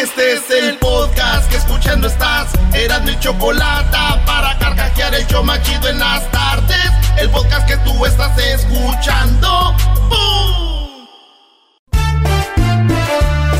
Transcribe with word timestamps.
Este 0.00 0.34
es 0.34 0.50
el 0.50 0.76
podcast 0.78 1.50
que 1.50 1.56
escuchando 1.56 2.06
estás. 2.06 2.52
Eran 2.72 3.04
mi 3.04 3.18
chocolate 3.18 3.98
para 4.24 4.56
carcajear 4.60 5.12
el 5.12 5.26
show 5.26 5.42
machido 5.42 5.88
en 5.88 5.98
las 5.98 6.30
tardes. 6.30 6.92
El 7.16 7.28
podcast 7.30 7.66
que 7.66 7.76
tú 7.78 8.06
estás 8.06 8.38
escuchando. 8.38 9.74
¡Bum! 10.08 11.08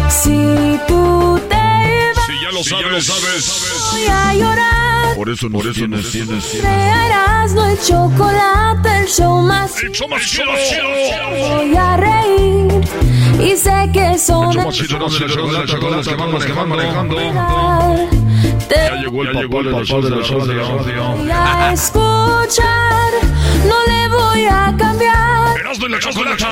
Si 0.09 0.81
tú 0.87 1.41
te 1.49 2.13
vas, 2.15 2.27
Si 2.27 2.41
ya 2.41 2.51
lo 2.53 2.63
sabes, 2.63 3.05
sabes. 3.05 3.91
voy 3.91 4.07
a 4.07 4.35
llorar. 4.35 4.88
Por 5.17 5.29
eso, 5.29 5.51
por 5.51 5.63
eso 5.63 5.73
tienes, 5.73 6.11
tienes, 6.11 6.63
no 7.55 7.67
el 7.67 7.79
chocolate, 7.81 9.01
el 9.01 9.07
show 9.07 9.43
más. 9.43 9.83
El 9.83 9.93
show 9.93 10.09
más 10.09 10.23
chido. 10.23 10.45
Voy 11.31 11.77
a 11.77 11.97
reír 11.97 12.89
y 13.41 13.57
sé 13.57 13.91
que 13.93 14.19
son 14.19 14.49
El 14.49 14.55
show 14.55 14.65
más 14.65 14.75
chido, 14.75 14.99
no, 14.99 15.09
la 15.09 15.27
chocolate, 15.27 15.67
chocolate, 15.67 16.47
que 16.47 16.53
van, 16.53 16.69
manejando. 16.69 17.17
Te 18.69 18.75
Ya 18.75 18.95
llegó 18.97 19.23
el 19.23 19.49
papá 19.49 19.63
de 19.63 19.71
la 19.71 19.85
show 19.85 20.03
de 20.03 20.11
la 20.11 20.23
show 20.23 20.45
de 20.47 20.55
la 20.55 20.63
voy 20.63 21.31
a 21.31 21.73
escuchar, 21.73 23.13
no 23.67 23.77
le 23.87 24.09
voy 24.09 24.45
a 24.45 24.75
cambiar. 24.77 25.59
Erasmo 25.59 25.87
y 25.87 25.91
la 25.91 25.99
chocolate. 25.99 26.45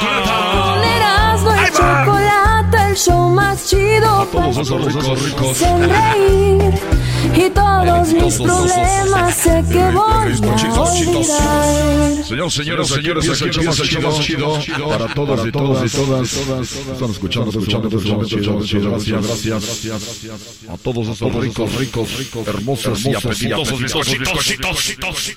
El 1.67 1.73
chocolate, 1.73 2.91
el 2.91 2.97
show 2.97 3.31
más 3.31 3.67
chido 3.69 4.27
Todos 4.33 4.57
esos 4.59 4.85
ricos, 4.85 5.23
ricos. 5.23 5.57
sonreír 5.57 7.06
y 7.37 7.51
todos 7.51 8.13
mis 8.13 8.35
problemas 8.37 9.35
sé 9.37 9.63
que 9.71 9.79
voy 9.91 9.97
a 9.97 10.81
olvidar. 10.81 12.25
Señor, 12.25 12.51
señores, 12.51 12.89
señores, 12.89 13.31
aquí 13.31 13.45
empieza 13.45 13.83
el 13.83 13.89
show 13.89 14.03
más 14.03 14.21
chido 14.21 14.89
para 14.89 15.15
todos 15.15 15.47
y 15.47 15.53
todas 15.53 15.93
y 15.93 15.97
todas. 15.97 16.37
Están 16.37 17.11
escuchando, 17.11 17.51
escuchando, 17.51 17.89
escuchando, 17.89 18.25
chido, 18.27 18.65
chido, 18.65 18.91
gracias, 18.91 19.47
gracias. 19.47 20.69
A 20.69 20.77
todos 20.79 21.09
esos 21.09 21.35
ricos, 21.35 21.75
ricos, 21.75 22.09
hermosos 22.47 23.05
y 23.05 23.15
apetitosos 23.15 23.81
bizcochitos. 23.81 25.37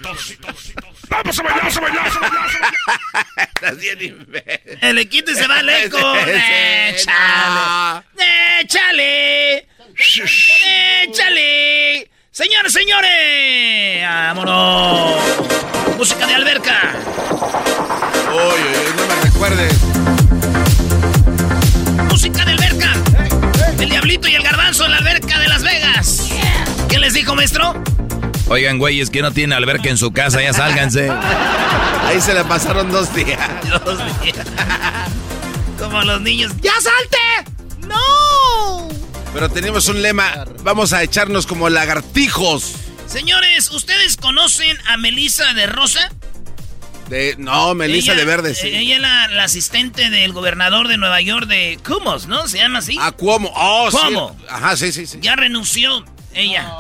Vamos 1.10 1.40
a 1.40 1.44
bailar, 1.44 1.62
vamos 1.62 1.78
a 1.78 1.82
bailar, 1.82 2.04
vamos 2.04 2.16
a 2.16 2.20
bailar. 2.22 2.50
Estás 3.56 3.78
bien 3.78 4.02
imbécil. 4.02 4.78
El 4.82 4.98
equito 5.00 5.34
se 5.36 5.48
va 5.48 5.62
lejos. 5.62 6.02
Échale. 6.92 8.04
Échale. 8.62 9.68
Échale. 10.00 11.12
Señores, 12.32 12.72
señores. 12.72 14.02
Vámonos. 14.02 15.18
Música 15.98 16.26
de 16.26 16.36
alberca. 16.36 16.94
Oye, 18.32 18.64
oye, 18.64 18.94
no 18.96 19.06
me 19.08 19.16
recuerdes. 19.24 19.74
Música 22.10 22.46
de 22.46 22.52
alberca. 22.52 22.94
El 23.78 23.90
diablito 23.90 24.30
y 24.30 24.36
el 24.36 24.44
garbanzo 24.44 24.86
en 24.86 24.92
la 24.92 24.98
alberca 25.00 25.38
de 25.38 25.50
Las 25.50 25.64
Vegas. 25.64 26.30
¿Qué 26.88 26.98
les 26.98 27.14
dijo, 27.14 27.36
maestro? 27.36 27.74
Oigan, 28.48 28.78
güeyes, 28.78 29.10
que 29.10 29.22
no 29.22 29.32
tiene 29.32 29.54
alberca 29.56 29.90
en 29.90 29.98
su 29.98 30.14
casa, 30.14 30.42
ya 30.42 30.54
sálganse. 30.54 31.12
Ahí 32.06 32.22
se 32.22 32.34
le 32.34 32.46
pasaron 32.46 32.90
dos 32.90 33.14
días. 33.14 33.38
Dos 33.86 34.00
días. 34.22 34.48
Como 35.78 36.02
los 36.04 36.22
niños. 36.22 36.54
¡Ya 36.62 36.72
salte! 36.74 37.18
¡No! 37.86 38.88
Pero 39.34 39.50
tenemos 39.50 39.88
un 39.88 40.02
lema. 40.02 40.46
Vamos 40.64 40.94
a 40.94 41.04
echarnos 41.04 41.46
como 41.46 41.70
lagartijos. 41.70 42.74
Señores, 43.08 43.72
¿ustedes 43.72 44.18
conocen 44.18 44.78
a 44.88 44.98
Melissa 44.98 45.54
de 45.54 45.66
Rosa? 45.68 46.12
De, 47.10 47.36
no, 47.40 47.74
Melissa 47.74 48.12
Ella- 48.14 48.20
de 48.20 48.26
Verde, 48.26 48.56
sí. 48.56 48.68
Ella 48.68 48.96
es 48.96 49.02
la, 49.02 49.28
la 49.30 49.44
asistente 49.46 50.10
del 50.12 50.32
gobernador 50.32 50.88
de 50.88 50.98
Nueva 50.98 51.22
York 51.22 51.48
de 51.48 51.80
Cumos, 51.84 52.28
¿no? 52.28 52.48
Se 52.48 52.58
llama 52.60 52.80
así. 52.80 52.98
Ah, 53.00 53.12
Cuomo. 53.12 53.52
Oh, 53.56 53.90
sí. 53.90 53.98
Cuomo. 53.98 54.38
Ajá, 54.48 54.78
sí, 54.78 54.92
sí, 54.92 55.08
sí. 55.08 55.18
Ya 55.22 55.36
renunció 55.36 56.06
ella. 56.34 56.72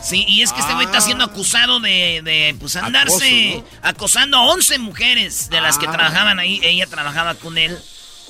Sí, 0.00 0.24
y 0.28 0.42
es 0.42 0.52
que 0.52 0.60
este 0.60 0.74
güey 0.74 0.86
está 0.86 1.00
siendo 1.00 1.24
acusado 1.24 1.80
de, 1.80 2.20
de, 2.22 2.54
pues, 2.60 2.76
andarse 2.76 3.54
Acoso, 3.58 3.66
acosando 3.82 4.36
a 4.36 4.42
11 4.52 4.78
mujeres 4.78 5.50
de 5.50 5.60
las 5.60 5.76
que 5.76 5.86
Ah. 5.88 5.92
trabajaban 5.92 6.38
ahí. 6.38 6.60
Ella 6.62 6.86
trabajaba 6.86 7.34
con 7.34 7.58
él. 7.58 7.76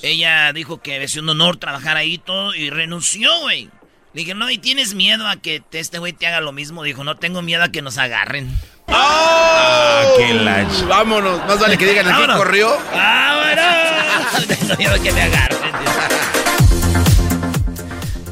Ella 0.02 0.52
dijo 0.52 0.80
que 0.80 1.02
es 1.02 1.16
un 1.16 1.28
honor 1.28 1.56
trabajar 1.56 1.96
ahí 1.96 2.14
y 2.14 2.18
todo 2.18 2.54
y 2.54 2.70
renunció, 2.70 3.30
güey. 3.40 3.64
Le 4.14 4.20
dije, 4.22 4.34
no, 4.34 4.48
¿y 4.50 4.58
tienes 4.58 4.94
miedo 4.94 5.26
a 5.28 5.36
que 5.36 5.60
te- 5.60 5.80
este 5.80 5.98
güey 5.98 6.12
te 6.12 6.26
haga 6.26 6.40
lo 6.40 6.52
mismo? 6.52 6.82
Dijo, 6.82 7.04
no 7.04 7.16
tengo 7.16 7.42
miedo 7.42 7.62
a 7.64 7.68
que 7.70 7.82
nos 7.82 7.98
agarren. 7.98 8.48
¡Oh! 8.86 10.14
qué 10.16 10.32
la 10.34 10.62
ch- 10.68 10.86
Vámonos. 10.88 11.40
Más 11.46 11.58
vale 11.60 11.76
que 11.76 11.86
digan 11.86 12.06
aquí 12.06 12.14
Vámonos. 12.14 12.36
corrió. 12.38 12.78
¡Vámonos! 12.92 14.46
Tengo 14.48 14.76
miedo 14.76 14.94
a 14.94 14.98
que 14.98 15.12
me 15.12 15.22
agarren. 15.22 15.58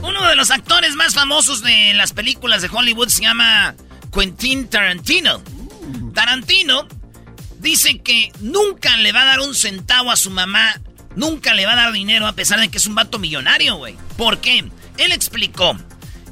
Uno 0.03 0.29
de 0.29 0.37
los 0.37 0.51
actores 0.51 0.95
más 0.95 1.15
famosos 1.15 1.63
de 1.63 1.93
las 1.95 2.13
películas 2.13 2.63
de 2.63 2.69
Hollywood 2.73 3.09
se 3.09 3.23
llama 3.23 3.75
Quentin 4.15 4.69
Tarantino. 4.69 5.43
Tarantino 6.15 6.87
dice 7.59 7.99
que 8.01 8.33
nunca 8.41 8.97
le 8.97 9.13
va 9.13 9.23
a 9.23 9.27
dar 9.27 9.41
un 9.41 9.55
centavo 9.55 10.11
a 10.11 10.17
su 10.17 10.31
mamá, 10.31 10.81
nunca 11.17 11.53
le 11.55 11.67
va 11.67 11.73
a 11.73 11.77
dar 11.77 11.93
dinero 11.93 12.27
a 12.27 12.33
pesar 12.35 12.61
de 12.61 12.69
que 12.69 12.79
es 12.79 12.87
un 12.87 12.95
vato 12.95 13.19
millonario, 13.19 13.77
güey. 13.77 13.97
¿Por 14.17 14.39
qué? 14.41 14.59
Él 14.99 15.13
explicó. 15.13 15.77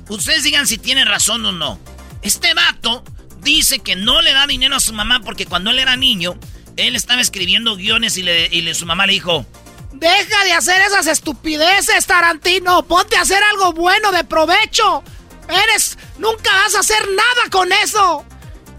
Ustedes 0.08 0.42
digan 0.44 0.66
si 0.66 0.78
tiene 0.78 1.04
razón 1.04 1.44
o 1.46 1.52
no. 1.52 1.78
Este 2.22 2.54
vato 2.54 3.02
dice 3.42 3.80
que 3.80 3.96
no 3.96 4.22
le 4.22 4.32
da 4.32 4.46
dinero 4.46 4.76
a 4.76 4.80
su 4.80 4.92
mamá 4.92 5.20
porque 5.24 5.46
cuando 5.46 5.70
él 5.70 5.78
era 5.78 5.96
niño, 5.96 6.38
él 6.76 6.94
estaba 6.96 7.20
escribiendo 7.20 7.76
guiones 7.76 8.16
y, 8.16 8.22
le, 8.22 8.48
y 8.50 8.62
le- 8.62 8.74
su 8.74 8.86
mamá 8.86 9.06
le 9.06 9.14
dijo, 9.14 9.44
Deja 9.92 10.44
de 10.44 10.52
hacer 10.52 10.80
esas 10.82 11.06
estupideces, 11.06 12.04
Tarantino. 12.06 12.82
Ponte 12.84 13.16
a 13.16 13.20
hacer 13.22 13.42
algo 13.52 13.72
bueno 13.72 14.10
de 14.12 14.24
provecho. 14.24 15.02
Eres... 15.48 15.96
Nunca 16.18 16.50
vas 16.52 16.74
a 16.74 16.80
hacer 16.80 17.02
nada 17.10 17.50
con 17.50 17.70
eso. 17.72 18.24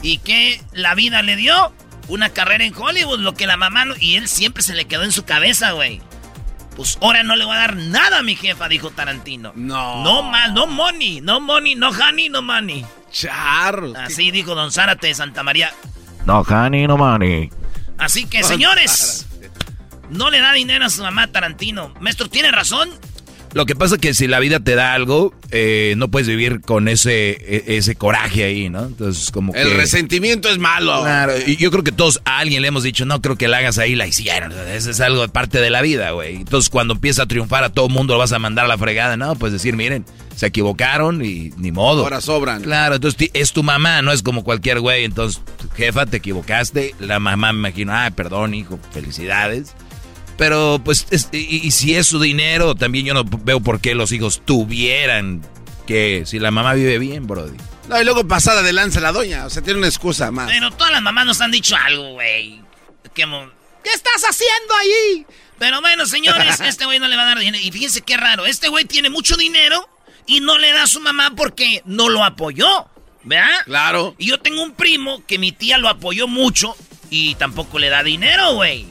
¿Y 0.01 0.17
qué 0.19 0.61
la 0.73 0.93
vida 0.95 1.21
le 1.21 1.35
dio? 1.35 1.73
Una 2.07 2.29
carrera 2.29 2.63
en 2.65 2.75
Hollywood, 2.75 3.19
lo 3.19 3.33
que 3.33 3.47
la 3.47 3.57
mamá... 3.57 3.85
no- 3.85 3.95
Y 3.99 4.15
él 4.15 4.27
siempre 4.27 4.61
se 4.63 4.73
le 4.75 4.85
quedó 4.85 5.03
en 5.03 5.11
su 5.11 5.23
cabeza, 5.25 5.71
güey. 5.71 6.01
Pues 6.75 6.97
ahora 7.01 7.23
no 7.23 7.35
le 7.35 7.45
voy 7.45 7.55
a 7.55 7.59
dar 7.59 7.77
nada 7.77 8.19
a 8.19 8.21
mi 8.23 8.35
jefa, 8.35 8.67
dijo 8.67 8.89
Tarantino. 8.91 9.53
No. 9.55 10.03
No 10.03 10.23
más, 10.23 10.51
no 10.51 10.67
money, 10.67 11.21
no 11.21 11.39
money, 11.39 11.75
no 11.75 11.89
honey, 11.89 12.29
no 12.29 12.41
money. 12.41 12.85
Charros. 13.11 13.95
Así 13.97 14.29
dijo 14.31 14.55
Don 14.55 14.71
Zárate 14.71 15.07
de 15.07 15.15
Santa 15.15 15.41
María. 15.41 15.71
No, 16.25 16.41
honey, 16.41 16.85
no 16.85 16.97
money. 16.97 17.49
Así 17.97 18.25
que, 18.25 18.43
señores, 18.43 19.25
no 20.09 20.29
le 20.29 20.41
da 20.41 20.51
dinero 20.51 20.85
a 20.85 20.89
su 20.89 21.01
mamá 21.01 21.27
Tarantino. 21.27 21.93
Maestro, 22.01 22.29
¿tiene 22.29 22.51
razón? 22.51 22.89
Lo 23.55 23.65
que 23.65 23.73
pasa 23.73 23.95
es 23.95 24.01
que 24.01 24.13
si 24.13 24.27
la 24.27 24.41
vida 24.41 24.59
te 24.59 24.75
da 24.75 24.93
algo, 24.93 25.33
eh, 25.49 25.93
no 25.95 26.09
puedes 26.09 26.27
vivir 26.27 26.59
con 26.59 26.89
ese, 26.89 27.29
e- 27.31 27.77
ese 27.77 27.95
coraje 27.95 28.43
ahí, 28.43 28.69
¿no? 28.69 28.83
Entonces, 28.83 29.31
como 29.31 29.53
que... 29.53 29.61
El 29.61 29.71
resentimiento 29.77 30.49
es 30.49 30.57
malo. 30.57 31.01
Claro, 31.03 31.31
y 31.47 31.55
yo 31.55 31.71
creo 31.71 31.81
que 31.81 31.93
todos 31.93 32.19
a 32.25 32.39
alguien 32.39 32.61
le 32.61 32.67
hemos 32.67 32.83
dicho, 32.83 33.05
no 33.05 33.21
creo 33.21 33.37
que 33.37 33.47
la 33.47 33.59
hagas 33.59 33.77
ahí, 33.77 33.95
la 33.95 34.07
hicieron. 34.07 34.51
Eso 34.51 34.91
es 34.91 34.99
algo 34.99 35.21
de 35.21 35.29
parte 35.29 35.61
de 35.61 35.69
la 35.69 35.81
vida, 35.81 36.11
güey. 36.11 36.35
Entonces, 36.35 36.69
cuando 36.69 36.95
empieza 36.95 37.23
a 37.23 37.25
triunfar 37.27 37.63
a 37.63 37.69
todo 37.69 37.87
mundo 37.87 38.15
lo 38.15 38.19
vas 38.19 38.33
a 38.33 38.39
mandar 38.39 38.65
a 38.65 38.67
la 38.67 38.77
fregada, 38.77 39.15
¿no? 39.15 39.35
Pues 39.37 39.53
decir, 39.53 39.77
miren, 39.77 40.03
se 40.35 40.47
equivocaron 40.47 41.23
y 41.23 41.51
ni 41.55 41.71
modo. 41.71 42.03
Ahora 42.03 42.19
sobran. 42.19 42.61
Claro, 42.61 42.95
entonces 42.95 43.29
es 43.33 43.53
tu 43.53 43.63
mamá, 43.63 44.01
no 44.01 44.11
es 44.11 44.21
como 44.21 44.43
cualquier 44.43 44.81
güey. 44.81 45.05
Entonces, 45.05 45.41
jefa, 45.77 46.05
te 46.05 46.17
equivocaste. 46.17 46.93
La 46.99 47.19
mamá 47.19 47.53
me 47.53 47.59
imagino, 47.69 47.93
ah, 47.95 48.11
perdón, 48.13 48.53
hijo, 48.53 48.77
felicidades. 48.91 49.73
Pero, 50.37 50.81
pues, 50.83 51.07
es- 51.11 51.29
y, 51.31 51.65
y 51.65 51.71
si 51.71 51.95
es 51.95 52.07
su 52.07 52.19
dinero, 52.19 52.75
también 52.75 53.05
yo 53.05 53.13
no 53.13 53.23
veo 53.23 53.59
por 53.61 53.79
qué 53.79 53.95
los 53.95 54.11
hijos 54.11 54.41
tuvieran 54.45 55.41
Que 55.87 56.23
si 56.25 56.39
la 56.39 56.49
mamá 56.51 56.73
vive 56.73 56.97
bien, 56.99 57.27
Brody. 57.27 57.55
No, 57.87 58.01
y 58.01 58.03
luego 58.03 58.27
pasada 58.27 58.63
de 58.63 58.73
lanza 58.73 58.99
la 58.99 59.11
doña. 59.11 59.45
O 59.45 59.49
sea, 59.51 59.61
tiene 59.61 59.77
una 59.77 59.87
excusa 59.87 60.31
más. 60.31 60.47
Pero 60.49 60.71
todas 60.71 60.91
las 60.91 61.01
mamás 61.03 61.25
nos 61.27 61.39
han 61.41 61.51
dicho 61.51 61.75
algo, 61.75 62.13
güey. 62.13 62.59
Que 63.13 63.25
mo- 63.27 63.49
¿Qué 63.83 63.91
estás 63.91 64.23
haciendo 64.27 64.73
ahí? 64.81 65.25
Pero 65.59 65.79
bueno, 65.81 66.07
señores, 66.07 66.59
este 66.65 66.85
güey 66.85 66.97
no 66.99 67.07
le 67.07 67.15
va 67.15 67.21
a 67.21 67.25
dar 67.27 67.39
dinero. 67.39 67.63
Y 67.63 67.71
fíjense 67.71 68.01
qué 68.01 68.17
raro. 68.17 68.47
Este 68.47 68.67
güey 68.69 68.85
tiene 68.85 69.11
mucho 69.11 69.37
dinero 69.37 69.87
y 70.25 70.39
no 70.39 70.57
le 70.57 70.71
da 70.73 70.83
a 70.83 70.87
su 70.87 70.99
mamá 70.99 71.33
porque 71.37 71.83
no 71.85 72.09
lo 72.09 72.23
apoyó. 72.23 72.87
¿Verdad? 73.23 73.49
Claro. 73.65 74.15
Y 74.17 74.27
yo 74.27 74.39
tengo 74.39 74.63
un 74.63 74.73
primo 74.73 75.23
que 75.27 75.37
mi 75.39 75.51
tía 75.51 75.77
lo 75.77 75.87
apoyó 75.89 76.27
mucho 76.27 76.75
y 77.11 77.35
tampoco 77.35 77.77
le 77.79 77.89
da 77.89 78.01
dinero, 78.03 78.55
güey. 78.55 78.87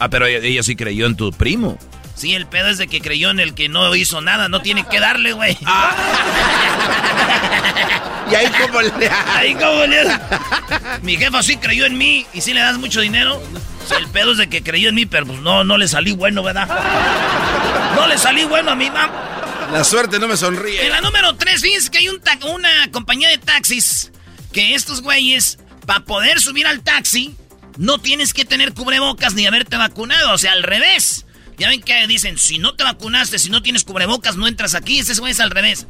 Ah, 0.00 0.08
pero 0.08 0.26
ella, 0.26 0.38
ella 0.46 0.62
sí 0.62 0.74
creyó 0.76 1.06
en 1.06 1.14
tu 1.14 1.30
primo. 1.32 1.78
Sí, 2.16 2.34
el 2.34 2.46
pedo 2.46 2.68
es 2.68 2.78
de 2.78 2.88
que 2.88 3.00
creyó 3.00 3.30
en 3.30 3.38
el 3.40 3.54
que 3.54 3.68
no 3.68 3.94
hizo 3.94 4.20
nada. 4.20 4.48
No 4.48 4.60
tiene 4.62 4.84
que 4.86 4.98
darle, 5.00 5.32
güey. 5.32 5.56
Y 8.30 8.34
ahí 8.34 8.46
como 8.66 8.80
le... 8.82 9.10
Ahí 9.34 9.54
como 9.54 9.86
le... 9.86 10.04
Mi 11.02 11.16
jefa 11.16 11.42
sí 11.42 11.56
creyó 11.56 11.86
en 11.86 11.98
mí 11.98 12.26
y 12.32 12.40
sí 12.40 12.52
le 12.54 12.60
das 12.60 12.78
mucho 12.78 13.00
dinero. 13.00 13.42
Sí, 13.88 13.94
el 13.98 14.06
pedo 14.08 14.32
es 14.32 14.38
de 14.38 14.48
que 14.48 14.62
creyó 14.62 14.88
en 14.90 14.94
mí, 14.94 15.06
pero 15.06 15.26
pues 15.26 15.40
no, 15.40 15.64
no 15.64 15.76
le 15.78 15.88
salí 15.88 16.12
bueno, 16.12 16.42
¿verdad? 16.42 16.68
No 17.96 18.06
le 18.06 18.18
salí 18.18 18.44
bueno 18.44 18.70
a 18.72 18.74
mi 18.76 18.86
mamá. 18.90 19.10
La 19.72 19.82
suerte 19.84 20.18
no 20.18 20.28
me 20.28 20.36
sonríe. 20.36 20.84
En 20.84 20.92
la 20.92 21.00
número 21.00 21.34
3, 21.36 21.60
fíjense 21.60 21.90
que 21.90 21.98
hay 21.98 22.08
un 22.08 22.20
ta- 22.20 22.38
una 22.46 22.68
compañía 22.92 23.28
de 23.30 23.38
taxis 23.38 24.12
que 24.52 24.74
estos 24.74 25.00
güeyes, 25.02 25.58
para 25.86 26.00
poder 26.00 26.40
subir 26.40 26.66
al 26.66 26.80
taxi, 26.82 27.34
no 27.78 27.98
tienes 27.98 28.32
que 28.34 28.44
tener 28.44 28.72
cubrebocas 28.74 29.34
ni 29.34 29.46
haberte 29.46 29.76
vacunado. 29.76 30.32
O 30.32 30.38
sea, 30.38 30.52
al 30.52 30.62
revés. 30.62 31.26
Ya 31.58 31.68
ven 31.68 31.82
que 31.82 32.06
dicen, 32.06 32.38
si 32.38 32.58
no 32.58 32.74
te 32.74 32.84
vacunaste, 32.84 33.38
si 33.38 33.50
no 33.50 33.62
tienes 33.62 33.84
cubrebocas, 33.84 34.36
no 34.36 34.46
entras 34.48 34.74
aquí. 34.74 34.98
Ese 35.00 35.14
güey 35.20 35.32
es 35.32 35.40
al 35.40 35.50
revés. 35.50 35.86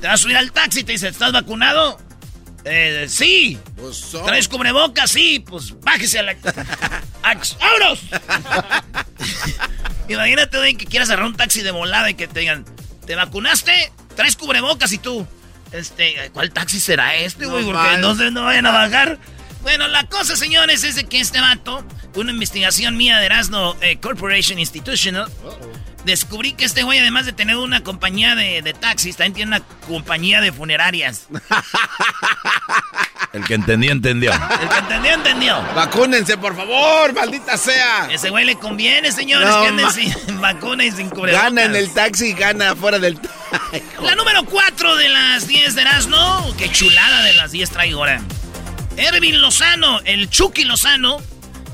Te 0.00 0.06
vas 0.06 0.20
a 0.20 0.22
subir 0.22 0.36
al 0.36 0.50
taxi 0.52 0.80
y 0.80 0.84
te 0.84 0.92
dice, 0.92 1.08
¿estás 1.08 1.32
vacunado? 1.32 2.00
Eh, 2.64 3.04
sí. 3.10 3.58
Pues 3.76 4.12
¿Traes 4.24 4.48
cubrebocas? 4.48 5.10
Sí. 5.10 5.44
Pues 5.46 5.78
bájese 5.80 6.20
a 6.20 6.22
la... 6.22 6.32
¡Ax- 7.22 7.56
¡Vámonos! 7.60 7.98
Imagínate, 10.08 10.58
güey, 10.58 10.74
que 10.74 10.86
quieras 10.86 11.08
agarrar 11.08 11.26
un 11.28 11.36
taxi 11.36 11.62
de 11.62 11.70
volada 11.70 12.10
y 12.10 12.14
que 12.14 12.28
te 12.28 12.40
digan, 12.40 12.64
¿te 13.06 13.14
vacunaste? 13.14 13.92
¿Traes 14.16 14.36
cubrebocas? 14.36 14.92
Y 14.92 14.98
tú, 14.98 15.26
este, 15.72 16.30
¿cuál 16.32 16.50
taxi 16.52 16.78
será 16.78 17.16
este, 17.16 17.46
güey? 17.46 17.64
No 17.66 17.72
Porque 17.72 17.98
no, 17.98 18.14
se- 18.14 18.30
no 18.30 18.44
vayan 18.44 18.66
a 18.66 18.70
bajar. 18.70 19.18
Bueno, 19.64 19.88
la 19.88 20.06
cosa, 20.06 20.36
señores, 20.36 20.84
es 20.84 20.94
de 20.94 21.04
que 21.04 21.20
este 21.20 21.40
vato, 21.40 21.82
una 22.16 22.32
investigación 22.32 22.98
mía 22.98 23.18
de 23.18 23.24
Erasmo 23.24 23.74
eh, 23.80 23.96
Corporation 23.96 24.58
Institutional, 24.58 25.26
descubrí 26.04 26.52
que 26.52 26.66
este 26.66 26.82
güey, 26.82 26.98
además 26.98 27.24
de 27.24 27.32
tener 27.32 27.56
una 27.56 27.82
compañía 27.82 28.34
de, 28.34 28.60
de 28.60 28.74
taxis, 28.74 29.16
también 29.16 29.32
tiene 29.32 29.56
una 29.56 29.60
compañía 29.88 30.42
de 30.42 30.52
funerarias. 30.52 31.28
El 33.32 33.42
que 33.46 33.54
entendió, 33.54 33.90
entendió. 33.90 34.32
El 34.32 34.68
que 34.68 34.78
entendió, 34.78 35.14
entendió. 35.14 35.62
Vacúnense, 35.74 36.36
por 36.36 36.54
favor, 36.54 37.14
maldita 37.14 37.56
sea. 37.56 38.08
Ese 38.12 38.28
güey 38.28 38.44
le 38.44 38.56
conviene, 38.56 39.10
señores, 39.12 39.48
No, 39.48 39.62
que 39.62 39.68
anden 39.68 39.90
sin 39.90 40.12
vacuna 40.42 40.84
y 40.84 40.92
sin 40.92 41.08
cubrebocas. 41.08 41.42
Gana 41.42 41.64
en 41.64 41.74
el 41.74 41.90
taxi 41.92 42.26
y 42.26 42.32
gana 42.34 42.76
fuera 42.76 42.98
del... 42.98 43.18
La 44.02 44.14
número 44.14 44.44
4 44.44 44.96
de 44.96 45.08
las 45.08 45.48
10 45.48 45.74
de 45.74 45.80
Erasmo. 45.80 46.54
Qué 46.58 46.70
chulada 46.70 47.22
de 47.22 47.32
las 47.32 47.50
10 47.50 47.70
traigo 47.70 48.00
ahora. 48.00 48.20
Ervin 48.96 49.40
Lozano, 49.40 50.00
el 50.04 50.30
Chucky 50.30 50.64
Lozano, 50.64 51.20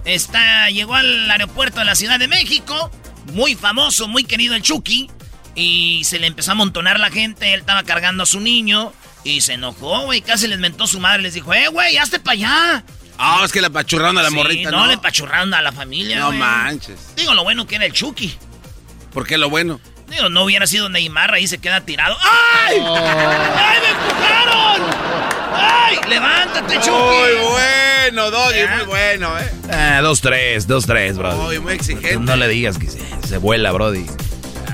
está, 0.05 0.69
llegó 0.71 0.95
al 0.95 1.31
aeropuerto 1.31 1.79
de 1.81 1.85
la 1.85 1.95
Ciudad 1.95 2.19
de 2.19 2.29
México. 2.29 2.91
Muy 3.33 3.55
famoso, 3.55 4.09
muy 4.09 4.25
querido 4.25 4.55
el 4.55 4.63
Chucky. 4.63 5.11
Y 5.55 6.03
se 6.05 6.19
le 6.19 6.27
empezó 6.27 6.51
a 6.51 6.53
amontonar 6.53 6.99
la 6.99 7.11
gente. 7.11 7.53
Él 7.53 7.61
estaba 7.61 7.83
cargando 7.83 8.23
a 8.23 8.27
su 8.27 8.41
niño. 8.41 8.93
Y 9.25 9.43
se 9.43 9.55
enojó, 9.55 10.01
güey. 10.03 10.23
Casi 10.23 10.47
les 10.47 10.59
mentó 10.59 10.87
su 10.87 10.99
madre. 11.01 11.23
Les 11.23 11.35
dijo, 11.35 11.53
eh, 11.53 11.69
güey, 11.69 11.99
hazte 11.99 12.19
para 12.21 12.33
allá. 12.35 12.85
Ah, 13.19 13.43
es 13.45 13.53
que 13.53 13.61
la 13.61 13.69
pachurraron 13.69 14.17
a 14.17 14.23
la 14.23 14.31
Sí, 14.31 14.35
morrita, 14.35 14.71
no, 14.71 14.79
¿no? 14.79 14.87
le 14.87 14.97
pachurraron 14.97 15.53
a 15.53 15.61
la 15.61 15.73
familia. 15.73 16.19
No 16.21 16.33
manches. 16.33 17.15
Digo, 17.17 17.35
lo 17.35 17.43
bueno 17.45 17.67
que 17.67 17.75
era 17.77 17.85
el 17.85 17.93
Chucky. 17.93 18.35
¿Por 19.13 19.27
qué 19.27 19.37
lo 19.37 19.51
bueno? 19.51 19.79
Digo, 20.09 20.31
no 20.31 20.45
hubiera 20.45 20.67
sido 20.67 20.89
Neymar, 20.89 21.35
ahí 21.35 21.47
se 21.47 21.59
queda 21.59 21.83
tirado. 21.83 22.17
¡Ay! 22.23 22.77
¡Ay, 22.79 23.79
me 23.83 23.89
empujaron! 23.91 25.10
¡Ay! 25.61 25.97
¡Levántate, 26.09 26.75
Chucky! 26.77 26.91
Muy 26.91 27.51
bueno, 27.51 28.31
Doggy, 28.31 28.57
Ya. 28.59 28.77
muy 28.79 28.87
bueno, 28.87 29.39
¿eh? 29.39 29.51
Ah, 29.73 30.01
dos, 30.03 30.21
tres, 30.21 30.67
dos, 30.67 30.87
tres, 30.87 31.17
Brody. 31.17 31.37
Muy, 31.39 31.59
muy 31.61 31.73
exigente. 31.75 32.19
No 32.19 32.37
le 32.37 32.49
digas 32.49 32.79
que 32.79 32.89
se, 32.89 33.01
se 33.27 33.39
vuela, 33.39 33.73
Brody. 33.73 34.07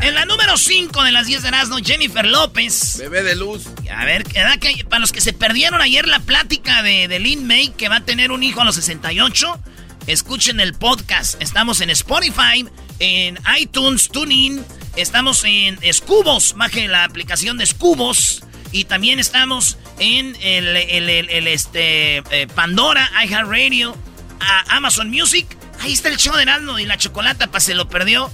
En 0.03 0.15
la 0.15 0.25
número 0.27 0.57
5 0.59 1.03
de 1.05 1.11
las 1.13 1.27
10 1.27 1.43
de 1.43 1.49
Erasmo, 1.49 1.79
Jennifer 1.83 2.27
López. 2.27 2.99
Bebé 2.99 3.23
de 3.23 3.35
luz. 3.35 3.65
A 3.91 4.05
ver, 4.05 4.25
¿verdad 4.33 4.59
que 4.59 4.85
para 4.85 5.01
los 5.01 5.11
que 5.11 5.21
se 5.23 5.33
perdieron 5.33 5.81
ayer 5.81 6.07
la 6.07 6.21
plática 6.21 6.83
de, 6.83 7.09
de 7.09 7.19
Lin 7.19 7.47
May, 7.47 7.71
que 7.71 7.89
va 7.89 7.97
a 7.97 8.05
tener 8.05 8.31
un 8.31 8.43
hijo 8.43 8.61
a 8.61 8.65
los 8.65 8.75
68, 8.77 9.59
escuchen 10.07 10.61
el 10.61 10.75
podcast. 10.75 11.41
Estamos 11.43 11.81
en 11.81 11.89
Spotify, 11.91 12.69
en 12.99 13.39
iTunes, 13.59 14.09
TuneIn, 14.11 14.63
estamos 14.97 15.43
en 15.45 15.79
Scubos, 15.93 16.55
baje 16.57 16.89
la 16.89 17.05
aplicación 17.05 17.57
de 17.57 17.65
Scubos. 17.67 18.43
Y 18.77 18.85
también 18.85 19.19
estamos 19.19 19.79
en 19.99 20.37
el, 20.43 20.77
el- 20.77 21.09
el- 21.09 21.31
el, 21.31 21.47
este, 21.49 22.19
eh, 22.19 22.47
Pandora, 22.55 23.11
iHeartRadio, 23.25 23.97
a 24.39 24.77
Amazon 24.77 25.09
Music. 25.11 25.47
Ahí 25.81 25.95
está 25.95 26.11
el 26.11 26.19
show 26.19 26.35
de 26.37 26.43
Erasmo 26.43 26.79
y 26.79 26.85
la 26.85 26.99
chocolata, 26.99 27.47
para 27.47 27.61
se 27.61 27.75
lo 27.75 27.89
perdió. 27.89 28.31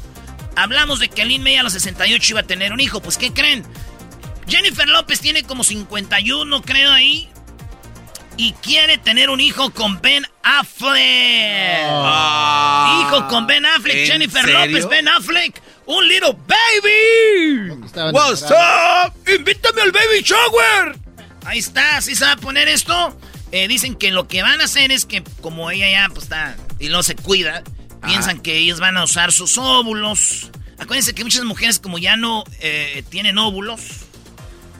Hablamos 0.56 0.98
de 0.98 1.08
que 1.08 1.24
Lin 1.24 1.44
May 1.44 1.56
a 1.58 1.62
los 1.62 1.74
68 1.74 2.26
iba 2.30 2.40
a 2.40 2.42
tener 2.42 2.72
un 2.72 2.80
hijo. 2.80 3.00
Pues, 3.00 3.18
¿qué 3.18 3.32
creen? 3.32 3.64
Jennifer 4.48 4.88
López 4.88 5.20
tiene 5.20 5.44
como 5.44 5.62
51, 5.62 6.62
creo, 6.62 6.90
ahí. 6.92 7.28
Y 8.36 8.52
quiere 8.54 8.98
tener 8.98 9.30
un 9.30 9.40
hijo 9.40 9.70
con 9.72 10.00
Ben 10.00 10.26
Affleck. 10.42 11.86
Ah. 11.88 13.02
hijo 13.06 13.28
con 13.28 13.46
Ben 13.46 13.64
Affleck. 13.64 13.96
¿En 13.96 14.06
Jennifer 14.06 14.44
serio? 14.44 14.66
López, 14.66 14.88
Ben 14.88 15.06
Affleck. 15.08 15.62
Un 15.86 16.06
little 16.08 16.36
baby. 16.46 17.70
What's 18.12 18.42
up? 18.42 19.12
Invítame 19.28 19.82
al 19.82 19.92
baby 19.92 20.22
shower. 20.22 20.96
Ahí 21.44 21.58
está, 21.58 21.96
así 21.96 22.14
se 22.14 22.24
va 22.24 22.32
a 22.32 22.36
poner 22.36 22.68
esto. 22.68 23.16
Eh, 23.50 23.68
dicen 23.68 23.96
que 23.96 24.10
lo 24.12 24.28
que 24.28 24.42
van 24.42 24.60
a 24.60 24.64
hacer 24.64 24.92
es 24.92 25.04
que 25.04 25.22
como 25.40 25.70
ella 25.70 25.90
ya 25.90 26.08
pues 26.08 26.24
está 26.24 26.56
y 26.78 26.88
no 26.88 27.02
se 27.02 27.14
cuida, 27.16 27.62
piensan 28.06 28.40
que 28.40 28.56
ellos 28.56 28.80
van 28.80 28.96
a 28.96 29.04
usar 29.04 29.32
sus 29.32 29.58
óvulos. 29.58 30.50
Acuérdense 30.78 31.14
que 31.14 31.24
muchas 31.24 31.44
mujeres 31.44 31.78
como 31.78 31.98
ya 31.98 32.16
no 32.16 32.44
eh, 32.60 33.04
tienen 33.10 33.38
óvulos, 33.38 33.80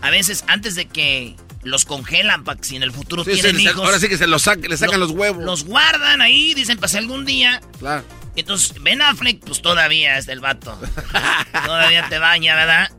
a 0.00 0.10
veces 0.10 0.44
antes 0.46 0.74
de 0.74 0.86
que 0.88 1.36
los 1.64 1.84
congelan 1.84 2.44
para 2.44 2.58
que 2.60 2.64
si 2.66 2.76
en 2.76 2.82
el 2.82 2.92
futuro 2.92 3.24
Sí, 3.24 3.34
sí, 3.34 3.40
tienen 3.42 3.56
sa- 3.62 3.70
hijos. 3.70 3.84
ahora 3.84 3.98
sí 4.00 4.08
que 4.08 4.16
se 4.18 4.26
los 4.26 4.46
sac- 4.46 4.66
le 4.66 4.76
sacan 4.76 4.98
lo- 5.00 5.06
los 5.06 5.14
huevos. 5.16 5.44
Los 5.44 5.64
guardan 5.64 6.22
ahí, 6.22 6.54
dicen, 6.54 6.78
pasé 6.78 6.98
algún 6.98 7.24
día. 7.24 7.60
Claro. 7.78 8.04
Entonces, 8.36 8.82
Ben 8.82 9.02
Affleck, 9.02 9.40
pues 9.44 9.60
todavía 9.60 10.16
es 10.18 10.26
del 10.26 10.40
vato. 10.40 10.78
todavía 11.66 12.08
te 12.08 12.18
baña, 12.18 12.54
¿verdad? 12.54 12.90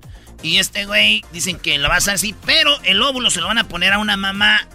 Y 0.43 0.57
este 0.57 0.85
güey, 0.85 1.23
dicen 1.31 1.57
que 1.57 1.77
lo 1.77 1.87
va 1.87 1.95
a 1.95 1.97
hacer 1.97 2.15
así, 2.15 2.35
pero 2.45 2.77
el 2.83 3.01
óvulo 3.01 3.29
se 3.31 3.39
lo 3.39 3.47
van 3.47 3.57
a 3.57 3.67
poner 3.67 3.93
a 3.93 3.97
una 3.97 4.17
mamá, 4.17 4.67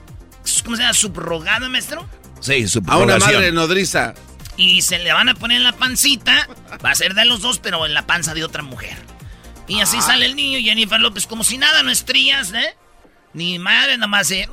¿cómo 0.65 0.77
se 0.77 0.83
llama? 0.83 0.95
¿Subrogada, 0.95 1.69
maestro? 1.69 2.09
Sí, 2.41 2.67
su 2.69 2.83
A 2.87 2.97
una 2.97 3.19
madre 3.19 3.53
nodriza. 3.53 4.15
Y 4.57 4.83
se 4.83 4.99
le 4.99 5.13
van 5.13 5.29
a 5.29 5.35
poner 5.35 5.59
en 5.59 5.65
la 5.65 5.73
pancita, 5.73 6.49
va 6.85 6.91
a 6.91 6.95
ser 6.95 7.15
de 7.15 7.25
los 7.25 7.43
dos, 7.43 7.59
pero 7.59 7.85
en 7.87 7.95
la 7.95 8.07
panza 8.07 8.35
de 8.35 8.45
otra 8.45 8.63
mujer. 8.63 8.97
Y 9.69 9.81
así 9.81 10.01
sale 10.01 10.27
el 10.27 10.35
niño, 10.35 10.59
Jennifer 10.61 10.99
López, 10.99 11.27
como 11.27 11.45
si 11.45 11.59
nada, 11.59 11.83
no 11.83 11.91
estrías, 11.91 12.53
¿eh? 12.53 12.75
Ni 13.35 13.59
madre, 13.59 13.99
nomás 13.99 14.27
se... 14.29 14.49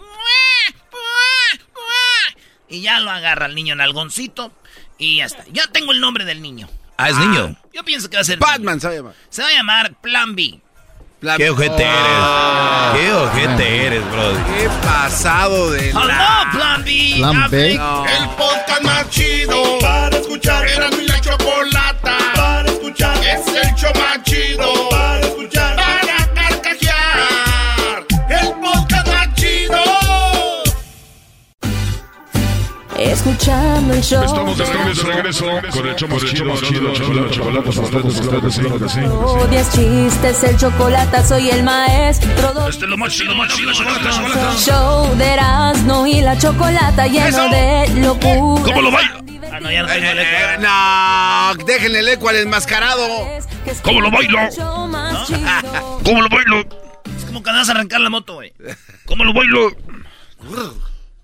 Y 2.70 2.82
ya 2.82 3.00
lo 3.00 3.12
agarra 3.12 3.46
el 3.46 3.56
niño 3.56 3.74
en 3.74 3.82
algoncito 3.82 4.52
y 4.98 5.18
ya 5.18 5.26
está. 5.26 5.44
Ya 5.52 5.68
tengo 5.68 5.92
el 5.92 6.00
nombre 6.02 6.26
del 6.26 6.42
niño. 6.42 6.68
Ah, 6.98 7.10
es 7.10 7.18
niño. 7.18 7.56
Yo 7.74 7.84
pienso 7.84 8.10
que 8.10 8.18
va 8.18 8.22
a 8.22 8.26
ser... 8.26 8.40
Batman 8.40 8.80
se 8.80 8.88
va 8.88 8.94
a 8.94 8.96
llamar. 8.96 9.14
Se 9.30 9.42
va 9.42 9.48
a 9.50 9.52
llamar 9.52 9.94
Plan 10.02 10.36
B. 10.36 10.60
La- 11.22 11.38
Qué 11.38 11.50
ojete 11.50 11.84
Ah. 11.86 12.94
eres. 12.96 13.06
Qué 13.06 13.14
ojete 13.14 13.86
eres, 13.88 14.12
Brody. 14.12 14.38
Qué 14.58 14.70
pasado 14.84 15.72
de 15.72 15.90
¡Hello, 15.90 16.06
la... 16.06 16.50
Plan 16.52 16.84
B! 16.84 17.14
Plan. 17.18 17.50
B. 17.50 17.76
No. 17.76 18.06
El 18.06 18.30
podcast 18.30 18.82
más 18.84 19.10
chido 19.10 19.80
para 19.80 20.18
escuchar. 20.18 20.68
Era 20.68 20.90
mi 20.92 21.06
la 21.08 21.20
chocolata 21.22 22.18
para 22.36 22.70
escuchar. 22.70 23.18
Es 23.24 23.48
el 23.48 23.76
show 23.76 23.92
más 23.96 24.24
chido 24.24 24.90
Escuchando 33.06 33.94
el 33.94 34.02
show. 34.02 34.24
Estamos 34.24 34.58
de 34.58 34.66
regreso, 34.66 35.08
regreso 35.08 35.46
con 35.72 35.88
el 35.88 35.96
chomo 35.96 36.20
chido, 36.20 36.56
chido, 36.58 36.94
chido, 36.94 37.30
chocolate, 37.30 37.70
chocolate, 37.70 38.10
chocolate, 38.14 38.50
chocolate, 38.50 38.90
sí. 38.90 39.02
Oh, 39.06 39.48
diez 39.48 39.72
chistes, 39.72 40.44
el 40.44 40.58
chocolate, 40.58 41.24
soy 41.24 41.50
el 41.52 41.64
maestro. 41.64 42.68
Este 42.68 42.86
es 42.86 42.90
lo 42.90 42.98
más 42.98 43.14
chido, 43.14 43.36
más 43.36 43.54
chido, 43.54 43.72
chocolate, 43.74 44.10
chocolate. 44.10 44.58
Show 44.58 45.16
de 45.18 45.26
Erasmo 45.26 46.08
y 46.08 46.22
la 46.22 46.38
chocolata 46.38 47.08
lleno 47.08 47.50
de 47.50 48.02
locura. 48.02 48.64
¿Cómo 48.64 48.82
lo 48.82 48.92
bailo? 48.92 49.26
Ah, 49.54 49.60
no, 49.62 49.72
ya 49.72 49.84
no 49.84 49.88
tengo 49.88 50.10
el 50.10 50.20
eco. 50.20 50.30
Eh, 50.30 50.58
no, 51.58 51.66
déjenle 51.66 52.00
el 52.00 52.08
eco 52.10 52.30
al 52.30 52.36
enmascarado. 52.38 53.08
¿Cómo 53.84 54.02
lo 54.02 54.10
bailo? 54.10 54.40
¿Cómo 56.04 56.22
lo 56.22 56.30
bailo? 56.30 56.60
Es 57.18 57.26
como 57.26 57.44
cuando 57.44 57.60
vas 57.60 57.70
a 57.70 57.72
arrancar 57.74 58.02
la 58.02 58.10
moto, 58.10 58.34
güey. 58.34 58.52
¿Cómo 59.06 59.24
lo 59.24 59.32
bailo? 59.32 59.72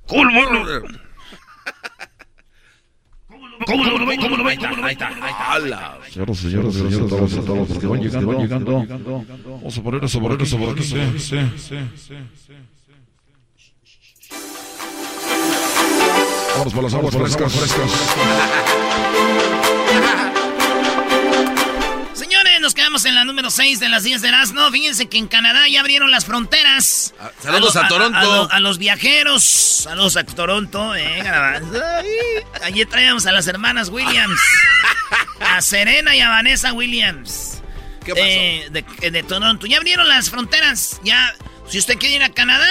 ¿Cómo 0.07 0.25
lo 0.25 0.33
bailo? 0.33 1.00
¿Cómo 3.65 3.83
lo 3.83 4.05
bailo? 4.05 4.23
¿Cómo 4.23 4.37
lo 4.37 4.43
bailo? 4.43 4.67
Ahí 4.83 4.93
está, 4.93 5.07
ahí 5.07 5.63
está. 5.63 5.97
Señoras, 6.09 6.37
señores, 6.37 6.73
señores, 6.73 7.09
todos, 7.09 7.45
todos 7.45 7.83
van 7.83 8.01
llegando, 8.01 8.27
van 8.27 8.37
llegando. 8.41 8.85
Vamos 9.45 9.77
a 9.77 9.83
poner 9.83 10.03
eso, 10.03 10.19
poner 10.19 10.41
eso 10.41 10.57
por 10.57 10.69
aquí. 10.71 10.83
Sí, 10.83 10.97
sí, 11.17 11.37
sí, 11.57 11.77
sí, 11.95 12.15
sí. 12.47 12.53
Vamos 16.57 16.73
por 16.73 16.83
las 16.83 16.93
aguas 16.93 17.15
frescas, 17.15 17.53
frescas. 17.53 18.15
En 22.91 23.15
la 23.15 23.23
número 23.23 23.49
6 23.49 23.79
de 23.79 23.87
las 23.89 24.03
10 24.03 24.21
de 24.21 24.27
Erasmo. 24.27 24.69
Fíjense 24.69 25.07
que 25.07 25.17
en 25.17 25.27
Canadá 25.27 25.67
ya 25.69 25.79
abrieron 25.79 26.11
las 26.11 26.25
fronteras. 26.25 27.13
Ah, 27.19 27.31
saludos 27.41 27.75
a 27.77 27.87
Toronto. 27.87 28.17
A, 28.17 28.23
lo- 28.23 28.51
a 28.51 28.59
los 28.59 28.77
viajeros. 28.77 29.43
Saludos 29.43 30.17
a 30.17 30.23
Toronto, 30.25 30.93
eh, 30.95 31.23
Ayer 32.63 32.87
traíamos 32.87 33.25
a 33.25 33.31
las 33.31 33.47
hermanas 33.47 33.89
Williams. 33.89 34.39
A 35.39 35.61
Serena 35.61 36.15
y 36.15 36.19
a 36.19 36.29
Vanessa 36.29 36.73
Williams. 36.73 37.61
¿Qué 38.05 38.11
pasó? 38.13 38.23
Eh, 38.25 38.67
de, 38.71 39.11
de 39.11 39.23
Toronto. 39.23 39.65
Ya 39.67 39.77
abrieron 39.77 40.07
las 40.07 40.29
fronteras. 40.29 40.99
Ya, 41.03 41.33
si 41.67 41.77
usted 41.79 41.97
quiere 41.97 42.15
ir 42.15 42.23
a 42.23 42.29
Canadá, 42.29 42.67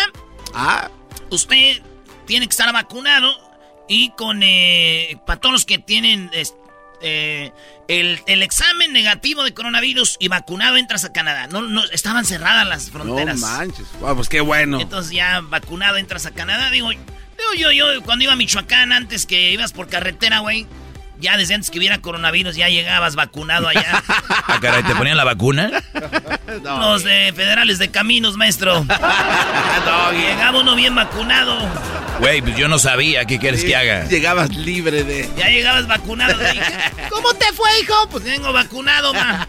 Ah, 0.55 0.91
usted 1.31 1.81
tiene 2.27 2.47
que 2.47 2.50
estar 2.50 2.73
vacunado 2.73 3.33
y 3.89 4.11
con 4.12 4.43
eh, 4.43 5.17
para 5.27 5.41
todos 5.41 5.53
los 5.53 5.65
que 5.65 5.79
tienen 5.79 6.31
eh, 7.03 7.53
el, 7.90 8.20
el 8.26 8.42
examen 8.42 8.92
negativo 8.92 9.42
de 9.42 9.52
coronavirus 9.52 10.16
y 10.20 10.28
vacunado 10.28 10.76
entras 10.76 11.04
a 11.04 11.12
Canadá. 11.12 11.49
No, 11.49 11.62
no 11.62 11.82
estaban 11.87 12.25
cerradas 12.25 12.66
las 12.66 12.87
no 12.87 12.92
fronteras. 12.92 13.40
manches. 13.40 13.87
Ah, 14.04 14.14
pues 14.14 14.28
qué 14.28 14.40
bueno. 14.40 14.80
Entonces 14.80 15.12
ya 15.12 15.40
vacunado 15.40 15.97
entras 15.97 16.25
a 16.25 16.30
Canadá. 16.30 16.70
Digo, 16.70 16.90
digo 16.90 17.54
yo, 17.59 17.73
yo 17.73 18.02
cuando 18.02 18.23
iba 18.25 18.32
a 18.32 18.37
Michoacán 18.37 18.92
antes 18.92 19.26
que 19.26 19.50
ibas 19.50 19.73
por 19.73 19.88
carretera, 19.88 20.38
güey. 20.38 20.66
Ya 21.21 21.37
desde 21.37 21.55
antes 21.55 21.71
que 21.71 21.79
hubiera 21.79 22.00
coronavirus 22.00 22.57
ya 22.57 22.69
llegabas 22.69 23.15
vacunado 23.15 23.69
allá. 23.69 24.03
Ah, 24.09 24.59
caray, 24.61 24.83
¿te 24.83 24.95
ponían 24.95 25.17
la 25.17 25.25
vacuna? 25.25 25.71
Los 26.62 27.05
de 27.05 27.33
federales 27.35 27.79
de 27.79 27.91
caminos, 27.91 28.37
maestro. 28.37 28.85
Llegaba 30.12 30.61
uno 30.61 30.75
bien 30.75 30.95
vacunado. 30.95 31.57
Güey, 32.19 32.43
pues 32.43 32.57
yo 32.57 32.69
no 32.69 32.79
sabía. 32.79 33.25
¿Qué 33.25 33.39
quieres 33.39 33.65
que 33.65 33.75
haga? 33.77 34.05
Llegabas 34.07 34.55
libre 34.55 35.05
de. 35.05 35.31
Ya 35.37 35.49
llegabas 35.49 35.87
vacunado. 35.87 36.39
Dije, 36.39 36.73
¿Cómo 37.11 37.33
te 37.35 37.47
fue, 37.53 37.69
hijo? 37.81 37.95
Pues 38.11 38.25
vengo 38.25 38.53
vacunado, 38.53 39.15
ma. 39.15 39.47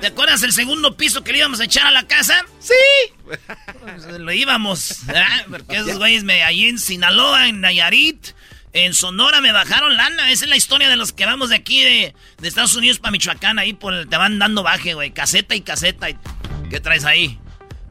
¿Te 0.00 0.08
acuerdas 0.08 0.42
el 0.42 0.52
segundo 0.52 0.96
piso 0.96 1.24
que 1.24 1.32
le 1.32 1.38
íbamos 1.38 1.60
a 1.60 1.64
echar 1.64 1.86
a 1.86 1.90
la 1.90 2.06
casa? 2.06 2.44
Sí. 2.60 2.74
Pues, 3.24 3.40
lo 4.18 4.32
íbamos. 4.32 5.06
¿verdad? 5.06 5.46
Porque 5.50 5.76
esos 5.76 5.98
güeyes 5.98 6.24
me, 6.24 6.42
allí 6.44 6.68
en 6.68 6.78
Sinaloa, 6.78 7.48
en 7.48 7.60
Nayarit, 7.60 8.28
en 8.72 8.94
Sonora 8.94 9.40
me 9.40 9.52
bajaron 9.52 9.96
lana. 9.96 10.30
Esa 10.30 10.44
es 10.44 10.50
la 10.50 10.56
historia 10.56 10.88
de 10.88 10.96
los 10.96 11.12
que 11.12 11.26
vamos 11.26 11.50
de 11.50 11.56
aquí 11.56 11.82
de, 11.82 12.14
de 12.38 12.48
Estados 12.48 12.74
Unidos 12.74 12.98
para 12.98 13.12
Michoacán. 13.12 13.58
Ahí 13.58 13.72
por 13.72 13.94
el- 13.94 14.08
te 14.08 14.16
van 14.16 14.38
dando 14.38 14.62
baje, 14.62 14.94
güey. 14.94 15.10
Caseta 15.12 15.54
y 15.54 15.60
caseta. 15.62 16.10
Y- 16.10 16.18
¿Qué 16.70 16.80
traes 16.80 17.04
ahí? 17.04 17.38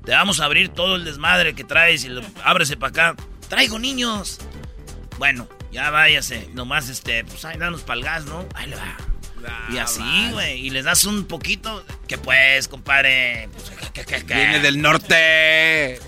Te 0.06 0.12
vamos 0.12 0.40
a 0.40 0.46
abrir 0.46 0.70
todo 0.70 0.96
el 0.96 1.04
desmadre 1.04 1.54
que 1.56 1.64
traes 1.64 2.04
y 2.06 2.10
lo, 2.10 2.22
ábrese 2.44 2.78
para 2.78 3.12
acá. 3.12 3.24
Traigo 3.50 3.80
niños. 3.80 4.40
Bueno, 5.18 5.48
ya 5.72 5.90
váyase. 5.90 6.50
Nomás, 6.54 6.90
este, 6.90 7.24
pues 7.26 7.44
ahí 7.44 7.58
danos 7.58 7.82
pa'l 7.82 8.04
gas, 8.04 8.26
¿no? 8.26 8.48
Ahí 8.54 8.68
le 8.68 8.76
va. 8.76 8.98
y 9.72 9.78
así, 9.78 10.30
güey. 10.32 10.66
Y 10.66 10.70
les 10.70 10.86
das 10.86 11.06
un 11.06 11.26
poquito. 11.26 11.84
Que 12.08 12.18
pues, 12.18 12.68
compadre. 12.68 13.50
Pues. 13.54 14.24
Viene 14.26 14.60
del 14.60 14.82
norte. 14.82 16.00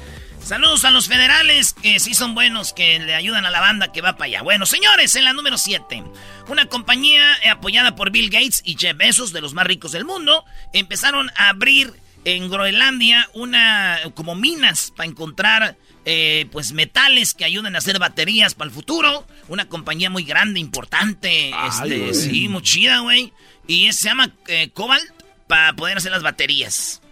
Saludos 0.50 0.84
a 0.84 0.89
los 0.89 1.08
federales 1.08 1.74
que 1.74 2.00
sí 2.00 2.15
son 2.15 2.34
buenos, 2.34 2.74
que 2.74 2.98
le 2.98 3.13
ayudan 3.13 3.46
a 3.46 3.51
la 3.51 3.60
banda 3.60 3.91
que 3.91 4.01
va 4.01 4.13
para 4.13 4.25
allá. 4.25 4.41
Bueno, 4.41 4.65
señores, 4.65 5.15
en 5.15 5.24
la 5.24 5.32
número 5.32 5.60
7, 5.60 6.03
una 6.48 6.65
compañía 6.65 7.24
eh, 7.44 7.50
apoyada 7.50 7.96
por 7.96 8.10
Bill 8.10 8.32
Gates 8.32 8.63
y 8.65 8.75
Jeff 8.75 8.98
Bezos, 8.98 9.32
de 9.32 9.41
los 9.41 9.53
más 9.53 9.68
ricos 9.68 9.91
del 9.91 10.06
mundo, 10.06 10.44
empezaron 10.74 11.29
a 11.36 11.50
abrir 11.50 11.94
en 12.25 12.50
Groenlandia 12.50 13.29
una 13.36 14.00
como 14.15 14.34
minas 14.34 14.91
para 14.98 15.08
encontrar 15.08 15.77
eh, 16.06 16.48
pues 16.51 16.72
metales 16.72 17.36
que 17.36 17.46
ayuden 17.46 17.75
a 17.75 17.77
hacer 17.77 18.00
baterías 18.00 18.56
para 18.56 18.70
el 18.70 18.74
futuro. 18.74 19.27
Una 19.50 19.70
compañía 19.70 20.10
muy 20.10 20.24
grande, 20.24 20.60
importante, 20.60 21.51
este, 21.68 22.15
sí, 22.15 22.48
muy 22.48 22.63
chida, 22.63 23.01
güey. 23.01 23.34
Y 23.68 23.94
se 23.94 24.06
llama 24.06 24.32
eh, 24.48 24.72
Cobalt 24.74 25.12
para 25.46 25.74
poder 25.74 26.00
hacer 26.00 26.12
las 26.12 26.24
baterías. 26.24 27.03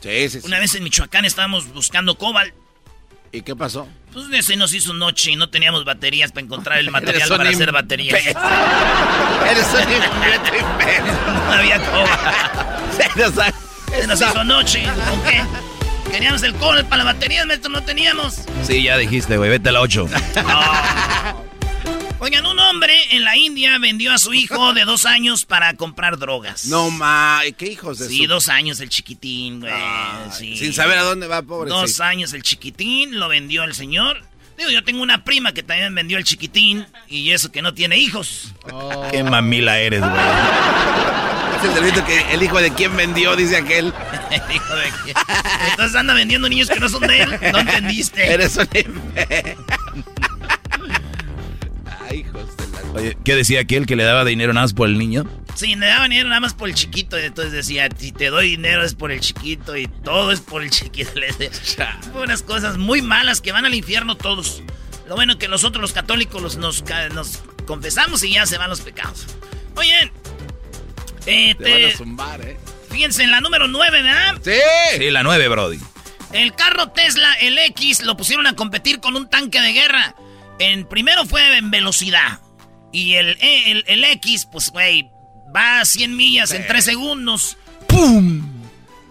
Sí, 0.00 0.28
sí, 0.28 0.40
sí. 0.40 0.46
Una 0.46 0.60
vez 0.60 0.72
en 0.76 0.84
Michoacán 0.84 1.24
estábamos 1.24 1.72
buscando 1.72 2.16
cobalt. 2.16 2.59
¿Y 3.32 3.42
qué 3.42 3.54
pasó? 3.54 3.86
Pues 4.12 4.44
se 4.44 4.56
nos 4.56 4.74
hizo 4.74 4.92
noche 4.92 5.30
y 5.30 5.36
no 5.36 5.48
teníamos 5.50 5.84
baterías 5.84 6.32
para 6.32 6.44
encontrar 6.44 6.78
el 6.78 6.90
material 6.92 7.28
para 7.28 7.50
hacer 7.50 7.72
baterías. 7.72 8.26
Eres 9.50 9.66
un 9.74 9.80
imbécil. 9.92 10.66
No 11.46 11.52
había 11.52 11.78
cobalt. 11.80 12.10
Se 13.98 14.06
nos 14.06 14.20
hizo 14.20 14.44
noche. 14.44 14.84
¿Con 15.08 15.22
qué? 15.22 15.42
Queríamos 16.10 16.42
el 16.42 16.54
cobalt 16.54 16.88
para 16.88 17.04
las 17.04 17.14
baterías, 17.14 17.46
maestro, 17.46 17.70
no 17.70 17.82
teníamos. 17.82 18.42
Sí, 18.64 18.82
ya 18.82 18.96
dijiste, 18.96 19.36
güey. 19.36 19.50
Vete 19.50 19.68
a 19.68 19.72
la 19.72 19.80
8. 19.80 20.08
Oigan, 22.22 22.44
un 22.44 22.58
hombre 22.58 22.94
en 23.12 23.24
la 23.24 23.36
India 23.36 23.78
vendió 23.78 24.12
a 24.12 24.18
su 24.18 24.34
hijo 24.34 24.74
de 24.74 24.84
dos 24.84 25.06
años 25.06 25.46
para 25.46 25.72
comprar 25.74 26.18
drogas. 26.18 26.66
No, 26.66 26.90
ma. 26.90 27.40
¿Qué 27.56 27.66
hijos 27.68 27.98
de 27.98 28.08
Sí, 28.08 28.18
su- 28.24 28.26
dos 28.28 28.48
años 28.48 28.78
el 28.80 28.90
chiquitín, 28.90 29.60
güey. 29.60 29.72
Sí. 30.36 30.56
Sin 30.56 30.74
saber 30.74 30.98
a 30.98 31.02
dónde 31.02 31.26
va, 31.26 31.40
pobre. 31.40 31.70
Dos 31.70 31.98
años 32.00 32.34
el 32.34 32.42
chiquitín, 32.42 33.18
lo 33.18 33.28
vendió 33.28 33.64
el 33.64 33.74
señor. 33.74 34.22
Digo, 34.58 34.68
yo 34.70 34.84
tengo 34.84 35.02
una 35.02 35.24
prima 35.24 35.54
que 35.54 35.62
también 35.62 35.94
vendió 35.94 36.18
el 36.18 36.24
chiquitín 36.24 36.86
y 37.08 37.30
eso 37.30 37.50
que 37.50 37.62
no 37.62 37.72
tiene 37.72 37.96
hijos. 37.96 38.52
Qué 39.10 39.22
mamila 39.24 39.78
eres, 39.78 40.00
güey. 40.00 40.12
Es 41.60 41.66
el 41.68 41.74
delito 41.74 42.02
que 42.06 42.18
el 42.32 42.42
hijo 42.42 42.58
de 42.58 42.72
quién 42.72 42.96
vendió, 42.96 43.36
dice 43.36 43.58
aquel. 43.58 43.92
El 44.30 44.54
hijo 44.56 44.74
de 44.76 44.90
quién. 45.04 45.16
Entonces 45.72 45.94
anda 45.94 46.14
vendiendo 46.14 46.48
niños 46.48 46.70
que 46.70 46.80
no 46.80 46.88
son 46.88 47.02
de 47.06 47.20
él. 47.22 47.38
No 47.52 47.58
entendiste. 47.58 48.32
Eres 48.32 48.56
un 48.56 48.66
hijos 52.12 52.56
de 52.56 52.66
la... 52.68 52.80
Oye, 52.92 53.16
¿qué 53.24 53.34
decía 53.36 53.60
aquel 53.60 53.86
que 53.86 53.96
le 53.96 54.04
daba 54.04 54.24
dinero 54.24 54.52
nada 54.52 54.64
más 54.64 54.72
por 54.74 54.88
el 54.88 54.98
niño? 54.98 55.24
Sí, 55.54 55.74
le 55.76 55.86
daban 55.86 56.10
dinero 56.10 56.28
nada 56.28 56.40
más 56.40 56.54
por 56.54 56.68
el 56.68 56.74
chiquito. 56.74 57.18
Y 57.18 57.22
entonces 57.24 57.52
decía, 57.52 57.88
si 57.96 58.12
te 58.12 58.26
doy 58.30 58.50
dinero 58.50 58.84
es 58.84 58.94
por 58.94 59.12
el 59.12 59.20
chiquito 59.20 59.76
y 59.76 59.86
todo 59.86 60.32
es 60.32 60.40
por 60.40 60.62
el 60.62 60.70
chiquito. 60.70 61.10
Le 61.18 61.32
decía, 61.32 61.98
unas 62.14 62.42
cosas 62.42 62.78
muy 62.78 63.02
malas 63.02 63.40
que 63.40 63.52
van 63.52 63.64
al 63.66 63.74
infierno 63.74 64.16
todos. 64.16 64.62
Lo 65.08 65.16
bueno 65.16 65.38
que 65.38 65.48
nosotros 65.48 65.80
los 65.82 65.92
católicos 65.92 66.40
los, 66.40 66.56
nos, 66.56 66.84
nos 67.14 67.40
confesamos 67.66 68.22
y 68.24 68.32
ya 68.34 68.46
se 68.46 68.58
van 68.58 68.70
los 68.70 68.80
pecados. 68.80 69.26
Oye, 69.76 70.12
eh, 71.26 71.54
Te 71.56 71.62
van 71.64 71.72
te- 71.80 71.86
a 71.92 71.96
zumbar, 71.96 72.40
¿eh? 72.42 72.56
fíjense 72.90 73.22
en 73.24 73.30
la 73.30 73.40
número 73.40 73.66
9, 73.68 74.02
¿verdad? 74.02 74.36
¡Sí! 74.42 74.98
Sí, 74.98 75.10
la 75.10 75.22
9, 75.22 75.48
Brody. 75.48 75.78
El 76.32 76.54
carro 76.54 76.90
Tesla, 76.90 77.32
el 77.40 77.58
X, 77.58 78.02
lo 78.04 78.16
pusieron 78.16 78.46
a 78.46 78.54
competir 78.54 79.00
con 79.00 79.16
un 79.16 79.28
tanque 79.28 79.60
de 79.60 79.72
guerra. 79.72 80.14
En 80.60 80.86
primero 80.86 81.24
fue 81.26 81.56
en 81.58 81.70
velocidad. 81.70 82.40
Y 82.92 83.14
el, 83.14 83.36
E- 83.40 83.70
el, 83.72 83.84
el 83.88 84.04
X, 84.04 84.46
pues, 84.50 84.70
güey, 84.70 85.08
va 85.54 85.80
a 85.80 85.84
100 85.84 86.16
millas 86.16 86.52
en 86.52 86.66
3 86.66 86.84
segundos. 86.84 87.56
¡Pum! 87.88 88.46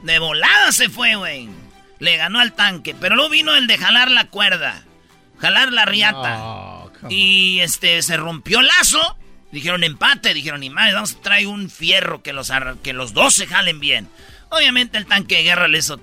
De 0.03 0.19
volada 0.19 0.71
se 0.71 0.89
fue, 0.89 1.15
güey. 1.15 1.49
Le 1.99 2.15
ganó 2.17 2.39
al 2.39 2.53
tanque. 2.53 2.95
Pero 2.99 3.15
luego 3.15 3.29
vino 3.31 3.55
el 3.55 3.67
de 3.67 3.77
jalar 3.77 4.09
la 4.11 4.25
cuerda. 4.29 4.83
Jalar 5.39 5.71
la 5.73 5.85
riata. 5.85 6.85
y 7.09 7.59
este, 7.61 8.01
se 8.01 8.15
rompió 8.17 8.59
el 8.59 8.67
lazo. 8.67 9.17
Dijeron 9.51 9.83
empate. 9.83 10.33
Dijeron, 10.33 10.59
ni 10.61 10.69
más, 10.69 10.93
vamos 10.93 11.15
a 11.15 11.21
traer 11.21 11.47
un 11.47 11.69
fierro 11.69 12.21
que 12.21 12.31
los, 12.33 12.51
que 12.83 12.93
los 12.93 13.13
dos 13.13 13.33
se 13.35 13.47
jalen 13.47 13.79
bien. 13.79 14.07
Obviamente 14.49 14.97
el 14.97 15.05
tanque 15.05 15.37
de 15.37 15.43
guerra 15.43 15.67
le 15.67 15.79
hizo 15.79 15.99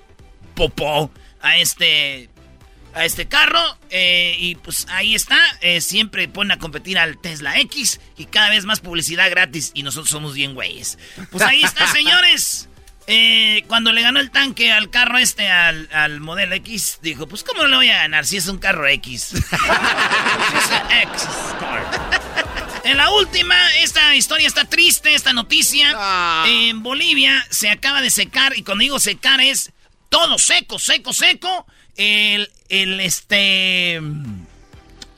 popó 0.54 1.10
a 1.40 1.56
este 1.58 2.30
a 2.96 3.04
este 3.04 3.28
carro 3.28 3.60
eh, 3.90 4.34
y 4.38 4.54
pues 4.56 4.86
ahí 4.90 5.14
está 5.14 5.38
eh, 5.60 5.80
siempre 5.80 6.28
ponen 6.28 6.52
a 6.52 6.58
competir 6.58 6.98
al 6.98 7.18
Tesla 7.18 7.58
X 7.60 8.00
y 8.16 8.24
cada 8.24 8.48
vez 8.50 8.64
más 8.64 8.80
publicidad 8.80 9.30
gratis 9.30 9.70
y 9.74 9.82
nosotros 9.82 10.10
somos 10.10 10.34
bien 10.34 10.54
güeyes 10.54 10.98
pues 11.30 11.44
ahí 11.44 11.62
está 11.62 11.86
señores 11.92 12.68
Eh, 13.08 13.62
cuando 13.68 13.92
le 13.92 14.02
ganó 14.02 14.18
el 14.18 14.32
tanque 14.32 14.72
al 14.72 14.90
carro 14.90 15.16
este 15.18 15.46
al, 15.46 15.88
al 15.92 16.18
modelo 16.18 16.56
X 16.56 16.98
dijo 17.02 17.28
pues 17.28 17.44
cómo 17.44 17.62
no 17.62 17.68
le 17.68 17.76
voy 17.76 17.88
a 17.88 17.98
ganar 17.98 18.26
si 18.26 18.36
es 18.36 18.48
un 18.48 18.58
carro 18.58 18.84
X 18.88 19.22
Si 19.30 19.36
es 19.36 19.42
un 19.44 20.90
X 21.12 21.28
car. 21.60 22.26
En 22.86 22.96
la 22.98 23.10
última, 23.10 23.56
esta 23.78 24.14
historia 24.14 24.46
está 24.46 24.64
triste, 24.64 25.12
esta 25.12 25.32
noticia. 25.32 25.92
Ah. 25.96 26.44
En 26.46 26.84
Bolivia 26.84 27.44
se 27.50 27.68
acaba 27.68 28.00
de 28.00 28.10
secar, 28.10 28.56
y 28.56 28.62
cuando 28.62 28.82
digo 28.82 29.00
secar 29.00 29.40
es 29.40 29.72
todo 30.08 30.38
seco, 30.38 30.78
seco, 30.78 31.12
seco. 31.12 31.66
El, 31.96 32.50
el, 32.68 33.00
este... 33.00 34.00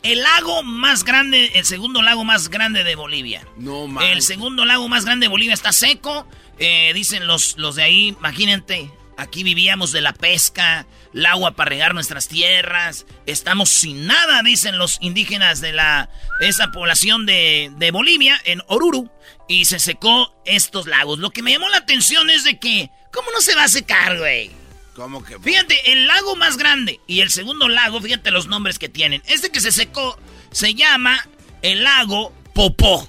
El 0.04 0.22
lago 0.22 0.62
más 0.62 1.04
grande, 1.04 1.50
el 1.54 1.64
segundo 1.64 2.02
lago 2.02 2.24
más 2.24 2.48
grande 2.48 2.84
de 2.84 2.94
Bolivia. 2.94 3.46
No, 3.56 3.84
El 3.84 3.90
man. 3.90 4.22
segundo 4.22 4.64
lago 4.64 4.88
más 4.88 5.04
grande 5.04 5.24
de 5.24 5.28
Bolivia 5.28 5.54
está 5.54 5.72
seco. 5.72 6.26
Eh, 6.58 6.92
dicen 6.94 7.26
los, 7.26 7.58
los 7.58 7.74
de 7.74 7.82
ahí, 7.82 8.08
imagínate, 8.08 8.90
Aquí 9.18 9.42
vivíamos 9.42 9.90
de 9.90 10.00
la 10.00 10.12
pesca, 10.12 10.86
el 11.12 11.26
agua 11.26 11.50
para 11.50 11.70
regar 11.70 11.92
nuestras 11.92 12.28
tierras. 12.28 13.04
Estamos 13.26 13.68
sin 13.68 14.06
nada, 14.06 14.44
dicen 14.44 14.78
los 14.78 14.98
indígenas 15.00 15.60
de 15.60 15.72
la 15.72 16.08
esa 16.40 16.70
población 16.70 17.26
de, 17.26 17.72
de 17.78 17.90
Bolivia, 17.90 18.40
en 18.44 18.62
Oruro. 18.68 19.10
Y 19.48 19.64
se 19.64 19.80
secó 19.80 20.32
estos 20.44 20.86
lagos. 20.86 21.18
Lo 21.18 21.30
que 21.30 21.42
me 21.42 21.50
llamó 21.50 21.68
la 21.68 21.78
atención 21.78 22.30
es 22.30 22.44
de 22.44 22.60
que, 22.60 22.90
¿cómo 23.12 23.32
no 23.32 23.40
se 23.40 23.56
va 23.56 23.64
a 23.64 23.68
secar, 23.68 24.18
güey? 24.18 24.52
¿Cómo 24.98 25.22
que? 25.22 25.38
Fíjate, 25.38 25.92
el 25.92 26.08
lago 26.08 26.34
más 26.34 26.56
grande 26.56 26.98
y 27.06 27.20
el 27.20 27.30
segundo 27.30 27.68
lago, 27.68 28.00
fíjate 28.00 28.32
los 28.32 28.48
nombres 28.48 28.80
que 28.80 28.88
tienen. 28.88 29.22
Este 29.26 29.52
que 29.52 29.60
se 29.60 29.70
secó 29.70 30.18
se 30.50 30.74
llama 30.74 31.24
el 31.62 31.84
lago 31.84 32.32
Popó. 32.52 33.08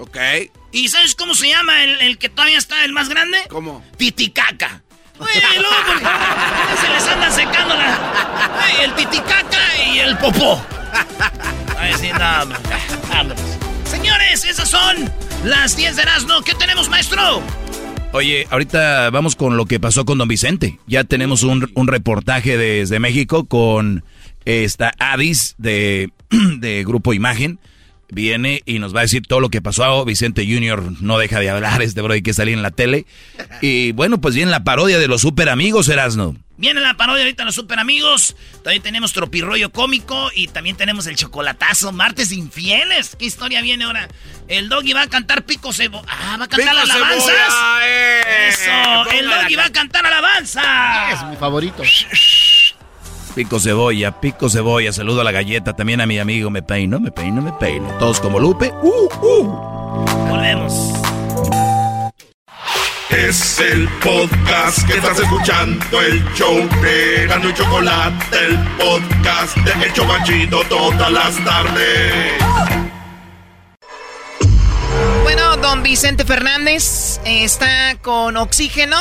Ok. 0.00 0.16
¿Y 0.72 0.88
sabes 0.88 1.14
cómo 1.14 1.36
se 1.36 1.50
llama 1.50 1.84
el, 1.84 2.00
el 2.00 2.18
que 2.18 2.28
todavía 2.28 2.58
está 2.58 2.84
el 2.84 2.92
más 2.92 3.08
grande? 3.08 3.38
¿Cómo? 3.48 3.84
Titicaca. 3.96 4.82
Güey, 5.16 5.40
luego, 5.60 5.76
porque 5.86 6.04
se 6.80 6.88
les 6.92 7.06
anda 7.06 7.30
secando 7.30 7.76
la, 7.76 8.60
ay, 8.60 8.76
el 8.82 8.94
titicaca 8.96 9.84
y 9.86 10.00
el 10.00 10.18
popó. 10.18 10.60
Ay, 11.78 11.94
sí, 12.00 12.10
no, 12.10 12.42
hombre. 12.42 12.58
Vámonos. 13.08 13.38
Señores, 13.88 14.44
esas 14.44 14.68
son 14.68 15.12
las 15.44 15.76
10 15.76 15.94
de 15.94 16.02
Erasmo. 16.02 16.42
¿Qué 16.42 16.56
tenemos, 16.56 16.88
maestro? 16.88 17.40
Oye, 18.14 18.46
ahorita 18.48 19.10
vamos 19.10 19.34
con 19.34 19.56
lo 19.56 19.66
que 19.66 19.80
pasó 19.80 20.04
con 20.04 20.18
don 20.18 20.28
Vicente. 20.28 20.78
Ya 20.86 21.02
tenemos 21.02 21.42
un, 21.42 21.68
un 21.74 21.88
reportaje 21.88 22.56
desde 22.56 23.00
México 23.00 23.46
con 23.46 24.04
esta 24.44 24.92
Adis 25.00 25.56
de, 25.58 26.12
de 26.60 26.84
Grupo 26.84 27.12
Imagen. 27.12 27.58
Viene 28.14 28.62
y 28.64 28.78
nos 28.78 28.94
va 28.94 29.00
a 29.00 29.02
decir 29.02 29.26
todo 29.26 29.40
lo 29.40 29.50
que 29.50 29.60
pasó. 29.60 30.04
Vicente 30.04 30.46
Junior 30.46 30.82
no 31.00 31.18
deja 31.18 31.40
de 31.40 31.50
hablar, 31.50 31.82
este 31.82 32.00
bro 32.00 32.14
hay 32.14 32.22
que 32.22 32.32
salir 32.32 32.54
en 32.54 32.62
la 32.62 32.70
tele. 32.70 33.06
Y 33.60 33.92
bueno, 33.92 34.20
pues 34.20 34.34
viene 34.34 34.50
la 34.50 34.64
parodia 34.64 34.98
de 34.98 35.08
los 35.08 35.20
super 35.20 35.48
amigos, 35.48 35.88
Erasno. 35.88 36.36
Viene 36.56 36.80
la 36.80 36.94
parodia 36.94 37.24
ahorita 37.24 37.44
los 37.44 37.56
super 37.56 37.80
amigos. 37.80 38.36
También 38.62 38.80
tenemos 38.80 39.12
tropirroyo 39.12 39.72
cómico 39.72 40.30
y 40.36 40.46
también 40.46 40.76
tenemos 40.76 41.08
el 41.08 41.16
chocolatazo. 41.16 41.90
Martes 41.90 42.30
infieles. 42.30 43.16
¿Qué 43.18 43.24
historia 43.24 43.60
viene 43.60 43.82
ahora? 43.84 44.08
El 44.46 44.68
doggy 44.68 44.92
va 44.92 45.02
a 45.02 45.08
cantar 45.08 45.44
pico 45.44 45.72
cebo. 45.72 46.00
Ah, 46.06 46.36
va 46.38 46.44
a 46.44 46.48
cantar 46.48 46.60
Pico 46.60 46.70
alabanzas. 46.70 47.24
cebolla, 47.26 47.88
eh. 47.88 48.48
Eso. 48.50 49.10
El 49.10 49.26
doggy 49.28 49.54
va 49.56 49.64
a 49.64 49.72
cantar 49.72 50.06
alabanza. 50.06 51.12
Es 51.12 51.24
mi 51.24 51.36
favorito. 51.36 51.82
Pico 53.34 53.58
cebolla, 53.58 54.20
pico 54.20 54.48
cebolla. 54.48 54.92
Saludo 54.92 55.20
a 55.20 55.24
la 55.24 55.32
galleta, 55.32 55.74
también 55.74 56.00
a 56.00 56.06
mi 56.06 56.18
amigo. 56.18 56.50
Me 56.50 56.62
peino, 56.62 57.00
me 57.00 57.10
peino, 57.10 57.42
me 57.42 57.52
peino. 57.52 57.88
Todos 57.98 58.20
como 58.20 58.38
Lupe. 58.38 58.72
Uh, 58.82 59.08
uh. 59.22 60.28
Volvemos. 60.28 60.72
Es 63.10 63.60
el 63.60 63.88
podcast 64.02 64.86
que 64.86 64.94
estás 64.94 65.18
escuchando, 65.20 66.00
el 66.00 66.24
show 66.34 66.56
de 66.82 67.26
Gano 67.28 67.48
y 67.48 67.54
Chocolate, 67.54 68.36
el 68.46 68.58
podcast 68.76 69.56
de 69.58 69.84
El 69.84 69.92
Chobachito 69.92 70.62
todas 70.68 71.12
las 71.12 71.44
tardes. 71.44 72.32
Bueno, 75.22 75.56
don 75.58 75.82
Vicente 75.82 76.24
Fernández 76.24 77.20
eh, 77.24 77.44
está 77.44 77.96
con 78.02 78.36
oxígeno, 78.36 78.96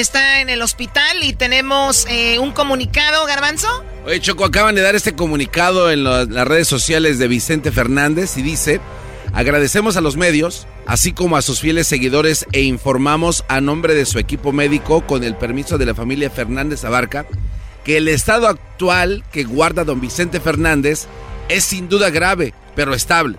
está 0.00 0.40
en 0.40 0.48
el 0.50 0.62
hospital 0.62 1.22
y 1.22 1.32
tenemos 1.32 2.06
eh, 2.08 2.38
un 2.38 2.52
comunicado, 2.52 3.26
Garbanzo. 3.26 3.84
Oye, 4.06 4.20
Choco, 4.20 4.44
acaban 4.44 4.74
de 4.74 4.82
dar 4.82 4.96
este 4.96 5.14
comunicado 5.14 5.90
en 5.90 6.04
las 6.04 6.48
redes 6.48 6.68
sociales 6.68 7.18
de 7.18 7.28
Vicente 7.28 7.72
Fernández 7.72 8.36
y 8.36 8.42
dice, 8.42 8.80
agradecemos 9.32 9.96
a 9.96 10.00
los 10.00 10.16
medios, 10.16 10.66
así 10.86 11.12
como 11.12 11.36
a 11.36 11.42
sus 11.42 11.60
fieles 11.60 11.86
seguidores 11.86 12.46
e 12.52 12.62
informamos 12.62 13.44
a 13.48 13.60
nombre 13.60 13.94
de 13.94 14.06
su 14.06 14.18
equipo 14.18 14.52
médico, 14.52 15.06
con 15.06 15.24
el 15.24 15.36
permiso 15.36 15.78
de 15.78 15.86
la 15.86 15.94
familia 15.94 16.30
Fernández 16.30 16.84
Abarca, 16.84 17.26
que 17.84 17.96
el 17.96 18.08
estado 18.08 18.48
actual 18.48 19.24
que 19.32 19.44
guarda 19.44 19.84
don 19.84 20.00
Vicente 20.00 20.40
Fernández 20.40 21.06
es 21.48 21.64
sin 21.64 21.88
duda 21.88 22.10
grave, 22.10 22.54
pero 22.74 22.94
estable, 22.94 23.36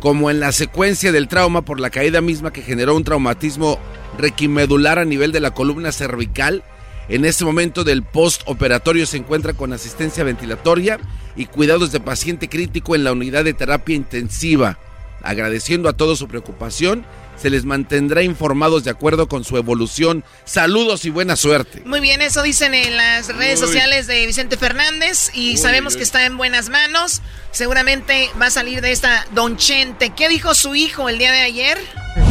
como 0.00 0.30
en 0.30 0.40
la 0.40 0.52
secuencia 0.52 1.12
del 1.12 1.28
trauma 1.28 1.62
por 1.62 1.80
la 1.80 1.90
caída 1.90 2.20
misma 2.20 2.52
que 2.52 2.62
generó 2.62 2.94
un 2.94 3.04
traumatismo 3.04 3.78
requimedular 4.18 4.98
a 4.98 5.04
nivel 5.04 5.32
de 5.32 5.40
la 5.40 5.52
columna 5.52 5.92
cervical. 5.92 6.64
En 7.08 7.24
este 7.24 7.44
momento 7.44 7.84
del 7.84 8.02
postoperatorio 8.02 9.06
se 9.06 9.16
encuentra 9.16 9.52
con 9.52 9.72
asistencia 9.72 10.24
ventilatoria 10.24 10.98
y 11.36 11.46
cuidados 11.46 11.92
de 11.92 12.00
paciente 12.00 12.48
crítico 12.48 12.94
en 12.94 13.04
la 13.04 13.12
unidad 13.12 13.44
de 13.44 13.54
terapia 13.54 13.94
intensiva. 13.94 14.78
Agradeciendo 15.22 15.88
a 15.88 15.92
todos 15.92 16.18
su 16.18 16.28
preocupación, 16.28 17.04
se 17.36 17.50
les 17.50 17.64
mantendrá 17.64 18.22
informados 18.22 18.84
de 18.84 18.90
acuerdo 18.90 19.28
con 19.28 19.44
su 19.44 19.56
evolución. 19.56 20.24
Saludos 20.44 21.04
y 21.04 21.10
buena 21.10 21.36
suerte. 21.36 21.82
Muy 21.84 22.00
bien, 22.00 22.22
eso 22.22 22.42
dicen 22.42 22.74
en 22.74 22.96
las 22.96 23.28
redes 23.34 23.60
Uy. 23.60 23.66
sociales 23.68 24.06
de 24.06 24.26
Vicente 24.26 24.56
Fernández 24.56 25.30
y 25.34 25.50
Uy, 25.52 25.56
sabemos 25.56 25.96
que 25.96 26.02
está 26.02 26.24
en 26.24 26.36
buenas 26.36 26.68
manos. 26.68 27.22
Seguramente 27.50 28.28
va 28.40 28.46
a 28.46 28.50
salir 28.50 28.80
de 28.80 28.92
esta 28.92 29.24
Don 29.34 29.56
Chente. 29.56 30.10
¿Qué 30.10 30.28
dijo 30.28 30.54
su 30.54 30.74
hijo 30.74 31.08
el 31.08 31.18
día 31.18 31.32
de 31.32 31.40
ayer? 31.42 31.78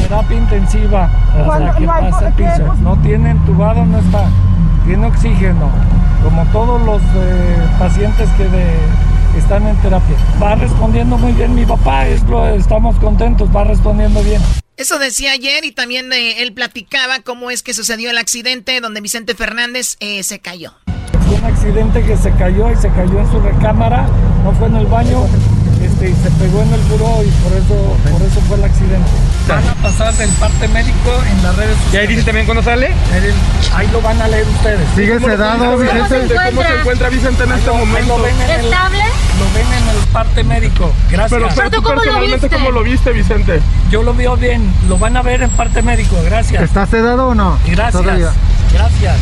Terapia 0.04 0.38
intensiva 0.38 1.10
el 1.38 2.34
piso. 2.34 2.74
No 2.82 3.00
tiene 3.02 3.32
entubado, 3.32 3.86
no 3.86 4.00
está. 4.00 4.30
Tiene 4.86 5.08
oxígeno, 5.08 5.72
como 6.24 6.46
todos 6.52 6.80
los 6.86 7.02
eh, 7.02 7.58
pacientes 7.80 8.30
que 8.38 8.44
de- 8.44 9.15
están 9.40 9.68
en 9.68 9.76
terapia. 9.78 10.16
Va 10.42 10.56
respondiendo 10.56 11.18
muy 11.18 11.32
bien 11.34 11.54
mi 11.56 11.66
papá, 11.66 12.08
es 12.08 12.24
lo- 12.24 12.48
estamos 12.48 12.98
contentos, 13.00 13.50
va 13.56 13.64
respondiendo 13.64 14.22
bien. 14.24 14.42
Eso 14.78 15.00
decía 15.00 15.32
ayer 15.32 15.64
y 15.64 15.72
también 15.72 16.12
eh, 16.12 16.42
él 16.42 16.52
platicaba 16.54 17.20
cómo 17.22 17.50
es 17.50 17.64
que 17.64 17.74
sucedió 17.74 18.10
el 18.10 18.18
accidente 18.18 18.82
donde 18.82 19.00
Vicente 19.02 19.34
Fernández 19.36 19.96
eh, 20.02 20.22
se 20.24 20.40
cayó. 20.40 20.74
Fue 21.28 21.38
un 21.38 21.46
accidente 21.46 22.04
que 22.04 22.18
se 22.18 22.32
cayó 22.34 22.70
y 22.72 22.76
se 22.76 22.90
cayó 22.90 23.20
en 23.20 23.32
su 23.32 23.40
recámara, 23.40 24.06
no 24.44 24.52
fue 24.54 24.68
en 24.68 24.76
el 24.76 24.86
baño, 24.86 25.26
este, 25.96 26.10
y 26.10 26.16
se 26.16 26.32
pegó 26.32 26.62
en 26.62 26.74
el 26.74 26.82
buró 26.82 27.24
y 27.24 27.30
por 27.44 27.54
eso, 27.54 27.98
por 28.12 28.22
eso 28.22 28.42
fue 28.48 28.58
el 28.58 28.64
accidente. 28.64 29.10
Van 29.48 29.68
a 29.68 29.74
pasar 29.76 30.14
del 30.16 30.30
parte 30.32 30.68
médico 30.68 31.12
en 31.32 31.44
las 31.44 31.56
redes 31.56 31.78
sociales. 31.78 31.94
¿Y 31.94 31.98
ahí 31.98 32.08
dice 32.08 32.24
también 32.24 32.46
cuándo 32.46 32.64
sale? 32.64 32.92
ahí 33.74 33.88
lo 33.92 34.02
van 34.02 34.22
a 34.22 34.28
leer 34.28 34.48
ustedes. 34.48 34.88
¿Sigue 34.96 35.20
sedado, 35.20 35.78
Vicente? 35.78 36.36
¿Cómo 36.50 36.64
se 36.64 36.80
encuentra 36.80 37.10
Vicente 37.10 37.44
en 37.44 37.52
este 37.52 37.72
momento? 37.72 38.18
Lo 38.18 38.24
ven 38.24 38.36
en 38.42 38.50
el, 38.50 38.66
¿Estable? 38.66 39.04
lo 39.40 39.54
ven 39.54 39.68
en 39.68 39.90
el 39.90 40.08
parte 40.12 40.44
médico. 40.44 40.94
Gracias. 41.10 41.32
Pero, 41.32 41.50
pero 41.56 41.72
tú 41.72 41.84
personalmente, 41.84 42.50
¿cómo 42.50 42.72
lo 42.72 42.84
viste, 42.84 43.12
Vicente? 43.12 43.62
Yo 43.90 44.04
lo 44.04 44.14
veo 44.14 44.36
bien, 44.36 44.72
lo 44.88 44.98
van 44.98 45.18
a 45.18 45.22
ver 45.22 45.44
en 45.44 45.50
parte 45.52 45.82
médico. 45.82 46.18
Gracias. 46.26 46.64
¿Está 46.64 46.86
sedado 46.86 47.30
o 47.30 47.36
no? 47.36 47.60
Gracias. 47.66 48.04
Todavía. 48.04 48.32
Gracias. 48.74 49.16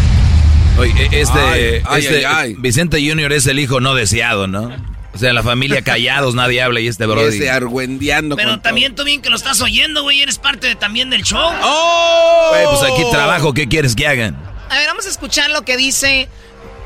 Oye, 0.77 1.09
este, 1.12 1.39
Ay, 1.39 1.83
ay, 1.86 2.05
este 2.05 2.25
ay, 2.25 2.33
ay. 2.36 2.55
Vicente 2.57 2.97
Junior 3.07 3.31
es 3.31 3.45
el 3.45 3.59
hijo 3.59 3.79
no 3.79 3.93
deseado, 3.93 4.47
¿no? 4.47 4.71
O 5.13 5.17
sea, 5.17 5.32
la 5.32 5.43
familia 5.43 5.82
callados, 5.84 6.34
nadie 6.36 6.62
habla 6.62 6.80
y 6.80 6.88
este 6.88 7.04
Y 7.06 7.08
brody. 7.08 7.36
ese 7.38 7.49
argüendeando 7.52 8.36
Pero 8.36 8.52
con 8.52 8.62
también 8.62 8.95
tú 8.95 9.04
bien 9.04 9.21
que 9.21 9.30
lo 9.30 9.36
estás 9.36 9.62
oyendo, 9.62 10.02
güey. 10.04 10.21
Eres 10.21 10.39
parte 10.39 10.67
de- 10.67 10.76
también 10.76 11.10
del 11.10 11.23
show. 11.23 11.52
¡Oh! 11.62 12.47
Güey, 12.49 12.65
pues 12.65 12.91
aquí 12.91 13.04
trabajo, 13.12 13.54
¿qué 13.54 13.67
quieres 13.67 13.95
que 13.95 14.08
hagan? 14.08 14.36
A 14.69 14.76
ver, 14.78 14.88
vamos 14.88 15.06
a 15.06 15.10
escuchar 15.10 15.49
lo 15.52 15.62
que 15.63 15.78
dice. 15.78 16.28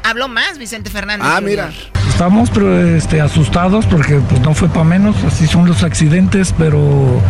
Habló 0.03 0.27
más 0.27 0.57
Vicente 0.57 0.89
Fernández. 0.89 1.27
Ah, 1.29 1.41
mira. 1.41 1.71
Estamos 2.09 2.49
pero, 2.49 2.95
este, 2.95 3.19
asustados 3.21 3.85
porque 3.85 4.15
pues, 4.29 4.41
no 4.41 4.53
fue 4.53 4.69
para 4.69 4.85
menos, 4.85 5.15
así 5.25 5.45
son 5.47 5.67
los 5.67 5.83
accidentes, 5.83 6.53
pero 6.57 7.21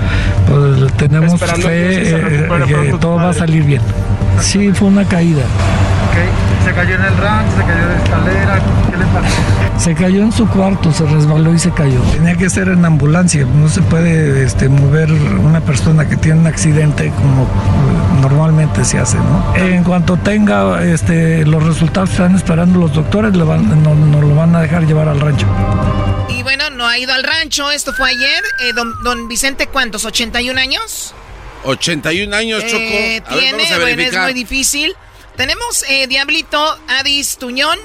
pues, 0.47 0.93
tenemos 0.97 1.39
fe 1.39 2.09
eh, 2.09 2.47
que 2.67 2.97
todo 2.99 3.15
va 3.15 3.29
a 3.29 3.33
salir 3.33 3.63
bien. 3.63 3.81
Sí, 4.41 4.71
fue 4.73 4.87
una 4.87 5.05
caída. 5.07 5.43
¿Se 6.67 6.73
cayó 6.73 6.95
en 6.95 7.01
el 7.05 7.17
rancho? 7.17 7.57
¿Se 7.57 7.63
cayó 7.63 7.87
de 7.87 7.95
escalera? 8.03 8.61
¿Qué 8.91 8.97
le 8.97 9.05
pasó? 9.05 9.79
Se 9.79 9.93
cayó 9.95 10.21
en 10.23 10.31
su 10.31 10.47
cuarto, 10.49 10.91
se 10.91 11.05
resbaló 11.05 11.53
y 11.53 11.59
se 11.59 11.71
cayó. 11.71 12.01
Tenía 12.11 12.35
que 12.35 12.49
ser 12.49 12.67
en 12.67 12.83
ambulancia, 12.83 13.45
no 13.45 13.69
se 13.69 13.81
puede 13.83 14.43
este, 14.43 14.67
mover 14.67 15.09
una 15.11 15.61
persona 15.61 16.07
que 16.09 16.17
tiene 16.17 16.39
un 16.41 16.47
accidente 16.47 17.09
como 17.15 17.43
eh, 17.43 17.47
normalmente 18.21 18.83
se 18.83 18.97
hace, 18.99 19.17
¿no? 19.17 19.55
En 19.55 19.83
cuanto 19.83 20.17
tenga 20.17 20.83
este, 20.83 21.45
los 21.45 21.63
resultados 21.63 22.09
que 22.09 22.15
están 22.15 22.35
esperando 22.35 22.79
los 22.79 22.93
doctores, 22.93 23.35
le 23.35 23.43
van, 23.43 23.81
no- 23.83 23.95
nos 23.95 24.21
lo 24.21 24.35
van 24.35 24.55
a 24.55 24.61
dejar 24.61 24.85
llevar 24.85 25.07
al 25.07 25.19
rancho. 25.21 25.45
Y 26.29 26.43
bueno, 26.43 26.69
no 26.71 26.85
ha 26.87 26.97
ido 26.97 27.13
al 27.13 27.23
rancho. 27.23 27.71
Esto 27.71 27.93
fue 27.93 28.09
ayer. 28.09 28.43
Eh, 28.59 28.73
don, 28.73 28.91
don 29.03 29.27
Vicente, 29.29 29.67
¿cuántos? 29.67 30.05
¿81 30.05 30.57
años? 30.57 31.13
81 31.63 32.35
años, 32.35 32.63
Choco. 32.65 32.77
Eh, 32.77 33.21
a 33.25 33.29
ver, 33.29 33.39
tiene, 33.41 33.51
vamos 33.57 33.71
a 33.71 33.79
bueno, 33.79 34.01
es 34.01 34.17
muy 34.19 34.33
difícil. 34.33 34.93
Tenemos 35.37 35.83
eh, 35.87 36.07
Diablito 36.07 36.77
Adis 36.87 37.37
Tuñón. 37.37 37.77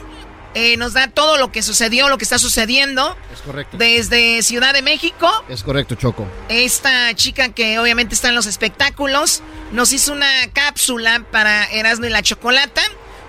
eh, 0.54 0.76
nos 0.76 0.92
da 0.92 1.08
todo 1.08 1.36
lo 1.38 1.50
que 1.52 1.62
sucedió, 1.62 2.08
lo 2.08 2.18
que 2.18 2.24
está 2.24 2.38
sucediendo 2.38 3.16
Es 3.32 3.40
correcto. 3.40 3.76
desde 3.78 4.42
Ciudad 4.42 4.74
de 4.74 4.82
México. 4.82 5.30
Es 5.48 5.62
correcto, 5.62 5.94
Choco. 5.94 6.26
Esta 6.48 7.14
chica 7.14 7.50
que 7.50 7.78
obviamente 7.78 8.14
está 8.14 8.28
en 8.28 8.34
los 8.34 8.46
espectáculos 8.46 9.42
nos 9.72 9.92
hizo 9.92 10.12
una 10.12 10.30
cápsula 10.52 11.24
para 11.30 11.64
Erasmo 11.66 12.06
y 12.06 12.10
la 12.10 12.22
Chocolata. 12.22 12.82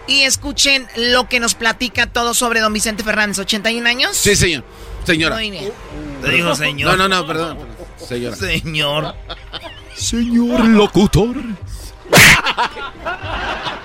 Y 0.05 0.23
escuchen 0.23 0.85
lo 0.97 1.29
que 1.29 1.39
nos 1.39 1.55
platica 1.55 2.07
todo 2.07 2.33
sobre 2.33 2.59
don 2.59 2.73
Vicente 2.73 3.03
Fernández, 3.05 3.39
81 3.39 3.87
años. 3.87 4.17
Sí, 4.17 4.35
señor. 4.35 4.65
Señora. 5.05 5.35
Muy 5.35 5.49
bien. 5.49 5.71
Te 6.21 6.29
digo, 6.29 6.53
señor. 6.55 6.97
No, 6.97 7.07
no, 7.07 7.15
no, 7.21 7.25
perdón. 7.25 7.57
Señora. 8.05 8.35
Señor. 8.35 9.15
Señor 9.95 10.65
locutor, 10.65 11.35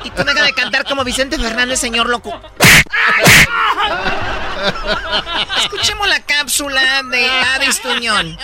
y 0.05 0.11
tú 0.11 0.25
deja 0.25 0.43
de 0.43 0.53
cantar 0.53 0.85
como 0.85 1.05
Vicente 1.05 1.39
Fernández, 1.39 1.81
señor 1.81 2.09
loco. 2.09 2.41
Escuchemos 5.59 6.09
la 6.09 6.21
cápsula 6.21 7.03
de 7.05 7.31
Adis 7.31 7.81
Tuñón. 7.81 8.39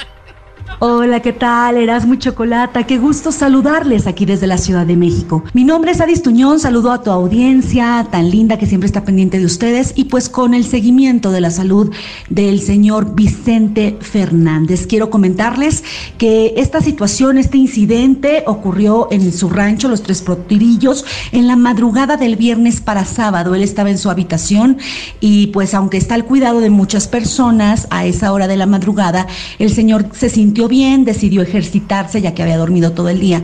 Hola, 0.81 1.20
¿qué 1.20 1.33
tal? 1.33 1.77
Erasmo 1.77 2.16
Chocolata, 2.16 2.85
qué 2.85 2.98
gusto 2.98 3.33
saludarles 3.33 4.07
aquí 4.07 4.27
desde 4.27 4.46
la 4.46 4.59
Ciudad 4.59 4.85
de 4.85 4.96
México. 4.96 5.44
Mi 5.53 5.62
nombre 5.62 5.92
es 5.92 6.00
Adis 6.00 6.22
Tuñón, 6.22 6.59
saludo 6.59 6.90
a 6.90 7.03
tu 7.03 7.11
audiencia 7.11 8.07
tan 8.11 8.31
linda 8.31 8.59
que 8.59 8.66
siempre 8.66 8.87
está 8.87 9.05
pendiente 9.05 9.38
de 9.38 9.46
ustedes 9.46 9.92
y 9.94 10.05
pues 10.05 10.29
con 10.29 10.53
el 10.53 10.64
seguimiento 10.64 11.31
de 11.31 11.40
la 11.40 11.50
salud 11.50 11.90
del 12.29 12.61
señor 12.61 13.14
Vicente 13.14 13.96
Fernández. 14.00 14.87
Quiero 14.87 15.11
comentarles 15.11 15.85
que 16.18 16.55
esta 16.57 16.81
situación, 16.81 17.38
este 17.38 17.57
incidente 17.57 18.42
ocurrió 18.46 19.09
en 19.11 19.33
su 19.33 19.48
rancho, 19.48 19.88
Los 19.88 20.03
Tres 20.03 20.22
Protirillos, 20.22 21.05
en 21.33 21.46
la 21.46 21.57
madrugada 21.57 22.16
del 22.16 22.37
viernes 22.37 22.81
para 22.81 23.05
sábado. 23.05 23.55
Él 23.55 23.62
estaba 23.62 23.90
en 23.90 23.98
su 23.98 24.11
habitación 24.11 24.79
y 25.20 25.46
pues 25.48 25.72
aunque 25.72 25.98
está 25.98 26.14
al 26.14 26.24
cuidado 26.24 26.61
de 26.61 26.70
muchas 26.70 27.07
personas 27.07 27.87
a 27.90 28.07
esa 28.07 28.33
hora 28.33 28.48
de 28.48 28.57
la 28.57 28.66
madrugada, 28.66 29.27
el 29.59 29.70
señor 29.70 30.09
se 30.12 30.29
sintió 30.29 30.54
bien, 30.69 31.05
decidió 31.05 31.43
ejercitarse 31.43 32.21
ya 32.21 32.35
que 32.35 32.43
había 32.43 32.57
dormido 32.57 32.93
todo 32.93 33.09
el 33.09 33.21
día 33.21 33.43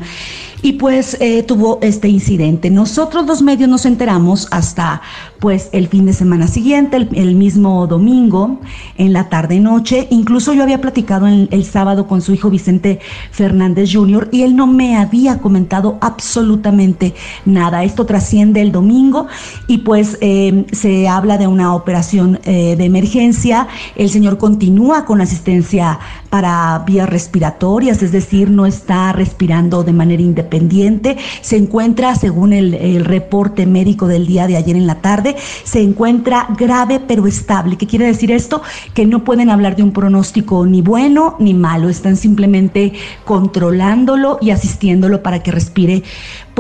y 0.63 0.73
pues 0.73 1.17
eh, 1.21 1.43
tuvo 1.43 1.79
este 1.83 2.09
incidente. 2.09 2.71
Nosotros 2.71 3.27
los 3.27 3.43
medios 3.43 3.69
nos 3.69 3.87
enteramos 3.87 4.49
hasta 4.51 5.01
pues 5.41 5.71
el 5.73 5.89
fin 5.89 6.05
de 6.05 6.13
semana 6.13 6.47
siguiente, 6.47 6.97
el, 6.97 7.35
mismo 7.35 7.87
domingo, 7.87 8.61
en 8.99 9.15
la 9.15 9.31
tarde 9.31 9.59
noche. 9.59 10.07
Incluso 10.11 10.53
yo 10.53 10.63
había 10.63 10.81
platicado 10.83 11.27
el, 11.27 11.65
sábado 11.65 12.07
con 12.07 12.21
su 12.21 12.35
hijo 12.35 12.51
Vicente 12.51 13.01
Fernández 13.31 13.91
Jr. 13.93 14.29
y 14.33 14.43
él 14.43 14.55
no 14.55 14.67
me 14.67 14.97
había 14.97 15.39
comentado 15.39 15.99
absolutamente 16.03 17.15
nada. 17.47 17.85
Esto 17.85 18.05
trasciende 18.05 18.61
el 18.61 18.71
domingo 18.71 19.29
y 19.67 19.79
pues 19.79 20.19
eh, 20.21 20.67
se 20.73 21.09
habla 21.09 21.39
de 21.39 21.47
una 21.47 21.75
operación 21.75 22.39
eh, 22.45 22.77
de 22.77 22.85
emergencia. 22.85 23.67
El 23.97 24.11
señor 24.11 24.37
continúa 24.37 25.07
con 25.07 25.23
asistencia 25.23 25.99
para 26.29 26.83
vías 26.87 27.09
respiratorias, 27.09 28.03
es 28.03 28.13
decir, 28.13 28.51
no 28.51 28.67
está 28.67 29.13
respirando 29.13 29.85
de 29.85 29.93
manera 29.93 30.23
independiente. 30.23 31.17
Se 31.41 31.57
encuentra, 31.57 32.15
según 32.15 32.53
el, 32.53 32.75
el 32.75 33.05
reporte 33.05 33.67
médico 33.67 34.07
del 34.07 34.27
día 34.27 34.47
de 34.47 34.57
ayer 34.57 34.77
en 34.77 34.87
la 34.87 34.97
tarde, 34.97 35.30
se 35.65 35.81
encuentra 35.81 36.49
grave 36.57 37.01
pero 37.01 37.27
estable. 37.27 37.77
¿Qué 37.77 37.87
quiere 37.87 38.07
decir 38.07 38.31
esto? 38.31 38.63
Que 38.95 39.07
no 39.07 39.25
pueden 39.25 39.51
hablar 39.51 39.77
de 39.77 39.83
un 39.83 39.93
pronóstico 39.93 40.67
ni 40.67 40.83
bueno 40.83 41.37
ni 41.39 41.55
malo, 41.55 41.89
están 41.89 42.17
simplemente 42.17 42.93
controlándolo 43.25 44.39
y 44.41 44.51
asistiéndolo 44.51 45.23
para 45.23 45.43
que 45.43 45.53
respire 45.53 46.03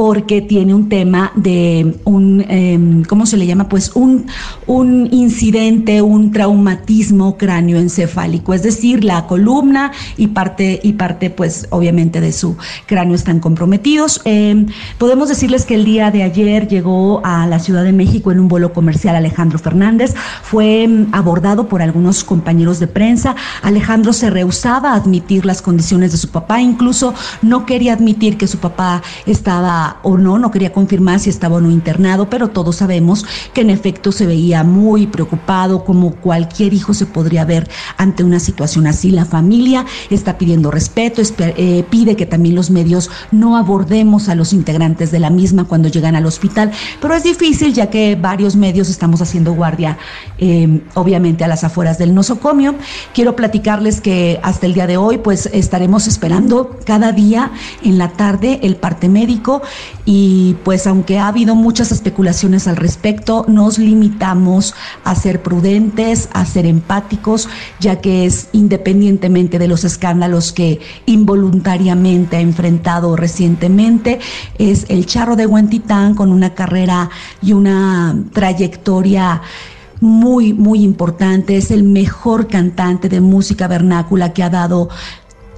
porque 0.01 0.41
tiene 0.41 0.73
un 0.73 0.89
tema 0.89 1.31
de 1.35 1.95
un, 2.05 2.43
em, 2.49 3.05
¿cómo 3.05 3.27
se 3.27 3.37
le 3.37 3.47
llama? 3.47 3.69
Pues 3.69 3.91
un, 3.95 4.29
un 4.67 5.13
incidente, 5.13 6.01
un 6.01 6.33
traumatismo 6.33 7.37
cráneoencefálico, 7.37 8.55
es 8.55 8.63
decir, 8.63 9.05
la 9.05 9.27
columna 9.27 9.93
y 10.17 10.29
parte, 10.29 10.81
y 10.83 10.95
parte 10.95 11.29
pues 11.29 11.67
obviamente 11.69 12.23
de 12.23 12.33
su 12.33 12.57
cráneo 12.87 13.15
están 13.15 13.41
comprometidos. 13.41 14.23
Em, 14.25 14.69
podemos 14.97 15.29
decirles 15.29 15.67
que 15.67 15.75
el 15.75 15.85
día 15.85 16.11
de 16.11 16.23
ayer 16.23 16.67
llegó 16.67 17.21
a 17.23 17.47
la 17.47 17.59
Ciudad 17.59 17.85
de 17.85 17.93
México 17.93 18.33
en 18.33 18.41
un 18.41 18.49
vuelo 18.49 18.73
comercial 18.73 19.17
Alejandro 19.17 19.59
Fernández, 19.59 20.15
fue 20.43 20.85
em, 20.85 21.09
abordado 21.13 21.69
por 21.69 21.83
algunos 21.83 22.25
compañeros 22.25 22.81
de 22.81 22.87
prensa, 22.87 23.37
Alejandro 23.61 24.15
se 24.15 24.31
rehusaba 24.31 24.93
a 24.93 24.95
admitir 24.95 25.45
las 25.45 25.61
condiciones 25.61 26.13
de 26.13 26.17
su 26.17 26.31
papá, 26.31 26.63
incluso 26.63 27.13
no 27.43 27.67
quería 27.67 27.93
admitir 27.93 28.39
que 28.39 28.47
su 28.47 28.57
papá 28.57 29.03
estaba 29.27 29.90
o 30.03 30.17
no, 30.17 30.39
no 30.39 30.51
quería 30.51 30.73
confirmar 30.73 31.21
si 31.21 31.31
estaba 31.31 31.57
o 31.57 31.61
no 31.61 31.71
internado, 31.71 32.29
pero 32.31 32.49
todos 32.49 32.77
sabemos 32.77 33.25
que 33.53 33.63
en 33.63 33.71
efecto 33.71 34.13
se 34.13 34.27
veía 34.27 34.65
muy 34.65 35.07
preocupado, 35.07 35.85
como 35.85 36.13
cualquier 36.17 36.75
hijo 36.75 36.95
se 36.95 37.07
podría 37.07 37.45
ver 37.45 37.69
ante 37.97 38.25
una 38.25 38.41
situación 38.41 38.87
así. 38.87 39.11
La 39.11 39.25
familia 39.25 39.85
está 40.11 40.39
pidiendo 40.39 40.71
respeto, 40.71 41.23
eh, 41.39 41.85
pide 41.91 42.17
que 42.17 42.27
también 42.27 42.55
los 42.55 42.71
medios 42.71 43.11
no 43.31 43.57
abordemos 43.57 44.29
a 44.29 44.35
los 44.35 44.53
integrantes 44.53 45.11
de 45.11 45.19
la 45.19 45.31
misma 45.31 45.65
cuando 45.65 45.89
llegan 45.89 46.17
al 46.17 46.27
hospital, 46.27 46.71
pero 47.01 47.15
es 47.15 47.23
difícil 47.23 47.73
ya 47.73 47.91
que 47.91 48.17
varios 48.17 48.57
medios 48.57 48.89
estamos 48.89 49.21
haciendo 49.23 49.53
guardia, 49.53 49.99
eh, 50.39 50.83
obviamente 50.95 51.45
a 51.45 51.49
las 51.49 51.65
afueras 51.65 51.99
del 51.99 52.15
nosocomio. 52.15 52.75
Quiero 53.15 53.37
platicarles 53.37 54.01
que 54.01 54.41
hasta 54.43 54.67
el 54.67 54.75
día 54.75 54.87
de 54.87 54.97
hoy, 54.97 55.19
pues 55.19 55.49
estaremos 55.53 56.07
esperando 56.07 56.79
cada 56.85 57.13
día 57.13 57.51
en 57.83 57.99
la 57.99 58.11
tarde 58.11 58.61
el 58.63 58.77
parte 58.77 59.09
médico 59.09 59.63
y 60.05 60.57
pues 60.65 60.87
aunque 60.87 61.19
ha 61.19 61.29
habido 61.29 61.55
muchas 61.55 61.93
especulaciones 61.93 62.67
al 62.67 62.77
respecto, 62.77 63.45
nos 63.49 63.79
limitamos 63.79 64.75
a 65.05 65.15
ser 65.15 65.43
prudentes, 65.43 66.29
a 66.33 66.45
ser 66.45 66.67
empáticos, 66.67 67.49
ya 67.81 68.01
que 68.01 68.27
es 68.27 68.49
independientemente 68.53 69.59
de 69.59 69.69
los 69.69 69.85
escándalos 69.85 70.53
que 70.53 70.81
involuntariamente 71.07 72.37
ha 72.37 72.41
enfrentado 72.41 73.17
recientemente, 73.17 74.21
es 74.59 74.87
el 74.89 75.07
charro 75.07 75.37
de 75.37 75.47
Huentitán 75.47 76.15
con 76.15 76.33
una 76.33 76.55
carrera 76.55 77.11
y 77.43 77.53
una 77.53 78.17
trayectoria 78.33 79.43
muy, 80.01 80.53
muy 80.53 80.83
importante. 80.83 81.57
Es 81.57 81.71
el 81.71 81.83
mejor 81.83 82.49
cantante 82.49 83.09
de 83.09 83.21
música 83.21 83.69
vernácula 83.69 84.33
que 84.33 84.43
ha 84.43 84.51
dado 84.51 84.89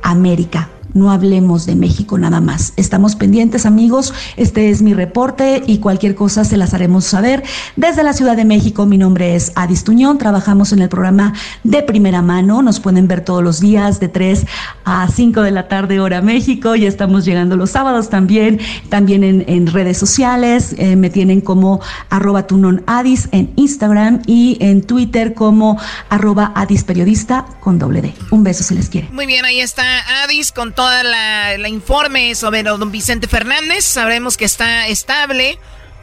América 0.02 0.68
no 0.94 1.10
hablemos 1.10 1.66
de 1.66 1.74
México 1.74 2.18
nada 2.18 2.40
más. 2.40 2.72
Estamos 2.76 3.16
pendientes, 3.16 3.66
amigos. 3.66 4.12
Este 4.36 4.70
es 4.70 4.82
mi 4.82 4.94
reporte 4.94 5.62
y 5.66 5.78
cualquier 5.78 6.14
cosa 6.14 6.44
se 6.44 6.56
las 6.56 6.74
haremos 6.74 7.04
saber. 7.04 7.42
Desde 7.76 8.02
la 8.02 8.12
Ciudad 8.12 8.36
de 8.36 8.44
México, 8.44 8.86
mi 8.86 8.98
nombre 8.98 9.34
es 9.34 9.52
Adis 9.54 9.84
Tuñón. 9.84 10.18
Trabajamos 10.18 10.72
en 10.72 10.80
el 10.80 10.88
programa 10.88 11.32
de 11.64 11.82
primera 11.82 12.22
mano. 12.22 12.62
Nos 12.62 12.80
pueden 12.80 13.08
ver 13.08 13.24
todos 13.24 13.42
los 13.42 13.60
días 13.60 14.00
de 14.00 14.08
3 14.08 14.46
a 14.84 15.08
5 15.08 15.42
de 15.42 15.50
la 15.50 15.68
tarde, 15.68 16.00
hora 16.00 16.20
México. 16.20 16.74
Ya 16.74 16.88
estamos 16.88 17.24
llegando 17.24 17.56
los 17.56 17.70
sábados 17.70 18.10
también, 18.10 18.60
también 18.88 19.24
en, 19.24 19.66
redes 19.66 19.96
sociales. 19.96 20.74
Eh, 20.76 20.96
me 20.96 21.08
tienen 21.08 21.40
como 21.40 21.80
arroba 22.10 22.46
Tunón 22.46 22.82
Adis 22.86 23.28
en 23.32 23.52
Instagram 23.56 24.22
y 24.26 24.58
en 24.60 24.82
Twitter 24.82 25.34
como 25.34 25.78
arroba 26.10 26.52
Adis 26.54 26.84
Periodista 26.84 27.46
con 27.60 27.78
doble 27.78 28.02
D. 28.02 28.14
Un 28.30 28.44
beso 28.44 28.64
si 28.64 28.74
les 28.74 28.88
quiere. 28.88 29.08
Muy 29.12 29.26
bien, 29.26 29.44
ahí 29.44 29.60
está 29.60 29.82
Adis 30.24 30.52
con 30.52 30.74
todo 30.74 30.81
toda 30.82 31.04
la, 31.04 31.68
informe 31.68 32.34
sobre 32.34 32.64
don 32.64 32.90
Vicente 32.90 33.28
Fernández. 33.28 33.84
Sabremos 33.84 34.36
que 34.36 34.44
está 34.44 34.88
estable 34.88 35.60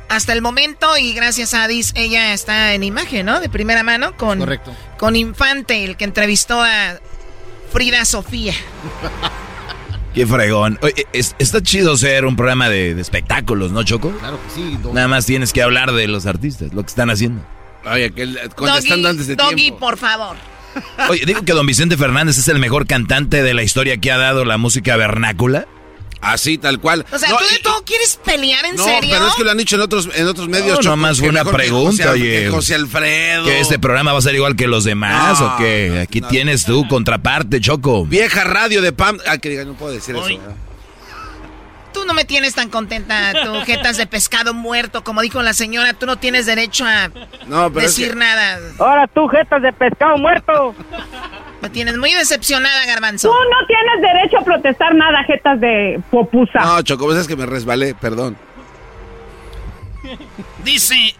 hasta 0.07 0.31
el 0.31 0.41
momento 0.41 0.97
y 0.97 1.13
gracias 1.13 1.53
a 1.53 1.65
Adis 1.65 1.91
ella 1.95 2.33
está 2.33 2.73
en 2.73 2.83
imagen, 2.83 3.25
¿no? 3.25 3.41
De 3.41 3.49
primera 3.49 3.83
mano 3.83 4.15
con, 4.15 4.47
con 4.97 5.17
Infante, 5.17 5.83
el 5.83 5.97
que 5.97 6.05
entrevistó 6.05 6.61
a 6.61 6.97
Frida 7.73 8.05
Sofía. 8.05 8.53
Qué 10.13 10.25
fregón. 10.25 10.79
Oye, 10.81 11.05
está 11.11 11.61
chido 11.61 11.97
ser 11.97 12.25
un 12.25 12.37
programa 12.37 12.69
de, 12.69 12.99
espectáculos, 13.01 13.73
¿no, 13.73 13.83
Choco? 13.83 14.11
Claro 14.11 14.39
que 14.41 14.49
sí. 14.55 14.79
Nada 14.93 15.09
más 15.09 15.25
tienes 15.25 15.51
que 15.51 15.61
hablar 15.61 15.91
de 15.91 16.07
los 16.07 16.25
artistas, 16.25 16.73
lo 16.73 16.83
que 16.83 16.87
están 16.87 17.09
haciendo. 17.09 17.41
Oye, 17.85 18.11
que 18.11 18.49
contestando 18.55 19.09
antes 19.09 19.27
de 19.27 19.35
Doggy, 19.35 19.73
por 19.73 19.97
favor. 19.97 20.37
Oye, 21.09 21.25
digo 21.25 21.43
que 21.43 21.53
don 21.53 21.65
Vicente 21.65 21.97
Fernández 21.97 22.37
es 22.37 22.47
el 22.47 22.59
mejor 22.59 22.87
cantante 22.87 23.43
de 23.43 23.53
la 23.53 23.63
historia 23.63 23.97
que 23.97 24.11
ha 24.11 24.17
dado 24.17 24.45
la 24.45 24.57
música 24.57 24.95
vernácula. 24.95 25.67
Así, 26.21 26.57
tal 26.57 26.79
cual. 26.79 27.05
O 27.11 27.17
sea, 27.17 27.29
¿tú 27.29 27.35
de 27.49 27.59
todo 27.59 27.81
quieres 27.85 28.19
pelear 28.23 28.65
en 28.65 28.77
serio? 28.77 28.93
No, 29.01 29.07
pero 29.09 29.27
es 29.27 29.35
que 29.35 29.43
lo 29.45 29.51
han 29.51 29.57
dicho 29.57 29.77
en 29.77 29.81
otros, 29.81 30.09
en 30.13 30.27
otros 30.27 30.49
medios. 30.49 30.83
No, 30.83 30.97
más 30.97 31.19
fue 31.19 31.29
una 31.29 31.45
pregunta, 31.45 32.11
oye. 32.11 32.49
José 32.49 32.75
Alfredo. 32.75 33.45
¿Que 33.45 33.61
este 33.61 33.79
programa 33.79 34.11
va 34.11 34.19
a 34.19 34.21
ser 34.21 34.35
igual 34.35 34.55
que 34.55 34.67
los 34.67 34.83
demás 34.83 35.39
o 35.39 35.55
qué? 35.57 36.01
Aquí 36.01 36.21
tienes 36.21 36.65
tu 36.65 36.87
contraparte, 36.87 37.61
Choco. 37.61 38.05
Vieja 38.05 38.43
radio 38.43 38.81
de 38.81 38.91
Pam... 38.91 39.17
Ah, 39.27 39.37
que 39.37 39.49
diga, 39.49 39.63
no 39.63 39.75
puedo 39.75 39.93
decir 39.93 40.15
eso. 40.15 40.27
Tú 41.93 42.05
no 42.05 42.13
me 42.13 42.23
tienes 42.25 42.55
tan 42.55 42.69
contenta, 42.69 43.33
tú, 43.43 43.61
jetas 43.65 43.97
de 43.97 44.05
pescado 44.05 44.53
muerto, 44.53 45.03
como 45.03 45.21
dijo 45.21 45.41
la 45.41 45.53
señora, 45.53 45.93
tú 45.93 46.05
no 46.05 46.17
tienes 46.17 46.45
derecho 46.45 46.85
a 46.85 47.09
decir 47.73 48.15
nada. 48.15 48.59
Ahora 48.77 49.07
tú, 49.07 49.27
jetas 49.27 49.61
de 49.61 49.73
pescado 49.73 50.17
muerto. 50.17 50.75
Me 51.61 51.69
tienes 51.69 51.97
muy 51.97 52.13
decepcionada, 52.13 52.85
Garbanzo. 52.85 53.29
Tú 53.29 53.33
no 53.33 53.67
tienes 53.67 54.01
derecho 54.01 54.37
a 54.37 54.43
protestar 54.43 54.95
nada, 54.95 55.23
jetas 55.25 55.59
de 55.59 55.99
popusa. 56.09 56.59
No, 56.59 56.81
Choco, 56.81 57.05
pues 57.05 57.17
es 57.17 57.27
que 57.27 57.35
me 57.35 57.45
resbalé, 57.45 57.95
perdón. 57.95 58.37
Dice 60.63 61.15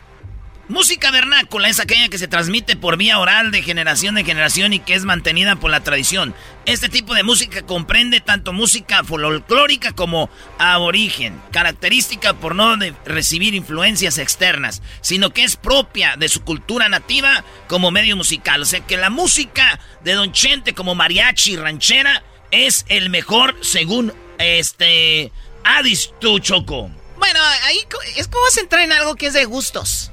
Música 0.70 1.10
vernácula 1.10 1.68
es 1.68 1.80
aquella 1.80 2.10
que 2.10 2.20
se 2.20 2.28
transmite 2.28 2.76
por 2.76 2.96
vía 2.96 3.18
oral 3.18 3.50
de 3.50 3.64
generación 3.64 4.20
en 4.20 4.26
generación 4.26 4.72
y 4.72 4.80
que 4.80 4.94
es 4.94 5.04
mantenida 5.04 5.56
por 5.56 5.72
la 5.72 5.80
tradición. 5.80 6.36
Este 6.68 6.90
tipo 6.90 7.16
de 7.16 7.24
música 7.24 7.64
comprende 7.64 8.22
tanto 8.22 8.54
música 8.54 9.04
folclórica 9.04 9.94
como 9.94 10.30
aborigen, 10.60 11.42
característica 11.52 12.36
por 12.36 12.54
no 12.54 12.76
recibir 13.04 13.56
influencias 13.56 14.20
externas, 14.20 14.84
sino 15.02 15.32
que 15.32 15.44
es 15.44 15.56
propia 15.56 16.18
de 16.18 16.30
su 16.30 16.44
cultura 16.44 16.88
nativa 16.88 17.44
como 17.68 17.90
medio 17.90 18.16
musical. 18.16 18.62
O 18.62 18.66
sea 18.66 18.82
que 18.82 18.96
la 18.96 19.10
música 19.10 19.80
de 20.04 20.14
Don 20.14 20.32
Chente 20.34 20.76
como 20.76 20.94
mariachi 20.94 21.56
ranchera 21.56 22.22
es 22.52 22.86
el 22.90 23.10
mejor 23.10 23.58
según 23.62 24.14
este 24.38 25.32
Adis, 25.64 26.12
tú, 26.22 26.38
Choco. 26.38 26.92
Bueno, 27.18 27.40
ahí 27.64 27.80
es 28.18 28.28
como 28.28 28.44
vas 28.44 28.58
a 28.58 28.62
entrar 28.62 28.84
en 28.84 28.92
algo 28.92 29.16
que 29.16 29.26
es 29.26 29.34
de 29.34 29.46
gustos. 29.46 30.12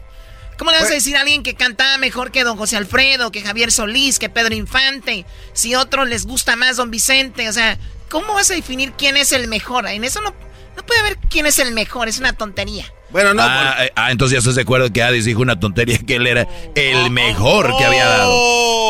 ¿Cómo 0.58 0.70
le 0.70 0.78
vas 0.78 0.90
a 0.90 0.94
decir 0.94 1.16
a 1.16 1.20
alguien 1.20 1.42
que 1.42 1.54
cantaba 1.54 1.98
mejor 1.98 2.30
que 2.30 2.44
don 2.44 2.56
José 2.56 2.76
Alfredo, 2.76 3.30
que 3.30 3.42
Javier 3.42 3.70
Solís, 3.70 4.18
que 4.18 4.28
Pedro 4.28 4.54
Infante? 4.54 5.26
Si 5.52 5.74
a 5.74 5.80
otros 5.80 6.08
les 6.08 6.26
gusta 6.26 6.56
más 6.56 6.76
don 6.76 6.90
Vicente, 6.90 7.48
o 7.48 7.52
sea, 7.52 7.78
¿cómo 8.08 8.34
vas 8.34 8.50
a 8.50 8.54
definir 8.54 8.92
quién 8.92 9.16
es 9.16 9.32
el 9.32 9.48
mejor? 9.48 9.86
En 9.86 10.04
eso 10.04 10.20
no, 10.22 10.34
no 10.76 10.86
puede 10.86 11.00
haber 11.00 11.18
quién 11.28 11.46
es 11.46 11.58
el 11.58 11.72
mejor, 11.72 12.08
es 12.08 12.18
una 12.18 12.32
tontería. 12.32 12.86
Bueno, 13.10 13.34
no. 13.34 13.42
Ah, 13.42 13.76
eh, 13.84 13.92
ah, 13.94 14.10
entonces 14.10 14.32
ya 14.32 14.38
estás 14.38 14.56
de 14.56 14.62
acuerdo 14.62 14.92
que 14.92 15.02
Adis 15.02 15.24
dijo 15.24 15.40
una 15.40 15.60
tontería 15.60 15.98
que 15.98 16.16
él 16.16 16.26
era 16.26 16.48
el 16.74 17.10
mejor 17.10 17.76
que 17.76 17.84
había 17.84 18.06
dado. 18.06 18.30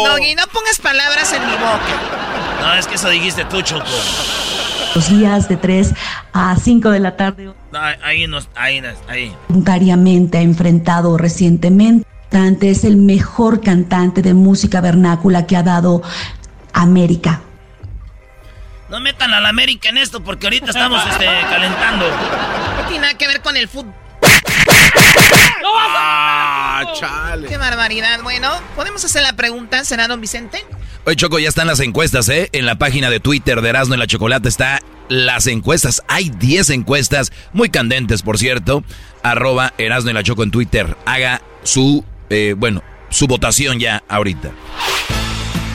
Doggy, 0.06 0.34
no 0.34 0.46
pongas 0.46 0.78
palabras 0.78 1.32
en 1.32 1.46
mi 1.46 1.52
boca. 1.52 2.60
No, 2.60 2.74
es 2.74 2.86
que 2.86 2.94
eso 2.94 3.08
dijiste 3.10 3.44
tú, 3.44 3.60
Choco. 3.62 3.84
Los 4.94 5.10
días 5.10 5.48
de 5.48 5.56
3 5.56 5.92
a 6.32 6.56
5 6.56 6.90
de 6.90 7.00
la 7.00 7.16
tarde. 7.16 7.52
No, 7.76 7.82
ahí 7.82 8.26
no, 8.26 8.38
ahí 8.54 8.80
no, 8.80 8.88
ahí. 9.06 9.36
voluntariamente 9.48 10.38
ha 10.38 10.40
enfrentado 10.40 11.18
recientemente. 11.18 12.06
Cantante 12.30 12.70
Es 12.70 12.84
el 12.84 12.96
mejor 12.96 13.60
cantante 13.60 14.22
de 14.22 14.32
música 14.34 14.80
vernácula 14.80 15.46
que 15.46 15.56
ha 15.56 15.62
dado 15.62 16.02
América. 16.72 17.42
No 18.88 19.00
metan 19.00 19.32
a 19.34 19.40
la 19.40 19.50
América 19.50 19.90
en 19.90 19.98
esto 19.98 20.22
porque 20.24 20.46
ahorita 20.46 20.70
estamos 20.70 21.02
este, 21.10 21.26
calentando. 21.26 22.06
No 22.08 22.88
tiene 22.88 23.02
nada 23.02 23.14
que 23.18 23.26
ver 23.26 23.42
con 23.42 23.56
el 23.56 23.68
fútbol. 23.68 23.92
Ah, 25.78 26.82
chale. 26.98 27.46
Qué 27.46 27.58
barbaridad. 27.58 28.20
Bueno, 28.22 28.50
¿podemos 28.74 29.04
hacer 29.04 29.22
la 29.22 29.34
pregunta? 29.34 29.84
¿Será 29.84 30.08
don 30.08 30.20
Vicente? 30.20 30.64
Oye, 31.04 31.16
Choco, 31.16 31.38
ya 31.38 31.48
están 31.48 31.66
las 31.66 31.80
encuestas, 31.80 32.28
¿eh? 32.30 32.48
En 32.52 32.64
la 32.64 32.76
página 32.76 33.10
de 33.10 33.20
Twitter 33.20 33.60
de 33.60 33.68
Erasmo 33.68 33.94
y 33.94 33.98
la 33.98 34.06
Chocolate 34.06 34.48
está 34.48 34.80
las 35.08 35.46
encuestas. 35.46 36.02
Hay 36.08 36.30
10 36.30 36.70
encuestas, 36.70 37.32
muy 37.52 37.68
candentes, 37.70 38.22
por 38.22 38.38
cierto. 38.38 38.84
Arroba 39.22 39.72
Erasmo 39.78 40.10
y 40.10 40.14
la 40.14 40.22
Choco 40.22 40.42
en 40.42 40.50
Twitter. 40.50 40.96
Haga 41.04 41.42
su, 41.62 42.04
eh, 42.30 42.54
bueno, 42.56 42.82
su 43.10 43.26
votación 43.26 43.78
ya 43.78 44.02
ahorita. 44.08 44.50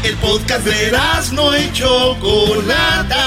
El 0.03 0.15
podcast 0.15 0.65
de 0.65 0.87
Erasmo 0.87 1.51
y 1.55 1.71
Chocolata. 1.73 3.25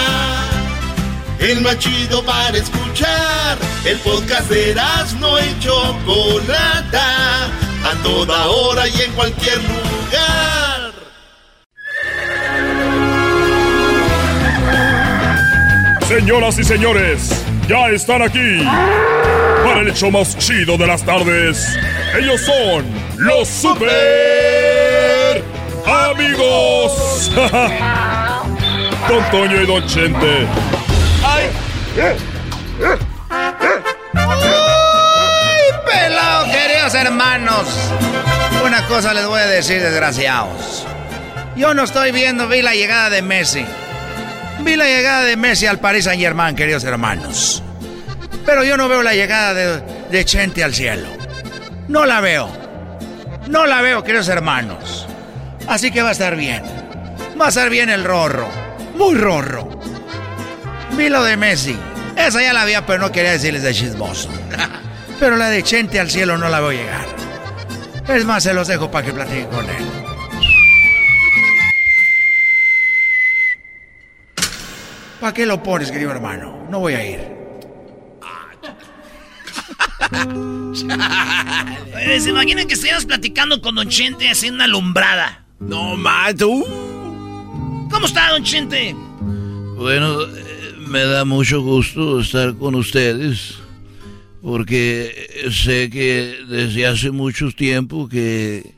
El 1.39 1.61
más 1.61 1.79
chido 1.79 2.25
para 2.25 2.57
escuchar. 2.57 3.59
El 3.85 3.99
podcast 3.99 4.49
de 4.49 4.71
Erasmo 4.71 5.39
y 5.39 5.61
Chocolata. 5.61 7.47
A 7.85 8.03
toda 8.03 8.47
hora 8.47 8.89
y 8.89 9.03
en 9.03 9.13
cualquier 9.13 9.59
lugar. 9.59 10.74
Señoras 16.09 16.59
y 16.59 16.65
señores, 16.65 17.45
ya 17.67 17.89
están 17.89 18.21
aquí 18.21 18.63
para 19.65 19.81
el 19.81 19.89
hecho 19.89 20.11
más 20.11 20.37
chido 20.37 20.77
de 20.77 20.87
las 20.87 21.03
tardes. 21.03 21.79
Ellos 22.19 22.43
son 22.43 22.85
los 23.17 23.49
super 23.49 25.43
amigos. 25.87 27.33
Don 29.09 29.31
Toño 29.31 29.63
y 29.63 29.67
Don 29.67 29.87
Chente. 29.87 30.47
¡Ay! 31.25 31.49
¡Ay, 33.31 33.79
pelado, 35.87 36.45
queridos 36.53 36.95
hermanos! 36.95 37.67
Una 38.63 38.87
cosa 38.87 39.15
les 39.15 39.27
voy 39.27 39.41
a 39.41 39.47
decir, 39.47 39.81
desgraciados. 39.81 40.87
Yo 41.57 41.73
no 41.73 41.85
estoy 41.85 42.13
viendo, 42.13 42.47
vi 42.47 42.61
la 42.61 42.75
llegada 42.75 43.09
de 43.09 43.23
Messi. 43.23 43.65
Vi 44.61 44.77
la 44.77 44.87
llegada 44.87 45.23
de 45.23 45.37
Messi 45.37 45.67
al 45.67 45.79
Paris 45.79 46.05
Saint 46.05 46.23
Germain, 46.23 46.57
queridos 46.57 46.85
hermanos. 46.85 47.63
Pero 48.47 48.65
yo 48.65 48.77
no 48.77 48.89
veo 48.89 49.03
la 49.03 49.15
llegada 49.15 49.55
de, 49.55 50.25
Chente 50.25 50.63
al 50.63 50.75
cielo. 50.75 51.09
No 51.89 52.07
la 52.07 52.21
veo. 52.21 52.49
No 53.49 53.67
la 53.67 53.83
veo, 53.83 54.03
queridos 54.05 54.29
hermanos. 54.29 55.07
Así 55.67 55.91
que 55.91 56.03
va 56.03 56.11
a 56.11 56.13
estar 56.13 56.37
bien. 56.37 56.63
Va 57.41 57.47
a 57.47 57.49
estar 57.49 57.69
bien 57.69 57.91
el 57.91 58.05
rorro. 58.05 58.49
Muy 58.97 59.15
rorro. 59.15 59.69
Vi 60.93 61.09
lo 61.09 61.25
de 61.25 61.37
Messi. 61.37 61.77
Esa 62.17 62.43
ya 62.43 62.53
la 62.53 62.65
vi, 62.65 62.75
pero 62.87 63.01
no 63.01 63.13
quería 63.13 63.33
decirles 63.33 63.63
de 63.63 63.75
chismoso. 63.75 64.29
Pero 65.21 65.37
la 65.37 65.49
de 65.49 65.63
Chente 65.63 66.01
al 66.01 66.11
cielo 66.11 66.37
no 66.37 66.49
la 66.49 66.61
veo 66.61 66.73
llegar. 66.73 67.07
Es 68.09 68.25
más, 68.25 68.43
se 68.43 68.53
los 68.53 68.67
dejo 68.67 68.91
para 68.91 69.07
que 69.07 69.13
platiquen 69.13 69.47
con 69.47 69.65
él. 69.65 70.14
¿Para 75.21 75.33
qué 75.33 75.47
lo 75.47 75.63
pones, 75.63 75.91
querido 75.91 76.11
hermano? 76.11 76.67
No 76.71 76.81
voy 76.81 76.95
a 76.95 77.11
ir. 77.11 77.21
Oye, 81.95 82.21
¿Se 82.21 82.31
imaginan 82.31 82.67
que 82.67 82.75
estuviéramos 82.75 83.07
platicando 83.07 83.61
con 83.61 83.75
Don 83.75 83.89
Chente 83.89 84.29
haciendo 84.29 84.57
una 84.57 84.65
alumbrada? 84.65 85.45
No, 85.61 85.97
tú. 86.39 86.65
¿Cómo 87.91 88.07
está, 88.07 88.31
Don 88.31 88.43
Chente? 88.45 88.95
Bueno, 89.77 90.23
eh, 90.23 90.75
me 90.89 91.05
da 91.05 91.25
mucho 91.25 91.63
gusto 91.63 92.21
estar 92.21 92.55
con 92.55 92.75
ustedes 92.75 93.55
porque 94.43 95.49
sé 95.51 95.89
que 95.91 96.39
desde 96.49 96.87
hace 96.87 97.11
mucho 97.11 97.51
tiempo 97.51 98.09
que, 98.09 98.75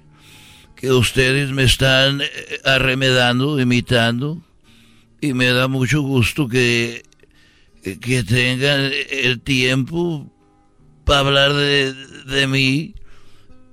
que 0.77 0.93
ustedes 0.93 1.51
me 1.51 1.65
están 1.65 2.21
eh, 2.21 2.29
arremedando, 2.65 3.59
imitando 3.59 4.46
y 5.21 5.33
me 5.33 5.47
da 5.47 5.69
mucho 5.69 6.03
gusto 6.03 6.49
que, 6.49 7.03
que 7.83 8.23
tengan 8.23 8.91
el 9.11 9.41
tiempo 9.41 10.31
para 11.05 11.21
hablar 11.21 11.53
de, 11.55 11.95
de 11.95 12.47
mí 12.47 12.95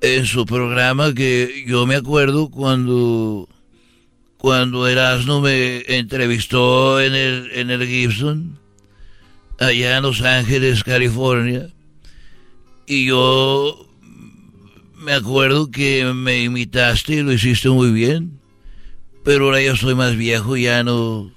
en 0.01 0.25
su 0.25 0.45
programa 0.45 1.13
que 1.13 1.63
yo 1.67 1.85
me 1.85 1.95
acuerdo 1.95 2.49
cuando 2.49 3.47
cuando 4.43 4.89
Erasmo 4.89 5.39
me 5.39 5.83
entrevistó 5.87 6.99
en 6.99 7.15
el, 7.15 7.49
en 7.53 7.71
el 7.71 7.87
Gibson, 7.87 8.59
allá 9.57 9.95
en 9.95 10.03
Los 10.03 10.21
Ángeles, 10.21 10.83
California, 10.83 11.69
y 12.85 13.05
yo 13.05 13.87
me 14.97 15.13
acuerdo 15.13 15.71
que 15.71 16.11
me 16.13 16.43
imitaste 16.43 17.13
y 17.13 17.21
lo 17.21 17.31
hiciste 17.31 17.69
muy 17.69 17.91
bien, 17.91 18.37
pero 19.23 19.45
ahora 19.45 19.61
ya 19.61 19.75
soy 19.75 19.95
más 19.95 20.15
viejo, 20.15 20.57
ya 20.57 20.83
no, 20.83 21.31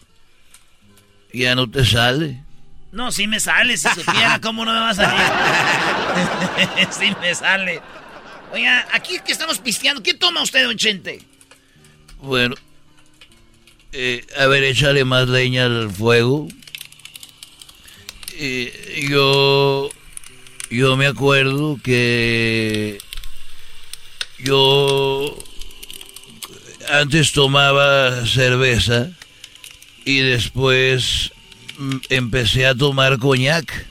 ya 1.33 1.55
no 1.55 1.71
te 1.71 1.85
sale. 1.85 2.43
No, 2.93 3.13
sí 3.13 3.27
me 3.27 3.41
sale, 3.41 3.77
si 3.77 3.89
supiera 3.91 4.41
cómo 4.41 4.65
no 4.65 4.73
me 4.73 4.81
va 4.81 4.91
a 4.91 4.95
salir. 4.95 5.21
sí 6.91 7.15
me 7.21 7.35
sale. 7.35 7.81
Oiga, 8.53 8.87
aquí 8.93 9.19
que 9.25 9.33
estamos 9.33 9.59
pisteando, 9.59 10.03
¿qué 10.03 10.15
toma 10.15 10.43
usted, 10.43 10.65
Don 10.65 10.77
Chente? 10.77 11.21
Bueno, 12.19 12.55
eh, 13.93 14.27
a 14.39 14.47
ver, 14.47 14.65
échale 14.65 15.05
más 15.05 15.29
leña 15.29 15.67
al 15.67 15.91
fuego. 15.91 16.49
Eh, 18.39 19.07
yo, 19.09 19.89
yo 20.71 20.97
me 20.97 21.07
acuerdo 21.07 21.79
que 21.83 22.99
yo 24.39 25.37
antes 26.91 27.33
tomaba 27.33 28.27
cerveza 28.27 29.11
y 30.05 30.19
después 30.19 31.33
mm, 31.79 31.97
empecé 32.11 32.67
a 32.67 32.75
tomar 32.75 33.19
coñac. 33.19 33.87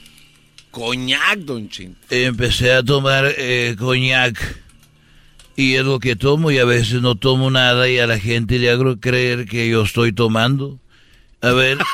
Coñac, 0.71 1.39
don 1.39 1.69
Chin. 1.69 1.95
Empecé 2.09 2.73
a 2.73 2.83
tomar 2.83 3.33
eh, 3.37 3.75
coñac 3.77 4.37
y 5.55 5.75
es 5.75 5.85
lo 5.85 5.99
que 5.99 6.15
tomo 6.15 6.51
y 6.51 6.57
a 6.59 6.65
veces 6.65 7.01
no 7.01 7.15
tomo 7.15 7.49
nada 7.49 7.87
y 7.89 7.97
a 7.99 8.07
la 8.07 8.19
gente 8.19 8.59
le 8.59 8.69
hago 8.69 8.99
creer 8.99 9.45
que 9.45 9.69
yo 9.69 9.83
estoy 9.83 10.11
tomando. 10.11 10.79
A 11.41 11.51
ver. 11.51 11.77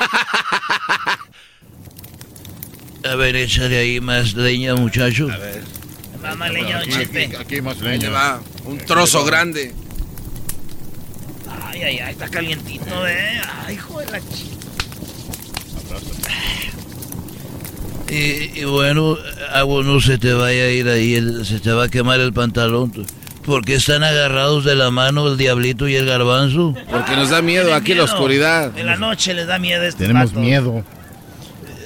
A 3.04 3.16
ver, 3.16 3.34
échale 3.34 3.78
ahí 3.78 4.00
más 4.00 4.34
leña, 4.34 4.76
muchacho. 4.76 5.28
A 5.30 5.36
ver. 5.36 5.64
Va 6.24 6.36
más 6.36 6.52
leña, 6.52 6.80
Don. 6.80 7.40
Aquí 7.40 7.60
más 7.60 7.82
Ahí 7.82 7.98
leña. 7.98 8.10
va, 8.10 8.40
un 8.64 8.78
trozo 8.78 9.24
grande. 9.24 9.74
Ay, 11.72 11.82
ay, 11.82 11.98
ay, 12.00 12.12
está 12.12 12.28
calientito, 12.28 13.06
¿eh? 13.08 13.40
Ay, 13.66 13.74
hijo 13.74 13.98
de 14.00 14.06
la 14.06 14.20
chica. 14.20 14.56
Y, 18.10 18.60
y 18.60 18.64
bueno, 18.64 19.16
a 19.54 19.62
vos 19.62 19.86
no 19.86 20.00
se 20.00 20.18
te 20.18 20.32
vaya 20.34 20.64
a 20.64 20.68
ir 20.68 20.86
ahí, 20.88 21.14
el- 21.14 21.46
se 21.46 21.60
te 21.60 21.72
va 21.72 21.84
a 21.84 21.88
quemar 21.88 22.20
el 22.20 22.32
pantalón. 22.32 22.90
tú. 22.92 23.06
¿Por 23.44 23.64
qué 23.64 23.74
están 23.76 24.04
agarrados 24.04 24.64
de 24.64 24.76
la 24.76 24.90
mano 24.90 25.26
el 25.28 25.36
diablito 25.38 25.88
y 25.88 25.96
el 25.96 26.06
garbanzo? 26.06 26.74
Porque 26.90 27.16
nos 27.16 27.30
da 27.30 27.40
miedo 27.42 27.74
aquí 27.74 27.94
la 27.94 28.02
Miedo. 28.04 28.14
oscuridad. 28.14 28.78
En 28.78 28.86
la 28.86 28.96
noche 28.96 29.34
les 29.34 29.46
da 29.46 29.58
miedo 29.58 29.82
este 29.82 30.06
Tenemos 30.06 30.32
miedo. 30.34 30.84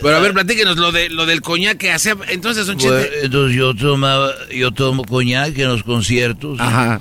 Pero 0.03 0.17
a 0.17 0.21
ver, 0.21 0.35
platíquenos 0.35 0.77
lo 0.77 0.93
de 0.93 1.09
lo 1.09 1.25
del 1.25 1.41
coñac 1.41 1.79
que 1.79 1.91
hacía. 1.93 2.15
Entonces, 2.29 2.67
Bueno, 2.67 2.81
Chente. 2.83 3.11
entonces 3.25 3.57
yo 3.57 3.75
tomaba, 3.75 4.33
yo 4.55 4.71
tomo 4.73 5.05
coñac 5.05 5.57
en 5.57 5.69
los 5.69 5.83
conciertos. 5.85 6.61
Ajá. 6.61 7.01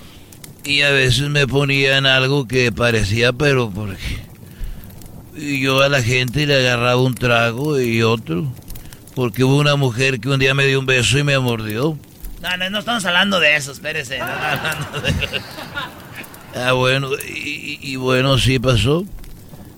Y 0.66 0.82
a 0.82 0.92
veces 0.92 1.30
me 1.30 1.48
ponían 1.48 2.06
algo 2.06 2.48
que 2.48 2.72
parecía, 2.72 3.32
pero 3.32 3.70
porque 3.70 4.26
y 5.36 5.60
yo 5.60 5.82
a 5.82 5.90
la 5.90 6.02
gente 6.02 6.46
le 6.46 6.56
agarraba 6.56 7.02
un 7.02 7.14
trago 7.14 7.80
y 7.80 8.02
otro. 8.04 8.46
Porque 9.14 9.44
hubo 9.44 9.58
una 9.58 9.76
mujer 9.76 10.20
que 10.20 10.30
un 10.30 10.40
día 10.40 10.54
me 10.54 10.66
dio 10.66 10.80
un 10.80 10.86
beso 10.86 11.18
y 11.18 11.24
me 11.24 11.38
mordió. 11.40 11.98
No, 12.42 12.58
no, 12.58 12.70
no 12.70 12.80
estamos 12.80 13.06
hablando 13.06 13.40
de 13.40 13.56
eso, 13.56 13.72
espérese. 13.72 14.20
No, 14.20 14.26
hablando 14.26 15.02
de... 15.02 15.14
Ah, 16.58 16.72
bueno, 16.72 17.10
y, 17.28 17.80
y, 17.82 17.98
bueno, 17.98 18.38
sí 18.38 18.60
pasó. 18.60 19.04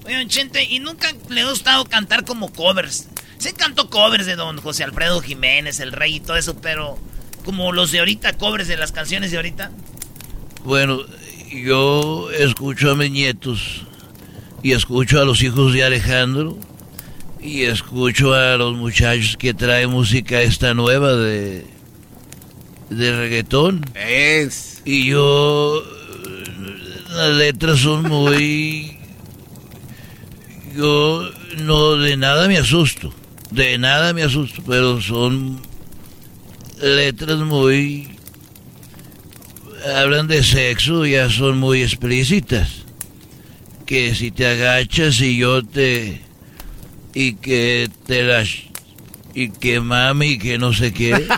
Oye, 0.06 0.28
Chente, 0.28 0.63
¿y 0.63 0.78
nunca 0.78 1.12
le 1.28 1.41
ha 1.41 1.50
gustado 1.50 1.86
cantar 1.86 2.23
como 2.23 2.54
covers? 2.54 3.08
Se 3.39 3.54
cantó 3.54 3.89
covers 3.89 4.28
de 4.28 4.36
don 4.36 4.62
José 4.62 4.84
Alfredo 4.84 5.19
Jiménez, 5.19 5.80
el 5.80 5.91
rey 5.91 6.17
y 6.17 6.19
todo 6.19 6.38
eso, 6.38 6.56
pero 6.62 7.00
como 7.43 7.71
los 7.71 7.91
de 7.91 7.97
ahorita, 7.97 8.38
covers 8.38 8.67
de 8.67 8.78
las 8.78 8.91
canciones 8.91 9.32
de 9.32 9.38
ahorita. 9.38 9.71
Bueno, 10.67 10.99
yo 11.49 12.30
escucho 12.30 12.91
a 12.91 12.95
mis 12.95 13.10
nietos 13.10 13.86
y 14.62 14.73
escucho 14.73 15.21
a 15.21 15.23
los 15.23 15.41
hijos 15.41 15.71
de 15.71 15.86
Alejandro 15.86 16.58
y 17.39 17.62
escucho 17.62 18.34
a 18.34 18.58
los 18.58 18.75
muchachos 18.75 19.38
que 19.38 19.53
traen 19.53 19.91
música 19.91 20.41
esta 20.41 20.73
nueva 20.73 21.15
de 21.15 21.65
de 22.89 23.17
reggaetón. 23.17 23.86
Es. 23.95 24.82
Y 24.84 25.06
yo 25.06 25.86
las 27.12 27.30
letras 27.38 27.80
son 27.80 28.03
muy 28.03 28.97
yo 30.75 31.30
no 31.60 31.95
de 31.95 32.17
nada 32.17 32.49
me 32.49 32.58
asusto, 32.58 33.13
de 33.51 33.77
nada 33.77 34.12
me 34.12 34.23
asusto, 34.23 34.62
pero 34.67 34.99
son 34.99 35.62
letras 36.82 37.39
muy 37.39 38.16
hablan 39.95 40.28
de 40.28 40.43
sexo, 40.43 41.06
ya 41.06 41.30
son 41.30 41.60
muy 41.60 41.82
explícitas. 41.84 42.84
Que 43.86 44.13
si 44.15 44.32
te 44.32 44.47
agachas 44.47 45.21
y 45.21 45.38
yo 45.38 45.63
te... 45.63 46.21
Y 47.13 47.36
que 47.36 47.89
te 48.06 48.23
las... 48.23 48.50
Y 49.34 49.50
que 49.50 49.80
mami, 49.80 50.38
que 50.38 50.58
no 50.58 50.73
sé 50.73 50.93
qué. 50.93 51.28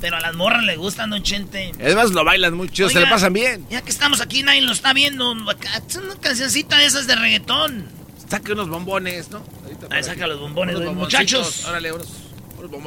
Pero 0.00 0.16
a 0.16 0.20
las 0.20 0.34
morras 0.34 0.62
le 0.64 0.76
gustan, 0.76 1.10
don 1.10 1.22
Chente. 1.22 1.72
Además 1.78 2.12
lo 2.12 2.24
bailan 2.24 2.54
muy 2.54 2.70
chido, 2.70 2.88
se 2.88 3.00
le 3.00 3.06
pasan 3.06 3.32
bien. 3.32 3.66
Ya 3.70 3.82
que 3.82 3.90
estamos 3.90 4.20
aquí, 4.20 4.42
nadie 4.42 4.62
lo 4.62 4.72
está 4.72 4.94
viendo. 4.94 5.34
Es 5.34 5.96
una 5.96 6.14
cancioncita 6.20 6.78
de 6.78 6.86
esas 6.86 7.06
de 7.06 7.16
reggaetón. 7.16 7.86
Saque 8.28 8.52
unos 8.52 8.68
bombones, 8.68 9.30
¿no? 9.30 9.44
Ahí 9.90 10.02
saca 10.02 10.26
los 10.26 10.40
bombones, 10.40 10.78
muchachos. 10.94 11.66
Órale, 11.66 11.92
unos 11.92 12.08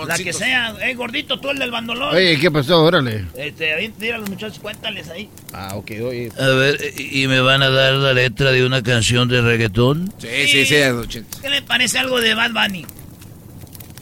la 0.07 0.17
que 0.17 0.33
sea. 0.33 0.75
Eh, 0.81 0.93
gordito, 0.95 1.39
tú 1.39 1.49
el 1.49 1.59
del 1.59 1.71
bandolón. 1.71 2.15
Oye, 2.15 2.39
¿qué 2.39 2.51
pasó? 2.51 2.83
Órale. 2.83 3.25
Este, 3.35 3.91
dile 3.97 4.13
a 4.13 4.17
los 4.17 4.29
muchachos, 4.29 4.59
cuéntales 4.59 5.09
ahí. 5.09 5.29
Ah, 5.53 5.75
ok, 5.75 5.91
oye. 6.03 6.31
A 6.39 6.47
ver, 6.47 6.79
¿y 6.97 7.27
me 7.27 7.41
van 7.41 7.63
a 7.63 7.69
dar 7.69 7.93
la 7.93 8.13
letra 8.13 8.51
de 8.51 8.65
una 8.65 8.83
canción 8.83 9.27
de 9.27 9.41
reggaetón? 9.41 10.13
Sí, 10.17 10.47
sí, 10.47 10.65
sí. 10.65 11.23
¿Qué 11.41 11.49
le 11.49 11.61
parece 11.61 11.99
algo 11.99 12.21
de 12.21 12.33
Bad 12.33 12.51
Bunny? 12.51 12.85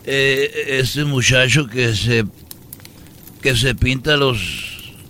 Eh, 0.05 0.79
este 0.79 1.03
muchacho 1.03 1.67
que 1.67 1.95
se... 1.95 2.25
Que 3.41 3.55
se 3.55 3.75
pinta 3.75 4.17
los... 4.17 4.67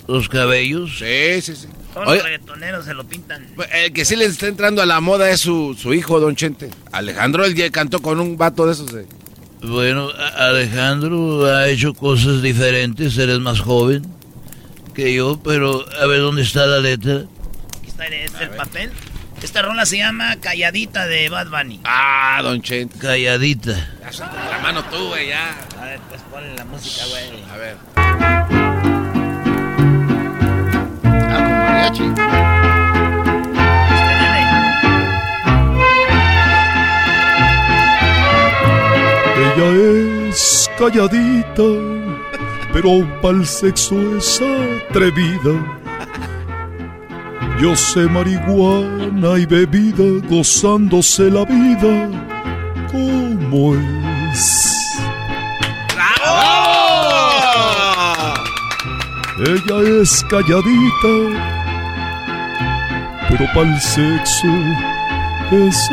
Los 0.08 0.28
cabellos. 0.28 0.97
Sí, 0.97 1.41
sí, 1.41 1.56
sí. 1.56 1.67
Todos 1.93 2.08
los 2.08 2.24
reggaetoneros 2.24 2.86
se 2.86 2.93
lo 2.93 3.06
pintan. 3.06 3.47
El 3.74 3.93
que 3.93 4.04
sí 4.04 4.15
le 4.15 4.26
está 4.26 4.47
entrando 4.47 4.82
a 4.82 4.86
la 4.86 5.00
moda 5.00 5.30
es 5.30 5.41
su, 5.41 5.76
su 5.78 5.93
hijo, 5.93 6.19
Don 6.19 6.36
Chente. 6.36 6.69
Alejandro, 6.91 7.45
el 7.45 7.54
día 7.54 7.69
cantó 7.69 8.02
con 8.02 8.19
un 8.19 8.38
vato 8.38 8.65
de 8.65 8.74
esos 8.74 8.91
de... 8.91 9.06
Bueno, 9.62 10.10
Alejandro 10.38 11.45
ha 11.45 11.67
hecho 11.67 11.93
cosas 11.93 12.41
diferentes, 12.41 13.17
eres 13.17 13.39
más 13.39 13.60
joven 13.60 14.02
que 14.95 15.13
yo, 15.13 15.39
pero 15.43 15.86
a 16.02 16.06
ver 16.08 16.19
dónde 16.19 16.41
está 16.41 16.65
la 16.65 16.80
letra. 16.80 17.26
Aquí 17.80 17.88
está 17.88 18.06
el 18.08 18.50
papel. 18.52 18.91
Esta 19.41 19.62
rola 19.63 19.86
se 19.86 19.97
llama 19.97 20.36
Calladita 20.39 21.08
de 21.08 21.30
Bad 21.30 21.50
Bunny. 21.50 21.80
Ah, 21.84 22.41
Don 22.43 22.62
Chente. 22.62 23.00
Calladita. 23.00 23.71
Ya 24.12 24.26
la 24.52 24.60
mano 24.62 24.84
tú, 24.86 25.08
güey, 25.08 25.30
ya. 25.30 25.56
A 25.80 25.86
ver, 25.86 26.00
pues 26.10 26.21
ponle 26.30 26.56
la 26.56 26.65
música, 26.65 27.06
güey. 27.10 27.43
A 27.52 27.58
ver. 27.58 27.78
Ah, 31.15 31.32
con 31.32 31.63
mariachi. 31.63 32.51
Ella 39.54 40.30
es 40.30 40.70
calladita, 40.78 41.70
pero 42.72 43.06
pa'l 43.22 43.46
sexo 43.46 44.00
es 44.18 44.42
atrevida. 44.90 45.54
Yo 47.60 47.76
sé 47.76 48.08
marihuana 48.08 49.38
y 49.38 49.46
bebida, 49.46 50.26
gozándose 50.30 51.30
la 51.30 51.44
vida 51.44 52.10
como 52.92 53.76
es. 53.76 54.72
Ella 59.46 60.02
es 60.02 60.24
calladita, 60.30 61.14
pero 63.30 63.46
pa'l 63.54 63.82
sexo 63.82 64.48
es 65.52 65.90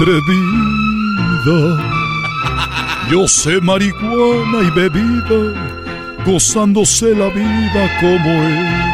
atrevida. 0.00 2.03
Yo 3.10 3.28
sé 3.28 3.60
marihuana 3.60 4.62
y 4.62 4.70
bebida, 4.70 6.24
gozándose 6.26 7.14
la 7.14 7.28
vida 7.28 7.90
como 8.00 8.30
es. 8.42 8.84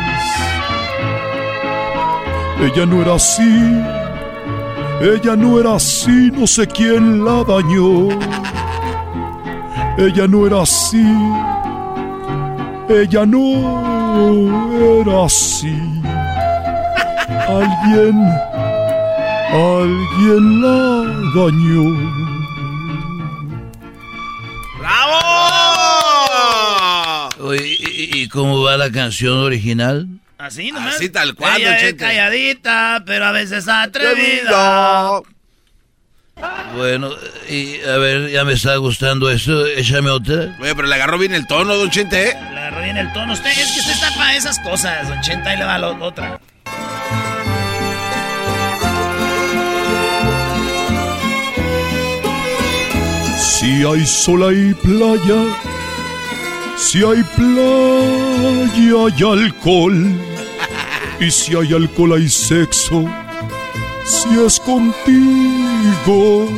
Ella 2.62 2.86
no 2.86 3.02
era 3.02 3.14
así, 3.14 3.80
ella 5.00 5.36
no 5.36 5.60
era 5.60 5.76
así, 5.76 6.30
no 6.32 6.46
sé 6.46 6.66
quién 6.66 7.24
la 7.24 7.44
dañó. 7.44 8.08
Ella 9.96 10.26
no 10.26 10.46
era 10.46 10.62
así, 10.62 11.06
ella 12.88 13.24
no 13.24 13.42
era 15.00 15.24
así. 15.24 15.78
Alguien, 17.48 18.16
alguien 19.52 20.62
la 20.62 21.04
dañó. 21.34 22.29
¿Y, 28.22 28.28
cómo 28.28 28.62
va 28.62 28.76
la 28.76 28.90
canción 28.90 29.38
original? 29.38 30.08
Así 30.38 30.72
nomás. 30.72 30.96
Así 30.96 31.10
tal 31.10 31.34
cual, 31.34 31.60
Ella 31.60 31.78
es 31.78 31.94
calladita, 31.94 33.02
pero 33.06 33.26
a 33.26 33.32
veces 33.32 33.68
atrevida. 33.68 35.20
Bueno, 36.74 37.10
y 37.48 37.80
a 37.82 37.98
ver, 37.98 38.30
ya 38.30 38.44
me 38.44 38.54
está 38.54 38.76
gustando 38.76 39.30
eso, 39.30 39.66
échame 39.66 40.08
otra. 40.08 40.56
Oye, 40.60 40.74
pero 40.74 40.88
le 40.88 40.94
agarró 40.94 41.18
bien 41.18 41.34
el 41.34 41.46
tono, 41.46 41.76
Don 41.76 41.90
Chente, 41.90 42.30
¿eh? 42.30 42.36
Le 42.52 42.58
agarró 42.58 42.82
bien 42.82 42.96
el 42.96 43.12
tono. 43.12 43.32
Usted, 43.34 43.50
es 43.50 43.72
que 43.72 43.80
usted 43.80 43.92
está 43.92 44.10
para 44.16 44.34
esas 44.34 44.58
cosas, 44.60 45.08
Don 45.08 45.20
Chente, 45.20 45.48
ahí 45.48 45.58
le 45.58 45.64
va 45.64 45.78
la 45.78 45.88
otra. 45.90 46.40
Si 53.36 53.84
hay 53.84 54.06
sol 54.06 54.56
y 54.56 54.72
playa, 54.72 55.54
si 56.80 57.04
hay 57.04 57.22
playa 57.36 58.70
hay 59.04 59.22
alcohol. 59.22 60.14
Y 61.20 61.30
si 61.30 61.54
hay 61.54 61.74
alcohol 61.74 62.14
hay 62.14 62.28
sexo. 62.28 63.04
Si 64.04 64.28
es 64.40 64.58
contigo, 64.60 66.48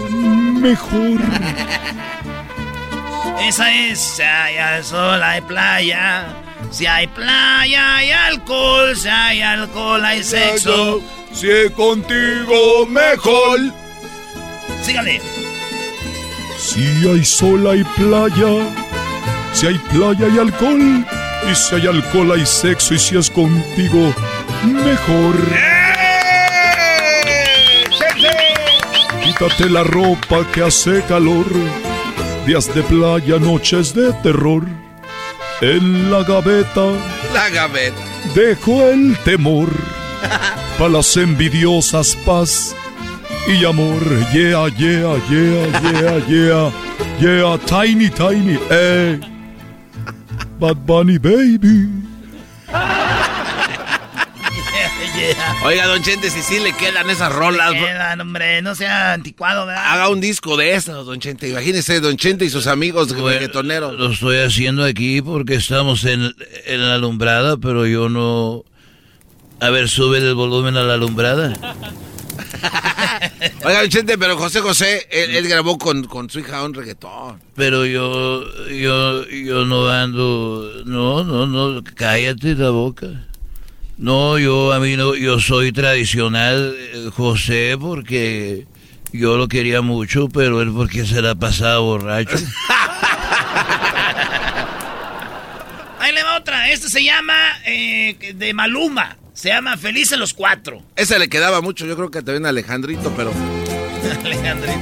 mejor. 0.60 1.20
Esa 3.46 3.74
es, 3.74 3.98
si 3.98 4.22
hay 4.22 4.82
sol 4.82 5.22
hay 5.22 5.40
playa. 5.42 6.28
Si 6.70 6.86
hay 6.86 7.06
playa 7.08 7.96
hay 7.96 8.12
alcohol. 8.12 8.96
Si 8.96 9.08
hay 9.08 9.42
alcohol 9.42 10.04
hay 10.04 10.22
sexo. 10.22 11.02
Si 11.32 11.50
es 11.50 11.70
contigo, 11.72 12.86
mejor. 12.86 13.58
Sígale. 14.82 15.20
Si 16.58 17.08
hay 17.08 17.24
sol 17.24 17.66
hay 17.66 17.84
playa. 17.96 18.81
Si 19.52 19.66
hay 19.66 19.78
playa 19.78 20.28
y 20.28 20.38
alcohol, 20.38 21.04
y 21.50 21.54
si 21.54 21.74
hay 21.74 21.86
alcohol 21.86 22.32
hay 22.32 22.46
sexo, 22.46 22.94
y 22.94 22.98
si 22.98 23.16
es 23.16 23.30
contigo, 23.30 24.12
mejor. 24.64 25.36
Quítate 29.22 29.68
la 29.70 29.84
ropa 29.84 30.44
que 30.52 30.62
hace 30.62 31.02
calor, 31.02 31.46
días 32.46 32.74
de 32.74 32.82
playa, 32.82 33.38
noches 33.38 33.94
de 33.94 34.12
terror. 34.22 34.66
En 35.60 36.10
la 36.10 36.24
gaveta, 36.24 36.90
la 37.32 37.48
gaveta, 37.50 37.96
dejo 38.34 38.88
el 38.88 39.16
temor, 39.18 39.68
para 40.78 40.90
las 40.90 41.16
envidiosas 41.16 42.16
paz 42.26 42.74
y 43.46 43.64
amor. 43.64 44.02
Yeah, 44.32 44.68
yeah, 44.76 45.16
yeah, 45.28 45.66
yeah, 45.82 46.26
yeah, 46.26 46.72
yeah, 47.20 47.58
tiny, 47.66 48.10
tiny, 48.10 48.58
eh. 48.70 49.31
Bad 50.62 50.76
Bunny 50.86 51.18
Baby. 51.18 51.88
Oiga, 55.64 55.88
Don 55.88 56.00
Chente, 56.04 56.30
si 56.30 56.40
sí 56.40 56.60
le 56.60 56.72
quedan 56.72 57.10
esas 57.10 57.32
rolas. 57.32 57.72
Le 57.72 57.80
quedan, 57.80 58.20
hombre, 58.20 58.62
no 58.62 58.76
sea 58.76 59.14
anticuado, 59.14 59.66
¿verdad? 59.66 59.92
Haga 59.92 60.08
un 60.08 60.20
disco 60.20 60.56
de 60.56 60.76
esos, 60.76 61.04
Don 61.04 61.18
Chente. 61.18 61.48
Imagínese, 61.48 61.98
Don 61.98 62.16
Chente 62.16 62.44
y 62.44 62.50
sus 62.50 62.68
amigos 62.68 63.08
Bueno, 63.08 63.26
reggaetoneros. 63.30 63.98
Lo 63.98 64.12
estoy 64.12 64.36
haciendo 64.38 64.84
aquí 64.84 65.20
porque 65.20 65.56
estamos 65.56 66.04
en, 66.04 66.32
en 66.66 66.88
la 66.88 66.94
alumbrada, 66.94 67.56
pero 67.56 67.84
yo 67.84 68.08
no... 68.08 68.62
A 69.58 69.68
ver, 69.70 69.88
sube 69.88 70.18
el 70.18 70.34
volumen 70.36 70.76
a 70.76 70.84
la 70.84 70.94
alumbrada. 70.94 71.54
Oiga, 73.64 73.80
Don 73.80 73.88
Chente, 73.88 74.18
pero 74.18 74.36
José 74.36 74.60
José, 74.60 75.06
él, 75.10 75.34
él 75.36 75.48
grabó 75.48 75.78
con, 75.78 76.04
con 76.04 76.28
su 76.28 76.40
hija 76.40 76.62
un 76.64 76.74
reggaetón. 76.74 77.40
Pero 77.54 77.86
yo, 77.86 78.44
yo, 78.68 79.26
yo 79.28 79.64
no 79.64 79.88
ando, 79.88 80.82
no, 80.84 81.24
no, 81.24 81.46
no, 81.46 81.82
cállate 81.94 82.54
la 82.54 82.70
boca. 82.70 83.06
No, 83.98 84.38
yo, 84.38 84.72
a 84.72 84.80
mí 84.80 84.96
no, 84.96 85.14
yo 85.14 85.38
soy 85.38 85.70
tradicional, 85.72 86.74
eh, 86.76 87.10
José, 87.14 87.76
porque 87.78 88.66
yo 89.12 89.36
lo 89.36 89.46
quería 89.48 89.82
mucho, 89.82 90.28
pero 90.28 90.60
él 90.62 90.72
porque 90.72 91.06
se 91.06 91.22
la 91.22 91.34
pasaba 91.34 91.78
borracho. 91.78 92.36
Ahí 96.00 96.12
le 96.12 96.22
va 96.24 96.36
otra. 96.38 96.70
Este 96.70 96.88
se 96.88 97.04
llama 97.04 97.34
eh, 97.64 98.32
de 98.34 98.54
Maluma. 98.54 99.16
Se 99.42 99.48
llama 99.48 99.76
Felices 99.76 100.16
los 100.16 100.34
Cuatro. 100.34 100.80
Ese 100.94 101.18
le 101.18 101.28
quedaba 101.28 101.60
mucho, 101.60 101.84
yo 101.84 101.96
creo 101.96 102.12
que 102.12 102.22
también 102.22 102.46
a 102.46 102.50
Alejandrito, 102.50 103.12
pero... 103.16 103.32
Alejandrito. 104.24 104.78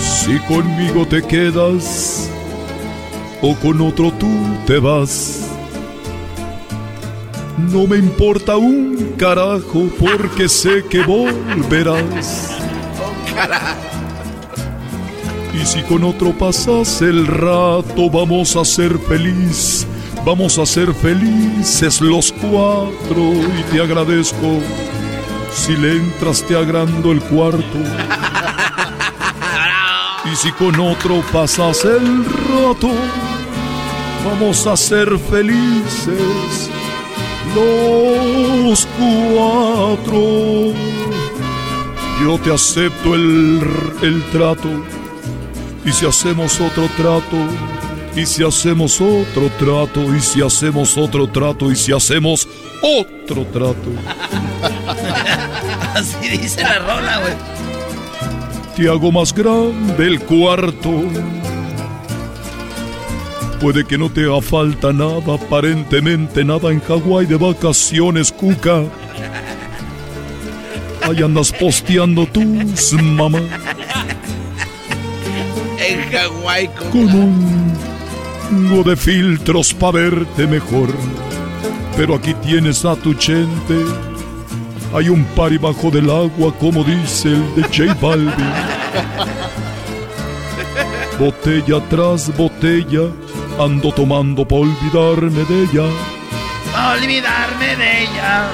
Si 0.00 0.36
conmigo 0.48 1.06
te 1.06 1.22
quedas 1.22 2.28
o 3.40 3.54
con 3.54 3.80
otro 3.80 4.10
tú 4.14 4.28
te 4.66 4.80
vas. 4.80 5.48
No 7.58 7.86
me 7.86 7.96
importa 7.96 8.56
un 8.56 9.14
carajo 9.16 9.88
porque 9.96 10.48
sé 10.48 10.84
que 10.90 11.04
volverás. 11.04 12.50
Y 15.54 15.64
si 15.64 15.82
con 15.82 16.02
otro 16.02 16.36
pasas 16.36 17.00
el 17.00 17.28
rato, 17.28 18.10
vamos 18.10 18.56
a 18.56 18.64
ser 18.64 18.98
feliz. 18.98 19.86
Vamos 20.26 20.58
a 20.58 20.66
ser 20.66 20.92
felices 20.92 22.00
los 22.00 22.32
cuatro 22.32 23.32
y 23.32 23.62
te 23.70 23.80
agradezco. 23.80 24.58
Si 25.52 25.76
le 25.76 25.98
entras 25.98 26.42
te 26.42 26.56
agrando 26.56 27.12
el 27.12 27.20
cuarto. 27.20 27.78
Y 30.24 30.34
si 30.34 30.50
con 30.50 30.80
otro 30.80 31.22
pasas 31.32 31.84
el 31.84 32.24
rato, 32.24 32.90
vamos 34.24 34.66
a 34.66 34.76
ser 34.76 35.16
felices 35.20 36.68
los 37.54 38.88
cuatro. 38.98 40.72
Yo 42.20 42.36
te 42.42 42.52
acepto 42.52 43.14
el, 43.14 43.60
el 44.02 44.24
trato. 44.32 44.68
Y 45.84 45.92
si 45.92 46.04
hacemos 46.04 46.60
otro 46.60 46.88
trato, 46.96 47.36
y 48.16 48.24
si 48.24 48.42
hacemos 48.42 48.98
otro 48.98 49.50
trato, 49.58 50.14
y 50.14 50.20
si 50.20 50.40
hacemos 50.40 50.96
otro 50.96 51.28
trato, 51.28 51.70
y 51.70 51.76
si 51.76 51.92
hacemos 51.92 52.48
otro 52.80 53.44
trato. 53.52 53.92
Así 55.94 56.28
dice 56.30 56.62
la 56.62 56.78
rola, 56.78 57.20
güey. 57.20 57.34
Te 58.74 58.88
hago 58.88 59.12
más 59.12 59.34
grande 59.34 60.06
el 60.06 60.20
cuarto. 60.20 61.02
Puede 63.60 63.84
que 63.84 63.98
no 63.98 64.10
te 64.10 64.22
haga 64.22 64.40
falta 64.40 64.94
nada, 64.94 65.34
aparentemente 65.34 66.42
nada 66.42 66.70
en 66.70 66.80
Hawái 66.80 67.26
de 67.26 67.36
vacaciones, 67.36 68.32
Cuca. 68.32 68.84
Ahí 71.02 71.22
andas 71.22 71.52
posteando 71.52 72.26
tus 72.26 72.92
mamá 72.94 73.38
En 75.78 76.10
Hawái, 76.10 76.68
con... 76.68 76.90
con 76.90 77.14
un 77.14 77.65
chingo 78.48 78.82
de 78.82 78.96
filtros 78.96 79.72
para 79.74 79.98
verte 79.98 80.46
mejor. 80.46 80.88
Pero 81.96 82.14
aquí 82.14 82.32
tienes 82.34 82.84
a 82.84 82.94
tu 82.96 83.16
gente. 83.18 83.84
Hay 84.94 85.08
un 85.08 85.24
par 85.24 85.58
bajo 85.58 85.90
del 85.90 86.08
agua, 86.10 86.54
como 86.58 86.84
dice 86.84 87.28
el 87.28 87.54
de 87.54 87.62
J 87.62 87.94
Balvin. 88.00 88.30
Botella 91.18 91.80
tras 91.88 92.36
botella, 92.36 93.08
ando 93.58 93.90
tomando 93.90 94.46
para 94.46 94.60
olvidarme 94.62 95.44
de 95.44 95.62
ella. 95.62 95.84
Olvidarme 96.94 97.76
de 97.76 98.02
ella. 98.02 98.50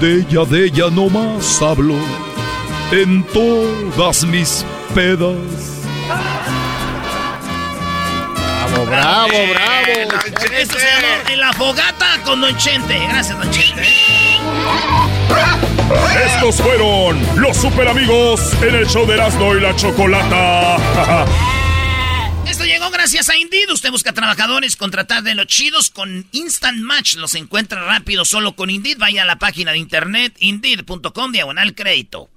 De 0.00 0.14
ella, 0.20 0.44
de 0.46 0.64
ella 0.64 0.88
no 0.90 1.10
más 1.10 1.60
hablo 1.60 1.96
en 2.92 3.22
todas 3.24 4.24
mis 4.24 4.64
pedas. 4.94 5.77
Bravo, 8.88 9.28
bravo, 9.28 10.08
bravo. 10.08 10.54
Esto 10.56 10.78
se 10.78 10.86
llama 10.86 11.30
En 11.30 11.40
la 11.40 11.52
fogata 11.52 12.22
con 12.24 12.40
Don 12.40 12.56
Chente. 12.56 12.98
Gracias, 12.98 13.38
Don 13.38 13.50
Chente. 13.50 13.86
Estos 16.24 16.56
fueron 16.56 17.20
los 17.36 17.56
super 17.56 17.86
amigos 17.88 18.40
en 18.62 18.74
el 18.74 18.86
show 18.86 19.06
de 19.06 19.14
Erasmo 19.14 19.54
y 19.54 19.60
la 19.60 19.76
Chocolata. 19.76 20.76
Esto 22.46 22.64
llegó 22.64 22.90
gracias 22.90 23.28
a 23.28 23.36
Indeed. 23.36 23.70
Usted 23.70 23.90
busca 23.90 24.14
trabajadores, 24.14 24.76
contratar 24.76 25.22
de 25.22 25.34
los 25.34 25.46
chidos 25.46 25.90
con 25.90 26.26
Instant 26.32 26.78
Match. 26.78 27.16
Los 27.16 27.34
encuentra 27.34 27.84
rápido 27.84 28.24
solo 28.24 28.56
con 28.56 28.70
Indeed. 28.70 28.96
Vaya 28.98 29.22
a 29.22 29.26
la 29.26 29.36
página 29.36 29.72
de 29.72 29.78
internet 29.78 30.34
indeed.com 30.40 31.32
diagonal 31.32 31.74
crédito. 31.74 32.30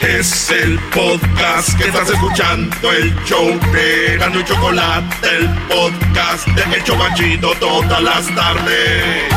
Es 0.00 0.50
el 0.50 0.78
podcast 0.92 1.78
que 1.78 1.84
estás 1.84 2.10
escuchando, 2.10 2.92
el 2.92 3.14
show 3.24 3.46
de 3.72 4.18
Gano 4.18 4.40
y 4.40 4.44
Chocolate, 4.44 5.28
el 5.38 5.48
podcast 5.68 6.48
de 6.48 6.76
El 6.76 6.84
Chobachito 6.84 7.52
todas 7.60 8.02
las 8.02 8.34
tardes. 8.34 9.32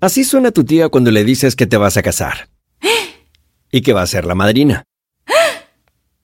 Así 0.00 0.24
suena 0.24 0.52
tu 0.52 0.64
tía 0.64 0.90
cuando 0.90 1.10
le 1.10 1.24
dices 1.24 1.56
que 1.56 1.66
te 1.66 1.76
vas 1.76 1.96
a 1.96 2.02
casar. 2.02 2.48
Y 3.72 3.80
que 3.80 3.92
va 3.92 4.02
a 4.02 4.06
ser 4.06 4.26
la 4.26 4.34
madrina. 4.34 4.84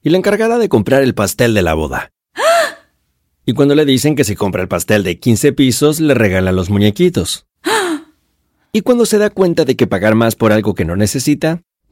Y 0.03 0.11
la 0.11 0.19
encargada 0.19 0.59
de 0.59 0.69
comprar 0.69 1.03
el 1.03 1.15
pastel 1.15 1.55
de 1.55 1.63
la 1.63 1.75
boda. 1.75 2.13
Y 3.47 3.55
cuando 3.55 3.75
le 3.75 3.85
dicen 3.85 4.17
que 4.17 4.25
si 4.25 4.37
compra 4.37 4.63
el 4.63 4.69
pastel 4.69 5.03
de 5.03 5.19
15 5.19 5.53
pisos, 5.55 5.99
le 5.99 6.15
regalan 6.15 6.57
los 6.57 6.71
muñequitos. 6.71 7.47
Y 8.73 8.83
cuando 8.83 9.07
se 9.07 9.19
da 9.19 9.31
cuenta 9.31 9.65
de 9.65 9.77
que 9.77 9.87
pagar 9.87 10.15
más 10.15 10.37
por 10.37 10.53
algo 10.53 10.75
que 10.75 10.85
no 10.85 10.95
necesita, 10.95 11.63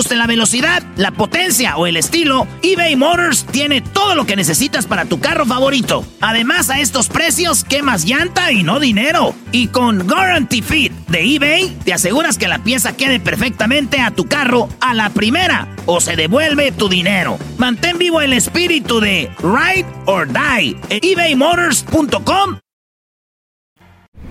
guste 0.00 0.16
la 0.16 0.26
velocidad, 0.26 0.82
la 0.96 1.10
potencia 1.10 1.76
o 1.76 1.86
el 1.86 1.98
estilo, 1.98 2.46
eBay 2.62 2.96
Motors 2.96 3.44
tiene 3.44 3.82
todo 3.82 4.14
lo 4.14 4.24
que 4.24 4.34
necesitas 4.34 4.86
para 4.86 5.04
tu 5.04 5.20
carro 5.20 5.44
favorito. 5.44 6.06
Además, 6.22 6.70
a 6.70 6.80
estos 6.80 7.08
precios, 7.08 7.64
quemas 7.64 8.06
llanta 8.06 8.50
y 8.50 8.62
no 8.62 8.80
dinero. 8.80 9.34
Y 9.52 9.66
con 9.66 10.08
Guarantee 10.08 10.62
Fit 10.62 10.92
de 11.08 11.34
eBay, 11.34 11.76
te 11.84 11.92
aseguras 11.92 12.38
que 12.38 12.48
la 12.48 12.60
pieza 12.60 12.96
quede 12.96 13.20
perfectamente 13.20 14.00
a 14.00 14.10
tu 14.10 14.24
carro 14.24 14.70
a 14.80 14.94
la 14.94 15.10
primera 15.10 15.68
o 15.84 16.00
se 16.00 16.16
devuelve 16.16 16.72
tu 16.72 16.88
dinero. 16.88 17.38
Mantén 17.58 17.98
vivo 17.98 18.22
el 18.22 18.32
espíritu 18.32 19.00
de 19.00 19.30
Ride 19.42 19.86
or 20.06 20.26
Die 20.26 20.78
en 20.88 21.00
ebaymotors.com 21.02 22.56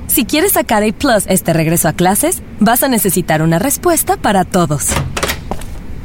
Si 0.08 0.26
quieres 0.26 0.54
sacar 0.54 0.82
A 0.82 0.92
Plus 0.94 1.26
este 1.28 1.54
regreso 1.54 1.90
a 1.90 1.94
clases, 1.94 2.42
vas 2.60 2.82
a 2.82 2.88
necesitar 2.88 3.44
una 3.44 3.60
respuesta 3.60 4.18
para 4.18 4.46
todos. 4.46 4.88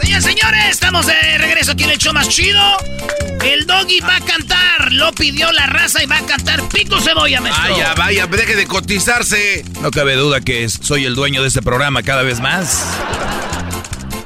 Señores, 0.00 0.24
señores, 0.24 0.64
estamos 0.70 1.06
de 1.06 1.38
regreso 1.38 1.72
aquí 1.72 1.84
en 1.84 1.90
el 1.90 1.98
show 1.98 2.12
más 2.12 2.28
chido. 2.28 2.60
El 3.44 3.66
doggy 3.66 4.00
va 4.00 4.16
a 4.16 4.20
cantar, 4.20 4.92
lo 4.92 5.12
pidió 5.12 5.50
la 5.52 5.66
raza 5.66 6.02
y 6.02 6.06
va 6.06 6.18
a 6.18 6.26
cantar 6.26 6.68
Pico 6.68 7.00
Cebolla, 7.00 7.40
maestro. 7.40 7.72
Vaya, 7.72 7.94
vaya, 7.94 8.26
deje 8.26 8.56
de 8.56 8.66
cotizarse. 8.66 9.64
No 9.80 9.90
cabe 9.90 10.14
duda 10.14 10.40
que 10.40 10.68
soy 10.68 11.04
el 11.04 11.14
dueño 11.14 11.42
de 11.42 11.48
este 11.48 11.62
programa 11.62 12.02
cada 12.02 12.22
vez 12.22 12.40
más. 12.40 12.84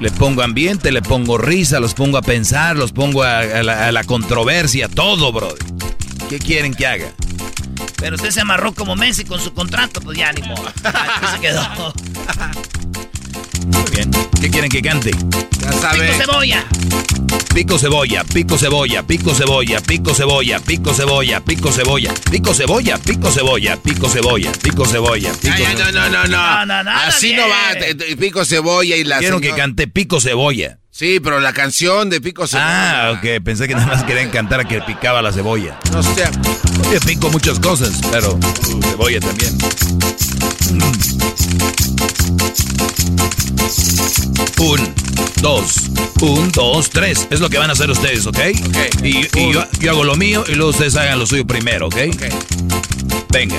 Le 0.01 0.11
pongo 0.11 0.43
ambiente, 0.43 0.91
le 0.93 1.03
pongo 1.03 1.37
risa, 1.37 1.79
los 1.79 1.95
pongo 1.95 2.17
a 2.17 2.23
pensar, 2.23 2.77
los 2.77 2.93
pongo 2.93 3.23
a, 3.23 3.41
a 3.41 3.63
la, 3.63 3.89
a 3.89 3.93
la 3.93 4.05
controversia, 4.05 4.89
todo, 4.89 5.33
bro. 5.33 5.55
¿Qué 6.31 6.39
quieren 6.39 6.73
que 6.73 6.87
haga? 6.87 7.13
Pero 7.97 8.17
usted 8.17 8.31
se 8.31 8.41
amarró 8.41 8.73
como 8.73 8.97
Messi 8.97 9.25
con 9.25 9.41
su 9.41 9.53
contrato, 9.53 10.01
pues 10.01 10.17
ya 10.17 10.33
ni 10.33 10.41
modo. 10.43 10.73
Aquí 10.85 11.27
se 11.35 11.41
quedó. 11.41 11.93
Bien. 14.01 14.11
¿Qué 14.41 14.51
quieren 14.51 14.71
que 14.71 14.81
cante? 14.81 15.11
Ya 15.11 15.91
Pico 15.91 16.15
Cebolla. 16.19 16.67
Pico 17.55 17.79
cebolla, 17.79 18.25
pico 18.25 18.57
cebolla, 18.57 19.03
pico 19.03 19.35
cebolla, 19.35 19.81
pico 19.81 20.15
cebolla, 20.15 20.61
pico 20.61 20.95
cebolla, 20.95 21.41
pico 21.41 21.73
cebolla, 21.73 22.21
pico 22.31 22.55
cebolla, 22.55 22.99
pico 22.99 23.31
cebolla, 23.31 23.77
pico 23.77 24.09
cebolla, 24.09 24.53
pico 24.53 24.87
cebolla, 24.87 25.33
pico 25.33 25.55
ay, 25.55 25.75
no, 25.77 25.91
no, 25.91 26.65
no, 26.65 26.83
no. 26.85 26.91
Así 26.91 27.35
no 27.35 27.43
va. 27.49 27.75
Pico 28.19 28.45
cebolla 28.45 28.97
y 28.97 29.05
la. 29.05 29.19
Quiero 29.19 29.41
que 29.41 29.51
cante 29.51 29.89
pico 29.89 30.21
cebolla. 30.21 30.79
Sí, 31.01 31.19
pero 31.19 31.41
la 31.41 31.55
canción 31.55 32.11
de 32.11 32.21
Pico 32.21 32.47
cebolla. 32.47 33.09
Ah, 33.09 33.13
ok. 33.13 33.43
Pensé 33.43 33.67
que 33.67 33.75
nada 33.75 33.87
más 33.87 34.05
querían 34.05 34.29
cantar 34.29 34.61
a 34.61 34.65
que 34.67 34.83
picaba 34.83 35.23
la 35.23 35.33
cebolla. 35.33 35.79
No 35.93 36.03
sé. 36.03 36.25
Oye, 36.91 37.01
pico 37.01 37.31
muchas 37.31 37.59
cosas, 37.59 37.99
pero 38.13 38.35
uh, 38.35 38.83
cebolla 38.83 39.19
también. 39.19 39.57
Un, 44.59 44.95
dos, 45.41 45.91
un, 46.21 46.53
dos, 46.53 46.91
tres. 46.91 47.27
Es 47.31 47.41
lo 47.41 47.49
que 47.49 47.57
van 47.57 47.71
a 47.71 47.73
hacer 47.73 47.91
ustedes, 47.91 48.27
¿ok? 48.27 48.39
Y, 49.03 49.27
y 49.39 49.53
yo, 49.55 49.65
yo 49.81 49.93
hago 49.93 50.05
lo 50.05 50.17
mío 50.17 50.45
y 50.49 50.55
luego 50.55 50.73
ustedes 50.73 50.97
hagan 50.97 51.19
lo 51.19 51.25
suyo 51.25 51.47
primero, 51.47 51.87
¿ok? 51.87 51.97
Venga. 53.31 53.57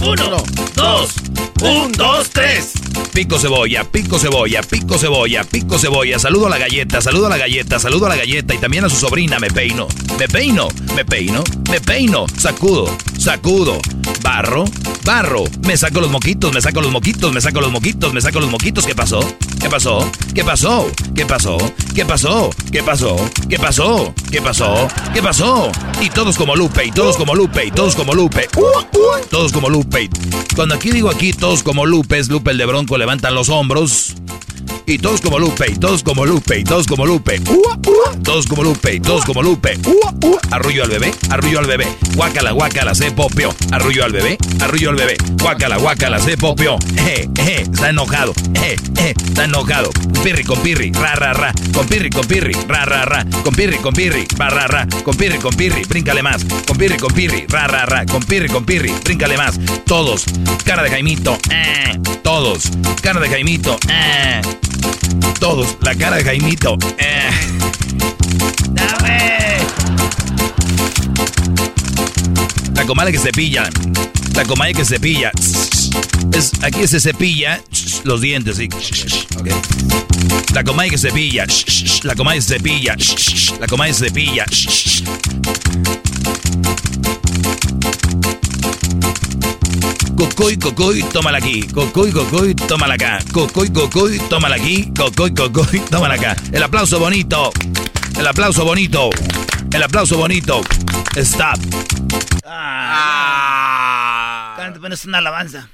Uno, 0.00 0.42
dos, 0.74 1.16
un, 1.60 1.92
dos, 1.92 2.30
tres. 2.30 2.72
Pico 3.12 3.38
cebolla, 3.38 3.84
pico 3.84 4.18
cebolla, 4.18 4.62
pico 4.62 4.96
cebolla, 4.96 5.42
pico 5.44 5.78
cebolla. 5.78 6.18
Saludo 6.18 6.46
a 6.46 6.50
la 6.50 6.58
saludo 7.00 7.26
a 7.26 7.30
la 7.30 7.38
galleta, 7.38 7.78
saludo 7.78 8.06
a 8.06 8.10
la 8.10 8.16
galleta 8.16 8.54
y 8.54 8.58
también 8.58 8.84
a 8.84 8.88
su 8.88 8.96
sobrina. 8.96 9.38
Me 9.38 9.50
peino, 9.50 9.88
me 10.18 10.28
peino, 10.28 10.68
me 10.94 11.04
peino, 11.04 11.42
me 11.70 11.80
peino. 11.80 12.26
Sacudo, 12.36 12.96
sacudo. 13.18 13.78
Barro, 14.22 14.64
barro. 15.04 15.44
Me 15.66 15.76
saco 15.76 16.00
los 16.00 16.10
moquitos, 16.10 16.52
me 16.52 16.60
saco 16.60 16.80
los 16.80 16.92
moquitos, 16.92 17.32
me 17.32 17.40
saco 17.40 17.60
los 17.60 17.72
moquitos, 17.72 18.12
me 18.12 18.20
saco 18.20 18.40
los 18.40 18.50
moquitos. 18.50 18.86
¿Qué 18.86 18.94
pasó? 18.94 19.20
¿Qué 19.60 19.68
pasó? 19.68 20.10
¿Qué 20.34 20.44
pasó? 20.44 20.90
¿Qué 21.14 21.26
pasó? 21.26 21.58
¿Qué 21.94 22.04
pasó? 22.04 22.50
¿Qué 22.70 22.82
pasó? 22.82 23.30
¿Qué 23.48 23.58
pasó? 23.58 24.14
¿Qué 24.30 24.40
pasó? 24.40 24.88
¿Qué 25.12 25.22
pasó? 25.22 25.72
Y 26.00 26.10
todos 26.10 26.36
como 26.36 26.54
Lupe, 26.54 26.84
y 26.84 26.90
todos 26.92 27.16
como 27.16 27.34
Lupe, 27.34 27.66
y 27.66 27.70
todos 27.70 27.94
como 27.94 28.14
Lupe. 28.14 28.48
Todos 29.30 29.52
como 29.52 29.68
Lupe. 29.68 30.08
Cuando 30.54 30.74
aquí 30.74 30.90
digo 30.90 31.10
aquí 31.10 31.32
todos 31.32 31.62
como 31.62 31.86
Lupe, 31.86 32.18
es 32.18 32.28
Lupe 32.28 32.50
el 32.50 32.58
de 32.58 32.66
Bronco, 32.66 32.98
levantan 32.98 33.34
los 33.34 33.48
hombros. 33.48 34.14
Y 34.86 34.98
todos 34.98 35.20
como 35.20 35.38
Lupe, 35.38 35.70
y 35.70 35.76
todos 35.76 36.02
como 36.02 36.24
Lupe, 36.24 36.57
y 36.58 36.64
todos 36.64 36.86
como 36.86 37.06
Lupe. 37.06 37.40
Todos 38.24 38.46
como 38.46 38.62
Lupe, 38.62 38.94
y 38.94 39.00
todos 39.00 39.24
como 39.24 39.42
Lupe. 39.42 39.78
Arrullo 40.50 40.84
al 40.84 40.90
bebé, 40.90 41.12
arrullo 41.30 41.60
al 41.60 41.66
bebé. 41.66 41.86
Guácala, 42.14 42.50
guácala, 42.50 42.94
se 42.94 43.10
popió. 43.12 43.54
Arrullo 43.70 44.04
al 44.04 44.12
bebé, 44.12 44.36
arrullo 44.60 44.90
al 44.90 44.96
bebé. 44.96 45.16
Guácala, 45.40 45.76
guácala, 45.76 46.18
se 46.18 46.36
popió. 46.36 46.76
Está 47.46 47.90
enojado. 47.90 48.32
Está 48.96 49.44
enojado. 49.44 49.90
Pirri 50.22 50.44
con 50.44 50.60
pirri, 50.60 50.90
ra, 50.92 51.14
ra, 51.14 51.32
ra. 51.32 51.52
Con 51.72 51.86
pirri, 51.86 52.10
con 52.10 52.26
pirri, 52.26 52.52
ra, 52.66 52.84
ra, 52.84 53.04
ra. 53.04 53.24
Con 53.44 53.54
pirri, 53.54 53.78
con 53.78 53.94
pirri, 53.94 54.26
ra, 54.36 54.50
ra, 54.50 54.66
ra. 54.66 54.86
Con 55.04 55.16
pirri, 55.16 55.38
con 55.38 55.54
pirri, 55.54 55.82
bríncale 55.88 56.22
más. 56.22 56.44
Con 56.66 56.76
pirri, 56.76 56.96
con 56.96 57.12
pirri, 57.12 57.46
ra, 57.48 57.66
ra, 57.66 57.86
ra. 57.86 58.04
Con 58.04 58.22
pirri, 58.22 58.48
con 58.48 58.64
pirri, 58.64 58.92
bríncale 59.04 59.36
más. 59.36 59.58
Todos, 59.86 60.24
cara 60.64 60.82
de 60.82 60.90
Jaimito. 60.90 61.38
Eh, 61.50 61.98
todos, 62.22 62.64
cara 63.00 63.20
de 63.20 63.28
Jaimito. 63.28 63.78
Eh. 63.88 64.42
Todos, 65.38 65.76
la 65.82 65.94
cara 65.94 66.16
de 66.16 66.24
Jaimito. 66.24 66.47
Eh. 66.50 67.30
Dame. 68.70 69.58
La 72.74 72.86
comadre 72.86 73.12
que 73.12 73.18
cepilla. 73.18 73.68
La 74.34 74.46
comadre 74.46 74.72
que 74.72 74.84
cepilla. 74.86 75.30
Es, 76.32 76.52
aquí 76.62 76.86
se 76.86 77.00
cepilla 77.00 77.60
los 78.04 78.22
dientes, 78.22 78.56
sí. 78.56 78.68
La 80.54 80.64
comadre 80.64 80.88
que 80.88 80.96
cepilla. 80.96 81.46
La 82.04 82.14
comadre 82.14 82.38
que 82.38 82.44
cepilla. 82.44 82.96
La 83.60 83.66
comadre 83.66 83.92
que 83.92 83.98
cepilla. 83.98 84.46
Cocoy, 90.18 90.58
cocoy, 90.58 91.02
tómala 91.12 91.38
aquí. 91.38 91.62
Cocoy, 91.68 92.10
cocoy, 92.10 92.52
tómala 92.52 92.94
acá. 92.94 93.20
Cocoy, 93.32 93.72
cocoy, 93.72 94.18
tómala 94.28 94.56
aquí. 94.56 94.92
Cocoy, 94.96 95.32
cocoy, 95.32 95.78
tómala 95.90 96.14
acá. 96.14 96.34
El 96.50 96.60
aplauso 96.60 96.98
bonito. 96.98 97.52
El 98.18 98.26
aplauso 98.26 98.64
bonito. 98.64 99.10
El 99.72 99.80
aplauso 99.80 100.18
bonito. 100.18 100.60
Stop. 101.14 101.60
Ah. 102.44 104.54
Canta, 104.56 104.80
pones 104.80 105.04
una 105.04 105.18
alabanza. 105.18 105.68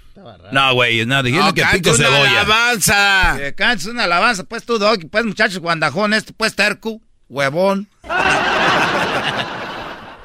No, 0.52 0.74
güey, 0.74 1.06
no, 1.06 1.22
No, 1.22 1.54
que 1.54 1.64
pico 1.72 1.94
una 1.94 1.98
cebolla. 1.98 2.40
alabanza. 2.42 3.36
Que 3.38 3.54
cantes 3.54 3.86
una 3.86 4.04
alabanza, 4.04 4.44
pues 4.44 4.66
tú, 4.66 4.78
Doggy, 4.78 5.06
pues 5.06 5.24
muchachos, 5.24 5.58
guandajón, 5.60 6.12
este, 6.12 6.34
pues 6.34 6.54
terco, 6.54 7.00
huevón. 7.30 7.88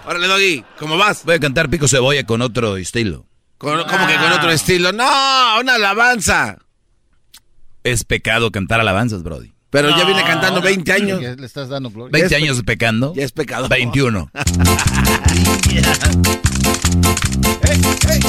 Órale, 0.06 0.28
Doggy, 0.28 0.66
¿cómo 0.78 0.98
vas? 0.98 1.24
Voy 1.24 1.36
a 1.36 1.40
cantar 1.40 1.70
pico 1.70 1.88
cebolla 1.88 2.26
con 2.26 2.42
otro 2.42 2.76
estilo. 2.76 3.29
Con- 3.60 3.84
¿Cómo 3.88 4.08
que 4.08 4.16
con 4.16 4.32
otro 4.32 4.50
estilo? 4.52 4.92
No, 4.94 5.60
una 5.60 5.76
alabanza. 5.76 6.58
Es 7.84 8.04
pecado 8.04 8.52
cantar 8.52 8.80
alabanzas, 8.80 9.22
Brody. 9.22 9.54
Pero 9.70 9.90
ya 9.90 10.04
viene 10.04 10.24
cantando 10.24 10.62
20 10.62 10.92
años. 10.92 11.22
Le 11.22 11.46
estás 11.46 11.70
dando 11.70 11.90
gloria. 11.92 12.12
20 12.12 12.30
Ya 12.30 12.38
es 12.38 12.44
años 12.44 12.62
pecando. 12.66 13.14
Ya 13.16 13.24
es 13.24 13.32
pecado. 13.32 13.68
21. 13.70 14.32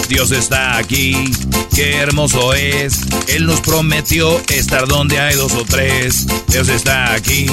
Dios 0.09 0.33
está 0.33 0.77
aquí, 0.77 1.15
qué 1.75 1.97
hermoso 1.97 2.53
es. 2.53 3.01
Él 3.29 3.47
nos 3.47 3.61
prometió 3.61 4.41
estar 4.49 4.87
donde 4.87 5.19
hay 5.19 5.37
dos 5.37 5.53
o 5.53 5.65
tres. 5.65 6.27
Dios 6.49 6.69
está 6.69 7.15
aquí, 7.15 7.47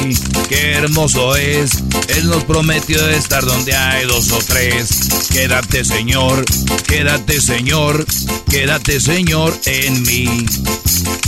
qué 0.49 0.73
hermoso 0.73 1.35
es. 1.35 1.83
Él 2.09 2.27
nos 2.27 2.43
prometió 2.43 3.07
estar 3.09 3.45
donde 3.45 3.75
hay 3.75 4.05
dos 4.07 4.31
o 4.31 4.39
tres. 4.39 5.27
Quédate, 5.31 5.85
Señor, 5.85 6.43
quédate, 6.87 7.39
Señor, 7.41 8.05
quédate, 8.49 8.99
Señor, 8.99 9.53
en 9.65 10.01
mí. 10.03 10.45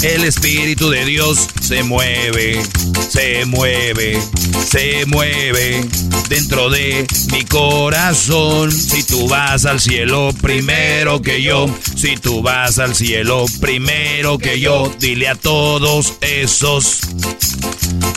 El 0.02 0.24
Espíritu 0.24 0.90
de 0.90 1.06
Dios 1.06 1.48
se 1.62 1.84
mueve 1.84 2.49
se 3.10 3.46
mueve, 3.46 4.20
se 4.68 5.06
mueve 5.06 5.86
dentro 6.30 6.70
de 6.70 7.06
mi 7.32 7.44
corazón. 7.44 8.72
Si 8.72 9.04
tú 9.04 9.28
vas 9.28 9.66
al 9.66 9.80
cielo 9.80 10.30
primero 10.42 11.22
que 11.22 11.42
yo, 11.42 11.68
si 11.96 12.18
tú 12.18 12.42
vas 12.42 12.80
al 12.80 12.96
cielo 12.96 13.46
primero 13.60 14.38
que 14.38 14.60
yo, 14.60 14.94
dile 15.00 15.28
a 15.28 15.36
todos 15.36 16.14
esos 16.22 17.02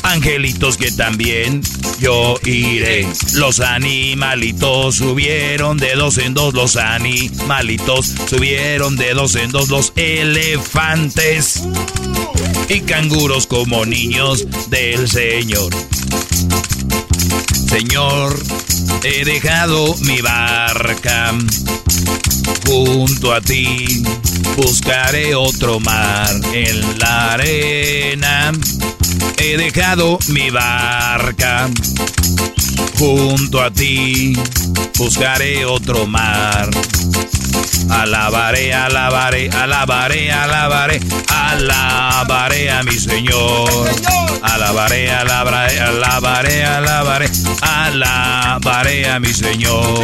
angelitos 0.03 0.77
que 0.77 0.91
también 0.91 1.63
yo 1.99 2.37
iré. 2.45 3.07
Los 3.35 3.61
animalitos 3.61 4.97
subieron 4.97 5.79
de 5.79 5.95
dos 5.95 6.19
en 6.19 6.35
dos, 6.35 6.55
los 6.55 6.77
animalitos 6.77 8.13
subieron 8.29 8.97
de 8.97 9.15
dos 9.15 9.35
en 9.37 9.51
dos, 9.51 9.69
los 9.69 9.93
elefantes 9.97 11.63
y 12.69 12.81
canguros 12.81 13.47
como 13.47 13.85
niños 13.87 14.22
del 14.69 15.09
Señor. 15.09 15.75
Señor, 17.69 18.41
he 19.03 19.25
dejado 19.25 19.97
mi 20.03 20.21
barca 20.21 21.35
junto 22.65 23.35
a 23.35 23.41
ti. 23.41 24.05
Buscaré 24.57 25.35
otro 25.35 25.81
mar 25.81 26.31
en 26.53 26.99
la 27.01 27.33
arena. 27.33 28.53
He 29.39 29.57
dejado 29.57 30.19
mi 30.29 30.51
barca 30.51 31.69
junto 32.99 33.61
a 33.61 33.71
ti. 33.71 34.37
Buscaré 34.99 35.65
otro 35.65 36.07
mar. 36.07 36.71
Alabaré, 37.91 38.73
alabaré, 38.73 39.51
alabaré, 39.51 40.33
alabaré, 40.33 41.01
alabaré 41.29 42.71
a 42.71 42.83
mi 42.83 42.99
Señor. 42.99 43.69
Alabaré, 44.43 45.11
alabaré, 45.11 45.81
alabaré, 45.81 46.65
alabaré, 46.65 47.31
alabaré 47.61 49.09
a 49.11 49.19
mi 49.21 49.33
Señor. 49.33 50.03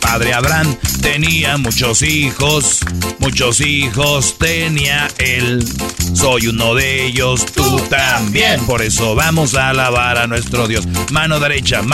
Padre 0.00 0.34
Abraham 0.34 0.76
tenía 1.00 1.56
muchos 1.56 2.02
hijos, 2.02 2.80
muchos 3.18 3.60
hijos 3.60 4.36
tenía 4.38 5.08
él. 5.18 5.64
Soy 6.14 6.48
uno 6.48 6.74
de 6.74 7.06
ellos, 7.06 7.46
tú 7.46 7.78
también. 7.88 8.64
Por 8.66 8.82
eso 8.82 9.14
vamos 9.14 9.54
a 9.54 9.70
alabar 9.70 10.18
a 10.18 10.26
nuestro 10.26 10.68
Dios. 10.68 10.86
Mano 11.10 11.40
derecha, 11.40 11.82
mano 11.82 11.93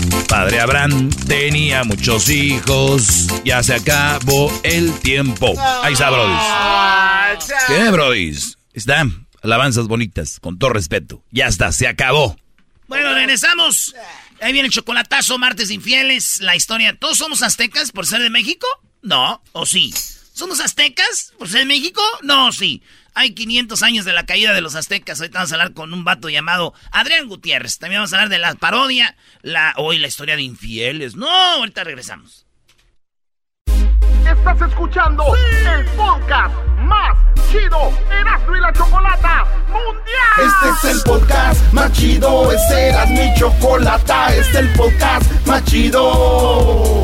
Padre 0.27 0.59
Abraham 0.59 1.09
tenía 1.27 1.83
muchos 1.83 2.29
hijos, 2.29 3.27
ya 3.43 3.61
se 3.63 3.75
acabó 3.75 4.51
el 4.63 4.93
tiempo. 4.99 5.53
Ahí 5.83 5.93
está, 5.93 6.09
Brody. 6.09 6.33
¿Qué, 7.67 7.89
Brody? 7.91 8.37
Está, 8.73 9.05
alabanzas 9.41 9.87
bonitas, 9.87 10.39
con 10.39 10.57
todo 10.57 10.71
respeto. 10.71 11.23
Ya 11.31 11.47
está, 11.47 11.71
se 11.71 11.87
acabó. 11.87 12.37
Bueno, 12.87 13.13
regresamos. 13.13 13.95
Ahí 14.41 14.53
viene 14.53 14.67
el 14.67 14.73
chocolatazo, 14.73 15.37
martes 15.37 15.69
infieles, 15.69 16.41
la 16.41 16.55
historia. 16.55 16.97
¿Todos 16.97 17.17
somos 17.17 17.43
aztecas 17.43 17.91
por 17.91 18.05
ser 18.05 18.21
de 18.21 18.29
México? 18.29 18.67
No, 19.01 19.41
o 19.51 19.65
sí. 19.65 19.93
¿Somos 20.33 20.59
aztecas 20.59 21.33
por 21.37 21.47
ser 21.49 21.59
de 21.59 21.65
México? 21.65 22.01
No, 22.23 22.51
sí. 22.51 22.81
Hay 23.13 23.33
500 23.33 23.83
años 23.83 24.05
de 24.05 24.13
la 24.13 24.25
caída 24.25 24.53
de 24.53 24.61
los 24.61 24.75
aztecas. 24.75 25.19
Ahorita 25.19 25.39
vamos 25.39 25.51
a 25.51 25.55
hablar 25.55 25.73
con 25.73 25.93
un 25.93 26.03
vato 26.03 26.29
llamado 26.29 26.73
Adrián 26.91 27.27
Gutiérrez. 27.27 27.77
También 27.77 27.99
vamos 27.99 28.13
a 28.13 28.17
hablar 28.17 28.29
de 28.29 28.39
la 28.39 28.55
parodia, 28.55 29.15
la 29.41 29.73
hoy 29.77 29.97
la 29.97 30.07
historia 30.07 30.35
de 30.35 30.43
infieles. 30.43 31.15
No, 31.15 31.29
ahorita 31.29 31.83
regresamos. 31.83 32.45
Estás 34.25 34.61
escuchando 34.61 35.23
el 35.35 35.85
podcast 35.87 36.55
más 36.77 37.17
chido 37.51 37.91
Erasmo 38.09 38.55
y 38.55 38.59
la 38.61 38.73
Chocolata 38.73 39.45
Mundial. 39.67 40.71
Este 40.71 40.87
es 40.89 40.95
el 40.95 41.03
podcast 41.03 41.73
más 41.73 41.91
chido, 41.91 42.51
es 42.51 42.71
Erasmo 42.71 43.21
y 43.21 43.39
Chocolata, 43.39 44.33
este 44.33 44.51
es 44.51 44.55
el 44.55 44.73
podcast 44.73 45.47
más 45.47 45.63
chido. 45.65 47.03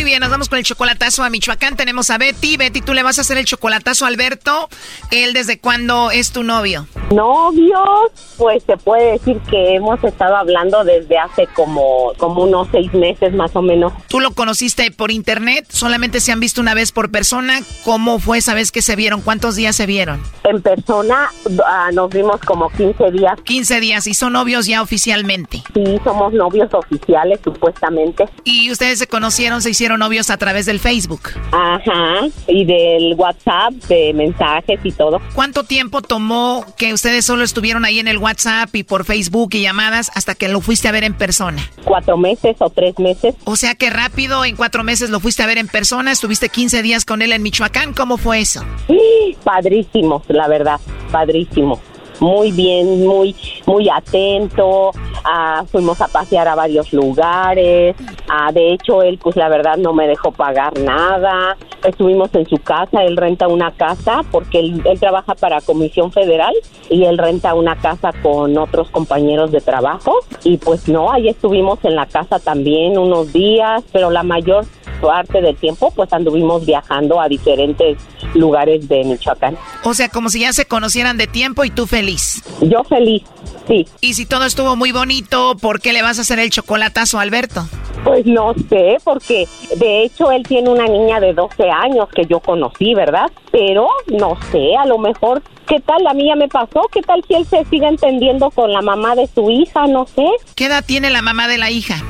Muy 0.00 0.06
bien, 0.06 0.20
nos 0.20 0.30
vamos 0.30 0.48
con 0.48 0.56
el 0.56 0.64
chocolatazo 0.64 1.22
a 1.24 1.28
Michoacán. 1.28 1.76
Tenemos 1.76 2.08
a 2.08 2.16
Betty. 2.16 2.56
Betty, 2.56 2.80
tú 2.80 2.94
le 2.94 3.02
vas 3.02 3.18
a 3.18 3.20
hacer 3.20 3.36
el 3.36 3.44
chocolatazo 3.44 4.06
a 4.06 4.08
Alberto. 4.08 4.70
¿Él 5.10 5.34
desde 5.34 5.58
cuándo 5.58 6.10
es 6.10 6.32
tu 6.32 6.42
novio? 6.42 6.86
Novios, 7.10 8.10
pues 8.38 8.62
se 8.62 8.78
puede 8.78 9.12
decir 9.12 9.38
que 9.50 9.74
hemos 9.74 10.02
estado 10.02 10.36
hablando 10.36 10.84
desde 10.84 11.18
hace 11.18 11.46
como, 11.48 12.14
como 12.16 12.44
unos 12.44 12.68
seis 12.72 12.94
meses 12.94 13.34
más 13.34 13.54
o 13.54 13.60
menos. 13.60 13.92
¿Tú 14.08 14.20
lo 14.20 14.30
conociste 14.30 14.90
por 14.90 15.10
internet? 15.10 15.66
¿Solamente 15.68 16.20
se 16.20 16.32
han 16.32 16.40
visto 16.40 16.62
una 16.62 16.72
vez 16.72 16.92
por 16.92 17.10
persona? 17.10 17.60
¿Cómo 17.84 18.20
fue 18.20 18.38
esa 18.38 18.54
vez 18.54 18.72
que 18.72 18.80
se 18.80 18.96
vieron? 18.96 19.20
¿Cuántos 19.20 19.54
días 19.54 19.76
se 19.76 19.84
vieron? 19.84 20.22
En 20.44 20.62
persona 20.62 21.30
ah, 21.66 21.90
nos 21.92 22.08
vimos 22.08 22.40
como 22.40 22.70
15 22.70 23.10
días. 23.10 23.38
15 23.42 23.80
días. 23.80 24.06
¿Y 24.06 24.14
son 24.14 24.32
novios 24.32 24.64
ya 24.64 24.80
oficialmente? 24.80 25.62
Sí, 25.74 26.00
somos 26.04 26.32
novios 26.32 26.72
oficiales 26.72 27.38
supuestamente. 27.44 28.26
¿Y 28.44 28.70
ustedes 28.70 28.98
se 28.98 29.06
conocieron, 29.06 29.60
se 29.60 29.68
hicieron 29.70 29.89
novios 29.96 30.30
a 30.30 30.36
través 30.36 30.66
del 30.66 30.80
Facebook? 30.80 31.30
Ajá, 31.52 32.26
y 32.46 32.64
del 32.64 33.14
WhatsApp, 33.16 33.72
de 33.88 34.12
mensajes 34.14 34.80
y 34.82 34.92
todo. 34.92 35.20
¿Cuánto 35.34 35.64
tiempo 35.64 36.02
tomó 36.02 36.64
que 36.76 36.92
ustedes 36.92 37.24
solo 37.24 37.44
estuvieron 37.44 37.84
ahí 37.84 37.98
en 37.98 38.08
el 38.08 38.18
WhatsApp 38.18 38.74
y 38.74 38.82
por 38.82 39.04
Facebook 39.04 39.50
y 39.52 39.62
llamadas 39.62 40.10
hasta 40.14 40.34
que 40.34 40.48
lo 40.48 40.60
fuiste 40.60 40.88
a 40.88 40.92
ver 40.92 41.04
en 41.04 41.14
persona? 41.14 41.62
Cuatro 41.84 42.16
meses 42.16 42.56
o 42.60 42.70
tres 42.70 42.98
meses. 42.98 43.34
O 43.44 43.56
sea 43.56 43.74
que 43.74 43.90
rápido, 43.90 44.44
en 44.44 44.56
cuatro 44.56 44.84
meses 44.84 45.10
lo 45.10 45.20
fuiste 45.20 45.42
a 45.42 45.46
ver 45.46 45.58
en 45.58 45.68
persona, 45.68 46.12
estuviste 46.12 46.48
15 46.48 46.82
días 46.82 47.04
con 47.04 47.22
él 47.22 47.32
en 47.32 47.42
Michoacán, 47.42 47.92
¿cómo 47.92 48.16
fue 48.16 48.40
eso? 48.40 48.64
Sí, 48.86 49.36
padrísimo, 49.44 50.22
la 50.28 50.48
verdad, 50.48 50.80
padrísimo. 51.10 51.80
Muy 52.20 52.52
bien, 52.52 53.00
muy, 53.00 53.34
muy 53.66 53.88
atento. 53.88 54.92
Ah, 55.24 55.64
fuimos 55.70 56.00
a 56.00 56.08
pasear 56.08 56.48
a 56.48 56.54
varios 56.54 56.92
lugares. 56.92 57.96
Ah, 58.28 58.50
de 58.52 58.72
hecho, 58.72 59.02
él, 59.02 59.18
pues 59.22 59.36
la 59.36 59.48
verdad, 59.48 59.76
no 59.76 59.92
me 59.92 60.06
dejó 60.06 60.32
pagar 60.32 60.78
nada. 60.78 61.56
Estuvimos 61.84 62.34
en 62.34 62.48
su 62.48 62.58
casa. 62.58 63.02
Él 63.04 63.16
renta 63.16 63.48
una 63.48 63.72
casa 63.72 64.22
porque 64.30 64.60
él, 64.60 64.82
él 64.84 64.98
trabaja 64.98 65.34
para 65.34 65.60
Comisión 65.60 66.12
Federal 66.12 66.54
y 66.88 67.04
él 67.04 67.18
renta 67.18 67.54
una 67.54 67.76
casa 67.76 68.12
con 68.22 68.56
otros 68.56 68.90
compañeros 68.90 69.50
de 69.52 69.60
trabajo. 69.60 70.14
Y 70.44 70.58
pues 70.58 70.88
no, 70.88 71.10
ahí 71.10 71.28
estuvimos 71.28 71.78
en 71.84 71.96
la 71.96 72.06
casa 72.06 72.38
también 72.38 72.98
unos 72.98 73.32
días, 73.32 73.82
pero 73.92 74.10
la 74.10 74.22
mayor 74.22 74.66
parte 75.00 75.40
del 75.40 75.56
tiempo, 75.56 75.90
pues 75.94 76.12
anduvimos 76.12 76.64
viajando 76.66 77.20
a 77.20 77.28
diferentes 77.28 77.98
lugares 78.34 78.88
de 78.88 79.04
Michoacán. 79.04 79.56
O 79.84 79.94
sea, 79.94 80.08
como 80.08 80.28
si 80.28 80.40
ya 80.40 80.52
se 80.52 80.66
conocieran 80.66 81.16
de 81.16 81.26
tiempo 81.26 81.64
y 81.64 81.70
tú 81.70 81.86
feliz. 81.86 82.42
Yo 82.60 82.84
feliz, 82.84 83.22
sí. 83.70 83.86
Y 84.00 84.14
si 84.14 84.26
todo 84.26 84.44
estuvo 84.44 84.76
muy 84.76 84.92
bonito, 84.92 85.56
¿por 85.56 85.80
qué 85.80 85.92
le 85.92 86.02
vas 86.02 86.18
a 86.18 86.22
hacer 86.22 86.38
el 86.38 86.50
chocolatazo 86.50 87.18
a 87.18 87.22
Alberto? 87.22 87.66
Pues 88.04 88.24
no 88.26 88.54
sé, 88.68 88.96
porque 89.04 89.46
de 89.76 90.04
hecho 90.04 90.32
él 90.32 90.42
tiene 90.42 90.70
una 90.70 90.86
niña 90.86 91.20
de 91.20 91.34
12 91.34 91.70
años 91.70 92.08
que 92.14 92.24
yo 92.26 92.40
conocí, 92.40 92.94
¿verdad? 92.94 93.30
Pero 93.52 93.88
no 94.06 94.38
sé, 94.50 94.74
a 94.76 94.86
lo 94.86 94.98
mejor, 94.98 95.42
¿qué 95.68 95.80
tal? 95.80 96.02
La 96.02 96.14
mía 96.14 96.34
me 96.34 96.48
pasó, 96.48 96.82
¿qué 96.92 97.02
tal 97.02 97.22
si 97.28 97.34
él 97.34 97.46
se 97.46 97.64
sigue 97.66 97.86
entendiendo 97.86 98.50
con 98.50 98.72
la 98.72 98.80
mamá 98.80 99.14
de 99.14 99.26
su 99.26 99.50
hija? 99.50 99.86
No 99.86 100.06
sé. 100.06 100.26
¿Qué 100.54 100.66
edad 100.66 100.84
tiene 100.84 101.10
la 101.10 101.20
mamá 101.20 101.46
de 101.46 101.58
la 101.58 101.70
hija? 101.70 102.02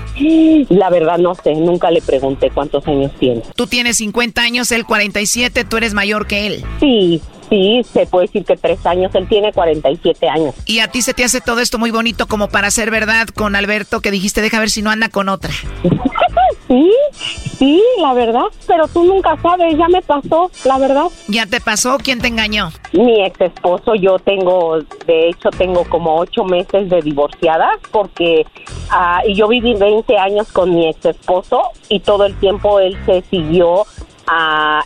La 0.69 0.91
verdad 0.91 1.19
no 1.19 1.35
sé, 1.35 1.55
nunca 1.55 1.91
le 1.91 2.03
pregunté 2.03 2.51
cuántos 2.51 2.87
años 2.87 3.11
tiene. 3.19 3.43
Tú 3.57 3.67
tienes 3.67 3.97
50 3.97 4.41
años, 4.41 4.71
él 4.71 4.87
47, 4.87 5.65
tú 5.65 5.77
eres 5.77 5.95
mayor 5.95 6.27
que 6.27 6.47
él. 6.47 6.65
Sí, 6.79 7.21
sí, 7.51 7.82
se 7.92 8.07
puede 8.07 8.26
decir 8.26 8.44
que 8.44 8.57
tres 8.57 8.84
años, 8.86 9.14
él 9.14 9.28
tiene 9.28 9.53
47 9.53 10.28
años. 10.28 10.55
¿Y 10.64 10.78
a 10.78 10.88
ti 10.88 11.03
se 11.03 11.12
te 11.12 11.24
hace 11.24 11.40
todo 11.40 11.61
esto 11.61 11.78
muy 11.78 11.90
bonito 11.90 12.26
como 12.26 12.48
para 12.48 12.70
ser 12.70 12.90
verdad 12.90 13.28
con 13.28 13.57
Alberto 13.57 14.01
que 14.01 14.11
dijiste 14.11 14.40
deja 14.40 14.61
ver 14.61 14.70
si 14.70 14.80
no 14.80 14.90
anda 14.90 15.09
con 15.09 15.28
otra? 15.28 15.51
Sí, 16.70 16.88
sí, 17.59 17.82
la 18.01 18.14
verdad, 18.14 18.44
pero 18.68 18.86
tú 18.86 19.03
nunca 19.03 19.36
sabes, 19.42 19.76
ya 19.76 19.88
me 19.88 20.01
pasó, 20.03 20.53
la 20.64 20.78
verdad. 20.78 21.07
¿Ya 21.26 21.44
te 21.44 21.61
pasó? 21.61 21.98
¿Quién 21.98 22.20
te 22.20 22.28
engañó? 22.28 22.70
Mi 22.92 23.24
ex 23.24 23.40
esposo, 23.40 23.96
yo 23.96 24.20
tengo, 24.20 24.78
de 25.05 25.30
hecho, 25.30 25.51
tengo 25.51 25.84
como 25.86 26.14
ocho 26.18 26.44
meses 26.44 26.88
de 26.88 27.03
divorciada 27.03 27.70
porque 27.90 28.46
y 29.26 29.34
yo 29.34 29.48
viví 29.48 29.74
20 29.74 30.16
años 30.16 30.53
con 30.53 30.72
mi 30.72 30.88
ex 30.88 31.05
esposo 31.07 31.62
y 31.88 31.98
todo 31.98 32.24
el 32.26 32.36
tiempo 32.36 32.78
él 32.78 32.96
se 33.05 33.22
siguió 33.22 33.84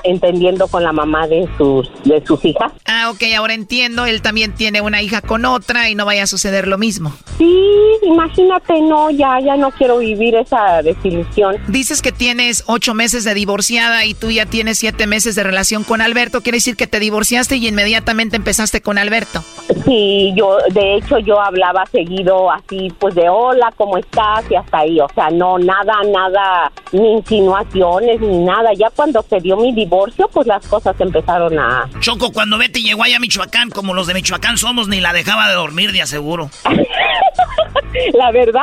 entendiendo 0.03 0.68
con 0.68 0.82
la 0.82 0.92
mamá 0.92 1.26
de 1.26 1.49
sus, 1.57 1.90
de 2.05 2.24
sus 2.26 2.45
hijas. 2.45 2.72
Ah, 2.86 3.11
ok, 3.11 3.22
ahora 3.36 3.55
entiendo, 3.55 4.07
él 4.07 4.22
también 4.22 4.55
tiene 4.55 4.80
una 4.80 5.03
hija 5.03 5.20
con 5.20 5.45
otra 5.45 5.88
y 5.88 5.95
no 5.95 6.05
vaya 6.05 6.24
a 6.24 6.26
suceder 6.26 6.66
lo 6.66 6.78
mismo. 6.78 7.12
Sí, 7.38 7.72
imagínate, 8.03 8.80
no, 8.80 9.11
ya, 9.11 9.40
ya 9.40 9.57
no 9.57 9.70
quiero 9.72 9.99
vivir 9.99 10.34
esa 10.34 10.82
desilusión. 10.82 11.57
Dices 11.68 12.03
que 12.03 12.12
tienes 12.12 12.64
ocho 12.66 12.95
meses 12.95 13.24
de 13.24 13.34
divorciada 13.34 14.05
y 14.05 14.14
tú 14.14 14.30
ya 14.30 14.47
tienes 14.47 14.78
siete 14.78 15.07
meses 15.07 15.34
de 15.34 15.42
relación 15.42 15.84
con 15.84 16.01
Alberto. 16.01 16.40
Quiere 16.40 16.57
decir 16.57 16.76
que 16.76 16.86
te 16.86 17.01
divorciaste 17.01 17.57
y 17.57 17.68
inmediatamente 17.68 18.36
empezaste 18.36 18.80
con 18.80 18.99
Alberto. 18.99 19.42
Sí, 19.84 20.32
yo, 20.36 20.59
de 20.70 20.97
hecho, 20.97 21.18
yo 21.18 21.40
hablaba 21.40 21.84
seguido 21.86 22.51
así, 22.51 22.92
pues 22.99 23.14
de 23.14 23.28
hola, 23.28 23.72
¿cómo 23.76 23.99
estás? 23.99 24.45
Y 24.51 24.55
hasta 24.55 24.78
ahí, 24.78 25.01
o 25.01 25.09
sea, 25.14 25.30
no, 25.30 25.59
nada, 25.59 25.95
nada, 26.07 26.72
ni 26.92 27.12
insinuaciones, 27.12 28.20
ni 28.20 28.38
nada. 28.38 28.72
Ya 28.74 28.90
cuando 28.90 29.22
se 29.35 29.41
dio 29.41 29.57
mi 29.57 29.72
divorcio, 29.72 30.28
pues 30.32 30.47
las 30.47 30.64
cosas 30.66 30.95
empezaron 31.01 31.59
a... 31.59 31.91
Choco, 31.99 32.32
cuando 32.32 32.57
Betty 32.57 32.82
llegó 32.82 33.03
allá 33.03 33.16
a 33.16 33.20
Michoacán, 33.20 33.70
como 33.70 33.93
los 33.93 34.07
de 34.07 34.14
Michoacán 34.14 34.59
somos, 34.59 34.87
ni 34.87 35.01
la 35.01 35.12
dejaba 35.12 35.49
de 35.49 35.55
dormir, 35.55 35.91
de 35.91 36.03
aseguro. 36.03 36.51
la 38.14 38.30
verdad, 38.30 38.62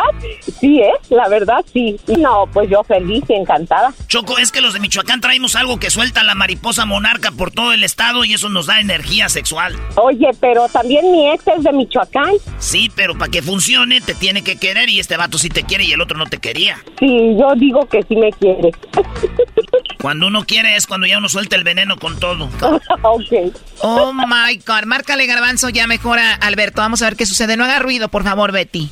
sí, 0.59 0.79
¿eh? 0.79 0.93
La 1.09 1.27
verdad, 1.27 1.65
sí. 1.73 1.99
No, 2.19 2.47
pues 2.53 2.69
yo 2.69 2.83
feliz 2.83 3.23
y 3.27 3.33
encantada. 3.33 3.93
Choco, 4.07 4.37
es 4.37 4.51
que 4.51 4.61
los 4.61 4.73
de 4.73 4.79
Michoacán 4.79 5.19
traemos 5.19 5.55
algo 5.55 5.77
que 5.77 5.89
suelta 5.89 6.23
la 6.23 6.35
mariposa 6.35 6.85
monarca 6.85 7.31
por 7.31 7.51
todo 7.51 7.73
el 7.73 7.83
estado 7.83 8.23
y 8.23 8.33
eso 8.33 8.49
nos 8.49 8.67
da 8.67 8.79
energía 8.79 9.27
sexual. 9.27 9.75
Oye, 9.95 10.29
pero 10.39 10.67
también 10.69 11.11
mi 11.11 11.29
ex 11.31 11.45
es 11.47 11.63
de 11.63 11.73
Michoacán. 11.73 12.33
Sí, 12.59 12.89
pero 12.95 13.17
para 13.17 13.31
que 13.31 13.41
funcione 13.41 13.99
te 13.99 14.15
tiene 14.15 14.41
que 14.41 14.57
querer 14.57 14.89
y 14.89 14.99
este 14.99 15.17
vato 15.17 15.37
sí 15.37 15.49
te 15.49 15.63
quiere 15.63 15.83
y 15.83 15.91
el 15.91 16.01
otro 16.01 16.17
no 16.17 16.27
te 16.27 16.37
quería. 16.37 16.77
Sí, 16.99 17.35
yo 17.37 17.53
digo 17.55 17.85
que 17.87 18.03
sí 18.03 18.15
me 18.15 18.31
quiere. 18.31 18.71
Cuando 20.01 20.27
uno 20.27 20.45
quiere 20.45 20.75
es 20.75 20.87
cuando 20.87 21.05
ya 21.07 21.19
uno 21.19 21.29
suelta 21.29 21.55
el 21.55 21.63
veneno 21.63 21.97
con 21.97 22.19
todo. 22.19 22.45
ok. 23.03 23.53
Oh 23.81 24.11
my 24.13 24.57
God, 24.65 24.85
márcale 24.85 25.27
garbanzo 25.27 25.69
ya 25.69 25.87
mejora 25.87 26.33
Alberto. 26.33 26.81
Vamos 26.81 27.01
a 27.01 27.05
ver 27.05 27.15
qué 27.15 27.25
sucede. 27.25 27.55
No 27.57 27.63
haga 27.63 27.79
ruido, 27.79 28.09
por 28.09 28.23
favor, 28.23 28.51
Betty. 28.51 28.89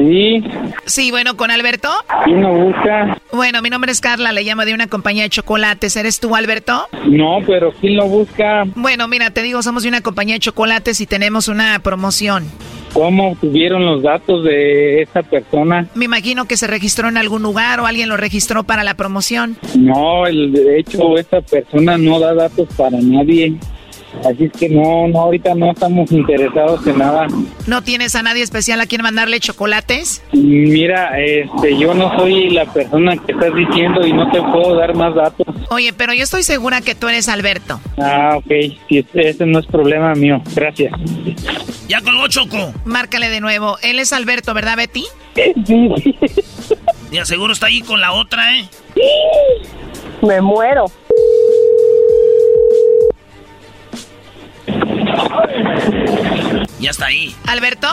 Sí. 0.00 0.42
Sí, 0.86 1.10
bueno, 1.10 1.36
con 1.36 1.50
Alberto. 1.50 1.88
¿Quién 2.24 2.40
lo 2.42 2.54
busca? 2.54 3.18
Bueno, 3.32 3.60
mi 3.62 3.70
nombre 3.70 3.92
es 3.92 4.00
Carla, 4.00 4.32
le 4.32 4.42
llamo 4.42 4.64
de 4.64 4.74
una 4.74 4.86
compañía 4.86 5.24
de 5.24 5.30
chocolates. 5.30 5.94
¿Eres 5.96 6.20
tú, 6.20 6.34
Alberto? 6.34 6.86
No, 7.06 7.38
pero 7.46 7.72
¿quién 7.80 7.96
lo 7.96 8.06
busca? 8.06 8.64
Bueno, 8.74 9.08
mira, 9.08 9.30
te 9.30 9.42
digo, 9.42 9.62
somos 9.62 9.82
de 9.82 9.88
una 9.90 10.00
compañía 10.00 10.34
de 10.36 10.40
chocolates 10.40 11.00
y 11.00 11.06
tenemos 11.06 11.48
una 11.48 11.78
promoción. 11.80 12.44
¿Cómo 12.92 13.32
obtuvieron 13.32 13.84
los 13.86 14.02
datos 14.02 14.42
de 14.44 15.02
esta 15.02 15.22
persona? 15.22 15.86
Me 15.94 16.06
imagino 16.06 16.46
que 16.46 16.56
se 16.56 16.66
registró 16.66 17.08
en 17.08 17.18
algún 17.18 17.42
lugar 17.42 17.78
o 17.80 17.86
alguien 17.86 18.08
lo 18.08 18.16
registró 18.16 18.64
para 18.64 18.82
la 18.82 18.94
promoción. 18.94 19.56
No, 19.78 20.26
el, 20.26 20.52
de 20.52 20.80
hecho, 20.80 21.16
esta 21.16 21.40
persona 21.40 21.96
no 21.98 22.18
da 22.18 22.34
datos 22.34 22.68
para 22.76 22.98
nadie. 23.00 23.54
Así 24.24 24.44
es 24.44 24.52
que 24.52 24.68
no, 24.68 25.08
no, 25.08 25.20
ahorita 25.20 25.54
no 25.54 25.70
estamos 25.72 26.10
interesados 26.12 26.86
en 26.86 26.98
nada. 26.98 27.26
¿No 27.66 27.82
tienes 27.82 28.14
a 28.14 28.22
nadie 28.22 28.42
especial 28.42 28.80
a 28.80 28.86
quien 28.86 29.02
mandarle 29.02 29.40
chocolates? 29.40 30.22
Mira, 30.32 31.18
este, 31.20 31.78
yo 31.78 31.94
no 31.94 32.16
soy 32.18 32.50
la 32.50 32.64
persona 32.66 33.16
que 33.16 33.32
estás 33.32 33.54
diciendo 33.54 34.06
y 34.06 34.12
no 34.12 34.30
te 34.30 34.40
puedo 34.42 34.74
dar 34.74 34.94
más 34.94 35.14
datos. 35.14 35.46
Oye, 35.70 35.92
pero 35.92 36.12
yo 36.12 36.24
estoy 36.24 36.42
segura 36.42 36.80
que 36.80 36.94
tú 36.94 37.08
eres 37.08 37.28
Alberto. 37.28 37.80
Ah, 37.98 38.36
ok, 38.36 38.50
sí, 38.88 39.06
ese 39.14 39.46
no 39.46 39.58
es 39.60 39.66
problema 39.66 40.14
mío. 40.14 40.42
Gracias. 40.54 40.92
Ya 41.88 42.00
colgó 42.02 42.28
Choco. 42.28 42.72
Márcale 42.84 43.28
de 43.28 43.40
nuevo. 43.40 43.78
Él 43.82 43.98
es 43.98 44.12
Alberto, 44.12 44.54
¿verdad, 44.54 44.76
Betty? 44.76 45.04
Sí. 45.66 45.90
Y 47.10 47.16
seguro 47.24 47.52
está 47.52 47.66
ahí 47.66 47.80
con 47.80 48.00
la 48.00 48.12
otra, 48.12 48.56
¿eh? 48.56 48.68
Me 50.22 50.40
muero. 50.40 50.84
Ya 56.80 56.90
está 56.90 57.06
ahí. 57.06 57.34
¿Alberto? 57.46 57.88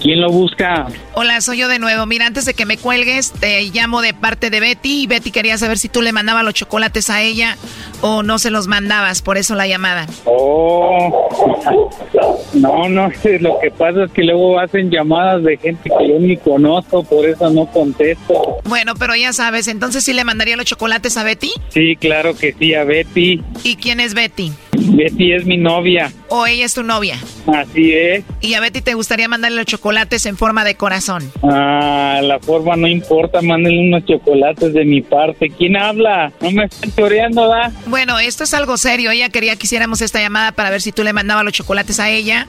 ¿Quién 0.00 0.20
lo 0.20 0.30
busca? 0.30 0.86
Hola, 1.14 1.40
soy 1.40 1.58
yo 1.58 1.68
de 1.68 1.78
nuevo. 1.78 2.06
Mira, 2.06 2.26
antes 2.26 2.44
de 2.44 2.54
que 2.54 2.66
me 2.66 2.76
cuelgues, 2.76 3.32
te 3.32 3.62
llamo 3.72 4.02
de 4.02 4.14
parte 4.14 4.50
de 4.50 4.60
Betty. 4.60 5.02
Y 5.02 5.06
Betty 5.06 5.30
quería 5.30 5.56
saber 5.58 5.78
si 5.78 5.88
tú 5.88 6.02
le 6.02 6.12
mandabas 6.12 6.44
los 6.44 6.54
chocolates 6.54 7.10
a 7.10 7.22
ella 7.22 7.56
o 8.02 8.22
no 8.22 8.38
se 8.38 8.50
los 8.50 8.66
mandabas, 8.66 9.22
por 9.22 9.38
eso 9.38 9.54
la 9.54 9.66
llamada. 9.66 10.06
Oh, 10.24 11.28
no, 12.54 12.88
no, 12.88 13.10
lo 13.40 13.58
que 13.60 13.70
pasa 13.70 14.04
es 14.04 14.12
que 14.12 14.22
luego 14.22 14.58
hacen 14.60 14.90
llamadas 14.90 15.42
de 15.42 15.56
gente 15.56 15.90
que 15.98 16.08
yo 16.08 16.18
ni 16.18 16.36
conozco, 16.36 17.02
por 17.02 17.26
eso 17.26 17.50
no 17.50 17.66
contesto. 17.66 18.58
Bueno, 18.64 18.94
pero 18.98 19.16
ya 19.16 19.32
sabes, 19.32 19.68
entonces 19.68 20.04
sí 20.04 20.12
le 20.12 20.24
mandaría 20.24 20.56
los 20.56 20.66
chocolates 20.66 21.16
a 21.16 21.24
Betty. 21.24 21.50
Sí, 21.70 21.96
claro 21.96 22.36
que 22.36 22.52
sí, 22.52 22.74
a 22.74 22.84
Betty. 22.84 23.42
¿Y 23.64 23.76
quién 23.76 24.00
es 24.00 24.14
Betty? 24.14 24.52
Betty 24.72 25.32
es 25.32 25.46
mi 25.46 25.56
novia. 25.56 26.12
¿O 26.28 26.46
ella 26.46 26.64
es 26.66 26.74
tu 26.74 26.82
novia? 26.82 27.18
Así 27.46 27.92
es. 27.94 28.24
¿Y 28.40 28.54
a 28.54 28.60
Betty 28.60 28.82
te 28.82 28.94
gustaría 28.94 29.26
mandarle 29.26 29.56
los 29.56 29.66
chocolates 29.66 29.85
en 29.90 30.36
forma 30.36 30.64
de 30.64 30.74
corazón? 30.74 31.30
Ah, 31.42 32.20
la 32.22 32.40
forma 32.40 32.76
no 32.76 32.88
importa, 32.88 33.40
mándenle 33.40 33.78
unos 33.88 34.04
chocolates 34.04 34.72
de 34.72 34.84
mi 34.84 35.00
parte. 35.00 35.48
¿Quién 35.48 35.76
habla? 35.76 36.32
No 36.40 36.50
me 36.50 36.64
están 36.64 36.92
choreando, 36.92 37.48
¿da? 37.48 37.70
Bueno, 37.86 38.18
esto 38.18 38.44
es 38.44 38.54
algo 38.54 38.76
serio. 38.76 39.10
Ella 39.10 39.28
quería 39.28 39.54
que 39.56 39.66
hiciéramos 39.66 40.00
esta 40.00 40.20
llamada 40.20 40.52
para 40.52 40.70
ver 40.70 40.80
si 40.80 40.92
tú 40.92 41.04
le 41.04 41.12
mandabas 41.12 41.44
los 41.44 41.52
chocolates 41.52 42.00
a 42.00 42.10
ella 42.10 42.48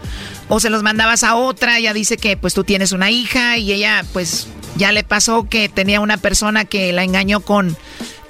o 0.50 0.60
se 0.60 0.70
los 0.70 0.82
mandabas 0.82 1.24
a 1.24 1.36
otra. 1.36 1.78
Ella 1.78 1.94
dice 1.94 2.18
que 2.18 2.38
pues 2.38 2.54
tú 2.54 2.64
tienes 2.64 2.92
una 2.92 3.12
hija 3.12 3.58
y 3.58 3.72
ella 3.72 4.04
pues 4.14 4.50
ya 4.76 4.92
le 4.92 5.04
pasó 5.04 5.48
que 5.48 5.70
tenía 5.70 6.00
una 6.02 6.18
persona 6.18 6.66
que 6.66 6.92
la 6.92 7.04
engañó 7.04 7.42
con 7.42 7.76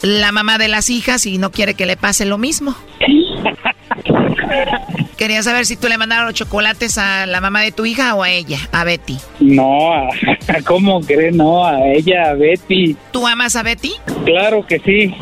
la 0.01 0.31
mamá 0.31 0.57
de 0.57 0.67
las 0.67 0.89
hijas 0.89 1.25
y 1.25 1.37
no 1.37 1.51
quiere 1.51 1.75
que 1.75 1.85
le 1.85 1.97
pase 1.97 2.25
lo 2.25 2.37
mismo. 2.37 2.75
Quería 5.17 5.41
saber 5.43 5.65
si 5.65 5.75
tú 5.75 5.87
le 5.87 5.97
mandaron 5.97 6.25
los 6.27 6.35
chocolates 6.35 6.97
a 6.97 7.25
la 7.25 7.41
mamá 7.41 7.61
de 7.61 7.71
tu 7.71 7.85
hija 7.85 8.13
o 8.15 8.23
a 8.23 8.29
ella, 8.29 8.59
a 8.71 8.83
Betty. 8.83 9.17
No, 9.39 9.93
a- 9.93 10.09
¿cómo 10.65 11.01
crees? 11.01 11.33
No, 11.35 11.65
a 11.65 11.79
ella, 11.87 12.29
a 12.29 12.33
Betty. 12.33 12.95
¿Tú 13.11 13.25
amas 13.27 13.55
a 13.55 13.63
Betty? 13.63 13.93
Claro 14.25 14.65
que 14.65 14.79
sí. 14.79 15.13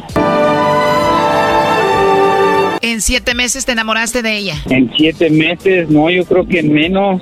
En 2.82 3.02
siete 3.02 3.34
meses 3.34 3.66
te 3.66 3.72
enamoraste 3.72 4.22
de 4.22 4.38
ella. 4.38 4.56
En 4.70 4.92
siete 4.96 5.30
meses, 5.30 5.90
no, 5.90 6.10
yo 6.10 6.24
creo 6.26 6.46
que 6.48 6.60
en 6.60 6.72
menos. 6.72 7.22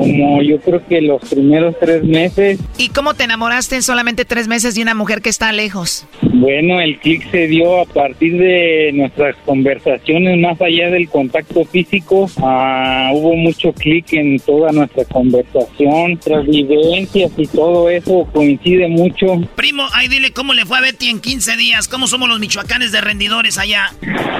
Como 0.00 0.42
yo 0.42 0.58
creo 0.60 0.86
que 0.86 1.02
los 1.02 1.20
primeros 1.28 1.74
tres 1.78 2.02
meses. 2.02 2.58
¿Y 2.78 2.88
cómo 2.88 3.12
te 3.12 3.24
enamoraste 3.24 3.76
en 3.76 3.82
solamente 3.82 4.24
tres 4.24 4.48
meses 4.48 4.74
de 4.74 4.80
una 4.80 4.94
mujer 4.94 5.20
que 5.20 5.28
está 5.28 5.52
lejos? 5.52 6.06
Bueno, 6.22 6.80
el 6.80 6.98
clic 6.98 7.30
se 7.30 7.48
dio 7.48 7.82
a 7.82 7.84
partir 7.84 8.38
de 8.38 8.92
nuestras 8.94 9.36
conversaciones, 9.44 10.38
más 10.38 10.58
allá 10.62 10.88
del 10.88 11.06
contacto 11.10 11.66
físico. 11.66 12.30
Ah, 12.38 13.10
hubo 13.12 13.36
mucho 13.36 13.74
clic 13.74 14.14
en 14.14 14.38
toda 14.38 14.72
nuestra 14.72 15.04
conversación, 15.04 16.12
nuestras 16.12 16.46
vivencias 16.46 17.30
y 17.36 17.46
todo 17.46 17.90
eso 17.90 18.26
coincide 18.32 18.88
mucho. 18.88 19.26
Primo, 19.54 19.86
ahí 19.92 20.08
dile 20.08 20.32
cómo 20.32 20.54
le 20.54 20.64
fue 20.64 20.78
a 20.78 20.80
Betty 20.80 21.10
en 21.10 21.20
15 21.20 21.56
días. 21.58 21.88
¿Cómo 21.88 22.06
somos 22.06 22.26
los 22.28 22.40
michoacanes 22.40 22.90
de 22.90 23.02
rendidores 23.02 23.58
allá? 23.58 23.92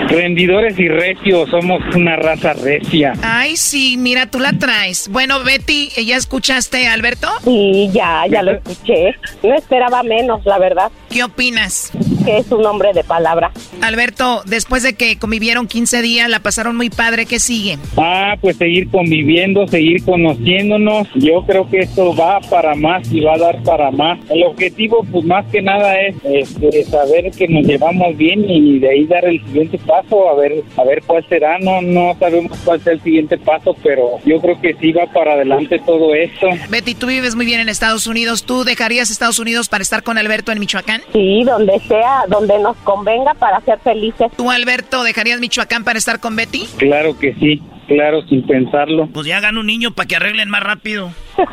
Rendidores 0.09 0.79
y 0.79 0.89
recios, 0.89 1.51
somos 1.51 1.83
una 1.95 2.17
raza 2.17 2.55
recia. 2.55 3.13
Ay, 3.23 3.57
sí, 3.57 3.97
mira, 3.99 4.27
tú 4.27 4.39
la 4.39 4.53
traes. 4.55 5.09
Bueno, 5.09 5.43
Betty, 5.51 5.89
¿ya 6.07 6.17
escuchaste 6.17 6.87
Alberto? 6.87 7.27
Sí, 7.43 7.91
ya, 7.93 8.25
ya 8.31 8.41
lo 8.41 8.53
escuché. 8.53 9.17
No 9.43 9.53
esperaba 9.57 10.05
menos, 10.05 10.47
la 10.47 10.59
verdad. 10.59 10.93
¿Qué 11.09 11.25
opinas? 11.25 11.91
que 12.25 12.39
es 12.39 12.51
un 12.53 12.65
hombre 12.67 12.93
de 12.93 13.05
palabra. 13.05 13.53
Alberto, 13.81 14.43
después 14.47 14.83
de 14.83 14.95
que 14.95 15.19
convivieron 15.19 15.67
15 15.67 16.03
días, 16.03 16.29
la 16.29 16.41
pasaron 16.41 16.77
muy 16.77 16.91
padre, 16.91 17.27
¿qué 17.27 17.39
sigue? 17.39 17.79
Ah, 17.97 18.37
pues 18.41 18.57
seguir 18.57 18.91
conviviendo, 18.91 19.67
seguir 19.67 20.05
conociéndonos. 20.05 21.09
Yo 21.15 21.45
creo 21.47 21.69
que 21.69 21.81
esto 21.81 22.15
va 22.15 22.41
para 22.41 22.75
más 22.75 23.11
y 23.13 23.21
va 23.21 23.35
a 23.35 23.39
dar 23.39 23.63
para 23.63 23.91
más. 23.91 24.19
El 24.31 24.45
objetivo, 24.45 25.05
pues 25.11 25.25
más 25.25 25.47
que 25.47 25.63
nada 25.63 25.99
es 26.01 26.17
este, 26.25 26.85
saber 26.85 27.31
que 27.31 27.49
nos 27.49 27.65
llevamos 27.65 28.17
bien 28.17 28.49
y 28.49 28.79
de 28.79 28.91
ahí 28.91 29.07
dar 29.07 29.25
el 29.25 29.41
siguiente 29.47 29.79
paso, 29.79 30.29
a 30.29 30.35
ver, 30.35 30.63
a 30.77 30.85
ver 30.85 31.03
cuál 31.07 31.27
será. 31.29 31.59
No, 31.59 31.81
no 31.83 32.17
sabemos 32.19 32.59
cuál 32.65 32.81
será 32.81 32.95
el 32.95 33.03
siguiente 33.03 33.39
paso, 33.39 33.77
pero 33.83 34.19
yo 34.25 34.41
creo 34.41 34.61
que 34.61 34.75
sí 34.75 34.93
va 34.93 35.07
para 35.07 35.37
adelante 35.41 35.79
todo 35.85 36.15
esto. 36.15 36.49
Betty, 36.69 36.95
tú 36.95 37.07
vives 37.07 37.35
muy 37.35 37.47
bien 37.47 37.61
en 37.61 37.69
Estados 37.69 38.07
Unidos. 38.07 38.45
¿Tú 38.45 38.65
dejarías 38.65 39.11
Estados 39.11 39.39
Unidos 39.39 39.69
para 39.69 39.83
estar 39.83 40.03
con 40.03 40.19
Alberto 40.19 40.53
en 40.53 40.61
Michoacán? 40.61 41.03
Sí, 41.13 41.43
donde 41.45 41.79
sea, 41.81 42.25
donde 42.29 42.59
nos 42.59 42.77
convenga 42.79 43.35
para 43.35 43.61
ser 43.61 43.79
felices. 43.81 44.31
¿Tú, 44.37 44.51
Alberto, 44.51 45.03
dejarías 45.03 45.41
Michoacán 45.41 45.85
para 45.85 45.99
estar 45.99 46.21
con 46.21 46.37
Betty? 46.37 46.67
Claro 46.77 47.19
que 47.19 47.35
sí, 47.35 47.63
claro, 47.89 48.23
sin 48.29 48.47
pensarlo. 48.47 49.09
Pues 49.13 49.27
ya 49.27 49.39
hagan 49.39 49.59
un 49.59 49.67
niño 49.67 49.93
para 49.93 50.07
que 50.07 50.17
arreglen 50.17 50.51
más 50.51 50.63
rápido. 50.63 51.11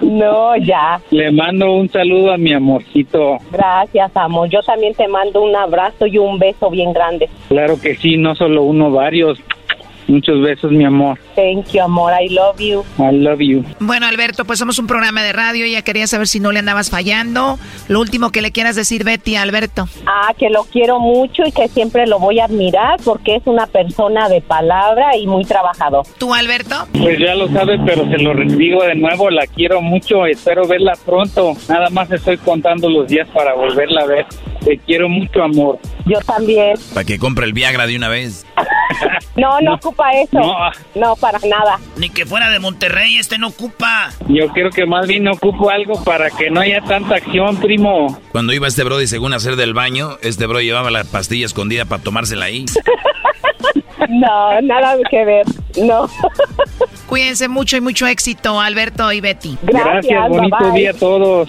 No, 0.00 0.56
ya. 0.56 1.00
Le 1.10 1.30
mando 1.30 1.72
un 1.72 1.88
saludo 1.88 2.32
a 2.32 2.36
mi 2.36 2.52
amorcito. 2.52 3.38
Gracias, 3.52 4.10
amor. 4.16 4.48
Yo 4.48 4.60
también 4.62 4.94
te 4.94 5.06
mando 5.06 5.42
un 5.42 5.54
abrazo 5.54 6.06
y 6.06 6.18
un 6.18 6.38
beso 6.38 6.70
bien 6.70 6.92
grande. 6.92 7.28
Claro 7.48 7.80
que 7.80 7.94
sí, 7.96 8.16
no 8.16 8.34
solo 8.34 8.62
uno, 8.64 8.90
varios. 8.90 9.38
Muchos 10.12 10.42
besos, 10.42 10.70
mi 10.70 10.84
amor. 10.84 11.18
Thank 11.34 11.68
you, 11.72 11.80
amor. 11.80 12.12
I 12.12 12.28
love 12.28 12.60
you. 12.60 12.84
I 12.98 13.16
love 13.16 13.40
you. 13.40 13.64
Bueno, 13.80 14.06
Alberto, 14.06 14.44
pues 14.44 14.58
somos 14.58 14.78
un 14.78 14.86
programa 14.86 15.22
de 15.22 15.32
radio 15.32 15.64
y 15.64 15.72
ya 15.72 15.80
quería 15.80 16.06
saber 16.06 16.28
si 16.28 16.38
no 16.38 16.52
le 16.52 16.58
andabas 16.58 16.90
fallando. 16.90 17.58
Lo 17.88 17.98
último 17.98 18.30
que 18.30 18.42
le 18.42 18.52
quieras 18.52 18.76
decir, 18.76 19.04
Betty, 19.04 19.36
a 19.36 19.42
Alberto. 19.42 19.88
Ah, 20.04 20.34
que 20.38 20.50
lo 20.50 20.64
quiero 20.64 21.00
mucho 21.00 21.44
y 21.46 21.52
que 21.52 21.66
siempre 21.68 22.06
lo 22.06 22.18
voy 22.18 22.40
a 22.40 22.44
admirar 22.44 23.00
porque 23.02 23.36
es 23.36 23.42
una 23.46 23.66
persona 23.66 24.28
de 24.28 24.42
palabra 24.42 25.16
y 25.16 25.26
muy 25.26 25.46
trabajador. 25.46 26.06
¿Tú, 26.18 26.34
Alberto? 26.34 26.74
Pues 26.92 27.18
ya 27.18 27.34
lo 27.34 27.48
sabes, 27.48 27.80
pero 27.86 28.06
se 28.10 28.18
lo 28.18 28.34
digo 28.34 28.84
de 28.84 28.94
nuevo, 28.94 29.30
la 29.30 29.46
quiero 29.46 29.80
mucho, 29.80 30.26
espero 30.26 30.68
verla 30.68 30.92
pronto. 31.06 31.54
Nada 31.70 31.88
más 31.88 32.10
estoy 32.10 32.36
contando 32.36 32.90
los 32.90 33.08
días 33.08 33.26
para 33.32 33.54
volverla 33.54 34.02
a 34.02 34.06
ver. 34.06 34.26
Te 34.62 34.76
quiero 34.76 35.08
mucho, 35.08 35.42
amor. 35.42 35.78
Yo 36.04 36.18
también. 36.20 36.74
Para 36.92 37.04
que 37.04 37.18
compre 37.18 37.46
el 37.46 37.54
Viagra 37.54 37.86
de 37.86 37.96
una 37.96 38.08
vez. 38.08 38.46
No, 39.36 39.60
no, 39.60 39.74
ocupa 39.74 40.10
eso. 40.12 40.38
No. 40.38 40.56
No. 40.94 41.16
para 41.16 41.38
nada. 41.40 41.78
Ni 41.96 42.10
que 42.10 42.26
fuera 42.26 42.50
de 42.50 42.58
Monterrey, 42.58 43.16
este 43.18 43.38
no 43.38 43.48
ocupa. 43.48 44.10
Yo 44.28 44.48
creo 44.48 44.70
que 44.70 44.86
más 44.86 45.06
bien 45.06 45.26
ocupo 45.28 45.70
algo 45.70 46.02
para 46.04 46.30
que 46.30 46.50
no 46.50 46.60
haya 46.60 46.80
tanta 46.82 47.16
acción, 47.16 47.56
primo. 47.56 48.18
Cuando 48.32 48.52
iba 48.52 48.68
este 48.68 48.84
Brody 48.84 49.06
según 49.06 49.32
hacer 49.32 49.56
del 49.56 49.74
baño, 49.74 50.18
este 50.22 50.46
bro 50.46 50.60
llevaba 50.60 50.90
la 50.90 51.04
pastilla 51.04 51.46
escondida 51.46 51.84
para 51.84 52.02
tomársela 52.02 52.46
ahí. 52.46 52.64
No, 54.08 54.60
nada 54.62 54.96
que 55.10 55.24
ver. 55.24 55.46
No. 55.80 56.08
Cuídense 57.06 57.48
mucho 57.48 57.76
y 57.76 57.80
mucho 57.80 58.06
éxito, 58.06 58.60
Alberto 58.60 59.10
y 59.12 59.20
Betty. 59.20 59.56
Gracias, 59.62 60.28
bonito 60.28 60.56
bye-bye. 60.60 60.78
día 60.78 60.90
a 60.90 60.94
todos. 60.94 61.48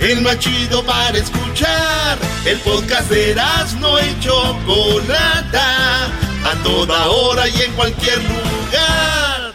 El 0.00 0.22
más 0.22 0.38
chido 0.38 0.84
para 0.84 1.18
escuchar. 1.18 2.18
El 2.46 2.58
podcast 2.60 3.10
de 3.10 3.34
no 3.80 3.98
y 4.00 4.20
Chocolata. 4.20 6.06
A 6.06 6.54
toda 6.62 7.06
hora 7.08 7.46
y 7.48 7.62
en 7.62 7.72
cualquier 7.72 8.18
lugar. 8.18 9.52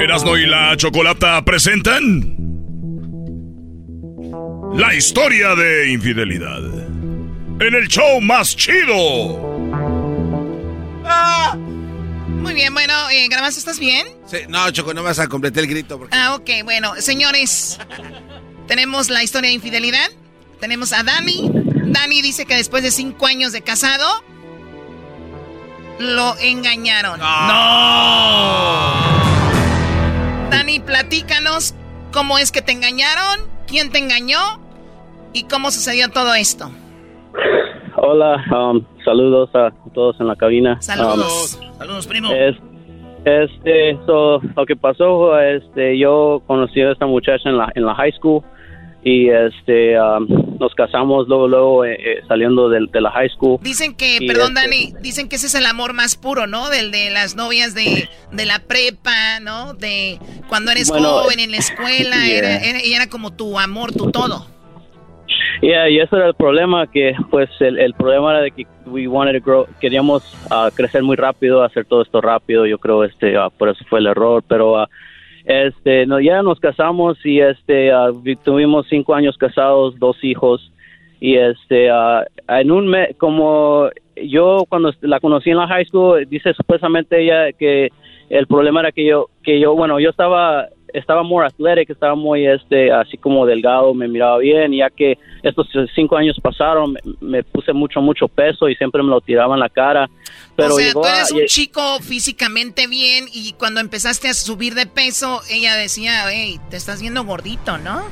Erasno 0.00 0.36
y 0.36 0.46
la 0.46 0.76
chocolata 0.76 1.42
presentan. 1.44 2.36
La 4.74 4.92
historia 4.94 5.54
de 5.54 5.92
infidelidad. 5.92 6.62
En 7.60 7.74
el 7.74 7.88
show 7.88 8.20
más 8.20 8.54
chido. 8.54 9.40
Muy 12.44 12.52
bien, 12.52 12.74
bueno, 12.74 12.92
eh, 13.10 13.26
¿Grabas, 13.30 13.56
estás 13.56 13.78
bien? 13.78 14.06
Sí, 14.26 14.40
no, 14.48 14.70
Choco, 14.70 14.92
no 14.92 15.02
vas 15.02 15.18
a 15.18 15.28
completar 15.28 15.62
el 15.62 15.70
grito. 15.70 15.98
Porque... 15.98 16.14
Ah, 16.14 16.34
ok, 16.34 16.50
bueno, 16.62 16.94
señores, 16.98 17.80
tenemos 18.66 19.08
la 19.08 19.22
historia 19.22 19.48
de 19.48 19.54
infidelidad. 19.54 20.10
Tenemos 20.60 20.92
a 20.92 21.02
Dani. 21.02 21.50
Dani 21.86 22.20
dice 22.20 22.44
que 22.44 22.54
después 22.54 22.82
de 22.82 22.90
cinco 22.90 23.24
años 23.24 23.52
de 23.52 23.62
casado, 23.62 24.06
lo 25.98 26.36
engañaron. 26.36 27.18
Dani, 30.50 30.80
platícanos 30.80 31.74
cómo 32.12 32.36
es 32.36 32.52
que 32.52 32.60
te 32.60 32.72
engañaron, 32.72 33.40
quién 33.66 33.90
te 33.90 33.96
engañó 33.96 34.60
y 35.32 35.44
cómo 35.44 35.70
sucedió 35.70 36.10
todo 36.10 36.34
esto. 36.34 36.70
Hola, 37.96 38.44
um, 38.52 38.84
saludos 39.04 39.50
a 39.54 39.70
todos 39.94 40.18
en 40.20 40.26
la 40.28 40.36
cabina. 40.36 40.80
Saludos. 40.82 41.58
Saludos, 41.78 42.06
primo. 42.06 42.30
Um, 42.30 42.34
es- 42.34 42.56
este, 43.24 43.96
so, 44.04 44.40
lo 44.54 44.66
que 44.66 44.76
pasó, 44.76 45.38
este, 45.40 45.98
yo 45.98 46.42
conocí 46.46 46.80
a 46.82 46.92
esta 46.92 47.06
muchacha 47.06 47.48
en 47.48 47.56
la, 47.56 47.72
en 47.74 47.86
la 47.86 47.94
high 47.94 48.12
school 48.12 48.42
y 49.02 49.28
este, 49.30 49.98
um, 50.00 50.26
nos 50.58 50.74
casamos 50.74 51.26
luego, 51.28 51.48
luego 51.48 51.84
eh, 51.86 51.94
eh, 51.98 52.20
saliendo 52.28 52.68
de, 52.68 52.86
de 52.92 53.00
la 53.00 53.10
high 53.12 53.28
school. 53.30 53.58
Dicen 53.62 53.94
que, 53.94 54.18
Y, 54.20 54.26
perdón, 54.26 54.54
este, 54.56 54.60
Dani, 54.68 54.92
dicen 55.00 55.28
que 55.30 55.36
ese 55.36 55.46
es 55.46 55.54
el 55.54 55.64
amor 55.66 55.94
más 55.94 56.16
puro, 56.16 56.46
¿no? 56.46 56.68
Del 56.68 56.90
de 56.90 57.10
las 57.10 57.34
novias 57.34 57.74
de, 57.74 58.08
de 58.32 58.44
la 58.46 58.58
prepa, 58.60 59.40
¿no? 59.40 59.72
De 59.74 60.18
cuando 60.48 60.70
eres 60.70 60.90
Bueno, 60.90 61.08
joven 61.22 61.40
en 61.40 61.50
la 61.50 61.56
escuela, 61.64 62.16
yeah. 62.26 62.36
era, 62.38 62.56
era- 62.58 62.84
y 62.84 62.92
era 62.92 63.08
como 63.08 63.30
tu 63.32 63.58
amor, 63.58 63.92
tu 63.92 64.10
todo. 64.10 64.46
Yeah, 65.60 65.88
y 65.88 65.98
eso 65.98 66.16
era 66.16 66.26
el 66.28 66.34
problema, 66.34 66.86
que 66.86 67.14
pues 67.30 67.48
el, 67.60 67.94
problema 67.94 68.32
era 68.32 68.40
de 68.42 68.50
que 68.50 68.66
we 68.86 69.06
wanted 69.06 69.38
to 69.38 69.44
grow, 69.44 69.66
queríamos 69.80 70.22
ah, 70.50 70.70
crecer 70.74 71.02
muy 71.02 71.16
rápido, 71.16 71.62
hacer 71.62 71.84
todo 71.86 72.02
esto 72.02 72.20
rápido, 72.20 72.66
yo 72.66 72.78
creo 72.78 73.04
este 73.04 73.36
ah, 73.36 73.48
por 73.50 73.68
eso 73.68 73.84
fue 73.88 74.00
el 74.00 74.06
error, 74.06 74.42
pero 74.46 74.78
ah, 74.78 74.88
este 75.44 76.06
no 76.06 76.20
ya 76.20 76.42
nos 76.42 76.58
casamos 76.58 77.18
y 77.24 77.40
este 77.40 77.90
vi- 78.22 78.36
tuvimos 78.36 78.86
cinco 78.88 79.14
años 79.14 79.36
casados, 79.36 79.98
dos 79.98 80.22
hijos 80.22 80.70
y 81.20 81.36
este 81.36 81.88
en 82.48 82.70
un 82.70 82.88
mes 82.88 83.16
como 83.18 83.88
yo 84.16 84.64
cuando 84.68 84.92
la 85.00 85.20
conocí 85.20 85.50
en 85.50 85.58
la 85.58 85.68
high 85.68 85.84
school 85.86 86.26
dice 86.28 86.52
supuestamente 86.54 87.22
ella 87.22 87.52
que 87.52 87.90
el 88.30 88.46
problema 88.46 88.80
era 88.80 88.92
que 88.92 89.06
yo 89.06 89.28
que 89.42 89.60
yo 89.60 89.74
bueno 89.74 90.00
yo 90.00 90.10
estaba 90.10 90.68
estaba 90.94 91.22
muy 91.22 91.44
athletic, 91.44 91.90
estaba 91.90 92.14
muy 92.14 92.46
este 92.46 92.90
así 92.90 93.18
como 93.18 93.44
delgado, 93.44 93.92
me 93.92 94.08
miraba 94.08 94.38
bien, 94.38 94.72
ya 94.72 94.88
que 94.88 95.18
estos 95.42 95.68
cinco 95.94 96.16
años 96.16 96.38
pasaron, 96.40 96.92
me, 96.92 97.00
me 97.20 97.42
puse 97.42 97.72
mucho 97.72 98.00
mucho 98.00 98.28
peso 98.28 98.68
y 98.68 98.76
siempre 98.76 99.02
me 99.02 99.10
lo 99.10 99.20
tiraba 99.20 99.54
en 99.54 99.60
la 99.60 99.68
cara. 99.68 100.08
Pero 100.56 100.74
o 100.74 100.78
sea, 100.78 100.92
tú 100.92 101.04
a- 101.04 101.16
eres 101.16 101.32
un 101.32 101.44
chico 101.46 101.80
físicamente 102.00 102.86
bien 102.86 103.26
y 103.32 103.52
cuando 103.58 103.80
empezaste 103.80 104.28
a 104.28 104.34
subir 104.34 104.74
de 104.74 104.86
peso, 104.86 105.40
ella 105.50 105.74
decía, 105.74 106.12
hey, 106.30 106.58
te 106.70 106.76
estás 106.76 107.02
viendo 107.02 107.24
gordito, 107.24 107.76
¿no? 107.78 108.02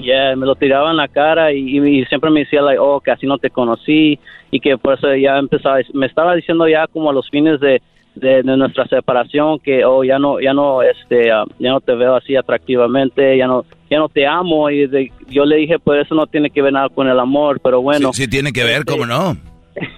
Yeah, 0.00 0.34
me 0.36 0.46
lo 0.46 0.54
tiraba 0.54 0.90
en 0.92 0.96
la 0.96 1.08
cara 1.08 1.52
y, 1.52 1.78
y 1.78 2.04
siempre 2.06 2.30
me 2.30 2.40
decía, 2.40 2.62
like, 2.62 2.78
oh, 2.78 3.00
que 3.00 3.10
así 3.10 3.26
no 3.26 3.36
te 3.38 3.50
conocí 3.50 4.18
y 4.50 4.60
que 4.60 4.78
por 4.78 4.94
eso 4.94 5.14
ya 5.14 5.36
empezaba, 5.36 5.78
me 5.92 6.06
estaba 6.06 6.34
diciendo 6.34 6.66
ya 6.68 6.86
como 6.86 7.10
a 7.10 7.12
los 7.12 7.28
fines 7.28 7.60
de, 7.60 7.82
de, 8.14 8.42
de 8.42 8.56
nuestra 8.56 8.86
separación 8.86 9.58
que, 9.58 9.84
oh, 9.84 10.04
ya 10.04 10.18
no, 10.18 10.40
ya 10.40 10.52
no, 10.52 10.82
este, 10.82 11.30
ah, 11.32 11.44
ya 11.58 11.70
no 11.70 11.80
te 11.80 11.94
veo 11.94 12.14
así 12.16 12.36
atractivamente, 12.36 13.36
ya 13.36 13.46
no, 13.46 13.64
ya 13.90 13.98
no 13.98 14.08
te 14.08 14.26
amo 14.26 14.70
y 14.70 14.86
de- 14.86 15.12
yo 15.28 15.44
le 15.44 15.56
dije, 15.56 15.78
pues 15.78 16.04
eso 16.06 16.14
no 16.14 16.26
tiene 16.26 16.50
que 16.50 16.62
ver 16.62 16.72
nada 16.72 16.88
con 16.88 17.08
el 17.08 17.18
amor, 17.18 17.60
pero 17.62 17.80
bueno. 17.82 18.12
Sí, 18.12 18.22
sí 18.22 18.28
tiene 18.28 18.52
que 18.52 18.64
ver, 18.64 18.84
¿cómo 18.84 19.06
no? 19.06 19.36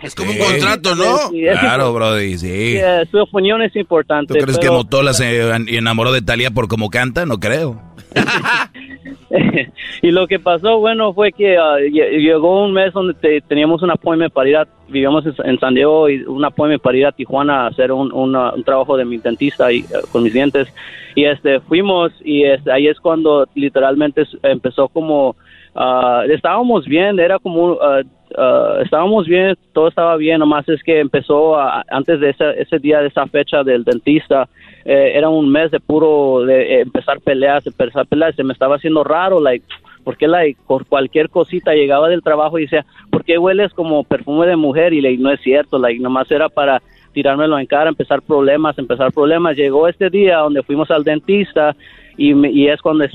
Es 0.03 0.15
como 0.15 0.31
un 0.33 0.39
contrato, 0.39 0.95
¿no? 0.95 1.05
Sí, 1.31 1.43
Claro, 1.61 1.93
Brody, 1.93 2.39
sí. 2.39 2.77
sí, 2.79 2.81
su 3.11 3.19
opinión 3.19 3.61
es 3.61 3.77
importante. 3.77 4.33
¿Tú 4.33 4.41
crees 4.41 4.57
que 4.59 4.69
pero- 4.69 4.79
Motola 4.79 5.13
se 5.13 5.51
enamoró 5.77 6.13
de 6.13 6.23
Talía 6.23 6.51
por 6.51 6.67
cómo 6.69 6.89
canta? 6.89 7.27
No 7.27 7.39
creo. 7.39 7.79
y 10.03 10.11
lo 10.11 10.27
que 10.27 10.39
pasó, 10.39 10.79
bueno, 10.79 11.13
fue 11.13 11.33
que 11.33 11.57
ah, 11.57 11.77
lle- 11.79 12.19
llegó 12.19 12.65
un 12.65 12.73
mes 12.73 12.93
donde 12.93 13.15
te- 13.15 13.41
teníamos 13.43 13.83
un 13.83 13.91
appointment 13.91 14.33
para 14.33 14.49
ir 14.49 14.57
a, 14.57 14.69
vivíamos 14.89 15.25
en, 15.45 15.59
San 15.59 15.75
Diego 15.75 16.09
y 16.09 16.23
un 16.23 16.45
appointment 16.45 16.83
para 16.83 16.97
ir 16.97 17.07
a 17.07 17.13
Tijuana 17.13 17.65
a 17.65 17.67
hacer 17.69 17.93
un, 17.93 18.13
una- 18.13 18.53
un 18.53 18.65
trabajo 18.65 18.97
de 18.97 19.05
mi 19.05 19.19
dentista 19.19 19.73
y, 19.73 19.79
eh, 19.81 19.85
con 20.13 20.23
mis 20.23 20.33
dientes. 20.33 20.69
Y 21.15 21.25
este, 21.25 21.61
fuimos 21.61 22.13
y 22.25 22.45
este, 22.45 22.71
ahí 22.71 22.89
es 22.89 23.01
cuando 23.01 23.47
literalmente 23.55 24.25
empezó 24.43 24.89
como, 24.89 25.35
ah, 25.77 26.25
estábamos 26.29 26.87
bien, 26.87 27.19
era 27.21 27.39
como, 27.39 27.79
ah, 27.81 28.03
ah, 28.37 28.79
estábamos 28.83 29.27
bien, 29.27 29.55
todo 29.73 29.89
estaba 29.89 30.17
bien, 30.17 30.41
nomás 30.41 30.69
es 30.69 30.83
que 30.83 31.01
empezó 31.01 31.57
antes 31.59 32.19
de 32.21 32.31
ese, 32.31 32.61
ese 32.61 32.79
día, 32.79 33.01
de 33.01 33.09
esa 33.09 33.27
fecha 33.27 33.63
del 33.63 33.85
dentista, 33.85 34.49
eh, 34.85 35.13
era 35.15 35.29
un 35.29 35.51
mes 35.51 35.71
de 35.71 35.81
puro, 35.81 36.45
de 36.45 36.75
eh, 36.75 36.81
empezar 36.81 37.21
peleas, 37.21 37.67
empezar 37.67 38.07
peleas, 38.07 38.35
se 38.35 38.45
me 38.45 38.53
estaba 38.53 38.77
haciendo 38.77 39.05
raro, 39.05 39.41
like, 39.41 39.65
porque 40.05 40.29
like, 40.29 40.61
por 40.67 40.87
cualquier 40.87 41.29
cosita 41.29 41.75
llegaba 41.75 42.09
del 42.09 42.23
trabajo 42.23 42.59
y 42.59 42.63
decía, 42.63 42.87
¿por 43.11 43.25
qué 43.25 43.39
hueles 43.39 43.73
como 43.75 44.05
perfume 44.05 44.47
de 44.47 44.55
mujer? 44.55 44.93
Y 44.93 45.01
like, 45.01 45.21
no 45.21 45.33
es 45.33 45.41
cierto, 45.41 45.79
like, 45.79 46.01
nomás 46.01 46.31
era 46.31 46.49
para 46.49 46.81
tirármelo 47.17 47.59
en 47.59 47.67
cara, 47.67 47.89
empezar 47.89 48.21
problemas, 48.21 48.79
empezar 48.79 49.11
problemas. 49.11 49.57
Llegó 49.57 49.89
este 49.89 50.11
día 50.11 50.37
donde 50.37 50.63
fuimos 50.63 50.91
al 50.91 51.03
dentista 51.03 51.75
y, 52.19 52.69
es 52.69 52.81
cuando 52.83 53.07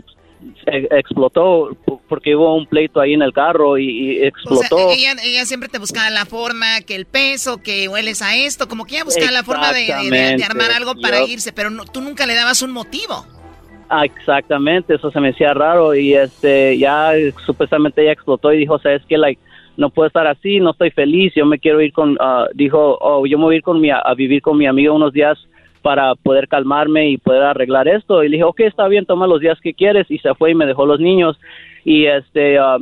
explotó 0.66 1.76
porque 2.08 2.36
hubo 2.36 2.56
un 2.56 2.66
pleito 2.66 3.00
ahí 3.00 3.14
en 3.14 3.22
el 3.22 3.34
carro 3.34 3.78
y, 3.78 3.90
y 3.90 4.18
O 4.18 4.20
sea, 4.20 4.28
explotó. 4.28 4.90
ella, 4.92 5.14
ella 5.24 5.46
siempre 5.46 5.70
te 5.70 5.80
buscaba 5.80 6.10
la 6.10 6.26
forma, 6.26 6.82
que 6.86 6.96
el 6.96 7.06
peso, 7.06 7.62
que 7.62 7.88
hueles 7.88 8.22
a 8.22 8.36
esto, 8.36 8.68
como 8.68 8.86
que 8.86 8.96
ella 8.96 9.04
buscaba 9.06 9.32
la 9.32 9.44
forma 9.44 9.72
de, 9.74 10.44
armar 10.44 10.72
algo 10.72 10.96
para 10.96 11.24
irse, 11.24 11.54
pero 11.54 11.70
no- 11.70 11.86
tú 11.86 12.02
nunca 12.02 12.26
le 12.26 12.36
dabas 12.36 12.62
un 12.62 12.72
motivo. 12.72 13.26
Ah, 13.90 14.06
exactamente, 14.06 14.96
eso 14.96 15.12
se 15.12 15.20
me 15.20 15.30
hacía 15.30 15.54
raro 15.54 15.94
y 15.94 16.14
este 16.14 16.78
ya 16.78 17.12
supuestamente 17.46 18.02
ella 18.02 18.14
explotó 18.14 18.54
y 18.54 18.58
dijo, 18.58 18.80
sabes 18.80 19.02
que 19.06 19.18
like 19.18 19.42
no 19.76 19.90
puedo 19.90 20.08
estar 20.08 20.28
así, 20.28 20.60
no 20.60 20.72
estoy 20.72 20.92
feliz, 20.92 21.34
yo 21.36 21.46
me 21.46 21.60
quiero 21.60 21.82
ir 21.82 21.92
con, 21.92 22.18
ah, 22.20 22.46
dijo, 22.54 22.98
oh, 23.02 23.26
yo 23.26 23.38
me 23.38 23.46
voy 23.46 23.56
a 23.56 23.58
ir 23.58 23.64
con 23.64 23.82
mi, 23.82 23.90
a 23.90 24.14
vivir 24.16 24.42
con 24.42 24.58
mi 24.58 24.66
amigo 24.66 24.94
unos 24.94 25.12
días 25.12 25.38
para 25.82 26.16
poder 26.16 26.48
calmarme 26.48 27.10
y 27.10 27.18
poder 27.18 27.44
arreglar 27.44 27.88
esto 27.88 28.24
y 28.24 28.30
le 28.30 28.38
dije, 28.38 28.44
ok, 28.44 28.60
está 28.62 28.88
bien, 28.88 29.06
toma 29.06 29.28
los 29.28 29.40
días 29.40 29.60
que 29.62 29.74
quieres 29.74 30.10
y 30.10 30.18
se 30.20 30.34
fue 30.36 30.52
y 30.52 30.56
me 30.56 30.66
dejó 30.66 30.86
los 30.86 31.00
niños 31.00 31.40
y 31.84 32.06
este 32.06 32.60
ah, 32.60 32.78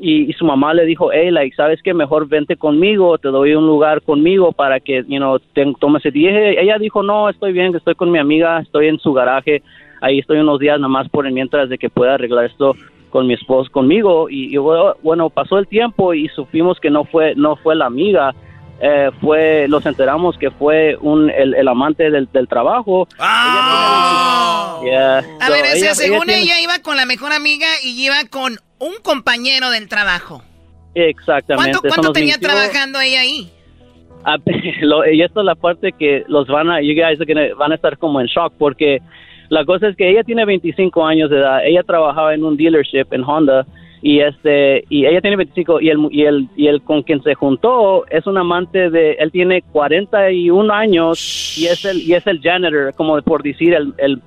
y, 0.00 0.32
su 0.34 0.44
mamá 0.44 0.74
le 0.74 0.84
dijo, 0.84 1.10
hey, 1.12 1.30
like, 1.30 1.54
¿sabes 1.56 1.80
qué? 1.82 1.92
Mejor 1.94 2.28
vente 2.28 2.56
conmigo, 2.56 3.18
te 3.18 3.28
doy 3.28 3.54
un 3.54 3.66
lugar 3.66 4.02
conmigo 4.02 4.52
para 4.52 4.80
que, 4.80 5.04
you 5.08 5.18
know, 5.18 5.38
te, 5.54 5.72
tomes 5.80 6.04
el 6.06 6.12
día. 6.12 6.50
Ella 6.50 6.78
dijo, 6.78 7.02
no, 7.02 7.28
estoy 7.28 7.52
bien, 7.52 7.74
estoy 7.74 7.94
con 7.94 8.10
mi 8.10 8.18
amiga, 8.18 8.60
estoy 8.60 8.88
en 8.88 8.98
su 8.98 9.12
garaje, 9.12 9.62
ahí 10.00 10.18
estoy 10.18 10.38
unos 10.38 10.60
días 10.60 10.78
nada 10.78 10.88
más 10.88 11.08
por 11.08 11.30
mientras 11.30 11.68
de 11.68 11.78
que 11.78 11.90
pueda 11.90 12.14
arreglar 12.14 12.44
esto 12.44 12.74
con 13.10 13.26
mi 13.26 13.34
esposo, 13.34 13.70
conmigo. 13.72 14.28
Y, 14.30 14.54
y 14.54 14.58
bueno, 14.58 15.30
pasó 15.30 15.58
el 15.58 15.66
tiempo 15.66 16.14
y 16.14 16.28
supimos 16.28 16.78
que 16.80 16.90
no 16.90 17.04
fue, 17.04 17.34
no 17.34 17.56
fue 17.56 17.74
la 17.74 17.86
amiga, 17.86 18.34
eh, 18.80 19.10
fue, 19.20 19.66
nos 19.68 19.84
enteramos 19.86 20.38
que 20.38 20.50
fue 20.50 20.96
un, 21.00 21.30
el, 21.30 21.54
el 21.54 21.68
amante 21.68 22.10
del, 22.10 22.28
del 22.32 22.46
trabajo. 22.48 23.08
Yeah. 24.84 25.18
A 25.18 25.46
So, 25.46 25.52
ver, 25.52 25.62
o 25.64 25.66
sea, 25.66 25.74
ella- 25.76 25.94
según 25.94 26.16
ella 26.30 26.36
tiene- 26.36 26.42
ella 26.42 26.60
iba 26.60 26.78
con 26.82 26.96
la 26.96 27.04
mejor 27.06 27.32
amiga 27.32 27.66
y 27.84 28.04
iba 28.04 28.16
con 28.30 28.56
un 28.78 28.94
compañero 29.02 29.70
del 29.70 29.88
trabajo. 29.88 30.42
Exactamente. 30.94 31.72
¿Cuánto, 31.72 31.88
cuánto 31.88 32.12
tenía 32.12 32.34
mintió. 32.34 32.48
trabajando 32.50 33.00
ella 33.00 33.20
ahí? 33.20 33.50
Ah, 34.24 34.36
lo- 34.82 35.06
y 35.10 35.22
esta 35.22 35.40
es 35.40 35.46
la 35.46 35.54
parte 35.54 35.92
que 35.92 36.24
los 36.28 36.46
van 36.46 36.70
a, 36.70 36.80
you 36.80 36.94
guys 36.94 37.20
are 37.20 37.26
gonna- 37.26 37.54
van 37.56 37.72
a 37.72 37.74
estar 37.74 37.98
como 37.98 38.20
en 38.20 38.26
shock 38.26 38.52
porque 38.58 38.98
la 39.48 39.64
cosa 39.64 39.88
es 39.88 39.96
que 39.96 40.10
ella 40.10 40.22
tiene 40.24 40.44
25 40.44 41.04
años 41.06 41.30
de 41.30 41.38
edad, 41.38 41.64
ella 41.64 41.82
trabajaba 41.82 42.34
en 42.34 42.44
un 42.44 42.56
dealership 42.56 43.06
en 43.12 43.24
Honda 43.24 43.66
y 44.00 44.20
este 44.20 44.84
y 44.88 45.06
ella 45.06 45.20
tiene 45.20 45.36
25 45.36 45.80
y 45.80 45.88
el 45.90 45.98
y 46.10 46.22
el 46.24 46.48
y 46.56 46.66
el 46.68 46.82
con 46.82 47.02
quien 47.02 47.22
se 47.22 47.34
juntó 47.34 48.06
es 48.08 48.26
un 48.26 48.38
amante 48.38 48.90
de 48.90 49.12
él 49.18 49.32
tiene 49.32 49.62
41 49.72 50.72
años 50.72 51.56
y 51.58 51.66
es 51.66 51.84
el 51.84 51.98
y 52.02 52.14
es 52.14 52.26
el 52.26 52.40
janitor 52.40 52.94
como 52.94 53.20
por 53.22 53.42
decir 53.42 53.74
el 53.74 53.92
el 53.98 54.20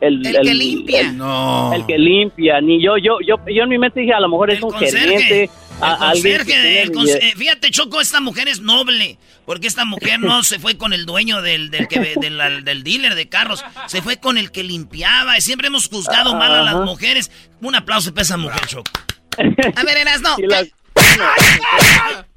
el, 0.00 0.24
El 0.24 0.32
que 0.42 0.54
limpia. 0.54 1.00
el- 1.10 1.80
el 1.80 1.86
que 1.86 1.98
limpia 1.98 2.60
ni 2.60 2.80
yo 2.80 2.96
yo 2.96 3.18
yo 3.26 3.34
yo 3.52 3.64
en 3.64 3.68
mi 3.68 3.78
mente 3.78 3.98
dije 4.00 4.12
a 4.12 4.20
lo 4.20 4.28
mejor 4.28 4.50
es 4.52 4.62
un 4.62 4.70
conserje. 4.70 4.98
gerente 5.18 5.50
a- 5.80 6.12
El 6.12 6.22
conserje, 6.22 6.82
el 6.82 6.90
eh, 7.08 7.32
fíjate, 7.36 7.70
Choco, 7.70 8.00
esta 8.00 8.20
mujer 8.20 8.48
es 8.48 8.60
noble. 8.60 9.18
Porque 9.46 9.66
esta 9.66 9.84
mujer 9.86 10.20
no 10.20 10.42
se 10.42 10.58
fue 10.58 10.76
con 10.76 10.92
el 10.92 11.06
dueño 11.06 11.40
del, 11.40 11.70
del, 11.70 11.88
que, 11.88 12.00
del, 12.20 12.64
del 12.64 12.82
dealer 12.84 13.14
de 13.14 13.28
carros. 13.30 13.64
Se 13.86 14.02
fue 14.02 14.18
con 14.18 14.36
el 14.36 14.50
que 14.52 14.62
limpiaba. 14.62 15.38
Y 15.38 15.40
siempre 15.40 15.68
hemos 15.68 15.88
juzgado 15.88 16.34
mal 16.34 16.52
a 16.54 16.62
las 16.62 16.74
mujeres. 16.84 17.30
Un 17.62 17.74
aplauso 17.74 18.10
para 18.12 18.22
esa 18.22 18.36
mujer, 18.36 18.60
Choco. 18.66 18.90
A 19.38 19.82
ver, 19.84 19.96
eras 19.96 20.20
no. 20.20 20.36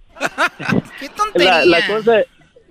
¿Qué 0.99 1.09
tontería? 1.09 1.65
la, 1.65 1.79
la 1.79 1.87
cosa 1.87 2.11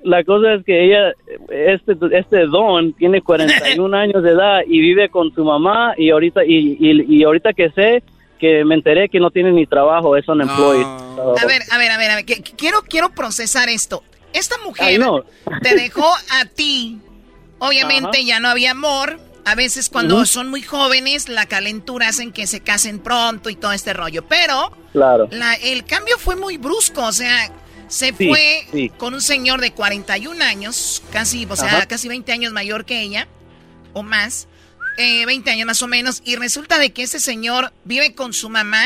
la 0.03 0.25
cosa 0.25 0.55
es 0.55 0.65
que 0.65 0.85
ella 0.87 1.13
este 1.51 1.93
este 2.13 2.47
don 2.47 2.93
tiene 2.95 3.21
41 3.21 3.97
años 3.99 4.23
de 4.23 4.31
edad 4.31 4.61
y 4.67 4.81
vive 4.81 5.09
con 5.11 5.35
su 5.35 5.45
mamá 5.45 5.93
y 5.99 6.11
ahorita 6.11 6.45
y, 6.45 6.77
y, 6.81 7.17
y 7.19 7.23
ahorita 7.25 7.53
que 7.53 7.71
sé 7.71 8.03
que 8.41 8.65
me 8.65 8.75
enteré 8.75 9.09
que 9.09 9.21
no 9.21 9.31
tiene 9.31 9.53
ni 9.53 9.67
trabajo 9.67 10.17
es 10.17 10.27
unemployed 10.29 10.83
So, 11.17 11.35
A 11.39 11.45
ver, 11.47 11.63
a 11.71 11.77
ver, 11.79 11.91
a 11.93 11.99
ver, 11.99 12.11
a 12.11 12.15
ver, 12.17 12.25
que- 12.25 12.43
que 12.43 12.53
quiero, 12.57 12.83
quiero 12.83 13.11
procesar 13.11 13.69
esto. 13.69 14.03
Esta 14.33 14.55
Ay, 14.59 14.65
mujer 14.65 15.01
no. 15.01 15.25
te 15.63 15.75
dejó 15.75 16.07
a 16.31 16.45
ti. 16.47 16.99
Obviamente 17.59 18.19
Ajá. 18.19 18.27
ya 18.27 18.41
no 18.41 18.49
había 18.49 18.71
amor. 18.71 19.21
A 19.45 19.55
veces 19.55 19.91
cuando 19.91 20.25
son 20.27 20.49
muy 20.49 20.63
jóvenes, 20.63 21.29
la 21.29 21.47
calentura 21.47 22.09
hacen 22.09 22.33
que 22.33 22.47
se 22.47 22.61
casen 22.61 23.01
pronto 23.01 23.51
y 23.51 23.57
todo 23.57 23.73
este 23.73 23.93
rollo. 23.93 24.25
Pero 24.27 24.73
claro 24.93 25.29
la- 25.31 25.55
el 25.55 25.85
cambio 25.85 26.17
fue 26.19 26.37
muy 26.37 26.57
brusco, 26.57 27.03
o 27.05 27.13
sea, 27.13 27.51
se 27.89 28.15
Sí, 28.15 28.29
fue 28.29 28.67
sí. 28.73 28.89
con 28.97 29.15
un 29.15 29.21
señor 29.21 29.61
de 29.61 29.73
41 29.73 30.41
años, 30.43 31.03
casi, 31.13 31.47
o 31.51 31.57
sea, 31.57 31.69
Ajá. 31.79 31.87
casi 31.87 32.07
20 32.09 32.33
años 32.33 32.53
mayor 32.53 32.85
que 32.85 33.01
ella, 33.03 33.27
o 33.93 34.03
más, 34.03 34.47
eh, 34.97 35.25
20 35.27 35.51
años 35.51 35.67
más 35.67 35.83
o 35.83 35.87
menos, 35.89 36.23
y 36.25 36.37
resulta 36.37 36.79
de 36.79 36.91
que 36.93 37.03
ese 37.03 37.21
señor 37.21 37.73
vive 37.85 38.15
con 38.15 38.33
su 38.33 38.49
mamá. 38.49 38.85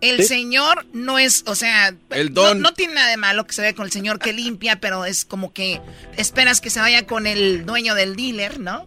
El 0.00 0.18
Sí. 0.18 0.28
señor 0.28 0.86
no 0.94 1.18
es, 1.18 1.44
o 1.46 1.54
sea, 1.54 1.94
El 2.08 2.32
no- 2.32 2.42
don. 2.42 2.60
No, 2.62 2.72
tiene 2.72 2.94
nada 2.94 3.10
de 3.10 3.18
malo 3.18 3.46
que 3.46 3.52
se 3.52 3.60
vea 3.60 3.74
con 3.74 3.84
el 3.84 3.92
señor 3.92 4.18
que 4.18 4.32
limpia, 4.32 4.80
pero 4.80 5.04
es 5.04 5.26
como 5.26 5.52
que 5.52 5.80
esperas 6.16 6.62
que 6.62 6.70
se 6.70 6.80
vaya 6.80 7.06
con 7.06 7.26
el 7.26 7.66
dueño 7.66 7.94
del 7.94 8.16
dealer, 8.16 8.58
¿no? 8.60 8.86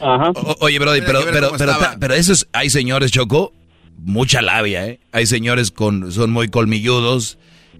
Ajá. 0.00 0.30
O- 0.34 0.56
oye, 0.60 0.78
Brody, 0.78 1.00
pero, 1.00 1.24
pero, 1.32 1.52
pero, 1.56 1.74
pero 1.98 2.14
eso 2.14 2.34
es, 2.34 2.46
hay 2.52 2.68
señores, 2.68 3.10
Choco, 3.10 3.54
mucha 3.96 4.42
labia, 4.42 4.86
¿eh? 4.86 5.00
Hay 5.12 5.24
señores 5.26 5.70
con, 5.70 6.12
son 6.12 6.30
muy 6.30 6.48
colmilludos, 6.48 7.38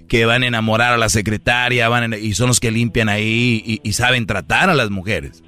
que 0.09 0.25
van 0.25 0.43
a 0.43 0.47
enamorar 0.47 0.95
a 0.95 0.97
la 0.97 1.11
secretaria, 1.11 1.91
van 1.91 2.15
en- 2.15 2.25
y 2.25 2.33
son 2.33 2.49
los 2.49 2.61
que 2.61 2.71
limpian 2.71 3.11
ahí 3.11 3.63
y, 3.65 3.81
y 3.87 3.93
saben 3.93 4.27
tratar 4.27 4.71
a 4.71 4.75
las 4.75 4.89
mujeres. 4.89 5.43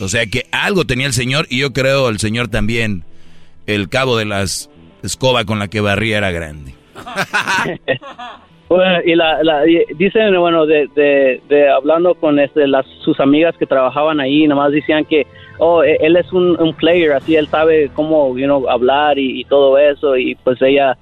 O 0.00 0.08
sea 0.08 0.26
que 0.26 0.44
algo 0.52 0.84
tenía 0.84 1.06
el 1.06 1.12
señor 1.12 1.46
y 1.50 1.60
yo 1.60 1.72
creo 1.72 2.08
el 2.08 2.18
señor 2.18 2.48
también, 2.48 3.04
el 3.66 3.88
cabo 3.88 4.16
de 4.16 4.24
las 4.24 4.70
escoba 5.02 5.44
con 5.44 5.58
la 5.58 5.68
que 5.68 5.80
barría 5.80 6.18
era 6.18 6.30
grande. 6.30 6.74
Bueno, 8.68 9.00
y 9.04 9.16
la, 9.16 9.42
la- 9.42 9.64
dicen, 9.98 10.38
bueno, 10.38 10.64
de, 10.64 10.88
de, 11.48 11.68
hablando 11.68 12.14
con 12.14 12.38
este, 12.38 12.68
las, 12.68 12.86
sus 13.04 13.18
amigas 13.18 13.56
que 13.58 13.66
trabajaban 13.66 14.20
ahí, 14.20 14.46
nomás 14.46 14.70
decían 14.70 15.04
que, 15.04 15.26
oh, 15.58 15.82
e- 15.82 15.96
él 16.00 16.14
es 16.14 16.32
un, 16.32 16.56
un 16.62 16.72
player, 16.74 17.14
así 17.14 17.34
él 17.34 17.48
sabe 17.48 17.90
cómo, 17.94 18.38
you 18.38 18.68
hablar 18.70 19.18
y, 19.18 19.40
y 19.40 19.44
todo 19.46 19.76
eso, 19.76 20.16
y 20.16 20.36
pues 20.36 20.62
ella 20.62 20.96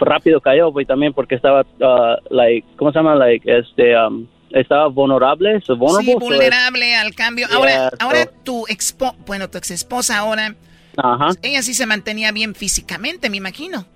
rápido 0.00 0.40
cayó, 0.40 0.72
pues 0.72 0.86
también 0.86 1.12
porque 1.12 1.34
estaba, 1.34 1.60
uh, 1.60 2.34
like, 2.34 2.66
¿cómo 2.76 2.90
se 2.90 2.98
llama? 3.00 3.14
Like, 3.16 3.54
este, 3.54 3.94
um, 3.98 4.26
estaba 4.52 4.86
vulnerable, 4.88 5.60
so 5.66 5.76
vulnerable, 5.76 6.06
Sí, 6.06 6.12
so 6.12 6.18
vulnerable 6.20 6.94
al 6.96 7.14
cambio. 7.14 7.46
Ahora, 7.52 7.70
Yeah, 7.70 7.90
ahora 8.00 8.24
so- 8.24 8.30
tu 8.44 8.66
expo, 8.68 9.14
bueno, 9.26 9.48
tu 9.48 9.58
ex 9.58 9.70
esposa 9.70 10.18
ahora, 10.18 10.54
ella 11.42 11.62
sí 11.62 11.74
se 11.74 11.86
mantenía 11.86 12.32
bien 12.32 12.54
físicamente, 12.54 13.30
me 13.30 13.36
imagino. 13.36 13.86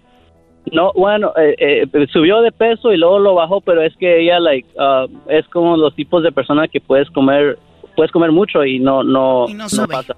No, 0.72 0.92
bueno, 0.94 1.32
eh, 1.36 1.84
eh, 1.92 2.06
subió 2.12 2.40
de 2.40 2.50
peso 2.50 2.90
y 2.92 2.96
luego 2.96 3.18
lo 3.18 3.34
bajó, 3.34 3.60
pero 3.60 3.82
es 3.82 3.94
que 3.98 4.22
ella, 4.22 4.40
like, 4.40 4.66
uh, 4.78 5.06
es 5.28 5.46
como 5.48 5.76
los 5.76 5.94
tipos 5.94 6.22
de 6.22 6.32
personas 6.32 6.70
que 6.72 6.80
puedes 6.80 7.10
comer, 7.10 7.58
puedes 7.96 8.10
comer 8.10 8.32
mucho 8.32 8.64
y 8.64 8.78
no, 8.78 9.02
no, 9.04 9.44
Y 9.48 9.54
no 9.54 9.68
sube. 9.68 9.88
pasa. 9.88 10.16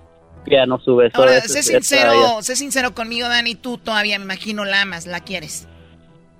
Ya 0.48 0.64
no 0.64 0.78
sube. 0.78 1.10
Ahora, 1.14 1.40
sé 1.40 1.58
es- 1.58 1.66
sincero, 1.66 2.40
sé 2.42 2.54
sincero 2.54 2.94
conmigo, 2.94 3.28
Dani, 3.28 3.56
tú 3.56 3.78
todavía 3.78 4.16
me 4.20 4.24
imagino 4.26 4.64
la 4.64 4.82
amas, 4.82 5.04
la 5.06 5.18
quieres. 5.20 5.66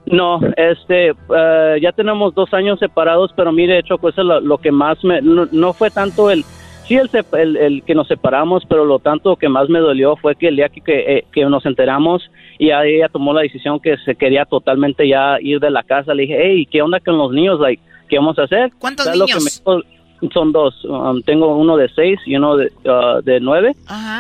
No, 0.07 0.41
este, 0.57 1.09
eh, 1.09 1.79
ya 1.83 1.93
tenemos 1.93 2.35
dos 2.35 2.55
años 2.55 2.79
separados, 2.79 3.33
pero 3.37 3.51
mire, 3.53 3.83
Choco, 3.83 4.09
eso 4.09 4.21
es 4.21 4.27
lo, 4.27 4.41
lo 4.41 4.59
que 4.59 4.71
más 4.71 5.03
me, 5.03 5.21
no, 5.21 5.49
no 5.51 5.73
fue 5.73 5.91
tanto 5.91 6.31
el, 6.31 6.45
sí 6.87 6.95
el, 6.95 7.11
el, 7.33 7.57
el 7.57 7.83
que 7.83 7.95
nos 7.95 8.07
separamos, 8.07 8.65
pero 8.69 8.85
lo 8.85 9.01
tanto 9.01 9.35
que 9.35 9.49
más 9.49 9.69
me 9.69 9.81
dolió 9.81 10.15
fue 10.17 10.37
que 10.37 10.49
el 10.49 10.57
día 10.57 10.69
que, 10.69 10.81
que, 10.81 11.19
eh, 11.19 11.25
que 11.33 11.45
nos 11.47 11.67
enteramos 11.67 12.31
y 12.59 12.71
ella 12.71 13.09
tomó 13.09 13.33
la 13.33 13.43
decisión 13.43 13.81
que 13.81 13.97
se 13.99 14.15
quería 14.15 14.45
totalmente 14.45 15.09
ya 15.09 15.39
ir 15.41 15.59
de 15.59 15.71
la 15.71 15.83
casa, 15.83 16.15
le 16.15 16.23
dije, 16.23 16.39
hey, 16.41 16.69
¿qué 16.71 16.83
onda 16.83 17.01
con 17.01 17.19
los 17.19 17.33
niños? 17.33 17.59
Like, 17.59 17.83
¿Qué 18.09 18.17
vamos 18.17 18.39
a 18.39 18.45
hacer? 18.45 18.71
¿Cuántos 18.79 19.07
¿Sabes 19.07 19.19
lo 19.19 19.27
que 19.27 19.35
niños? 19.35 19.63
me 19.67 19.97
son 20.33 20.53
dos. 20.53 20.85
Um, 20.85 21.23
tengo 21.23 21.57
uno 21.57 21.77
de 21.77 21.89
seis 21.91 22.19
y 22.25 22.37
uno 22.37 22.57
de, 22.57 22.73
uh, 22.85 23.23
de 23.23 23.41
nueve. 23.41 23.73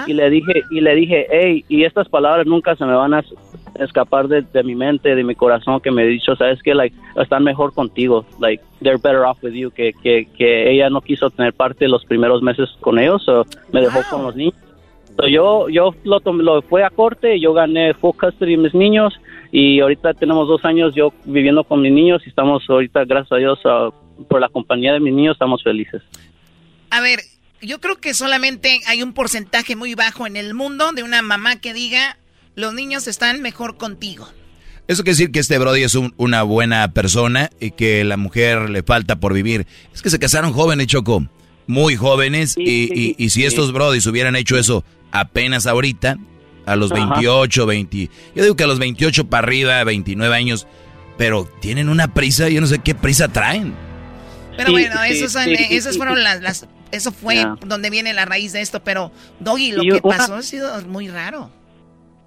Y 0.06 0.12
le 0.12 0.28
dije, 0.30 0.62
y 0.70 0.80
le 0.80 0.94
dije, 0.94 1.26
hey, 1.30 1.64
y 1.68 1.84
estas 1.84 2.08
palabras 2.08 2.46
nunca 2.46 2.76
se 2.76 2.84
me 2.84 2.94
van 2.94 3.14
a 3.14 3.24
escapar 3.80 4.28
de, 4.28 4.42
de 4.42 4.62
mi 4.62 4.74
mente, 4.74 5.14
de 5.14 5.24
mi 5.24 5.34
corazón, 5.34 5.80
que 5.80 5.90
me 5.90 6.04
he 6.04 6.06
dicho, 6.06 6.36
sabes 6.36 6.62
que, 6.62 6.74
like, 6.74 6.96
están 7.16 7.44
mejor 7.44 7.72
contigo, 7.72 8.26
like, 8.40 8.62
they're 8.82 8.98
better 8.98 9.24
off 9.24 9.42
with 9.42 9.52
you, 9.52 9.70
que, 9.70 9.92
que, 10.02 10.28
que 10.36 10.70
ella 10.70 10.90
no 10.90 11.00
quiso 11.00 11.30
tener 11.30 11.52
parte 11.52 11.88
los 11.88 12.04
primeros 12.04 12.42
meses 12.42 12.68
con 12.80 12.98
ellos, 12.98 13.26
o 13.28 13.44
me 13.72 13.80
dejó 13.80 14.00
con 14.10 14.22
los 14.22 14.36
niños. 14.36 14.54
So, 15.16 15.28
yo 15.28 15.68
yo 15.70 15.94
lo, 16.04 16.20
lo 16.20 16.62
fue 16.62 16.84
a 16.84 16.90
corte, 16.90 17.40
yo 17.40 17.54
gané 17.54 17.94
full 17.94 18.16
custody 18.20 18.52
de 18.52 18.62
mis 18.62 18.74
niños 18.74 19.14
y 19.50 19.80
ahorita 19.80 20.12
tenemos 20.12 20.46
dos 20.46 20.62
años 20.66 20.94
yo 20.94 21.14
viviendo 21.24 21.64
con 21.64 21.80
mis 21.80 21.92
niños 21.92 22.22
y 22.26 22.28
estamos 22.28 22.68
ahorita, 22.68 23.04
gracias 23.06 23.32
a 23.32 23.36
Dios, 23.36 23.58
ah, 23.64 23.90
por 24.28 24.40
la 24.40 24.50
compañía 24.50 24.92
de 24.92 25.00
mis 25.00 25.14
niños, 25.14 25.34
estamos 25.34 25.62
felices. 25.62 26.02
A 26.90 27.00
ver, 27.00 27.20
yo 27.62 27.80
creo 27.80 27.96
que 27.96 28.14
solamente 28.14 28.80
hay 28.86 29.02
un 29.02 29.14
porcentaje 29.14 29.76
muy 29.76 29.94
bajo 29.94 30.26
en 30.26 30.36
el 30.36 30.54
mundo 30.54 30.92
de 30.92 31.02
una 31.02 31.22
mamá 31.22 31.56
que 31.60 31.72
diga, 31.72 32.18
los 32.56 32.74
niños 32.74 33.06
están 33.06 33.40
mejor 33.42 33.76
contigo. 33.76 34.28
Eso 34.88 35.02
quiere 35.02 35.12
decir 35.16 35.30
que 35.32 35.40
este 35.40 35.58
Brody 35.58 35.82
es 35.82 35.94
un- 35.94 36.14
una 36.16 36.42
buena 36.42 36.92
persona 36.92 37.50
y 37.60 37.70
que 37.72 38.02
la 38.04 38.16
mujer 38.16 38.70
le 38.70 38.82
falta 38.82 39.16
por 39.20 39.32
vivir. 39.32 39.66
Es 39.94 40.02
que 40.02 40.10
se 40.10 40.18
casaron 40.18 40.52
jóvenes, 40.52 40.86
Choco. 40.88 41.24
Muy 41.68 41.96
jóvenes. 41.96 42.54
y, 42.56 42.88
y- 42.94 43.14
y 43.18 43.30
si 43.30 43.44
estos 43.44 43.72
Brodys 43.72 44.06
hubieran 44.06 44.36
hecho 44.36 44.56
eso 44.58 44.84
apenas 45.10 45.66
ahorita, 45.66 46.16
a 46.64 46.76
los 46.76 46.90
Ajá. 46.92 47.00
28, 47.14 47.66
20. 47.66 48.10
Yo 48.34 48.42
digo 48.42 48.56
que 48.56 48.64
a 48.64 48.66
los 48.68 48.78
28 48.78 49.28
para 49.28 49.46
arriba, 49.46 49.82
29 49.84 50.34
años. 50.34 50.66
Pero 51.18 51.48
tienen 51.60 51.88
una 51.88 52.12
prisa, 52.14 52.48
yo 52.48 52.60
no 52.60 52.66
sé 52.66 52.78
qué 52.80 52.94
prisa 52.94 53.28
traen. 53.28 53.74
Pero 54.56 54.66
Sí, 54.68 54.72
bueno, 54.72 54.96
sí, 55.06 55.12
esos, 55.18 55.32
son- 55.32 55.44
sí, 55.44 55.52
eh, 55.52 55.68
esas 55.70 55.96
fueron 55.96 56.22
las, 56.22 56.40
las- 56.42 56.66
eso 56.92 57.10
fue 57.12 57.44
donde 57.66 57.90
viene 57.90 58.12
la 58.14 58.24
raíz 58.24 58.52
de 58.52 58.60
esto, 58.60 58.82
pero 58.84 59.10
Doggy, 59.40 59.72
lo 59.72 59.82
que 59.82 60.00
una- 60.02 60.16
pasó 60.18 60.34
ha 60.36 60.42
sido 60.42 60.80
muy 60.86 61.08
raro. 61.08 61.50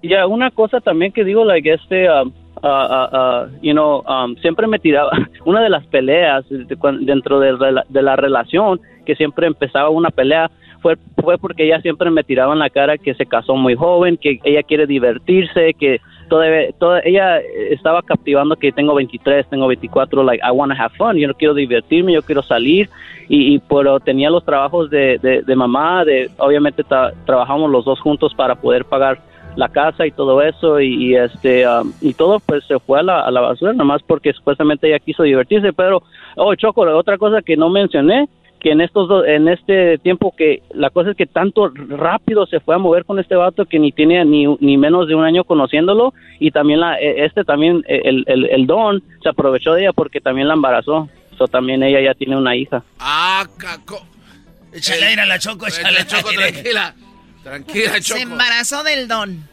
Ya, 0.02 0.26
una 0.26 0.50
cosa 0.50 0.80
también 0.80 1.12
que 1.12 1.24
digo, 1.24 1.44
like, 1.44 1.70
este, 1.70 2.08
um, 2.10 2.32
uh, 2.62 2.66
uh, 2.66 3.16
uh, 3.16 3.48
you 3.60 3.72
know, 3.72 4.02
um, 4.08 4.34
siempre 4.36 4.66
me 4.66 4.78
tiraba, 4.78 5.10
una 5.44 5.62
de 5.62 5.68
las 5.68 5.86
peleas 5.86 6.44
dentro 6.48 7.38
de, 7.40 7.82
de 7.88 8.02
la 8.02 8.16
relación, 8.16 8.80
que 9.04 9.14
siempre 9.14 9.46
empezaba 9.46 9.90
una 9.90 10.10
pelea, 10.10 10.50
fue, 10.80 10.96
fue 11.22 11.36
porque 11.36 11.66
ella 11.66 11.80
siempre 11.82 12.10
me 12.10 12.24
tiraba 12.24 12.54
en 12.54 12.58
la 12.60 12.70
cara 12.70 12.96
que 12.96 13.12
se 13.14 13.26
casó 13.26 13.54
muy 13.56 13.74
joven, 13.74 14.16
que 14.16 14.40
ella 14.44 14.62
quiere 14.62 14.86
divertirse, 14.86 15.74
que 15.74 16.00
todavía, 16.30 16.72
toda, 16.78 17.00
ella 17.04 17.38
estaba 17.68 18.00
captivando 18.00 18.56
que 18.56 18.72
tengo 18.72 18.94
23, 18.94 19.46
tengo 19.50 19.66
24, 19.66 20.22
like, 20.24 20.42
I 20.42 20.50
want 20.50 20.72
to 20.72 20.82
have 20.82 20.94
fun, 20.96 21.16
yo 21.18 21.28
no 21.28 21.34
quiero 21.34 21.52
divertirme, 21.52 22.14
yo 22.14 22.22
quiero 22.22 22.42
salir, 22.42 22.88
y, 23.28 23.54
y 23.54 23.58
pero 23.58 24.00
tenía 24.00 24.30
los 24.30 24.44
trabajos 24.46 24.88
de, 24.88 25.18
de, 25.18 25.56
mamá, 25.56 26.06
de, 26.06 26.30
obviamente 26.38 26.82
tra- 26.82 27.12
trabajamos 27.26 27.70
los 27.70 27.84
dos 27.84 28.00
juntos 28.00 28.32
para 28.34 28.54
poder 28.54 28.86
pagar 28.86 29.18
la 29.56 29.68
casa 29.68 30.06
y 30.06 30.10
todo 30.12 30.40
eso 30.42 30.80
y, 30.80 30.94
y, 31.10 31.14
este 31.16 31.66
um, 31.66 31.92
y 32.00 32.14
todo 32.14 32.38
pues 32.40 32.64
se 32.64 32.78
fue 32.78 33.00
a 33.00 33.02
la, 33.02 33.20
a 33.22 33.30
la 33.30 33.40
basura 33.40 33.72
nomás 33.72 34.02
porque 34.02 34.32
supuestamente 34.32 34.88
ella 34.88 34.98
quiso 35.00 35.22
divertirse 35.24 35.72
pero 35.72 36.02
oh 36.36 36.54
Choco 36.54 36.82
otra 36.82 37.18
cosa 37.18 37.42
que 37.42 37.56
no 37.56 37.68
mencioné 37.68 38.28
que 38.60 38.70
en 38.72 38.80
estos 38.82 39.08
do- 39.08 39.24
en 39.24 39.48
este 39.48 39.98
tiempo 39.98 40.34
que 40.36 40.62
la 40.74 40.90
cosa 40.90 41.10
es 41.10 41.16
que 41.16 41.26
tanto 41.26 41.72
rápido 41.88 42.46
se 42.46 42.60
fue 42.60 42.74
a 42.74 42.78
mover 42.78 43.04
con 43.04 43.18
este 43.18 43.34
vato 43.34 43.64
que 43.64 43.78
ni 43.78 43.90
tiene 43.90 44.24
ni, 44.24 44.46
ni 44.60 44.76
menos 44.76 45.08
de 45.08 45.14
un 45.14 45.24
año 45.24 45.44
conociéndolo 45.44 46.12
y 46.38 46.50
también 46.50 46.80
la 46.80 47.00
eh, 47.00 47.24
este 47.24 47.42
también 47.44 47.82
eh, 47.88 48.02
el, 48.04 48.24
el, 48.28 48.44
el 48.46 48.66
don 48.66 49.02
se 49.22 49.30
aprovechó 49.30 49.72
de 49.74 49.82
ella 49.82 49.92
porque 49.92 50.20
también 50.20 50.46
la 50.48 50.54
embarazó 50.54 51.08
so 51.38 51.48
también 51.48 51.82
ella 51.82 52.00
ya 52.02 52.14
tiene 52.14 52.36
una 52.36 52.54
hija 52.54 52.82
Ah, 52.98 53.44
caco. 53.58 53.98
Échale 54.72 55.04
aire 55.06 55.22
a 55.22 55.26
la 55.26 55.38
Choco, 55.38 55.66
échale 55.66 56.06
Choco, 56.06 56.28
aire. 56.28 56.62
Tranquila. 57.42 57.90
Tranquila, 57.90 57.92
Se 57.94 58.00
Choco. 58.00 58.20
embarazó 58.20 58.82
del 58.82 59.08
don. 59.08 59.48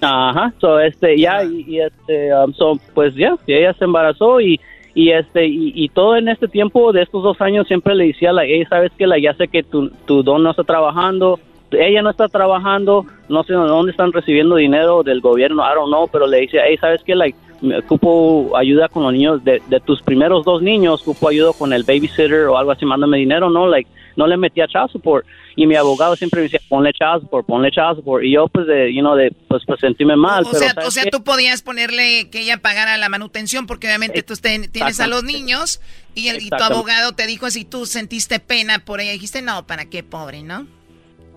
Ajá, 0.00 0.52
so 0.60 0.80
este 0.80 1.16
ya 1.16 1.44
y, 1.44 1.64
y, 1.68 1.80
este 1.80 2.34
um, 2.34 2.52
so, 2.54 2.78
pues 2.92 3.14
ya, 3.14 3.36
y 3.46 3.54
ella 3.54 3.72
se 3.74 3.84
embarazó 3.84 4.40
y 4.40 4.60
y 4.94 5.10
este 5.10 5.46
y, 5.46 5.72
y 5.74 5.88
todo 5.88 6.16
en 6.16 6.28
este 6.28 6.48
tiempo 6.48 6.92
de 6.92 7.02
estos 7.02 7.22
dos 7.22 7.40
años 7.40 7.66
siempre 7.68 7.94
le 7.94 8.08
decía 8.08 8.30
a 8.30 8.32
la 8.32 8.44
hey, 8.44 8.64
sabes 8.68 8.92
que 8.98 9.06
la 9.06 9.18
ya 9.18 9.32
sé 9.34 9.48
que 9.48 9.62
tu, 9.62 9.88
tu 10.06 10.22
don 10.22 10.42
no 10.42 10.50
está 10.50 10.64
trabajando 10.64 11.38
ella 11.70 12.02
no 12.02 12.10
está 12.10 12.28
trabajando 12.28 13.06
no 13.28 13.42
sé 13.44 13.54
de 13.54 13.58
dónde 13.60 13.92
están 13.92 14.12
recibiendo 14.12 14.56
dinero 14.56 15.02
del 15.02 15.20
gobierno 15.22 15.62
I 15.62 15.74
don't 15.74 15.88
know 15.88 16.08
pero 16.08 16.26
le 16.26 16.40
decía 16.42 16.62
hey 16.66 16.76
sabes 16.78 17.02
que 17.04 17.14
like 17.14 17.38
me 17.62 17.78
ocupo 17.78 18.54
ayuda 18.56 18.88
con 18.88 19.04
los 19.04 19.12
niños 19.14 19.42
de, 19.44 19.62
de 19.68 19.80
tus 19.80 20.02
primeros 20.02 20.44
dos 20.44 20.60
niños 20.60 21.00
ocupo 21.02 21.28
ayuda 21.28 21.52
con 21.58 21.72
el 21.72 21.84
babysitter 21.84 22.48
o 22.48 22.58
algo 22.58 22.72
así 22.72 22.84
mándame 22.84 23.16
dinero 23.16 23.48
no 23.48 23.68
like 23.68 23.88
no 24.16 24.26
le 24.26 24.36
metía 24.36 24.66
child 24.66 24.90
support 24.90 25.24
y 25.56 25.66
mi 25.66 25.74
abogado 25.76 26.16
siempre 26.16 26.40
me 26.40 26.44
decía 26.44 26.60
ponle 26.68 26.92
child 26.92 27.22
support 27.22 27.46
ponle 27.46 27.70
child 27.70 27.96
support 27.96 28.24
y 28.24 28.32
yo 28.32 28.48
pues 28.48 28.66
de 28.66 28.92
you 28.94 29.00
know 29.00 29.14
de 29.14 29.30
pues 29.48 29.62
pues 29.66 29.80
sentirme 29.80 30.16
mal 30.16 30.44
O 30.44 30.50
pero 30.50 30.58
sea, 30.58 30.74
¿sabes 30.74 30.88
o 30.88 30.90
sea 30.90 31.04
tú 31.10 31.22
podías 31.24 31.62
ponerle 31.62 32.30
que 32.30 32.40
ella 32.40 32.56
pagara 32.58 32.96
la 32.98 33.08
manutención 33.08 33.66
porque 33.66 33.86
obviamente 33.86 34.22
tú 34.22 34.34
ten- 34.36 34.70
tienes 34.70 34.98
a 35.00 35.06
los 35.06 35.24
niños 35.24 35.80
y, 36.14 36.28
el, 36.28 36.42
y 36.42 36.50
tu 36.50 36.62
abogado 36.62 37.12
te 37.12 37.26
dijo 37.26 37.50
si 37.50 37.64
tú 37.64 37.86
sentiste 37.86 38.38
pena 38.40 38.78
por 38.80 39.00
ella, 39.00 39.12
dijiste 39.12 39.42
no, 39.42 39.66
¿para 39.66 39.86
qué 39.86 40.02
pobre, 40.02 40.42
no? 40.42 40.66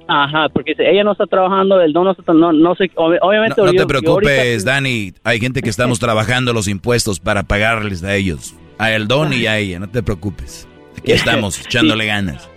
Ajá, 0.08 0.50
porque 0.50 0.76
si 0.76 0.84
ella 0.84 1.04
no 1.04 1.14
está 1.14 1.26
trabajando, 1.26 1.82
el 1.82 1.92
don 1.92 2.04
no 2.04 2.12
está, 2.12 2.32
no, 2.32 2.54
no 2.54 2.76
sé, 2.76 2.92
ob- 2.94 3.18
obviamente. 3.22 3.56
No, 3.60 3.66
no 3.68 3.74
yo- 3.74 3.82
te 3.82 3.88
preocupes, 3.88 4.40
ahorita- 4.68 4.72
Dani. 4.72 5.14
Hay 5.24 5.40
gente 5.40 5.64
que 5.64 5.70
estamos 5.72 5.98
trabajando 6.06 6.54
los 6.54 6.68
impuestos 6.68 7.20
para 7.20 7.42
pagarles 7.42 8.04
a 8.04 8.14
ellos. 8.16 8.54
A 8.78 8.92
el 8.92 9.08
don 9.08 9.34
y 9.34 9.48
a 9.48 9.58
ella, 9.58 9.80
no 9.80 9.90
te 9.90 10.04
preocupes. 10.04 10.68
Aquí 10.96 11.12
estamos, 11.12 11.60
echándole 11.66 12.06
ganas. 12.06 12.48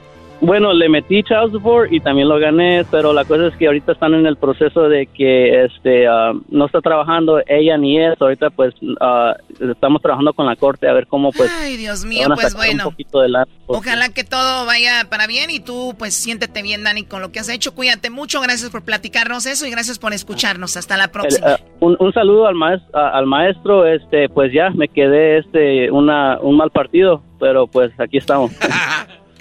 Bueno, 0.40 0.72
le 0.72 0.88
metí 0.88 1.24
child 1.24 1.50
support 1.50 1.92
y 1.92 1.98
también 1.98 2.28
lo 2.28 2.38
gané, 2.38 2.84
pero 2.92 3.12
la 3.12 3.24
cosa 3.24 3.48
es 3.48 3.56
que 3.56 3.66
ahorita 3.66 3.90
están 3.90 4.14
en 4.14 4.24
el 4.24 4.36
proceso 4.36 4.88
de 4.88 5.06
que 5.06 5.64
este 5.64 6.06
ah, 6.06 6.32
no 6.48 6.66
está 6.66 6.80
trabajando 6.80 7.40
ella 7.48 7.76
ni 7.76 7.98
él. 7.98 8.14
Ahorita 8.20 8.50
pues 8.50 8.72
ah, 9.00 9.34
estamos 9.60 10.00
trabajando 10.00 10.32
con 10.34 10.46
la 10.46 10.54
corte 10.54 10.88
a 10.88 10.92
ver 10.92 11.08
cómo 11.08 11.32
pues. 11.32 11.50
Ay, 11.60 11.76
Dios 11.76 12.04
mío, 12.04 12.22
van 12.28 12.32
a 12.32 12.34
pues 12.36 12.54
bueno. 12.54 12.84
Un 12.84 12.90
poquito 12.92 13.20
de 13.20 13.30
lana, 13.30 13.46
porque- 13.66 13.88
Ojalá 13.90 14.10
que 14.10 14.22
todo 14.22 14.64
vaya 14.64 15.06
para 15.10 15.26
bien 15.26 15.50
y 15.50 15.58
tú 15.58 15.96
pues 15.98 16.14
siéntete 16.14 16.62
bien, 16.62 16.84
Dani, 16.84 17.02
con 17.02 17.20
lo 17.20 17.32
que 17.32 17.40
has 17.40 17.48
hecho. 17.48 17.74
Cuídate 17.74 18.08
mucho, 18.08 18.40
gracias 18.40 18.70
por 18.70 18.84
platicarnos 18.84 19.44
eso 19.46 19.66
y 19.66 19.70
gracias 19.70 19.98
por 19.98 20.12
escucharnos. 20.12 20.76
Hasta 20.76 20.96
la 20.96 21.04
El, 21.04 21.10
próxima. 21.10 21.46
ah, 21.48 21.60
un, 21.80 21.96
un 21.98 22.12
saludo 22.12 22.46
al 22.46 22.54
maestro, 22.54 22.96
al 22.96 23.26
maestro, 23.26 23.86
este, 23.86 24.28
pues 24.28 24.52
ya 24.52 24.70
me 24.70 24.86
quedé 24.86 25.38
este 25.38 25.90
una 25.90 26.38
un 26.40 26.56
mal 26.56 26.70
partido, 26.70 27.22
pero 27.40 27.66
pues 27.66 27.90
aquí 27.98 28.18
estamos. 28.18 28.52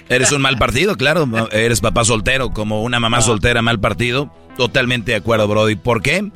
Eres 0.08 0.32
un 0.32 0.40
mal 0.40 0.58
partido, 0.58 0.96
claro. 0.96 1.28
Eres 1.52 1.80
papá 1.80 2.04
soltero, 2.04 2.50
como 2.50 2.82
una 2.82 3.00
mamá 3.00 3.20
soltera 3.20 3.62
mal 3.62 3.80
partido. 3.80 4.32
Totalmente 4.56 5.12
de 5.12 5.18
acuerdo, 5.18 5.46
Brody. 5.46 5.76
¿Por 5.76 6.02
qué? 6.02 6.30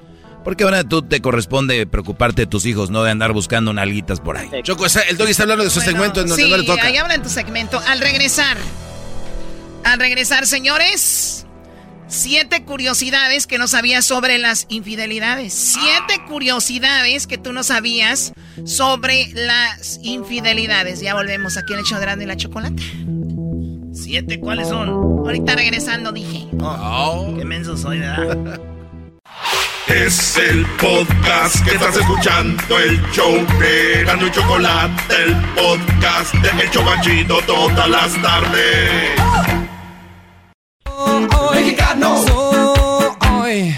Porque 0.45 0.65
ahora 0.65 0.85
tú 0.85 1.03
te 1.03 1.21
corresponde 1.21 1.87
preocuparte 1.87 2.43
de 2.43 2.47
tus 2.47 2.67
hijos, 2.67 2.91
no 2.91 3.05
de 3.05 3.11
andar 3.11 3.33
buscando 3.33 3.73
nalguitas 3.73 4.21
por 4.21 4.37
ahí. 4.37 4.51
Choco, 4.63 4.87
el 4.87 5.17
Doggy 5.17 5.31
está 5.31 5.45
hablando 5.45 5.65
de 5.65 5.71
su 5.71 5.81
segmento 5.81 6.21
en 6.21 6.29
donde 6.29 6.43
sí, 6.43 6.51
no 6.51 6.57
le 6.57 6.65
toca. 6.65 6.85
ahí 6.85 6.97
habla 6.97 7.15
en 7.15 7.23
tu 7.23 7.29
segmento. 7.29 7.81
Al 7.87 8.01
regresar, 8.01 8.57
al 9.85 9.99
regresar, 10.01 10.47
señores, 10.47 11.47
siete 12.09 12.65
curiosidades 12.65 13.47
que 13.47 13.59
no 13.59 13.69
sabías 13.69 14.05
sobre 14.05 14.39
las 14.39 14.67
infidelidades. 14.69 15.55
Siete 15.55 16.23
curiosidades 16.27 17.27
que 17.27 17.39
tú 17.39 17.53
no 17.53 17.63
sabías 17.63 18.33
sobre 18.65 19.29
las 19.35 20.01
infidelidades. 20.03 21.01
Ya 21.01 21.15
volvemos 21.15 21.57
aquí 21.57 21.73
en 21.73 21.81
el 21.81 22.01
Grande 22.01 22.25
y 22.25 22.29
la 22.29 22.37
Chocolata. 22.37 22.83
¿Siete 24.03 24.41
cuáles 24.41 24.69
son? 24.69 24.89
Ahorita 24.89 25.55
regresando 25.55 26.11
dije. 26.11 26.49
Oh, 26.61 27.33
qué 27.39 27.45
menso 27.45 27.77
soy, 27.77 28.01
¿verdad? 28.01 28.61
Es 29.89 30.37
el 30.39 30.65
podcast 30.81 31.65
que 31.65 31.75
estás 31.75 31.97
escuchando, 31.97 32.79
el 32.79 33.01
show 33.11 33.33
de 33.59 34.05
Gano 34.05 34.27
y 34.27 34.31
Chocolate, 34.31 35.15
el 35.25 35.37
podcast 35.55 36.35
de 36.35 36.63
El 36.63 36.71
Chocachito 36.71 37.39
todas 37.47 37.89
las 37.89 38.23
tardes. 38.23 39.11
Mexicano 41.53 42.23
soy. 42.27 43.75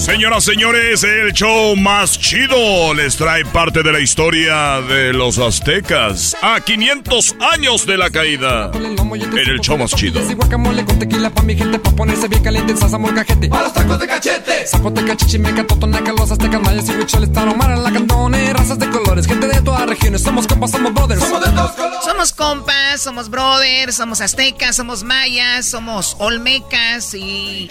Señoras, 0.00 0.44
señores, 0.44 1.04
el 1.04 1.30
show 1.34 1.76
más 1.76 2.18
chido 2.18 2.94
les 2.94 3.16
trae 3.16 3.44
parte 3.44 3.82
de 3.82 3.92
la 3.92 4.00
historia 4.00 4.80
de 4.80 5.12
los 5.12 5.38
aztecas 5.38 6.34
a 6.40 6.58
500 6.58 7.36
años 7.52 7.84
de 7.84 7.98
la 7.98 8.08
caída. 8.08 8.70
En 8.72 9.36
el 9.36 9.60
show 9.60 9.76
más 9.76 9.94
chido. 9.94 10.18
Y 10.26 10.32
guacamole 10.32 10.86
con 10.86 10.98
tequila 10.98 11.28
pa' 11.28 11.42
mi 11.42 11.54
gente, 11.54 11.78
pa' 11.78 11.90
ponerse 11.90 12.28
bien 12.28 12.42
caliente 12.42 12.72
en 12.72 12.78
salsa 12.78 12.96
molcajete. 12.96 13.50
¡A 13.52 13.62
los 13.62 13.74
tacos 13.74 13.98
de 13.98 14.06
cachete! 14.06 14.66
Zapoteca, 14.66 15.14
chichimeca, 15.18 15.66
totonaca, 15.66 16.12
los 16.12 16.30
aztecas, 16.30 16.62
mayas 16.62 16.88
y 16.88 16.92
huicholes, 16.92 17.30
tarahumara, 17.30 17.76
lacandone, 17.76 18.54
razas 18.54 18.78
de 18.78 18.88
colores, 18.88 19.26
gente 19.26 19.48
de 19.48 19.60
todas 19.60 19.86
regiones, 19.86 20.22
somos 20.22 20.46
compas, 20.46 20.70
somos 20.70 20.94
brothers. 20.94 21.20
Somos 21.20 21.44
de 21.44 21.52
todos 21.52 21.72
colores. 21.72 22.04
Somos 22.04 22.32
compas, 22.32 23.02
somos 23.02 23.28
brothers, 23.28 23.96
somos 23.96 24.22
aztecas, 24.22 24.76
somos 24.76 25.04
mayas, 25.04 25.66
somos 25.66 26.16
olmecas 26.18 27.12
y 27.12 27.70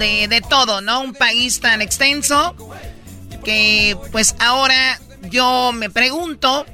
de, 0.00 0.26
de 0.26 0.40
todo, 0.40 0.80
¿no? 0.80 1.00
Un 1.00 1.14
país 1.14 1.60
tan 1.60 1.80
extenso 1.80 2.56
que 3.44 3.96
pues 4.10 4.34
ahora 4.40 5.00
yo 5.30 5.70
me 5.72 5.90
pregunto 5.90 6.66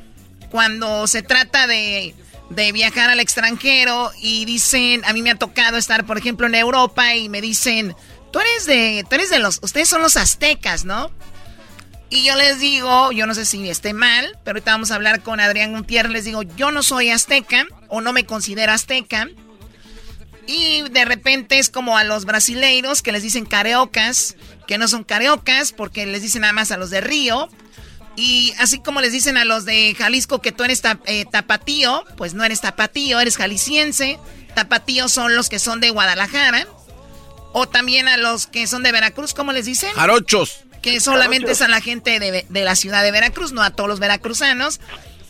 cuando 0.51 1.07
se 1.07 1.23
trata 1.23 1.67
de 1.67 2.15
de 2.51 2.73
viajar 2.73 3.11
al 3.11 3.21
extranjero 3.21 4.13
y 4.21 4.45
dicen, 4.45 5.05
a 5.05 5.13
mí 5.13 5.23
me 5.23 5.31
ha 5.31 5.35
tocado 5.35 5.77
estar, 5.77 6.07
por 6.07 6.19
ejemplo, 6.19 6.47
en 6.47 6.55
Europa 6.55 7.15
y 7.15 7.29
me 7.29 7.41
dicen, 7.41 7.95
tú 8.31 8.41
eres 8.41 8.67
de, 8.67 9.05
tú 9.09 9.17
eres 9.17 9.31
de 9.31 9.39
los, 9.39 9.59
ustedes 9.63 9.89
son 9.89 10.03
los 10.03 10.17
aztecas, 10.17 10.85
¿no? 10.85 11.11
Y 12.09 12.23
yo 12.23 12.37
les 12.37 12.61
digo, 12.61 13.11
yo 13.11 13.27
no 13.27 13.35
sé 13.35 13.45
si 13.45 13.69
esté 13.69 13.93
mal, 13.93 14.39
pero 14.45 14.57
ahorita 14.57 14.71
vamos 14.71 14.93
a 14.93 14.95
hablar 14.95 15.23
con 15.23 15.41
Adrián 15.41 15.73
Gutiérrez, 15.73 16.13
les 16.13 16.25
digo, 16.25 16.43
yo 16.43 16.71
no 16.71 16.85
soy 16.85 17.11
azteca 17.11 17.67
o 17.89 18.01
no 18.01 18.13
me 18.13 18.25
considero 18.25 18.73
azteca. 18.73 19.29
Y 20.47 20.83
de 20.91 21.05
repente 21.05 21.59
es 21.59 21.69
como 21.71 21.99
a 21.99 22.05
los 22.05 22.25
brasileiros 22.25 23.03
que 23.03 23.13
les 23.13 23.23
dicen 23.23 23.47
careocas, 23.47 24.37
que 24.67 24.79
no 24.79 24.89
son 24.89 25.05
careocas 25.05 25.73
porque 25.73 26.07
les 26.07 26.23
dicen 26.23 26.43
nada 26.43 26.53
más 26.53 26.71
a 26.71 26.77
los 26.77 26.91
de 26.91 27.01
Río. 27.01 27.49
Y 28.17 28.55
así 28.59 28.79
como 28.79 29.01
les 29.01 29.13
dicen 29.13 29.37
a 29.37 29.45
los 29.45 29.65
de 29.65 29.95
Jalisco 29.97 30.41
que 30.41 30.53
tú 30.53 30.65
eres 30.65 30.83
eh, 31.07 31.27
tapatío, 31.31 32.05
pues 32.17 32.35
no 32.35 32.45
eres 32.45 32.61
tapatío, 32.61 33.21
eres 33.21 33.37
jalisciense. 33.37 34.19
Tapatío 34.55 35.09
son 35.09 35.37
los 35.37 35.49
que 35.49 35.59
son 35.59 35.81
de 35.81 35.91
Guadalajara. 35.91 36.67
O 37.53 37.69
también 37.69 38.09
a 38.09 38.17
los 38.17 38.47
que 38.47 38.67
son 38.67 38.83
de 38.83 38.93
Veracruz, 38.93 39.35
¿cómo 39.35 39.53
les 39.53 39.67
dicen? 39.67 39.93
Jarochos. 39.95 40.61
Que 40.81 41.01
solamente 41.01 41.53
es 41.53 41.63
a 41.63 41.69
la 41.69 41.81
gente 41.81 42.21
de, 42.21 42.47
de 42.49 42.65
la 42.65 42.77
ciudad 42.77 43.03
de 43.03 43.11
Veracruz, 43.11 43.53
no 43.53 43.63
a 43.63 43.71
todos 43.71 43.89
los 43.89 43.99
veracruzanos. 43.99 44.81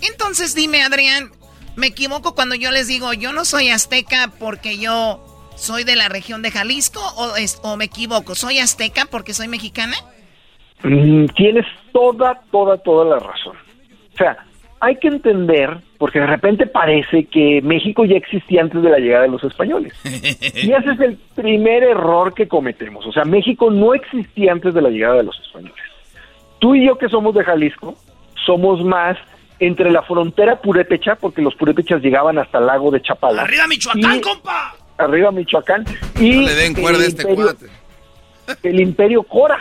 Entonces 0.03 0.55
dime, 0.55 0.83
Adrián, 0.83 1.33
¿me 1.77 1.89
equivoco 1.89 2.35
cuando 2.35 2.55
yo 2.55 2.71
les 2.71 2.89
digo, 2.89 3.13
yo 3.13 3.33
no 3.33 3.45
soy 3.45 3.69
azteca 3.69 4.33
porque 4.39 4.79
yo 4.79 5.21
soy 5.55 5.85
de 5.85 5.97
la 5.97 6.09
región 6.09 6.43
de 6.43 6.51
Jalisco? 6.51 7.01
¿O, 7.17 7.37
es, 7.37 7.61
o 7.63 7.77
me 7.77 7.85
equivoco? 7.85 8.35
¿Soy 8.35 8.59
azteca 8.59 9.07
porque 9.11 9.35
soy 9.35 9.49
mexicana? 9.49 9.95
Mm, 10.83 11.27
tienes 11.37 11.67
toda, 11.93 12.41
toda, 12.51 12.77
toda 12.79 13.05
la 13.05 13.19
razón. 13.19 13.57
O 14.15 14.17
sea, 14.17 14.37
hay 14.81 14.97
que 14.97 15.09
entender, 15.09 15.79
porque 15.99 16.21
de 16.21 16.27
repente 16.27 16.67
parece 16.67 17.25
que 17.25 17.61
México 17.63 18.05
ya 18.05 18.17
existía 18.17 18.63
antes 18.63 18.83
de 18.83 18.91
la 18.91 18.99
llegada 18.99 19.23
de 19.23 19.31
los 19.31 19.45
españoles. 19.45 19.93
Y 20.05 20.73
ese 20.73 20.93
es 20.93 21.01
el 21.01 21.19
primer 21.35 21.83
error 21.83 22.35
que 22.35 22.49
cometemos. 22.49 23.07
O 23.07 23.13
sea, 23.13 23.25
México 23.25 23.71
no 23.71 23.95
existía 23.95 24.53
antes 24.53 24.75
de 24.75 24.83
la 24.83 24.91
llegada 24.91 25.17
de 25.17 25.25
los 25.25 25.39
españoles. 25.41 25.85
Tú 26.59 26.75
y 26.75 26.87
yo 26.87 26.97
que 26.97 27.09
somos 27.09 27.35
de 27.35 27.45
Jalisco, 27.45 27.95
somos 28.45 28.83
más 28.85 29.19
entre 29.59 29.91
la 29.91 30.03
frontera 30.03 30.61
purépecha, 30.61 31.17
porque 31.17 31.43
los 31.43 31.55
purépechas 31.55 32.03
llegaban 32.03 32.39
hasta 32.39 32.59
el 32.59 32.67
lago 32.67 32.91
de 32.91 33.01
Chapala. 33.01 33.43
¡Arriba 33.43 33.67
Michoacán, 33.67 34.21
compa! 34.21 34.77
Arriba 34.99 35.31
Michoacán. 35.31 35.85
Y 36.21 36.45
le 36.45 36.55
den 36.55 36.75
cuerda 36.75 37.03
a 37.03 37.07
este 37.07 37.35
cuate. 37.35 37.67
El 38.63 38.81
imperio 38.81 39.25
Cora, 39.25 39.59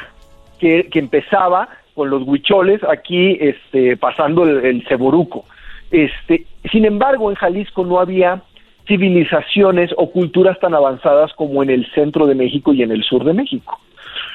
que, 0.60 0.90
que 0.92 1.00
empezaba 1.00 1.68
con 1.96 2.10
los 2.10 2.24
huicholes 2.24 2.82
aquí 2.84 3.38
este, 3.40 3.98
pasando 3.98 4.44
el, 4.44 4.64
el 4.64 4.88
Ceboruco. 4.88 5.46
Este, 5.90 6.46
sin 6.72 6.86
embargo, 6.86 7.30
en 7.32 7.36
Jalisco 7.36 7.86
no 7.86 8.00
había 8.00 8.44
civilizaciones 8.88 9.92
o 9.98 10.12
culturas 10.12 10.60
tan 10.60 10.76
avanzadas 10.76 11.34
como 11.34 11.64
en 11.64 11.70
el 11.70 11.90
centro 11.94 12.28
de 12.28 12.36
México 12.36 12.74
y 12.74 12.84
en 12.84 12.92
el 12.92 13.04
sur 13.04 13.24
de 13.24 13.34
México. 13.34 13.80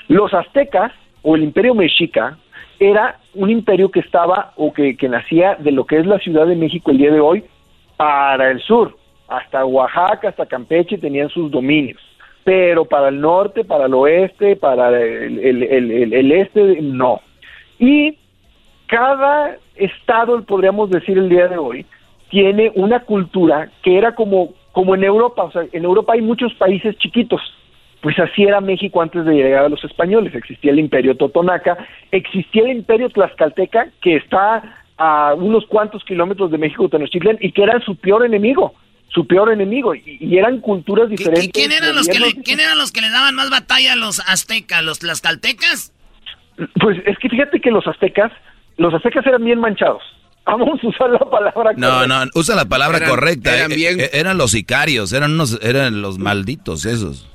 Los 0.08 0.34
aztecas 0.34 0.92
o 1.22 1.36
el 1.36 1.44
imperio 1.44 1.74
mexica 1.74 2.38
era 2.80 3.18
un 3.34 3.50
imperio 3.50 3.90
que 3.90 4.00
estaba 4.00 4.52
o 4.56 4.72
que, 4.72 4.96
que 4.96 5.08
nacía 5.08 5.54
de 5.56 5.70
lo 5.70 5.84
que 5.84 5.98
es 5.98 6.06
la 6.06 6.18
Ciudad 6.18 6.46
de 6.46 6.56
México 6.56 6.90
el 6.90 6.98
día 6.98 7.12
de 7.12 7.20
hoy 7.20 7.44
para 7.98 8.50
el 8.50 8.60
sur, 8.60 8.96
hasta 9.28 9.66
Oaxaca, 9.66 10.30
hasta 10.30 10.46
Campeche 10.46 10.96
tenían 10.96 11.28
sus 11.28 11.50
dominios. 11.50 12.00
Pero 12.42 12.86
para 12.86 13.08
el 13.08 13.20
norte, 13.20 13.64
para 13.64 13.84
el 13.84 13.92
oeste, 13.92 14.56
para 14.56 14.88
el, 14.98 15.38
el, 15.38 15.62
el, 15.62 16.12
el, 16.14 16.32
este, 16.32 16.80
no. 16.80 17.20
Y 17.78 18.16
cada 18.86 19.58
estado, 19.76 20.42
podríamos 20.44 20.88
decir 20.88 21.18
el 21.18 21.28
día 21.28 21.48
de 21.48 21.58
hoy, 21.58 21.84
tiene 22.30 22.72
una 22.74 23.00
cultura 23.00 23.70
que 23.82 23.98
era 23.98 24.14
como, 24.14 24.54
como 24.72 24.94
en 24.94 25.04
Europa, 25.04 25.44
o 25.44 25.50
sea, 25.50 25.64
en 25.70 25.84
Europa 25.84 26.14
hay 26.14 26.22
muchos 26.22 26.54
países 26.54 26.96
chiquitos, 26.96 27.42
pues 28.00 28.18
así 28.18 28.44
era 28.44 28.60
México 28.60 29.02
antes 29.02 29.24
de 29.24 29.34
llegar 29.34 29.64
a 29.64 29.68
los 29.68 29.82
españoles, 29.84 30.34
existía 30.34 30.72
el 30.72 30.78
imperio 30.78 31.16
totonaca, 31.16 31.76
existía 32.10 32.62
el 32.62 32.70
imperio 32.70 33.10
tlaxcalteca, 33.10 33.88
que 34.00 34.16
está 34.16 34.84
a 34.96 35.34
unos 35.34 35.66
cuantos 35.66 36.04
kilómetros 36.04 36.50
de 36.50 36.58
México, 36.58 36.88
Tenochtitlan, 36.88 37.38
y 37.40 37.52
que 37.52 37.62
era 37.62 37.80
su 37.80 37.96
peor 37.96 38.24
enemigo, 38.24 38.74
su 39.08 39.26
peor 39.26 39.52
enemigo, 39.52 39.94
y, 39.94 40.38
eran 40.38 40.60
culturas 40.60 41.08
diferentes. 41.10 41.50
¿Quién 41.52 41.72
eran, 41.72 41.94
los 41.94 42.08
que 42.08 42.20
le, 42.20 42.34
¿Quién 42.42 42.60
eran 42.60 42.78
los 42.78 42.92
que 42.92 43.00
le 43.00 43.10
daban 43.10 43.34
más 43.34 43.50
batalla 43.50 43.92
a 43.92 43.96
los 43.96 44.20
aztecas, 44.20 44.82
los 44.82 44.98
tlaxcaltecas? 44.98 45.92
Pues 46.80 46.98
es 47.06 47.18
que 47.18 47.28
fíjate 47.28 47.60
que 47.60 47.70
los 47.70 47.86
aztecas, 47.86 48.32
los 48.76 48.92
aztecas 48.92 49.26
eran 49.26 49.44
bien 49.44 49.60
manchados. 49.60 50.02
Vamos 50.46 50.82
a 50.82 50.86
usar 50.86 51.10
la 51.10 51.18
palabra 51.18 51.72
No, 51.76 52.06
no, 52.06 52.24
usa 52.34 52.56
la 52.56 52.64
palabra 52.64 53.06
correcta. 53.06 53.56
Eran, 53.56 53.72
eh, 53.72 54.10
eran, 54.12 54.36
los 54.36 54.52
sicarios, 54.52 55.12
eran, 55.12 55.32
unos, 55.32 55.58
eran 55.62 56.02
los 56.02 56.18
malditos 56.18 56.86
esos. 56.86 57.29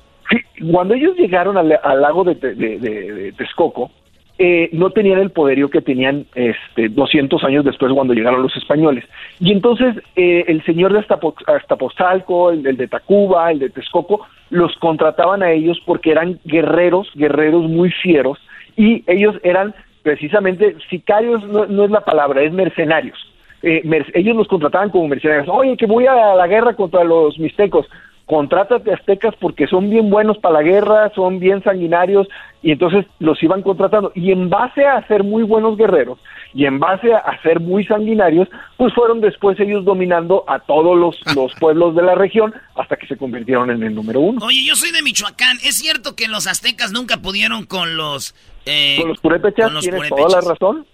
Cuando 0.71 0.93
ellos 0.93 1.15
llegaron 1.17 1.57
al, 1.57 1.69
lago 1.69 2.23
de, 2.23 2.35
de, 2.35 2.55
de, 2.55 2.79
de 2.79 3.31
Texcoco, 3.33 3.91
eh, 4.37 4.69
no 4.73 4.89
tenían 4.89 5.19
el 5.19 5.29
poderío 5.31 5.69
que 5.69 5.81
tenían 5.81 6.25
este, 6.35 6.89
200 6.89 7.41
años 7.45 7.63
después 7.63 7.93
cuando 7.93 8.13
llegaron 8.13 8.41
los 8.41 8.55
españoles. 8.57 9.05
Y 9.39 9.53
entonces 9.53 9.95
eh, 10.17 10.43
el 10.47 10.63
señor 10.65 10.91
de 10.91 10.99
Aztapotzalco, 10.99 12.51
el, 12.51 12.67
el, 12.67 12.75
de 12.75 12.89
Tacuba, 12.89 13.51
el 13.51 13.59
de 13.59 13.69
Texcoco, 13.69 14.27
los 14.49 14.75
contrataban 14.77 15.41
a 15.41 15.51
ellos 15.51 15.81
porque 15.85 16.11
eran 16.11 16.37
guerreros, 16.43 17.09
guerreros 17.15 17.63
muy 17.69 17.91
fieros, 17.91 18.37
y 18.75 19.03
ellos 19.07 19.35
eran 19.43 19.73
precisamente, 20.03 20.75
sicarios 20.89 21.41
no, 21.45 21.65
no 21.65 21.85
es 21.85 21.91
la 21.91 22.01
palabra, 22.01 22.43
es 22.43 22.51
mercenarios. 22.51 23.17
Eh, 23.63 23.81
ellos 24.13 24.35
los 24.35 24.47
contrataban 24.47 24.89
como 24.89 25.07
mercenarios. 25.07 25.47
Oye, 25.49 25.77
que 25.77 25.85
voy 25.85 26.07
a 26.07 26.35
la 26.35 26.45
guerra 26.45 26.75
contra 26.75 27.05
los 27.05 27.39
mixtecos 27.39 27.87
contrátate 28.25 28.91
aztecas 28.91 29.35
porque 29.39 29.67
son 29.67 29.89
bien 29.89 30.09
buenos 30.09 30.37
para 30.37 30.55
la 30.55 30.63
guerra, 30.63 31.11
son 31.13 31.39
bien 31.39 31.63
sanguinarios 31.63 32.27
y 32.63 32.71
entonces 32.71 33.05
los 33.19 33.41
iban 33.43 33.61
contratando 33.61 34.11
y 34.15 34.31
en 34.31 34.49
base 34.49 34.85
a 34.85 35.05
ser 35.07 35.23
muy 35.23 35.43
buenos 35.43 35.77
guerreros 35.77 36.17
y 36.53 36.65
en 36.65 36.79
base 36.79 37.13
a, 37.13 37.39
ser 37.43 37.59
muy 37.59 37.85
sanguinarios, 37.85 38.47
pues 38.77 38.93
fueron 38.93 39.21
después 39.21 39.59
ellos 39.59 39.85
dominando 39.85 40.43
a 40.47 40.59
todos 40.59 40.97
los, 40.97 41.19
los 41.35 41.53
pueblos 41.55 41.95
de 41.95 42.01
la 42.01 42.15
región 42.15 42.53
hasta 42.75 42.95
que 42.95 43.07
se 43.07 43.17
convirtieron 43.17 43.69
en 43.69 43.83
el 43.83 43.93
número 43.93 44.21
uno. 44.21 44.43
Oye, 44.43 44.65
yo 44.65 44.75
soy 44.75 44.91
de 44.91 45.03
Michoacán, 45.03 45.57
¿es 45.63 45.75
cierto 45.75 46.15
que 46.15 46.27
los 46.27 46.47
aztecas 46.47 46.91
nunca 46.91 47.17
pudieron 47.17 47.65
con 47.65 47.97
los... 47.97 48.33
Eh, 48.65 48.97
con 48.99 49.09
los 49.09 49.19
purépechas, 49.19 49.71
tienes 49.81 50.09
toda 50.09 50.41
la 50.41 50.41
razón. 50.41 50.87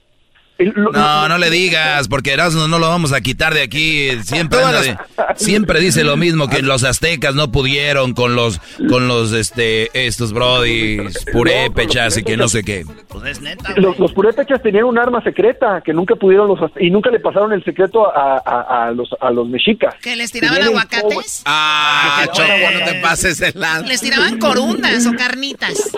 No, 0.65 1.27
no 1.27 1.37
le 1.37 1.49
digas, 1.49 2.07
porque 2.07 2.33
Erasmo 2.33 2.67
no 2.67 2.79
lo 2.79 2.87
vamos 2.87 3.13
a 3.13 3.21
quitar 3.21 3.53
de 3.53 3.61
aquí. 3.61 4.09
Siempre, 4.23 4.59
siempre 5.35 5.79
dice 5.79 6.03
lo 6.03 6.17
mismo 6.17 6.47
que 6.47 6.61
los 6.61 6.83
aztecas 6.83 7.35
no 7.35 7.51
pudieron 7.51 8.13
con 8.13 8.35
los, 8.35 8.59
con 8.89 9.07
los, 9.07 9.33
este, 9.33 9.89
estos 9.93 10.33
brodis, 10.33 11.25
purépechas 11.31 12.17
y 12.17 12.23
que 12.23 12.37
no 12.37 12.47
sé 12.47 12.63
qué. 12.63 12.83
Pues 13.07 13.41
los, 13.77 14.11
purépechas 14.13 14.61
tenían 14.61 14.85
un 14.85 14.97
arma 14.97 15.21
secreta 15.23 15.81
que 15.83 15.93
nunca 15.93 16.15
pudieron 16.15 16.47
los 16.47 16.59
y 16.79 16.89
nunca 16.89 17.09
le 17.09 17.19
pasaron 17.19 17.53
el 17.53 17.63
secreto 17.63 18.07
a, 18.07 18.37
a, 18.37 18.91
los, 18.91 19.09
a 19.19 19.31
los 19.31 19.47
mexicas. 19.47 19.95
¿Que 20.01 20.15
les 20.15 20.31
tiraban 20.31 20.61
aguacates? 20.61 21.43
Ah, 21.45 22.25
no 22.27 22.85
te 22.85 22.95
pases 23.01 23.41
el 23.41 23.59
lado. 23.59 23.85
Les 23.85 24.01
tiraban 24.01 24.37
corundas 24.39 25.05
o 25.05 25.13
carnitas. 25.13 25.91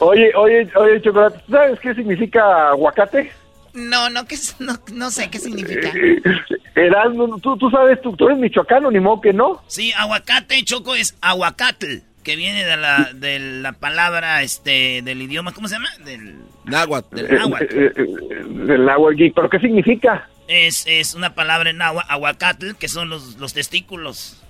Oye, 0.00 0.30
oye, 0.34 0.68
oye, 0.76 1.02
chocolate, 1.02 1.40
¿sabes 1.50 1.78
qué 1.80 1.94
significa 1.94 2.70
aguacate? 2.70 3.30
No, 3.74 4.10
no, 4.10 4.26
que, 4.26 4.36
no, 4.58 4.74
no 4.92 5.10
sé 5.10 5.30
qué 5.30 5.38
significa. 5.38 5.92
Erasmo, 6.74 7.38
tú, 7.38 7.56
tú 7.56 7.70
sabes, 7.70 8.00
tú, 8.00 8.16
tú, 8.16 8.26
eres 8.26 8.38
michoacano, 8.38 8.90
ni 8.90 9.00
modo 9.00 9.20
que 9.20 9.32
no. 9.32 9.62
Sí, 9.66 9.92
aguacate, 9.96 10.62
Choco, 10.64 10.94
es 10.94 11.16
aguacatl, 11.20 11.98
que 12.22 12.36
viene 12.36 12.64
de 12.64 12.76
la, 12.76 13.10
de 13.14 13.38
la 13.38 13.72
palabra, 13.72 14.42
este, 14.42 15.02
del 15.02 15.22
idioma, 15.22 15.52
¿cómo 15.52 15.68
se 15.68 15.74
llama? 15.74 15.90
Del 16.04 16.36
náhuatl. 16.64 17.16
Del 17.16 17.34
náhuatl. 17.34 17.64
Eh, 17.64 17.86
eh, 17.86 17.92
eh, 17.96 18.44
del 18.66 18.84
náhuatl, 18.84 19.32
¿pero 19.34 19.50
qué 19.50 19.58
significa? 19.58 20.28
Es, 20.48 20.84
es 20.86 21.14
una 21.14 21.34
palabra 21.34 21.70
en 21.70 21.78
náhuatl, 21.78 22.10
aguacatl, 22.10 22.74
que 22.78 22.88
son 22.88 23.08
los, 23.08 23.36
los 23.38 23.52
testículos. 23.52 24.42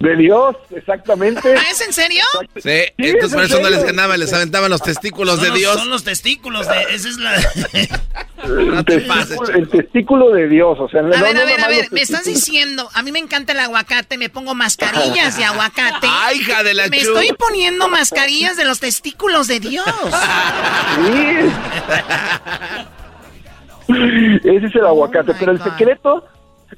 De 0.00 0.16
Dios, 0.16 0.56
exactamente. 0.70 1.54
¿Ah, 1.56 1.62
es 1.70 1.80
en 1.80 1.92
serio? 1.92 2.22
Sí, 2.56 2.60
sí 2.62 2.92
entonces 2.96 3.34
por 3.34 3.44
eso 3.44 3.60
no 3.60 3.70
les 3.70 3.84
ganaba, 3.84 4.16
les 4.16 4.32
aventaban 4.32 4.70
los 4.70 4.82
testículos 4.82 5.40
de 5.40 5.48
los, 5.48 5.58
Dios. 5.58 5.74
Son 5.74 5.90
los 5.90 6.04
testículos 6.04 6.68
de, 6.68 6.82
esa 6.94 7.08
es 7.08 7.16
la... 7.18 7.34
el, 7.36 8.84
testículo, 8.84 9.48
el, 9.54 9.68
testículo, 9.68 10.30
de 10.30 10.48
Dios, 10.48 10.78
o 10.78 10.88
sea... 10.88 11.00
A 11.00 11.04
no, 11.04 11.10
ver, 11.10 11.36
a 11.36 11.44
ver, 11.44 11.60
a 11.60 11.68
ver, 11.68 11.88
me 11.90 12.02
estás 12.02 12.24
diciendo, 12.24 12.90
a 12.92 13.02
mí 13.02 13.12
me 13.12 13.18
encanta 13.18 13.52
el 13.52 13.60
aguacate, 13.60 14.18
me 14.18 14.28
pongo 14.28 14.54
mascarillas 14.54 15.36
de 15.36 15.44
aguacate. 15.44 16.06
¡Ay, 16.10 16.38
hija 16.40 16.62
de 16.62 16.74
la 16.74 16.88
Me 16.88 16.98
estoy 16.98 17.32
poniendo 17.38 17.88
mascarillas 17.88 18.56
de 18.56 18.64
los 18.64 18.80
testículos 18.80 19.46
de 19.46 19.60
Dios. 19.60 19.86
Sí. 19.86 21.36
Ese 24.44 24.66
es 24.66 24.74
el 24.74 24.86
aguacate, 24.86 25.32
oh 25.32 25.36
pero 25.38 25.52
el 25.52 25.62
secreto 25.62 26.24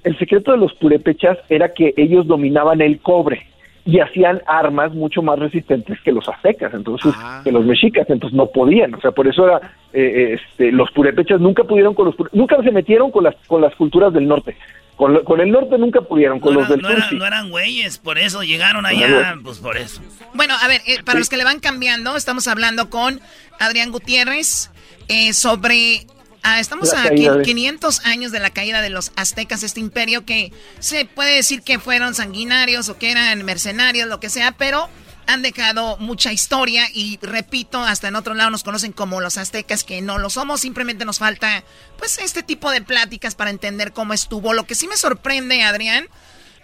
el 0.05 0.19
secreto 0.19 0.53
de 0.53 0.59
los 0.59 0.73
purépechas 0.75 1.39
era 1.49 1.73
que 1.73 1.95
ellos 1.97 2.27
dominaban 2.27 2.81
el 2.81 3.01
cobre 3.01 3.47
y 3.87 4.01
hacían 4.01 4.43
armas 4.47 4.93
mucho 4.93 5.23
más 5.23 5.39
resistentes 5.39 5.99
que 6.01 6.11
los 6.11 6.29
aztecas, 6.29 6.75
entonces 6.75 7.15
ah. 7.17 7.41
que 7.45 7.53
los 7.53 7.65
mexicas, 7.65 8.11
entonces 8.11 8.37
no 8.37 8.47
podían, 8.47 8.93
o 8.95 9.01
sea, 9.01 9.13
por 9.13 9.29
eso 9.29 9.47
era 9.47 9.73
eh, 9.93 10.35
este, 10.35 10.73
los 10.73 10.91
purépechas 10.91 11.41
nunca 11.41 11.63
pudieron 11.63 11.95
con 11.95 12.07
los 12.07 12.17
nunca 12.33 12.61
se 12.63 12.73
metieron 12.73 13.13
con 13.13 13.25
las 13.25 13.37
con 13.47 13.63
las 13.63 13.75
culturas 13.77 14.13
del 14.13 14.27
norte. 14.27 14.57
Con, 14.97 15.25
con 15.25 15.41
el 15.41 15.51
norte 15.51 15.77
nunca 15.77 16.01
pudieron, 16.01 16.41
con 16.41 16.55
no 16.55 16.61
los 16.61 16.71
del 16.71 16.81
no 16.81 16.89
sur 16.89 17.03
sí. 17.11 17.17
no 17.17 17.27
eran 17.27 17.51
güeyes, 17.51 17.99
por 17.99 18.17
eso 18.17 18.43
llegaron 18.43 18.87
allá, 18.87 19.37
pues 19.45 19.59
por 19.59 19.77
eso. 19.77 20.01
Bueno, 20.33 20.55
a 20.61 20.69
ver, 20.69 20.81
eh, 20.87 21.03
para 21.05 21.19
los 21.19 21.29
que 21.29 21.37
le 21.37 21.45
van 21.45 21.61
cambiando, 21.61 22.17
estamos 22.17 22.49
hablando 22.49 22.89
con 22.89 23.21
Adrián 23.61 23.93
Gutiérrez 23.93 24.71
eh, 25.09 25.35
sobre... 25.35 26.07
ah, 26.47 26.61
estamos 26.61 26.93
La 26.93 27.03
a 27.03 27.09
caída 27.09 27.33
qui- 27.35 27.37
de- 27.39 27.43
500 27.45 28.05
años 28.07 28.33
de 28.33 28.41
la 28.41 28.51
caída 28.51 28.81
de 28.83 28.91
los 28.91 29.13
aztecas, 29.17 29.63
este 29.63 29.81
imperio 29.81 30.25
que 30.25 30.53
se 30.79 31.05
puede 31.05 31.35
decir 31.35 31.63
que 31.63 31.79
fueron 31.79 32.15
sanguinarios 32.15 32.89
o 32.89 32.99
que 32.99 33.11
eran 33.11 33.45
mercenarios, 33.45 34.09
lo 34.09 34.21
que 34.21 34.31
sea, 34.31 34.53
pero 34.53 34.89
han 35.29 35.43
dejado 35.43 35.97
mucha 35.99 36.33
historia 36.33 36.87
y 36.95 37.19
repito, 37.21 37.81
hasta 37.83 38.07
en 38.07 38.15
otro 38.15 38.35
lado 38.35 38.51
nos 38.51 38.63
conocen 38.63 38.93
como 38.93 39.21
los 39.21 39.39
aztecas, 39.39 39.83
que 39.83 40.01
no 40.01 40.19
lo 40.19 40.31
somos, 40.31 40.61
simplemente 40.61 41.05
nos 41.05 41.19
falta 41.19 41.65
pues 41.99 42.19
este 42.19 42.45
tipo 42.45 42.71
de 42.71 42.81
pláticas 42.81 43.35
para 43.35 43.51
entender 43.51 43.93
cómo 43.93 44.13
estuvo. 44.15 44.53
Lo 44.55 44.67
que 44.67 44.77
sí 44.77 44.87
me 44.87 44.97
sorprende, 44.97 45.65
Adrián, 45.65 46.07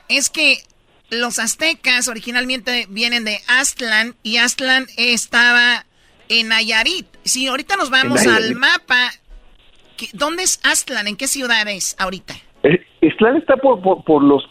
es 0.08 0.30
que 0.30 0.64
los 1.10 1.40
aztecas 1.40 2.06
originalmente 2.06 2.86
vienen 2.88 3.24
de 3.24 3.42
Aztlán 3.48 4.14
y 4.22 4.36
Aztlán 4.36 4.86
estaba 4.96 5.84
en 6.28 6.48
Nayarit. 6.48 7.06
Si 7.24 7.48
ahorita 7.48 7.76
nos 7.76 7.90
vamos 7.90 8.20
al 8.26 8.54
mapa, 8.54 9.12
¿qué- 10.10 10.16
¿dónde 10.16 10.42
es 10.42 10.60
Aztlán? 10.64 11.06
¿En 11.06 11.16
qué 11.16 11.26
ciudad 11.26 11.66
es 11.68 11.96
ahorita? 11.98 12.34
Eh, 12.64 12.80
Ixtlán 13.00 13.36
está 13.36 13.56
por, 13.56 13.80
por, 14.04 14.22
los, 14.22 14.44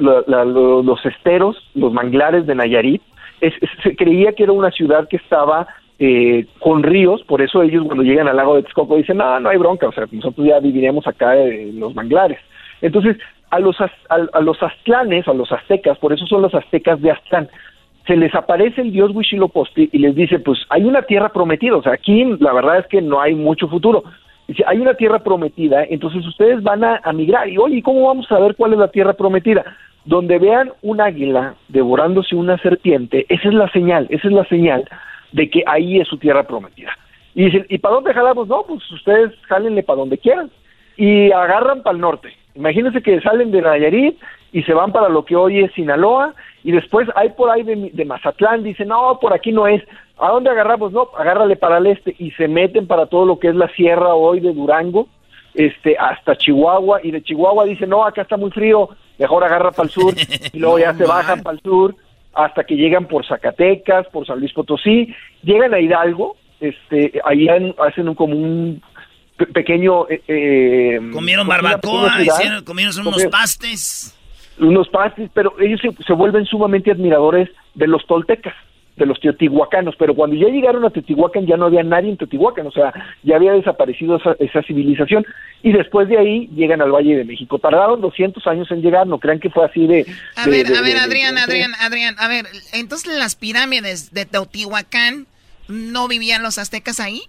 esteros, 1.06 1.56
los 1.76 1.94
manglares 1.94 2.46
de 2.46 2.56
Nayarit. 2.56 3.02
Se 3.84 3.96
creía 3.96 4.34
que 4.34 4.44
era 4.44 4.52
una 4.52 4.72
ciudad 4.72 5.08
que 5.10 5.18
estaba 5.18 5.68
eh, 6.00 6.46
con 6.60 6.84
ríos, 6.84 7.24
por 7.24 7.42
eso 7.42 7.64
ellos 7.64 7.86
cuando 7.86 8.04
llegan 8.04 8.28
al 8.28 8.36
lago 8.38 8.56
de 8.56 8.64
Texcoco 8.64 8.98
dicen, 8.98 9.18
no, 9.18 9.40
no 9.40 9.50
hay 9.50 9.58
bronca, 9.58 9.88
o 9.88 9.92
sea, 9.92 10.06
nosotros 10.12 10.46
ya 10.48 10.60
viviremos 10.60 11.08
acá 11.08 11.36
en 11.38 11.80
los 11.80 11.96
manglares. 11.96 12.40
Entonces, 12.82 13.18
a 13.50 13.60
los, 13.60 13.78
a 13.80 14.40
los 14.42 14.62
aztlanes, 14.64 15.28
a 15.28 15.34
los 15.34 15.52
aztecas, 15.52 15.98
por 15.98 16.14
eso 16.14 16.26
son 16.28 16.42
los 16.42 16.54
aztecas 16.54 17.02
de 17.02 17.12
Aztlán, 17.12 17.50
se 18.08 18.16
les 18.16 18.34
aparece 18.34 18.82
el 18.82 18.92
dios 18.92 19.12
Huitzilopochtli 19.14 19.90
y 19.92 20.00
les 20.00 20.16
dice, 20.16 20.40
pues 20.40 20.60
hay 20.70 20.84
una 20.84 21.04
tierra 21.04 21.30
prometida, 21.30 21.76
o 21.76 21.84
sea, 21.84 21.94
aquí 21.94 22.26
la 22.40 22.54
verdad 22.54 22.80
es 22.80 22.88
que 22.88 23.02
no 23.02 23.22
hay 23.22 23.36
mucho 23.36 23.68
futuro. 23.68 24.04
Dice, 24.52 24.66
hay 24.68 24.80
una 24.80 24.96
tierra 24.96 25.20
prometida, 25.20 25.86
entonces 25.86 26.28
ustedes 26.28 26.62
van 26.62 26.84
a, 26.84 27.00
migrar. 27.14 27.48
Y 27.48 27.58
oye, 27.58 27.78
¿y 27.78 27.82
¿cómo 27.82 28.08
vamos 28.08 28.26
a 28.26 28.36
saber 28.36 28.54
cuál 28.58 28.74
es 28.74 28.80
la 28.80 28.90
tierra 28.90 29.14
prometida? 29.14 29.64
Donde 30.04 30.40
vean 30.40 30.74
un 30.82 31.00
águila 31.00 31.56
devorándose 31.70 32.36
una 32.36 32.58
serpiente, 32.58 33.26
esa 33.30 33.48
es 33.48 33.54
la 33.54 33.72
señal, 33.72 34.08
esa 34.10 34.28
es 34.28 34.34
la 34.34 34.44
señal 34.50 34.84
de 35.32 35.50
que 35.50 35.64
ahí 35.66 36.02
es 36.02 36.08
su 36.10 36.18
tierra 36.18 36.44
prometida. 36.44 36.92
Y 37.34 37.46
dicen, 37.46 37.66
¿y 37.70 37.78
para 37.78 37.96
dónde 37.96 38.14
jalamos? 38.14 38.50
No, 38.50 38.66
pues 38.68 38.92
ustedes 38.92 39.32
jálenle 39.44 39.84
para 39.84 40.00
donde 40.00 40.18
quieran. 40.18 40.52
Y 40.98 41.32
agarran 41.32 41.82
para 41.82 41.96
el 41.96 42.02
norte. 42.02 42.34
Imagínense 42.54 43.02
que 43.02 43.22
salen 43.22 43.52
de 43.52 43.62
Nayarit 43.62 44.20
y 44.52 44.64
se 44.64 44.74
van 44.74 44.92
para 44.92 45.08
lo 45.08 45.24
que 45.24 45.38
hoy 45.38 45.64
es 45.64 45.72
Sinaloa 45.72 46.34
y 46.66 46.74
después 46.74 47.08
hay 47.16 47.30
por 47.30 47.50
ahí 47.50 47.64
de, 47.64 47.90
de 47.94 48.04
Mazatlán, 48.04 48.64
dicen, 48.64 48.90
no, 48.90 49.18
por 49.22 49.34
aquí 49.34 49.54
no 49.54 49.66
es. 49.66 49.82
¿A 50.22 50.30
dónde 50.30 50.50
agarramos? 50.50 50.92
No, 50.92 51.10
agárrale 51.18 51.56
para 51.56 51.78
el 51.80 51.88
este 51.88 52.16
y 52.20 52.32
se 52.32 52.48
meten 52.48 52.88
para 52.88 53.08
todo 53.08 53.26
lo 53.26 53.40
que 53.40 53.50
es 53.50 53.56
la 53.56 53.68
sierra 53.70 54.14
hoy 54.14 54.40
de 54.40 54.54
Durango, 54.54 55.08
este, 55.54 55.98
hasta 55.98 56.36
Chihuahua 56.38 57.00
y 57.04 57.12
de 57.12 57.22
Chihuahua 57.24 57.66
dicen, 57.66 57.90
no, 57.90 58.06
acá 58.06 58.22
está 58.22 58.38
muy 58.38 58.52
frío, 58.52 58.90
mejor 59.18 59.44
agarra 59.44 59.72
para 59.72 59.88
el 59.88 59.92
sur 59.92 60.14
y 60.54 60.60
luego 60.60 60.80
ya 60.80 60.94
se 60.94 61.06
bajan 61.06 61.42
para 61.44 61.56
el 61.56 61.62
sur 61.62 61.96
hasta 62.34 62.64
que 62.64 62.76
llegan 62.76 63.08
por 63.08 63.26
Zacatecas, 63.26 64.08
por 64.08 64.26
San 64.26 64.40
Luis 64.40 64.54
Potosí, 64.54 65.14
llegan 65.44 65.74
a 65.74 65.80
Hidalgo, 65.82 66.38
este, 66.62 67.20
ahí 67.26 67.48
hacen 67.50 68.08
un, 68.08 68.16
como 68.16 68.36
un 68.38 68.82
pe- 69.36 69.48
pequeño... 69.48 70.08
eh, 70.10 70.22
eh, 70.28 71.00
Comieron 71.12 71.46
barbacoa, 71.48 72.22
hicieron, 72.22 72.64
comieron 72.64 72.94
unos 73.02 73.16
Comieron- 73.16 73.32
pastes. 73.32 74.18
unos 74.60 74.88
pastis, 74.88 75.30
pero 75.34 75.54
ellos 75.60 75.82
se, 75.82 75.92
se 76.06 76.14
vuelven 76.14 76.46
sumamente 76.46 76.92
admiradores 76.92 77.50
de 77.74 77.88
los 77.88 78.06
toltecas, 78.08 78.54
de 79.02 79.08
los 79.08 79.20
teotihuacanos, 79.20 79.96
pero 79.98 80.14
cuando 80.14 80.36
ya 80.36 80.48
llegaron 80.48 80.86
a 80.86 80.92
Teotihuacán 80.92 81.46
ya 81.48 81.58
no 81.58 81.66
había 81.66 81.82
nadie 81.84 82.12
en 82.12 82.18
Teotihuacán, 82.18 82.68
o 82.68 82.72
sea, 82.72 82.94
ya 83.24 83.36
había 83.36 83.52
desaparecido 83.54 84.18
esa, 84.18 84.36
esa 84.40 84.62
civilización, 84.62 85.26
y 85.64 85.72
después 85.74 86.08
de 86.08 86.18
ahí 86.20 86.48
llegan 86.56 86.82
al 86.82 86.92
Valle 86.92 87.16
de 87.18 87.26
México. 87.26 87.58
Tardaron 87.58 88.00
200 88.00 88.46
años 88.48 88.70
en 88.72 88.82
llegar, 88.82 89.08
no 89.08 89.18
crean 89.20 89.40
que 89.40 89.50
fue 89.50 89.66
así 89.66 89.88
de... 89.88 90.06
A 90.36 90.46
de- 90.46 90.52
ver, 90.52 90.68
de- 90.68 90.78
a 90.78 90.82
ver, 90.82 90.94
de- 90.94 91.00
Adrián, 91.00 91.38
Adrián, 91.38 91.72
Adrián, 91.82 92.16
a 92.20 92.28
ver, 92.28 92.46
entonces 92.74 93.18
las 93.18 93.36
pirámides 93.36 94.14
de 94.14 94.26
Teotihuacán, 94.26 95.26
¿no 95.68 96.08
vivían 96.08 96.44
los 96.44 96.58
aztecas 96.60 97.00
ahí? 97.00 97.22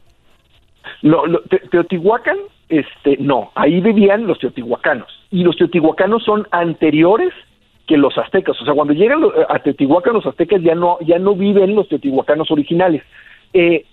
No, 1.03 1.27
lo- 1.27 1.41
Te- 1.43 1.59
Teotihuacán, 1.71 2.37
este, 2.69 3.17
no, 3.19 3.51
ahí 3.55 3.81
vivían 3.81 4.27
los 4.27 4.39
teotihuacanos, 4.39 5.09
y 5.31 5.43
los 5.43 5.57
teotihuacanos 5.57 6.23
son 6.25 6.47
anteriores 6.51 7.33
que 7.87 7.97
los 7.97 8.17
aztecas, 8.17 8.61
o 8.61 8.65
sea, 8.65 8.75
cuando 8.75 8.95
llegan 8.95 9.21
a 9.49 9.59
Teotihuacán 9.59 10.15
los 10.15 10.27
aztecas 10.27 10.63
ya 10.63 10.75
no, 10.75 10.99
ya 11.01 11.19
no 11.19 11.35
viven 11.35 11.75
los 11.75 11.89
teotihuacanos 11.89 12.51
originales. 12.51 13.03
Eh, 13.53 13.85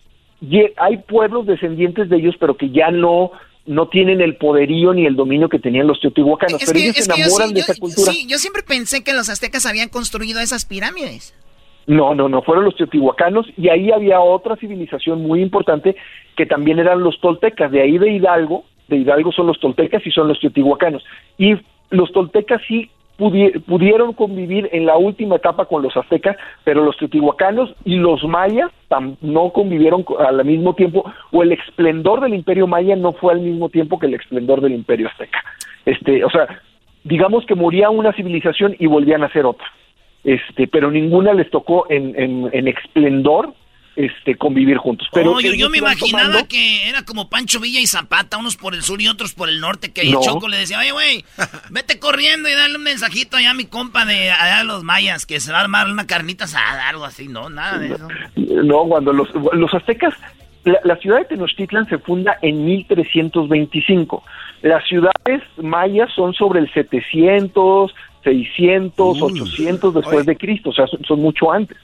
hay 0.77 0.97
pueblos 0.97 1.45
descendientes 1.47 2.07
de 2.09 2.17
ellos, 2.17 2.35
pero 2.39 2.55
que 2.55 2.69
ya 2.69 2.91
no 2.91 3.31
no 3.65 3.87
tienen 3.87 4.19
el 4.19 4.35
poderío 4.37 4.93
ni 4.93 5.05
el 5.05 5.15
dominio 5.15 5.47
que 5.47 5.59
tenían 5.59 5.85
los 5.85 5.99
teotihuacanos, 5.99 6.59
pero 6.65 6.79
ellos 6.79 6.95
se 6.95 7.01
es 7.01 7.07
enamoran 7.09 7.49
sí- 7.49 7.53
de 7.53 7.59
yo- 7.59 7.63
esa 7.65 7.75
cultura. 7.79 8.11
sí, 8.11 8.25
yo 8.27 8.37
siempre 8.39 8.63
pensé 8.63 9.03
que 9.03 9.13
los 9.13 9.29
aztecas 9.29 9.65
habían 9.67 9.89
construido 9.89 10.39
esas 10.39 10.65
pirámides. 10.65 11.35
No, 11.85 12.15
no, 12.15 12.29
no, 12.29 12.41
fueron 12.41 12.65
los 12.65 12.75
teotihuacanos 12.77 13.45
y 13.57 13.69
ahí 13.69 13.91
había 13.91 14.21
otra 14.21 14.55
civilización 14.55 15.21
muy 15.21 15.41
importante 15.43 15.95
que 16.35 16.45
también 16.47 16.79
eran 16.79 17.01
los 17.03 17.19
toltecas, 17.21 17.71
de 17.71 17.81
ahí 17.81 17.97
de 17.99 18.11
Hidalgo, 18.11 18.63
de 18.87 18.97
Hidalgo 18.97 19.31
son 19.31 19.45
los 19.47 19.59
toltecas 19.59 20.01
y 20.05 20.09
son 20.11 20.27
los 20.29 20.39
teotihuacanos. 20.39 21.03
Y 21.37 21.55
los 21.91 22.11
toltecas 22.11 22.61
sí 22.67 22.89
pudi- 23.19 23.61
pudieron 23.65 24.13
convivir 24.13 24.69
en 24.71 24.85
la 24.85 24.97
última 24.97 25.35
etapa 25.35 25.65
con 25.65 25.83
los 25.83 25.95
aztecas, 25.95 26.37
pero 26.63 26.83
los 26.83 26.97
teotihuacanos 26.97 27.75
y 27.85 27.97
los 27.97 28.23
mayas 28.23 28.71
no 29.21 29.51
convivieron 29.51 30.03
co- 30.03 30.17
al 30.19 30.43
mismo 30.45 30.73
tiempo, 30.73 31.03
o 31.31 31.43
el 31.43 31.51
esplendor 31.51 32.21
del 32.21 32.33
imperio 32.33 32.65
maya 32.65 32.95
no 32.95 33.11
fue 33.11 33.33
al 33.33 33.41
mismo 33.41 33.69
tiempo 33.69 33.99
que 33.99 34.07
el 34.07 34.15
esplendor 34.15 34.61
del 34.61 34.73
imperio 34.73 35.07
azteca. 35.09 35.43
Este, 35.85 36.23
o 36.23 36.29
sea, 36.29 36.47
digamos 37.03 37.45
que 37.45 37.55
moría 37.55 37.89
una 37.89 38.13
civilización 38.13 38.75
y 38.79 38.87
volvían 38.87 39.23
a 39.23 39.29
ser 39.31 39.45
otra 39.45 39.67
este 40.25 40.67
pero 40.67 40.91
ninguna 40.91 41.33
les 41.33 41.49
tocó 41.49 41.85
en, 41.89 42.13
en, 42.19 42.49
en 42.51 42.67
esplendor 42.67 43.53
este 43.95 44.35
convivir 44.35 44.77
juntos. 44.77 45.07
Pero 45.11 45.33
Oh, 45.33 45.39
yo, 45.41 45.53
yo 45.53 45.69
me 45.69 45.79
imaginaba 45.79 46.23
tomando- 46.29 46.47
que 46.47 46.87
era 46.89 47.03
como 47.03 47.29
Pancho 47.29 47.59
Villa 47.59 47.79
y 47.81 47.87
Zapata, 47.87 48.37
unos 48.37 48.55
por 48.55 48.73
el 48.75 48.81
sur 48.83 49.01
y 49.01 49.07
otros 49.07 49.33
por 49.33 49.49
el 49.49 49.59
norte, 49.59 49.91
que 49.91 50.03
No. 50.09 50.19
el 50.19 50.25
Choco 50.25 50.47
le 50.47 50.57
decía, 50.57 50.79
oye, 50.79 50.91
güey, 50.91 51.25
vete 51.69 51.99
corriendo 51.99 52.47
y 52.49 52.53
dale 52.53 52.75
un 52.77 52.83
mensajito 52.83 53.37
allá 53.37 53.51
a 53.51 53.53
mi 53.53 53.65
compa 53.65 54.05
de 54.05 54.31
allá 54.31 54.59
a 54.59 54.63
los 54.63 54.83
mayas, 54.83 55.25
que 55.25 55.39
se 55.39 55.51
va 55.51 55.57
a 55.59 55.61
armar 55.61 55.87
una 55.89 56.07
carnita 56.07 56.45
asada, 56.45 56.87
algo 56.89 57.03
así, 57.05 57.27
no, 57.27 57.49
nada 57.49 57.77
de 57.77 57.87
eso. 57.93 58.07
no 58.35 58.83
cuando 58.85 59.11
los, 59.13 59.27
los 59.53 59.73
aztecas 59.73 60.13
la, 60.65 60.77
la 60.83 60.95
ciudad 60.97 61.19
de 61.19 61.25
Tenochtitlan 61.25 61.87
se 61.87 61.97
funda 61.99 62.37
en 62.41 62.65
1325 62.65 64.23
las 64.61 64.85
ciudades 64.87 65.41
mayas 65.57 66.09
son 66.13 66.33
sobre 66.33 66.59
el 66.59 66.71
700 66.73 67.93
600 68.25 69.21
800 69.21 69.93
después 69.93 70.25
de 70.25 70.35
Cristo 70.35 70.69
o 70.69 70.73
sea 70.73 70.85
son, 70.87 70.99
son 71.05 71.21
mucho 71.21 71.51
antes 71.51 71.77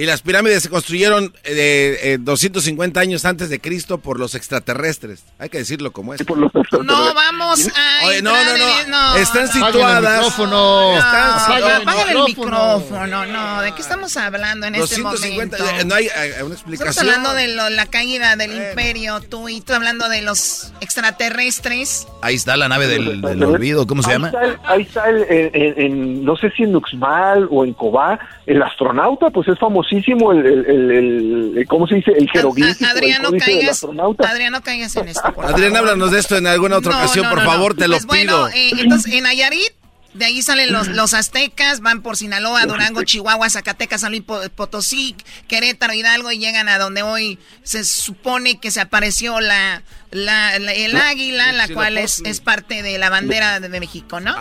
Y 0.00 0.06
las 0.06 0.22
pirámides 0.22 0.62
se 0.62 0.68
construyeron 0.68 1.34
eh, 1.42 1.98
eh, 2.02 2.18
250 2.20 3.00
años 3.00 3.24
antes 3.24 3.48
de 3.50 3.60
Cristo 3.60 3.98
por 3.98 4.20
los 4.20 4.36
extraterrestres. 4.36 5.24
Hay 5.40 5.48
que 5.48 5.58
decirlo 5.58 5.90
como 5.90 6.14
es. 6.14 6.20
No 6.28 7.14
vamos 7.14 7.66
a. 7.74 8.06
Oye, 8.06 8.22
no, 8.22 8.30
no, 8.32 8.56
no. 8.56 8.86
no, 8.86 9.16
Están 9.16 9.48
situadas. 9.48 10.14
micrófono. 10.18 10.96
Están 10.96 11.30
No, 11.32 11.40
situadas- 11.40 11.82
apágale 11.82 12.12
el 12.12 12.24
micrófono, 12.26 13.26
no. 13.26 13.60
¿De 13.62 13.74
qué 13.74 13.82
estamos 13.82 14.16
hablando 14.16 14.66
en 14.68 14.76
este 14.76 15.00
250, 15.00 15.58
momento? 15.58 15.80
eh, 15.80 15.84
no 15.84 15.94
hay 15.96 16.06
eh, 16.06 16.10
una 16.14 16.26
Estamos 16.28 16.52
explicación. 16.52 17.06
hablando 17.08 17.34
de 17.34 17.48
lo- 17.48 17.70
la 17.70 17.86
caída 17.86 18.36
del 18.36 18.52
imperio, 18.52 19.20
tú 19.20 19.48
y 19.48 19.60
tú 19.62 19.72
hablando 19.74 20.08
de 20.08 20.22
los 20.22 20.72
extraterrestres. 20.80 22.06
Ahí 22.22 22.36
está 22.36 22.56
la 22.56 22.68
nave 22.68 22.86
del, 22.86 23.20
del 23.20 23.42
olvido, 23.42 23.84
¿cómo 23.86 24.02
se 24.02 24.10
ahí 24.10 24.14
llama? 24.14 24.28
Está 24.28 24.44
el- 24.44 24.58
ahí 24.64 24.82
está 24.82 25.08
el, 25.10 25.22
en, 25.28 25.50
en- 25.54 25.80
en- 25.80 26.24
no 26.24 26.36
sé 26.36 26.50
si 26.52 26.62
en 26.62 26.76
Uxmal 26.76 27.48
o 27.50 27.64
en 27.64 27.72
Cobá, 27.74 28.18
el 28.48 28.62
astronauta, 28.62 29.30
pues 29.30 29.46
es 29.48 29.58
famosísimo, 29.58 30.32
el, 30.32 30.46
el, 30.46 30.66
el- 30.66 30.90
el- 30.90 31.58
el- 31.58 31.66
¿cómo 31.68 31.86
se 31.86 31.96
dice? 31.96 32.12
El 32.12 32.28
jeroglífico, 32.30 32.84
el 32.84 32.96
Adrián, 32.96 33.22
no 33.22 33.28
códice 33.28 33.46
del 33.50 33.58
caigas, 33.58 33.76
astronauta. 33.76 34.28
Adrián, 34.30 34.52
no 34.52 34.62
caigas 34.62 34.96
en 34.96 35.08
esto. 35.08 35.32
por 35.34 35.44
Adrián, 35.46 35.76
háblanos 35.76 36.10
de 36.10 36.18
esto 36.18 36.36
en 36.36 36.46
alguna 36.46 36.78
otra 36.78 36.92
No, 36.92 36.98
ocasión, 36.98 37.24
no, 37.26 37.30
por 37.30 37.38
no, 37.44 37.50
favor, 37.50 37.72
no. 37.74 37.78
te 37.78 37.88
lo 37.88 37.94
Pues 37.94 38.06
bueno, 38.06 38.32
pido. 38.32 38.48
eh, 38.48 38.70
entonces 38.78 39.12
en 39.12 39.24
Nayarit, 39.24 39.72
de 40.14 40.24
ahí 40.24 40.40
salen 40.42 40.72
los, 40.72 40.88
los 40.88 41.12
aztecas, 41.14 41.80
van 41.80 42.00
por 42.02 42.16
Sinaloa, 42.16 42.64
Durango, 42.64 43.02
Chihuahua, 43.04 43.50
Zacatecas, 43.50 44.00
San 44.00 44.10
Luis 44.12 44.22
Po- 44.22 44.40
Potosí, 44.56 45.14
Querétaro, 45.46 45.92
Hidalgo 45.92 46.32
y 46.32 46.38
llegan 46.38 46.68
a 46.68 46.78
donde 46.78 47.02
hoy 47.02 47.38
se 47.62 47.84
supone 47.84 48.58
que 48.58 48.70
se 48.70 48.80
apareció 48.80 49.38
la, 49.40 49.82
la- 50.10 50.58
la- 50.58 50.72
el 50.72 50.96
águila, 50.96 51.52
la 51.52 51.68
cual 51.68 51.98
es, 51.98 52.20
es 52.24 52.40
parte 52.40 52.82
de 52.82 52.96
la 52.98 53.10
bandera 53.10 53.60
de, 53.60 53.68
de 53.68 53.80
México, 53.80 54.18
¿no? 54.18 54.34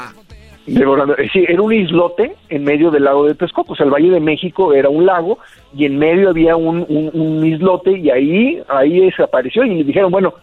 Devorando- 0.68 1.16
Sí, 1.32 1.46
era 1.48 1.62
un 1.62 1.74
islote 1.74 2.36
en 2.50 2.64
medio 2.64 2.92
del 2.92 3.06
lago 3.06 3.26
de 3.26 3.36
Texcoco. 3.36 3.74
O 3.74 3.76
sea, 3.76 3.86
el 3.86 3.92
Valle 3.94 4.10
de 4.10 4.20
México 4.20 4.74
era 4.74 4.90
un 4.90 5.06
lago 5.06 5.40
y 5.76 5.86
en 5.86 5.98
medio 5.98 6.30
había 6.30 6.56
un, 6.56 6.86
un- 6.90 7.46
islote 7.46 7.98
y 7.98 8.10
ahí, 8.10 8.62
ahí 8.68 9.00
desapareció 9.00 9.64
y 9.64 9.76
le 9.76 9.84
dijeron, 9.86 10.12
bueno, 10.12 10.34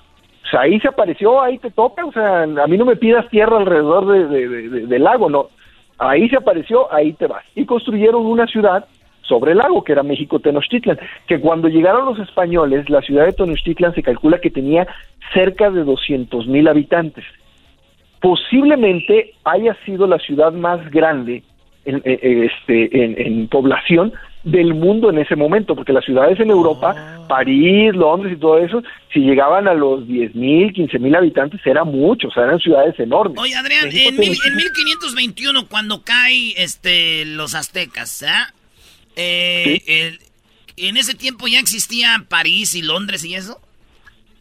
sea, 0.50 0.60
ahí 0.62 0.80
se 0.80 0.88
apareció, 0.88 1.40
ahí 1.42 1.58
te 1.58 1.70
toca, 1.70 2.04
o 2.06 2.12
sea, 2.12 2.42
a 2.44 2.66
mí 2.66 2.76
no 2.78 2.84
me 2.86 2.96
pidas 2.96 3.28
tierra 3.28 3.58
alrededor 3.58 4.06
de, 4.06 4.26
de- 4.26 4.48
de- 4.48 4.68
de- 4.68 4.86
del 4.86 5.04
lago, 5.04 5.28
no. 5.28 5.48
Ahí 5.98 6.28
se 6.28 6.36
apareció, 6.36 6.92
ahí 6.92 7.12
te 7.12 7.26
vas. 7.26 7.44
Y 7.54 7.64
construyeron 7.66 8.24
una 8.26 8.46
ciudad 8.46 8.86
sobre 9.22 9.52
el 9.52 9.58
lago, 9.58 9.84
que 9.84 9.92
era 9.92 10.02
México 10.02 10.38
Tenochtitlan, 10.38 10.98
que 11.26 11.40
cuando 11.40 11.68
llegaron 11.68 12.04
los 12.06 12.18
españoles, 12.18 12.88
la 12.90 13.00
ciudad 13.00 13.26
de 13.26 13.32
Tenochtitlan 13.32 13.94
se 13.94 14.02
calcula 14.02 14.38
que 14.38 14.50
tenía 14.50 14.86
cerca 15.32 15.70
de 15.70 15.84
200 15.84 16.46
mil 16.46 16.66
habitantes. 16.68 17.24
Posiblemente 18.24 19.34
haya 19.44 19.76
sido 19.84 20.06
la 20.06 20.18
ciudad 20.18 20.50
más 20.52 20.90
grande 20.90 21.42
en, 21.84 21.96
eh, 21.96 22.02
eh, 22.22 22.48
este, 22.50 23.04
en, 23.04 23.20
en 23.20 23.48
población 23.48 24.14
del 24.44 24.72
mundo 24.72 25.10
en 25.10 25.18
ese 25.18 25.36
momento, 25.36 25.74
porque 25.76 25.92
las 25.92 26.04
ciudades 26.06 26.40
en 26.40 26.48
Europa, 26.50 26.94
París, 27.28 27.94
Londres 27.94 28.32
y 28.36 28.40
todo 28.40 28.58
eso, 28.58 28.82
si 29.12 29.20
llegaban 29.20 29.68
a 29.68 29.74
los 29.74 30.06
10 30.08 30.34
mil, 30.34 30.72
15 30.72 30.98
mil 30.98 31.14
habitantes, 31.14 31.60
era 31.66 31.84
mucho, 31.84 32.28
o 32.28 32.30
sea, 32.30 32.44
eran 32.44 32.58
ciudades 32.60 32.98
enormes. 32.98 33.38
Oye, 33.38 33.54
Adrián, 33.56 33.84
en, 33.92 34.16
mil- 34.16 34.36
en 34.46 34.56
1521, 34.56 35.66
cuando 35.68 36.02
caen 36.02 36.52
este, 36.56 37.26
los 37.26 37.54
aztecas, 37.54 38.22
¿ah? 38.26 38.52
Eh, 39.16 39.82
el- 39.86 40.18
¿en 40.78 40.96
ese 40.96 41.14
tiempo 41.14 41.46
ya 41.46 41.58
existía 41.60 42.24
París 42.28 42.74
y 42.74 42.80
Londres 42.82 43.22
y 43.24 43.34
eso? 43.34 43.60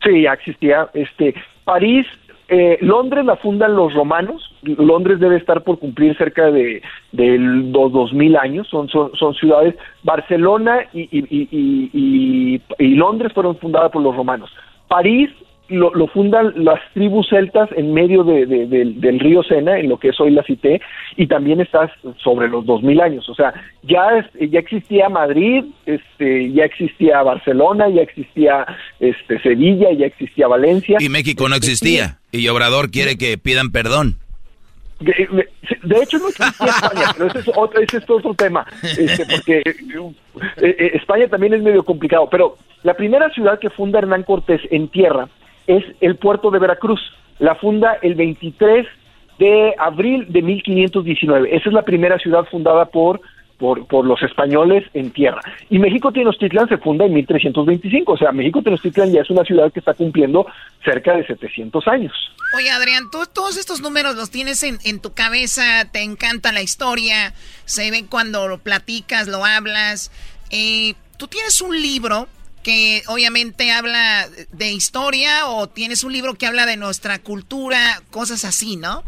Sí, 0.03 0.21
ya 0.23 0.33
existía. 0.33 0.87
Este, 0.93 1.33
París, 1.65 2.05
eh, 2.47 2.77
Londres 2.81 3.25
la 3.25 3.35
fundan 3.37 3.75
los 3.75 3.93
romanos. 3.93 4.53
Londres 4.63 5.19
debe 5.19 5.37
estar 5.37 5.63
por 5.63 5.79
cumplir 5.79 6.17
cerca 6.17 6.51
de, 6.51 6.81
de 7.11 7.37
los 7.37 7.91
2000 7.91 8.37
años. 8.37 8.67
Son, 8.69 8.89
son, 8.89 9.11
son 9.15 9.33
ciudades. 9.33 9.75
Barcelona 10.03 10.81
y, 10.93 11.01
y, 11.01 11.25
y, 11.29 12.61
y- 12.79 12.95
Londres 12.95 13.33
fueron 13.33 13.57
fundadas 13.57 13.91
por 13.91 14.01
los 14.01 14.15
romanos. 14.15 14.49
París 14.87 15.29
lo, 15.73 15.93
lo 15.93 16.07
fundan 16.07 16.53
las 16.55 16.79
tribus 16.93 17.27
celtas 17.29 17.69
en 17.75 17.93
medio 17.93 18.23
de- 18.23 18.45
de- 18.45 18.67
del- 18.67 19.01
del 19.01 19.19
río 19.19 19.43
Sena, 19.43 19.77
en 19.79 19.89
lo 19.89 19.97
que 19.97 20.09
es 20.09 20.19
hoy 20.19 20.31
la 20.31 20.43
Cité, 20.43 20.81
y 21.17 21.27
también 21.27 21.59
está 21.61 21.91
sobre 22.23 22.47
los 22.49 22.65
2000 22.65 23.01
años. 23.01 23.27
O 23.29 23.35
sea, 23.35 23.53
ya, 23.83 24.17
es- 24.19 24.49
ya 24.51 24.59
existía 24.59 25.09
Madrid, 25.09 25.65
este, 25.85 26.51
ya 26.51 26.65
existía 26.65 27.21
Barcelona, 27.23 27.89
ya 27.89 28.01
existía 28.01 28.65
este, 28.99 29.39
Sevilla, 29.41 29.91
ya 29.91 30.05
existía 30.05 30.47
Valencia. 30.47 30.97
Y 31.01 31.09
México 31.09 31.49
no 31.49 31.55
existía. 31.55 32.19
Y 32.31 32.47
Obrador 32.47 32.89
quiere 32.91 33.17
que 33.17 33.37
pidan 33.37 33.71
perdón. 33.71 34.17
De, 34.99 35.13
de 35.83 35.95
hecho, 36.01 36.17
no 36.19 36.29
existía 36.29 36.67
España, 36.67 37.07
pero 37.17 37.27
ese 37.27 37.39
es 37.39 37.51
otro, 37.57 37.81
ese 37.81 37.97
es 37.97 38.09
otro 38.09 38.33
tema, 38.35 38.65
este, 38.83 39.25
porque 39.25 39.57
eh, 39.65 40.13
eh, 40.61 40.91
España 40.93 41.27
también 41.27 41.53
es 41.55 41.61
medio 41.61 41.83
complicado. 41.83 42.29
Pero 42.31 42.57
la 42.83 42.93
primera 42.93 43.29
ciudad 43.31 43.59
que 43.59 43.69
funda 43.69 43.99
Hernán 43.99 44.23
Cortés 44.23 44.61
en 44.71 44.87
tierra 44.87 45.27
es 45.67 45.83
el 46.01 46.15
puerto 46.15 46.51
de 46.51 46.59
Veracruz. 46.59 46.99
La 47.39 47.55
funda 47.55 47.97
el 48.01 48.15
23 48.15 48.87
de 49.39 49.73
abril 49.77 50.25
de 50.29 50.41
1519. 50.41 51.55
Esa 51.55 51.69
es 51.69 51.73
la 51.73 51.83
primera 51.83 52.17
ciudad 52.19 52.45
fundada 52.49 52.85
por, 52.85 53.21
por, 53.57 53.85
por 53.87 54.05
los 54.05 54.21
españoles 54.21 54.83
en 54.93 55.11
tierra. 55.11 55.41
Y 55.69 55.79
México 55.79 56.11
Tenochtitlan 56.11 56.67
se 56.69 56.77
funda 56.77 57.05
en 57.05 57.13
1325. 57.13 58.11
O 58.11 58.17
sea, 58.17 58.31
México 58.31 58.61
Tenochtitlan 58.61 59.11
ya 59.11 59.21
es 59.21 59.29
una 59.29 59.43
ciudad 59.43 59.71
que 59.71 59.79
está 59.79 59.93
cumpliendo 59.93 60.45
cerca 60.83 61.15
de 61.15 61.25
700 61.25 61.87
años. 61.87 62.13
Oye, 62.55 62.69
Adrián, 62.69 63.05
tú 63.11 63.19
todos 63.33 63.57
estos 63.57 63.81
números 63.81 64.15
los 64.15 64.29
tienes 64.29 64.61
en, 64.63 64.77
en 64.85 65.01
tu 65.01 65.13
cabeza, 65.13 65.89
te 65.91 66.03
encanta 66.03 66.51
la 66.51 66.61
historia, 66.61 67.33
se 67.65 67.89
ve 67.89 68.05
cuando 68.07 68.47
lo 68.47 68.59
platicas, 68.59 69.27
lo 69.27 69.43
hablas. 69.43 70.11
Eh, 70.51 70.93
¿Tú 71.17 71.27
tienes 71.27 71.61
un 71.61 71.81
libro 71.81 72.27
que 72.63 73.01
obviamente 73.07 73.71
habla 73.71 74.25
de 74.51 74.71
historia 74.71 75.47
o 75.47 75.67
tienes 75.67 76.03
un 76.03 76.13
libro 76.13 76.33
que 76.35 76.47
habla 76.47 76.65
de 76.65 76.77
nuestra 76.77 77.19
cultura, 77.19 78.01
cosas 78.09 78.45
así, 78.45 78.77
¿no? 78.77 79.03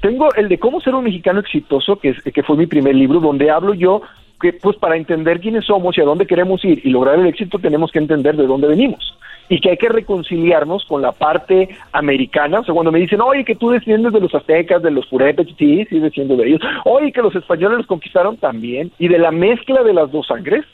Tengo 0.00 0.32
el 0.34 0.48
de 0.48 0.58
cómo 0.58 0.80
ser 0.80 0.94
un 0.94 1.04
mexicano 1.04 1.40
exitoso, 1.40 1.98
que, 1.98 2.14
que 2.14 2.42
fue 2.42 2.56
mi 2.56 2.66
primer 2.66 2.94
libro, 2.94 3.20
donde 3.20 3.50
hablo 3.50 3.74
yo 3.74 4.02
que 4.40 4.54
pues 4.54 4.76
para 4.78 4.96
entender 4.96 5.40
quiénes 5.40 5.66
somos 5.66 5.96
y 5.96 6.00
a 6.00 6.04
dónde 6.04 6.26
queremos 6.26 6.64
ir 6.64 6.80
y 6.82 6.90
lograr 6.90 7.18
el 7.18 7.26
éxito 7.26 7.58
tenemos 7.58 7.92
que 7.92 7.98
entender 7.98 8.36
de 8.36 8.46
dónde 8.46 8.68
venimos. 8.68 9.16
Y 9.50 9.60
que 9.60 9.70
hay 9.70 9.76
que 9.76 9.88
reconciliarnos 9.88 10.84
con 10.84 11.02
la 11.02 11.12
parte 11.12 11.68
americana, 11.92 12.60
o 12.60 12.64
sea, 12.64 12.72
cuando 12.72 12.92
me 12.92 13.00
dicen, 13.00 13.20
oye, 13.20 13.44
que 13.44 13.56
tú 13.56 13.70
desciendes 13.70 14.12
de 14.12 14.20
los 14.20 14.34
aztecas, 14.34 14.80
de 14.80 14.92
los 14.92 15.06
purépechas, 15.06 15.56
sí, 15.58 15.84
sí, 15.90 15.98
desciendo 15.98 16.36
de 16.36 16.46
ellos, 16.46 16.60
oye, 16.84 17.12
que 17.12 17.20
los 17.20 17.34
españoles 17.34 17.78
los 17.78 17.86
conquistaron 17.86 18.36
también, 18.36 18.92
y 18.98 19.08
de 19.08 19.18
la 19.18 19.32
mezcla 19.32 19.82
de 19.82 19.92
las 19.92 20.10
dos 20.12 20.28
sangres, 20.28 20.64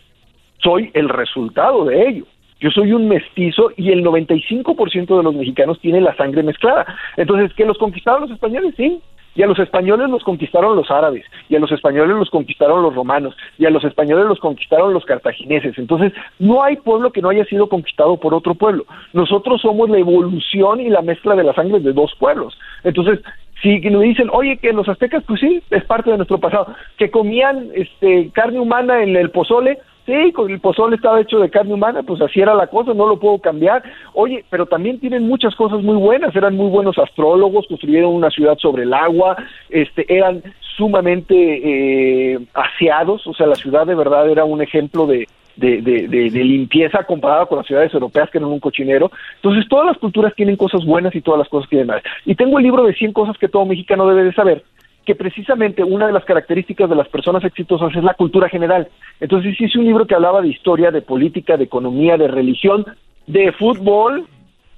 soy 0.63 0.91
el 0.95 1.09
resultado 1.09 1.85
de 1.85 2.09
ello. 2.09 2.25
Yo 2.59 2.71
soy 2.71 2.93
un 2.93 3.09
mestizo 3.09 3.71
y 3.77 3.91
el 3.91 4.03
95% 4.03 5.17
de 5.17 5.23
los 5.23 5.35
mexicanos 5.35 5.79
tiene 5.81 6.01
la 6.01 6.17
sangre 6.17 6.43
mezclada. 6.43 6.87
Entonces, 7.17 7.53
¿que 7.55 7.67
los 7.67 7.77
conquistaron 7.77 8.23
los 8.23 8.31
españoles? 8.31 8.75
Sí. 8.77 9.01
Y 9.35 9.43
a 9.43 9.47
los 9.47 9.59
españoles 9.59 10.09
los 10.09 10.25
conquistaron 10.25 10.75
los 10.77 10.91
árabes, 10.91 11.27
y 11.51 11.57
a 11.57 11.59
los 11.59 11.71
españoles 11.71 12.17
los 12.17 12.31
conquistaron 12.31 12.83
los 12.83 12.95
romanos, 12.95 13.37
y 13.59 13.67
a 13.67 13.71
los 13.71 13.85
españoles 13.85 14.25
los 14.25 14.41
conquistaron 14.41 14.95
los 14.95 15.05
cartagineses. 15.05 15.77
Entonces, 15.77 16.15
no 16.39 16.63
hay 16.63 16.77
pueblo 16.77 17.13
que 17.13 17.21
no 17.21 17.29
haya 17.29 17.45
sido 17.45 17.69
conquistado 17.69 18.17
por 18.17 18.33
otro 18.33 18.55
pueblo. 18.55 18.87
Nosotros 19.13 19.61
somos 19.61 19.91
la 19.91 19.99
evolución 19.99 20.81
y 20.81 20.89
la 20.89 21.03
mezcla 21.03 21.37
de 21.37 21.45
la 21.45 21.53
sangre 21.53 21.81
de 21.81 21.93
dos 21.93 22.15
pueblos. 22.19 22.59
Entonces, 22.83 23.21
si 23.61 23.79
nos 23.81 24.03
dicen, 24.03 24.31
oye, 24.33 24.57
que 24.57 24.73
los 24.73 24.89
aztecas, 24.89 25.23
pues 25.25 25.41
sí, 25.41 25.63
es 25.71 25.85
parte 25.85 26.11
de 26.11 26.17
nuestro 26.17 26.39
pasado, 26.39 26.75
que 26.97 27.11
comían 27.11 27.69
este, 27.75 28.31
carne 28.33 28.59
humana 28.59 29.03
en 29.03 29.17
el 29.17 29.31
pozole, 29.31 29.79
Sí, 30.07 30.13
el 30.13 30.61
pozole 30.61 30.95
estaba 30.95 31.21
hecho 31.21 31.41
de 31.41 31.51
carne 31.51 31.75
humana, 31.75 32.05
pues 32.05 32.21
así 32.23 32.41
era 32.41 32.55
la 32.55 32.69
cosa, 32.69 32.95
no 32.95 33.09
lo 33.09 33.19
puedo 33.19 33.41
cambiar. 33.41 33.83
Oye, 34.15 34.45
pero 34.49 34.67
también 34.67 35.01
tienen 35.01 35.27
muchas 35.27 35.55
cosas 35.57 35.83
muy 35.83 35.97
buenas, 35.97 36.35
eran 36.37 36.55
muy 36.55 36.71
buenos 36.71 36.97
astrólogos, 36.97 37.67
construyeron 37.67 38.15
una 38.15 38.31
ciudad 38.31 38.57
sobre 38.59 38.85
el 38.85 38.95
agua, 38.95 39.37
este, 39.69 40.07
eran 40.09 40.45
sumamente 40.77 41.35
eh, 41.35 42.39
aseados, 42.55 43.27
o 43.27 43.35
sea, 43.35 43.49
la 43.49 43.57
ciudad 43.57 43.85
de 43.85 43.97
verdad 43.97 44.31
era 44.31 44.45
un 44.45 44.63
ejemplo 44.63 45.07
de, 45.07 45.27
de, 45.57 45.83
de, 45.83 46.07
de, 46.07 46.31
de 46.31 46.45
limpieza 46.45 47.03
comparada 47.03 47.47
con 47.47 47.59
las 47.59 47.67
ciudades 47.67 47.93
europeas 47.93 48.31
que 48.31 48.39
eran 48.39 48.51
un 48.51 48.61
cochinero. 48.61 49.11
Entonces, 49.37 49.69
todas 49.69 49.87
las 49.87 49.99
culturas 49.99 50.33
tienen 50.37 50.55
cosas 50.57 50.85
buenas 50.85 51.17
y 51.17 51.21
todas 51.21 51.39
las 51.39 51.49
cosas 51.49 51.69
tienen 51.69 51.89
malas. 51.89 52.05
Y 52.25 52.37
tengo 52.37 52.59
el 52.59 52.65
libro 52.65 52.85
de 52.85 52.95
100 52.95 53.13
cosas 53.13 53.37
que 53.39 53.49
todo 53.49 53.65
mexicano 53.65 54.07
debe 54.07 54.23
de 54.23 54.35
saber 54.35 54.63
que 55.07 55.15
precisamente 55.15 55.83
una 55.85 56.07
de 56.09 56.13
las 56.13 56.25
características 56.25 56.91
de 56.91 56.97
las 56.97 57.09
personas 57.09 57.45
exitosas 57.45 57.95
es 57.97 58.03
la 58.05 58.15
cultura 58.15 58.49
general. 58.49 58.89
Entonces 59.21 59.55
hice 59.59 59.79
un 59.79 59.85
libro 59.87 60.07
que 60.07 60.15
hablaba 60.17 60.43
de 60.43 60.49
historia, 60.49 60.91
de 60.91 61.01
política, 61.01 61.57
de 61.57 61.65
economía, 61.65 62.17
de 62.19 62.29
religión, 62.29 62.85
de 63.27 63.53
fútbol 63.53 64.27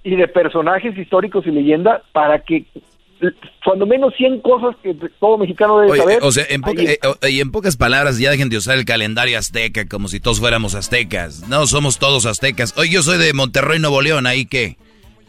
y 0.05 0.15
de 0.17 0.29
personajes 0.29 0.97
históricos 0.97 1.47
y 1.47 1.51
leyenda 1.51 2.03
para 2.13 2.41
que 2.41 2.65
cuando 3.65 3.85
menos 3.85 4.15
100 4.17 4.41
cosas 4.43 4.77
que 4.81 4.95
todo 5.19 5.39
mexicano 5.39 5.81
debe 5.81 5.93
Oye, 5.93 6.01
saber. 6.03 6.19
o 6.23 6.31
sea, 6.31 6.45
en, 6.51 6.61
poca- 6.61 6.83
eh, 6.83 7.31
y 7.31 7.41
en 7.41 7.51
pocas 7.51 7.77
palabras, 7.77 8.19
ya 8.19 8.31
dejen 8.31 8.49
de 8.49 8.59
usar 8.59 8.79
el 8.79 8.85
calendario 8.85 9.37
azteca 9.39 9.89
como 9.89 10.07
si 10.07 10.21
todos 10.21 10.39
fuéramos 10.39 10.77
aztecas. 10.77 11.49
No, 11.49 11.67
somos 11.67 11.99
todos 11.99 12.27
aztecas. 12.27 12.77
Oye, 12.79 12.91
yo 12.93 13.03
soy 13.03 13.19
de 13.19 13.33
Monterrey, 13.33 13.81
Nuevo 13.81 14.03
León, 14.03 14.27
¿ahí 14.27 14.47
qué? 14.47 14.77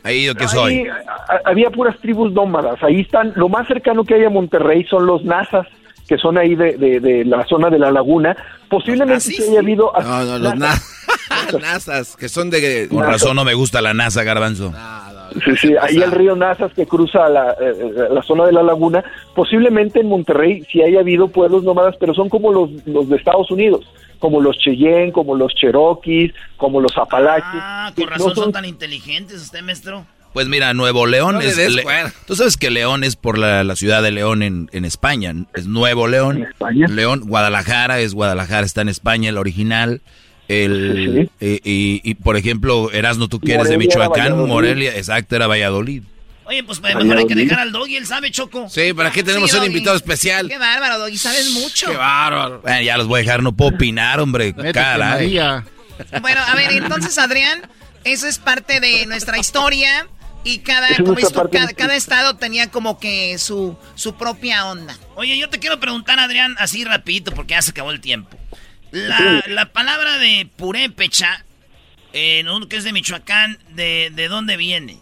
¿Ahí 0.04 0.26
yo 0.26 0.36
qué 0.36 0.48
soy? 0.48 0.88
Había 1.46 1.70
puras 1.70 1.98
tribus 2.00 2.32
nómadas. 2.34 2.82
Ahí 2.84 3.02
están, 3.02 3.34
lo 3.36 3.50
más 3.50 3.68
cercano 3.68 4.04
que 4.04 4.16
hay 4.16 4.24
a 4.26 4.30
Monterrey 4.30 4.86
son 4.90 5.06
los 5.06 5.24
nazas, 5.24 5.68
que 6.08 6.18
son 6.18 6.38
ahí 6.38 6.56
de, 6.56 6.78
de- 6.78 7.00
de 7.00 7.26
la 7.26 7.46
zona 7.46 7.70
de 7.70 7.80
la 7.80 7.92
laguna. 7.92 8.36
Posiblemente 8.70 9.24
haya 9.50 9.60
habido... 9.60 9.92
No, 10.02 10.24
no, 10.26 10.40
los 10.40 10.56
na- 10.56 10.76
nazas, 11.62 12.16
que 12.16 12.30
son 12.30 12.50
de... 12.50 12.88
Con 12.90 13.04
razón 13.04 13.36
no 13.36 13.44
me 13.46 13.54
gusta 13.54 13.82
la 13.82 13.94
NASA, 13.94 14.24
garbanzo. 14.24 14.74
Sí, 15.46 15.56
sí, 15.58 15.74
ahí 15.80 15.98
el 15.98 16.12
río 16.12 16.36
Nazas 16.36 16.74
que 16.74 16.88
cruza 16.88 17.30
la, 17.30 17.52
eh, 17.62 18.08
la 18.10 18.24
zona 18.24 18.46
de 18.48 18.52
la 18.52 18.64
laguna. 18.64 19.04
Posiblemente 19.36 20.00
en 20.00 20.08
Monterrey 20.08 20.64
sí 20.72 20.82
haya 20.82 21.02
habido 21.02 21.28
pueblos 21.28 21.64
nómadas, 21.64 21.96
pero 22.00 22.16
son 22.16 22.30
como 22.30 22.52
los, 22.52 22.72
los 22.88 23.08
de 23.08 23.16
Estados 23.18 23.52
Unidos, 23.52 23.86
como 24.20 24.42
los 24.42 24.58
Cheyenne, 24.58 25.12
como 25.12 25.36
los 25.36 25.54
Cherokees, 25.56 26.34
como 26.58 26.80
los 26.82 26.96
Apalaches. 26.98 27.44
Ah, 27.54 27.92
con 27.96 28.08
razón 28.08 28.28
no 28.30 28.36
son 28.36 28.44
son- 28.46 28.54
tan 28.54 28.66
inteligentes 28.66 29.42
usted, 29.42 29.62
maestro. 29.62 30.06
Pues 30.34 30.48
mira, 30.48 30.76
Nuevo 30.76 31.08
León 31.08 31.36
No 31.36 31.42
le 31.42 31.48
es... 31.48 31.58
des 31.58 31.74
Le-. 31.74 31.84
Tú 32.28 32.36
sabes 32.36 32.56
que 32.56 32.70
León 32.70 33.04
es 33.04 33.16
por 33.16 33.40
la, 33.40 33.64
la 33.64 33.76
ciudad 33.76 34.04
de 34.04 34.12
León 34.12 34.44
en, 34.44 34.70
en 34.74 34.86
España. 34.86 35.34
Es 35.56 35.66
Nuevo 35.66 36.08
León. 36.08 36.46
León, 36.88 37.22
Guadalajara 37.26 38.00
es 38.00 38.14
Guadalajara, 38.14 38.64
está 38.66 38.82
en 38.82 38.90
España, 38.90 39.30
el 39.30 39.38
original. 39.40 40.02
El, 40.48 41.30
eh, 41.40 41.60
y, 41.64 42.02
y, 42.04 42.14
por 42.16 42.36
ejemplo, 42.38 42.92
Erasno, 42.92 43.28
tú 43.28 43.40
que 43.40 43.54
eres 43.54 43.70
de 43.70 43.78
Michoacán. 43.78 44.48
Morelia, 44.48 44.96
exacto, 44.96 45.36
era 45.36 45.48
Valladolid. 45.48 46.04
Oye, 46.50 46.64
pues 46.64 46.82
mejor 46.82 47.16
hay 47.16 47.28
que 47.28 47.36
dejar 47.36 47.60
al 47.60 47.72
doggy, 47.72 47.96
él 47.96 48.08
sabe, 48.08 48.32
Choco. 48.32 48.68
Sí, 48.70 48.92
¿para 48.94 49.12
qué 49.12 49.24
tenemos 49.24 49.52
Sí, 49.52 49.58
un 49.58 49.62
Doggy. 49.62 49.72
invitado 49.72 49.96
especial? 49.96 50.48
Qué 50.50 50.58
bárbaro, 50.58 50.98
Doggy, 50.98 51.18
sabes 51.20 51.52
mucho. 51.52 51.92
Qué 51.92 51.96
bárbaro. 51.96 52.62
Bueno, 52.62 52.82
ya 52.82 52.98
los 52.98 53.06
voy 53.06 53.20
a 53.20 53.24
dejar, 53.24 53.44
no 53.44 53.52
puedo 53.54 53.76
opinar, 53.76 54.20
hombre. 54.20 54.56
Caray. 54.74 55.38
Bueno, 56.22 56.42
a 56.42 56.56
ver, 56.56 56.72
entonces, 56.72 57.18
Adrián, 57.20 57.62
eso 58.04 58.26
es 58.28 58.40
parte 58.40 58.80
de 58.80 59.06
nuestra 59.06 59.38
historia 59.38 60.08
y 60.44 60.60
cada, 60.60 60.88
como 60.98 61.14
de 61.14 61.24
cada, 61.52 61.74
cada 61.74 61.96
estado 61.96 62.38
tenía 62.38 62.72
como 62.72 62.98
que 63.00 63.38
su, 63.38 63.78
su 63.94 64.16
propia 64.16 64.66
onda. 64.66 64.98
Oye, 65.16 65.38
yo 65.38 65.50
te 65.50 65.60
quiero 65.60 65.80
preguntar, 65.80 66.18
Adrián, 66.20 66.56
así 66.58 66.84
rapidito, 66.84 67.32
porque 67.32 67.52
ya 67.52 67.62
se 67.62 67.72
acabó 67.72 67.92
el 67.92 68.02
tiempo. 68.02 68.36
La, 68.92 69.44
la 69.48 69.66
palabra 69.72 70.18
de 70.18 70.50
purépecha, 70.58 71.46
en 72.12 72.50
uno 72.50 72.68
que 72.68 72.78
es 72.78 72.84
de 72.84 72.92
Michoacán, 72.92 73.60
¿de, 73.70 74.12
de 74.16 74.28
dónde 74.30 74.58
viene? 74.58 74.98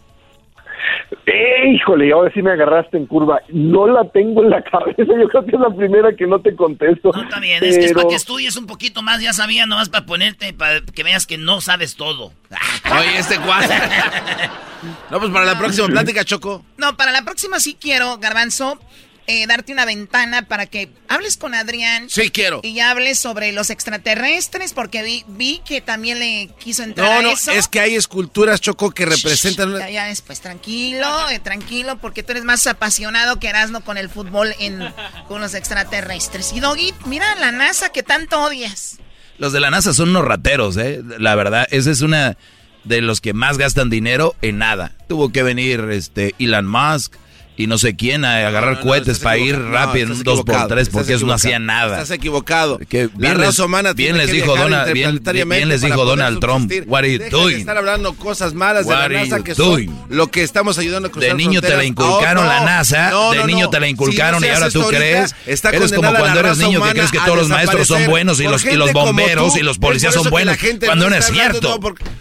Eh, 1.26 1.72
híjole, 1.74 2.12
ahora 2.12 2.30
sí 2.32 2.42
me 2.42 2.52
agarraste 2.52 2.96
en 2.96 3.06
curva. 3.06 3.40
No 3.48 3.86
la 3.86 4.08
tengo 4.10 4.42
en 4.42 4.50
la 4.50 4.62
cabeza. 4.70 4.96
Yo 4.98 5.28
creo 5.28 5.44
que 5.44 5.56
es 5.56 5.60
la 5.60 5.74
primera 5.74 6.14
que 6.14 6.26
no 6.26 6.40
te 6.40 6.54
contesto. 6.54 7.10
No, 7.14 7.22
está 7.22 7.40
bien. 7.40 7.62
Es 7.62 7.78
que 7.78 7.86
es 7.86 7.92
para 7.92 8.08
que 8.08 8.14
estudies 8.14 8.56
un 8.56 8.66
poquito 8.66 9.02
más. 9.02 9.20
Ya 9.20 9.32
sabía, 9.32 9.66
nomás 9.66 9.88
para 9.88 10.06
ponerte, 10.06 10.52
para 10.52 10.80
que 10.80 11.02
veas 11.02 11.26
que 11.26 11.38
no 11.38 11.60
sabes 11.60 11.96
todo. 11.96 12.32
Oye, 12.98 13.18
este 13.18 13.38
cuate. 13.38 13.74
no, 15.10 15.18
pues 15.18 15.30
para 15.30 15.44
la 15.44 15.58
próxima 15.58 15.88
plática, 15.88 16.24
Choco. 16.24 16.64
No, 16.76 16.96
para 16.96 17.12
la 17.12 17.22
próxima 17.22 17.60
sí 17.60 17.76
quiero, 17.80 18.18
Garbanzo, 18.18 18.78
eh, 19.28 19.46
darte 19.46 19.72
una 19.72 19.84
ventana 19.84 20.48
para 20.48 20.66
que 20.66 20.90
hables 21.06 21.36
con 21.36 21.54
Adrián. 21.54 22.08
Sí, 22.08 22.30
quiero. 22.30 22.60
Y 22.64 22.80
hables 22.80 23.18
sobre 23.18 23.52
los 23.52 23.68
extraterrestres, 23.70 24.72
porque 24.72 25.02
vi, 25.02 25.24
vi 25.28 25.60
que 25.64 25.80
también 25.82 26.18
le 26.18 26.48
quiso 26.58 26.82
entrar 26.82 27.06
No, 27.08 27.18
a 27.18 27.22
no, 27.22 27.30
eso. 27.32 27.52
es 27.52 27.68
que 27.68 27.78
hay 27.78 27.94
esculturas, 27.94 28.60
Choco, 28.60 28.90
que 28.90 29.04
representan... 29.06 29.78
Ya, 29.78 29.90
ya 29.90 30.04
después, 30.06 30.40
tranquilo, 30.40 31.28
eh, 31.28 31.38
tranquilo, 31.40 31.98
porque 31.98 32.22
tú 32.22 32.32
eres 32.32 32.44
más 32.44 32.66
apasionado 32.66 33.38
que 33.38 33.48
Erasmo 33.48 33.82
con 33.82 33.98
el 33.98 34.08
fútbol 34.08 34.54
en, 34.58 34.80
con 35.28 35.40
los 35.42 35.54
extraterrestres. 35.54 36.52
Y 36.54 36.60
Doggy, 36.60 36.94
mira 37.04 37.34
la 37.36 37.52
NASA 37.52 37.90
que 37.90 38.02
tanto 38.02 38.40
odias. 38.42 38.98
Los 39.36 39.52
de 39.52 39.60
la 39.60 39.70
NASA 39.70 39.92
son 39.92 40.08
unos 40.08 40.24
rateros, 40.24 40.76
¿eh? 40.78 41.00
La 41.18 41.34
verdad, 41.34 41.66
esa 41.70 41.90
es 41.90 42.00
una 42.00 42.36
de 42.84 43.02
los 43.02 43.20
que 43.20 43.34
más 43.34 43.58
gastan 43.58 43.90
dinero 43.90 44.34
en 44.40 44.56
nada. 44.58 44.96
Tuvo 45.06 45.30
que 45.30 45.42
venir 45.42 45.80
este 45.90 46.34
Elon 46.38 46.66
Musk 46.66 47.14
y 47.58 47.66
no 47.66 47.76
sé 47.76 47.96
quién 47.96 48.24
a 48.24 48.46
agarrar 48.46 48.76
no, 48.76 48.80
cohetes 48.82 49.18
para 49.18 49.36
ir 49.36 49.58
rápido 49.60 50.04
en 50.06 50.12
un 50.12 50.18
estás 50.18 50.24
2 50.24 50.36
por 50.44 50.54
equivocado. 50.54 50.68
3 50.68 50.88
porque 50.88 51.12
eso 51.14 51.26
no 51.26 51.32
hacía 51.34 51.58
nada. 51.58 51.96
Estás 51.96 52.12
equivocado. 52.12 52.78
Que 52.88 53.10
La 53.18 53.30
bien 53.30 53.38
raza 53.38 53.64
humana 53.64 53.92
bien 53.92 54.16
les 54.16 54.30
dijo 54.30 54.56
Donald, 54.56 54.92
bien, 54.92 55.68
les 55.68 55.80
dijo 55.82 56.04
Donald 56.04 56.38
Trump, 56.40 56.72
what 56.86 57.00
are 57.00 57.12
you 57.12 57.18
Deja 57.18 57.36
de 57.36 57.42
doing? 57.42 57.58
estar 57.58 57.76
hablando 57.76 58.14
cosas 58.14 58.54
malas 58.54 58.86
de 58.86 58.92
What 58.92 58.98
la 59.00 59.04
are 59.04 59.14
NASA 59.16 59.38
you 59.38 59.44
que 59.44 59.54
doing? 59.54 59.88
son 59.90 60.06
lo 60.16 60.30
que 60.30 60.42
estamos 60.44 60.78
ayudando 60.78 61.08
a 61.08 61.10
cruzar 61.10 61.30
De 61.30 61.36
niño 61.36 61.60
te 61.60 61.76
la 61.76 61.84
inculcaron 61.84 62.44
Oh, 62.44 62.48
la. 62.48 62.60
NASA, 62.64 63.10
de 63.32 63.44
niño 63.44 63.68
te 63.70 63.80
la 63.80 63.88
inculcaron 63.88 64.42
y 64.44 64.48
ahora 64.48 64.70
tú 64.70 64.84
crees, 64.86 65.34
está 65.44 65.70
eres 65.70 65.92
como 65.92 66.10
cuando 66.10 66.40
la 66.42 66.48
eres 66.48 66.58
niño 66.58 66.80
que 66.80 66.90
crees 66.90 67.10
que 67.10 67.18
todos 67.18 67.36
los 67.38 67.48
maestros 67.48 67.88
son 67.88 68.06
buenos 68.06 68.38
y 68.40 68.44
los, 68.44 68.64
y 68.64 68.74
los 68.76 68.92
bomberos 68.92 69.56
y 69.56 69.62
los 69.62 69.78
policías 69.78 70.14
son 70.14 70.24
la 70.24 70.30
buenos, 70.30 70.56
cuando 70.84 71.10
no 71.10 71.16
es 71.16 71.26
cierto. 71.26 71.78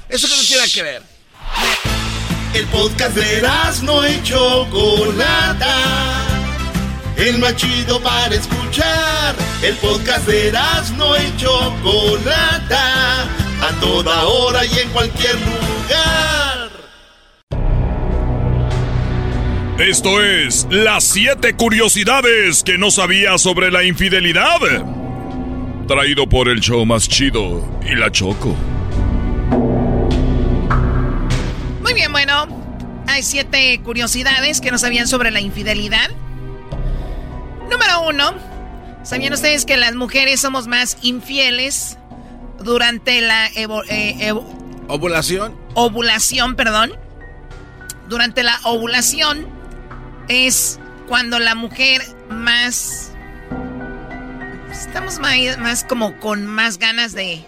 Eso 0.10 0.28
que 0.28 0.36
no 0.36 0.42
tiene 0.42 0.68
que 0.74 0.82
ver. 0.84 1.97
El 2.54 2.66
podcast 2.68 3.16
de 3.16 3.42
no 3.84 4.08
y 4.08 4.22
Chocolata. 4.24 5.76
El 7.18 7.40
más 7.40 7.56
chido 7.56 8.02
para 8.02 8.34
escuchar. 8.34 9.36
El 9.62 9.76
podcast 9.76 10.28
de 10.28 10.52
no 10.98 11.16
y 11.18 11.38
Chocolata. 11.38 13.24
A 13.62 13.72
toda 13.80 14.24
hora 14.26 14.66
y 14.66 14.80
en 14.80 14.90
cualquier 14.90 15.36
lugar. 15.36 16.70
Esto 19.80 20.24
es 20.24 20.68
las 20.72 21.04
siete 21.04 21.54
curiosidades 21.54 22.64
que 22.64 22.78
no 22.78 22.90
sabía 22.90 23.38
sobre 23.38 23.70
la 23.72 23.84
infidelidad. 23.84 24.60
Traído 25.88 26.28
por 26.28 26.50
el 26.50 26.62
show 26.62 26.86
más 26.86 27.08
chido 27.08 27.64
y 27.88 27.96
la 27.96 28.12
Choco. 28.12 28.56
Muy 31.88 31.94
bien, 31.94 32.12
bueno, 32.12 32.48
hay 33.08 33.24
siete 33.24 33.80
curiosidades 33.82 34.60
que 34.60 34.72
no 34.72 34.78
sabían 34.78 35.08
sobre 35.08 35.32
la 35.32 35.40
infidelidad. 35.40 36.10
Número 37.72 38.02
uno, 38.10 38.34
¿sabían 39.06 39.32
ustedes 39.32 39.64
que 39.64 39.78
las 39.78 39.96
mujeres 39.96 40.42
somos 40.42 40.68
más 40.68 40.98
infieles 41.02 41.98
durante 42.60 43.22
la 43.22 43.50
evo- 43.52 43.86
eh, 43.88 44.18
evo- 44.20 44.46
¿Ovulación? 44.90 45.56
ovulación, 45.76 46.58
perdón? 46.58 46.92
Durante 48.10 48.44
la 48.44 48.60
ovulación 48.66 49.48
es 50.28 50.82
cuando 51.08 51.40
la 51.40 51.56
mujer 51.56 52.02
más... 52.30 53.12
Estamos 54.70 55.20
más, 55.20 55.58
más 55.58 55.84
como 55.86 56.20
con 56.20 56.46
más 56.48 56.80
ganas 56.80 57.14
de... 57.14 57.46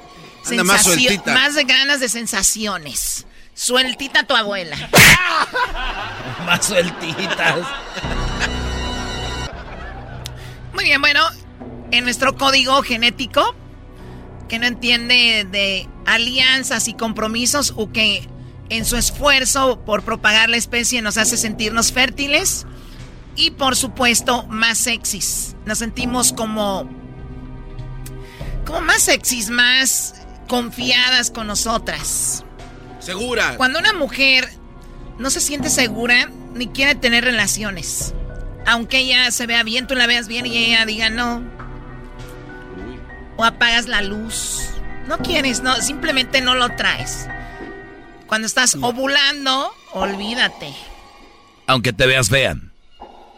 Anda 0.49 0.64
más 0.64 0.84
sensacio- 0.86 0.94
sueltita. 1.10 1.34
más 1.34 1.56
de 1.56 1.66
ganas 1.66 1.99
de 1.99 2.07
sensaciones. 2.07 3.26
Sueltita 3.60 4.23
tu 4.23 4.34
abuela. 4.38 4.77
Más 6.45 6.65
sueltitas. 6.65 7.68
Muy 10.73 10.86
bien, 10.86 11.02
bueno, 11.02 11.19
en 11.91 12.06
nuestro 12.06 12.38
código 12.38 12.81
genético, 12.84 13.53
que 14.48 14.60
no 14.60 14.65
entiende 14.65 15.45
de 15.52 15.90
alianzas 16.06 16.88
y 16.88 16.94
compromisos, 16.94 17.73
o 17.76 17.91
que 17.91 18.30
en 18.69 18.86
su 18.86 18.95
esfuerzo 18.95 19.81
por 19.84 20.03
propagar 20.03 20.49
la 20.49 20.56
especie 20.56 21.02
nos 21.02 21.18
hace 21.18 21.36
sentirnos 21.36 21.91
fértiles 21.91 22.65
y, 23.36 23.52
por 23.52 23.76
supuesto, 23.76 24.44
más 24.44 24.77
sexys. 24.77 25.57
Nos 25.65 25.80
sentimos 25.80 26.31
como. 26.31 26.90
como 28.65 28.80
más 28.80 29.02
sexys, 29.02 29.49
más 29.49 30.14
confiadas 30.48 31.30
con 31.30 31.48
nosotras. 31.48 32.45
Segura. 33.00 33.56
Cuando 33.58 33.80
una 33.80 33.94
mujer 33.94 34.50
no 35.18 35.30
se 35.30 35.40
siente 35.40 35.70
segura 35.70 36.30
ni 36.54 36.68
quiere 36.68 36.96
tener 36.96 37.24
relaciones, 37.24 38.14
aunque 38.66 39.00
ella 39.00 39.32
se 39.32 39.48
vea 39.48 39.64
bien, 39.64 39.88
tú 39.88 39.96
la 39.96 40.08
veas 40.08 40.28
bien 40.28 40.46
y 40.46 40.58
ella 40.58 40.86
diga 40.86 41.10
no, 41.10 41.44
o 43.38 43.44
apagas 43.44 43.88
la 43.88 44.02
luz, 44.02 44.70
no 45.08 45.18
quieres, 45.20 45.62
no, 45.62 45.76
simplemente 45.82 46.42
no 46.42 46.56
lo 46.56 46.70
traes. 46.76 47.28
Cuando 48.28 48.46
estás 48.46 48.76
ovulando, 48.76 49.74
olvídate. 49.94 50.74
Aunque 51.66 51.94
te 51.94 52.06
veas 52.06 52.30
fea. 52.30 52.56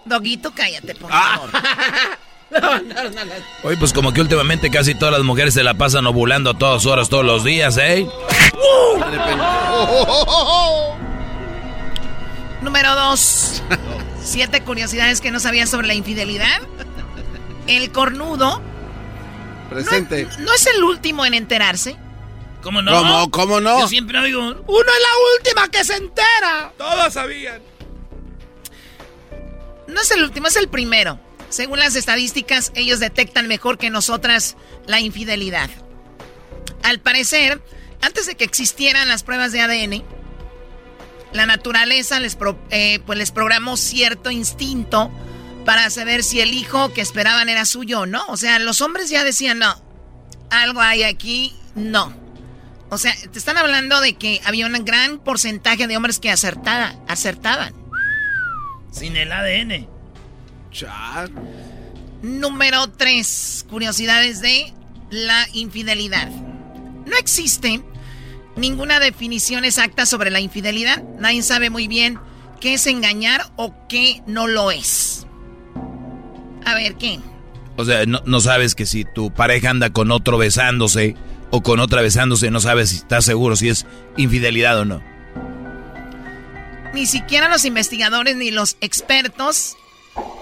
Doguito, 0.06 0.54
cállate, 0.54 0.96
por 0.96 1.12
favor. 1.12 1.50
Oye, 3.64 3.78
pues 3.78 3.94
como 3.94 4.14
que 4.14 4.22
últimamente 4.22 4.70
casi 4.70 4.96
todas 4.96 5.14
las 5.14 5.24
mujeres 5.24 5.54
se 5.54 5.64
la 5.64 5.74
pasan 5.74 6.06
ovulando 6.08 6.52
a 6.52 6.58
todas 6.58 6.86
horas, 6.86 7.10
todos 7.10 7.26
los 7.26 7.44
días, 7.44 7.78
¿eh? 7.78 8.08
Número 12.62 12.96
dos. 12.96 13.64
Siete 14.24 14.62
curiosidades 14.62 15.22
que 15.22 15.32
no 15.32 15.40
sabías 15.40 15.70
sobre 15.70 15.88
la 15.88 15.94
infidelidad. 15.94 16.62
El 17.68 17.92
cornudo 17.92 18.62
Presente. 19.70 20.28
no 20.40 20.54
es 20.54 20.68
el 20.68 20.84
último 20.84 21.26
en 21.26 21.34
enterarse. 21.34 21.96
¿Cómo 22.62 22.82
no? 22.82 22.92
¿Cómo, 22.92 23.32
cómo 23.32 23.62
no? 23.62 23.80
Yo 23.80 23.88
siempre 23.88 24.20
oigo. 24.20 24.42
Uno 24.42 24.58
es 24.58 24.66
la 24.68 25.38
última 25.38 25.68
que 25.70 25.84
se 25.84 25.96
entera. 25.96 26.72
Todos 26.78 27.14
sabían. 27.14 27.62
No 29.88 30.00
es 30.00 30.12
el 30.12 30.24
último, 30.24 30.48
es 30.48 30.56
el 30.56 30.70
primero. 30.70 31.20
Según 31.52 31.80
las 31.80 31.98
estadísticas, 31.98 32.72
ellos 32.76 33.02
detectan 33.02 33.48
mejor 33.48 33.78
que 33.78 33.90
nosotras 33.90 34.56
la 34.88 35.02
infidelidad. 35.02 35.70
Al 36.82 37.02
parecer, 37.02 37.62
antes 38.02 38.26
de 38.26 38.36
que 38.36 38.46
existieran 38.46 39.10
las 39.10 39.24
pruebas 39.24 39.52
de 39.52 39.60
ADN, 39.60 40.04
la 41.34 41.46
naturaleza 41.46 42.22
les, 42.22 42.38
eh, 42.70 43.00
pues 43.06 43.20
les 43.20 43.32
programó 43.32 43.76
cierto 43.76 44.32
instinto 44.32 45.12
para 45.66 45.90
saber 45.90 46.24
si 46.24 46.40
el 46.40 46.54
hijo 46.54 46.94
que 46.94 47.02
esperaban 47.02 47.50
era 47.50 47.66
suyo 47.66 48.02
o 48.02 48.06
no. 48.06 48.26
O 48.30 48.38
sea, 48.38 48.58
los 48.60 48.80
hombres 48.80 49.10
ya 49.10 49.26
decían, 49.26 49.60
no, 49.60 49.76
algo 50.50 50.80
hay 50.80 51.04
aquí, 51.04 51.54
no. 51.76 52.14
O 52.90 52.98
sea, 52.98 53.14
te 53.30 53.38
están 53.38 53.58
hablando 53.58 54.00
de 54.00 54.14
que 54.14 54.40
había 54.46 54.68
un 54.68 54.86
gran 54.86 55.20
porcentaje 55.20 55.86
de 55.86 55.98
hombres 55.98 56.20
que 56.20 56.32
acertada, 56.32 56.98
acertaban. 57.10 57.74
Sin 58.90 59.18
el 59.18 59.34
ADN. 59.34 60.01
Número 62.22 62.88
3. 62.88 63.66
Curiosidades 63.70 64.42
de 64.42 64.74
la 65.10 65.48
infidelidad. 65.54 66.30
No 66.30 67.18
existe 67.18 67.82
ninguna 68.56 69.00
definición 69.00 69.66
exacta 69.66 70.06
sobre 70.06 70.32
la 70.32 70.40
infidelidad. 70.40 71.04
Nadie 71.20 71.44
sabe 71.44 71.70
muy 71.70 71.88
bien 71.88 72.20
qué 72.60 72.76
es 72.76 72.88
engañar 72.88 73.52
o 73.56 73.74
qué 73.88 74.22
no 74.28 74.48
lo 74.48 74.72
es. 74.72 75.26
A 76.66 76.76
ver, 76.76 76.96
¿qué? 76.96 77.20
O 77.78 77.86
sea, 77.86 78.06
no, 78.06 78.22
no 78.26 78.40
sabes 78.40 78.76
que 78.76 78.86
si 78.86 79.04
tu 79.04 79.34
pareja 79.34 79.70
anda 79.70 79.92
con 79.92 80.12
otro 80.12 80.38
besándose 80.38 81.16
o 81.50 81.64
con 81.64 81.80
otra 81.80 82.02
besándose, 82.02 82.52
no 82.52 82.60
sabes 82.60 82.90
si 82.90 82.98
estás 82.98 83.26
seguro 83.26 83.56
si 83.56 83.70
es 83.70 83.86
infidelidad 84.16 84.80
o 84.80 84.86
no. 84.86 85.02
Ni 86.94 87.06
siquiera 87.06 87.50
los 87.50 87.66
investigadores 87.66 88.36
ni 88.36 88.52
los 88.52 88.78
expertos 88.82 89.78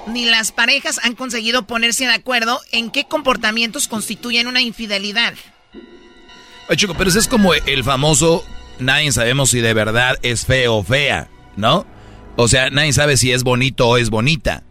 ni 0.07 0.25
las 0.25 0.51
parejas 0.51 0.99
han 1.03 1.15
conseguido 1.15 1.67
ponerse 1.67 2.05
de 2.05 2.13
acuerdo 2.13 2.59
en 2.71 2.89
qué 2.89 3.05
comportamientos 3.05 3.87
constituyen 3.87 4.47
una 4.47 4.61
infidelidad. 4.61 5.33
Oye, 6.67 6.77
chico, 6.77 6.95
pero 6.97 7.09
ese 7.09 7.19
es 7.19 7.27
como 7.27 7.53
el 7.53 7.83
famoso, 7.83 8.45
nadie 8.79 9.11
sabemos 9.11 9.49
si 9.49 9.59
de 9.59 9.73
verdad 9.73 10.17
es 10.21 10.45
feo 10.45 10.77
o 10.77 10.83
fea, 10.83 11.29
¿no? 11.55 11.85
O 12.35 12.47
sea, 12.47 12.69
nadie 12.69 12.93
sabe 12.93 13.17
si 13.17 13.31
es 13.31 13.43
bonito 13.43 13.87
o 13.87 13.97
es 13.97 14.09
bonita. 14.09 14.63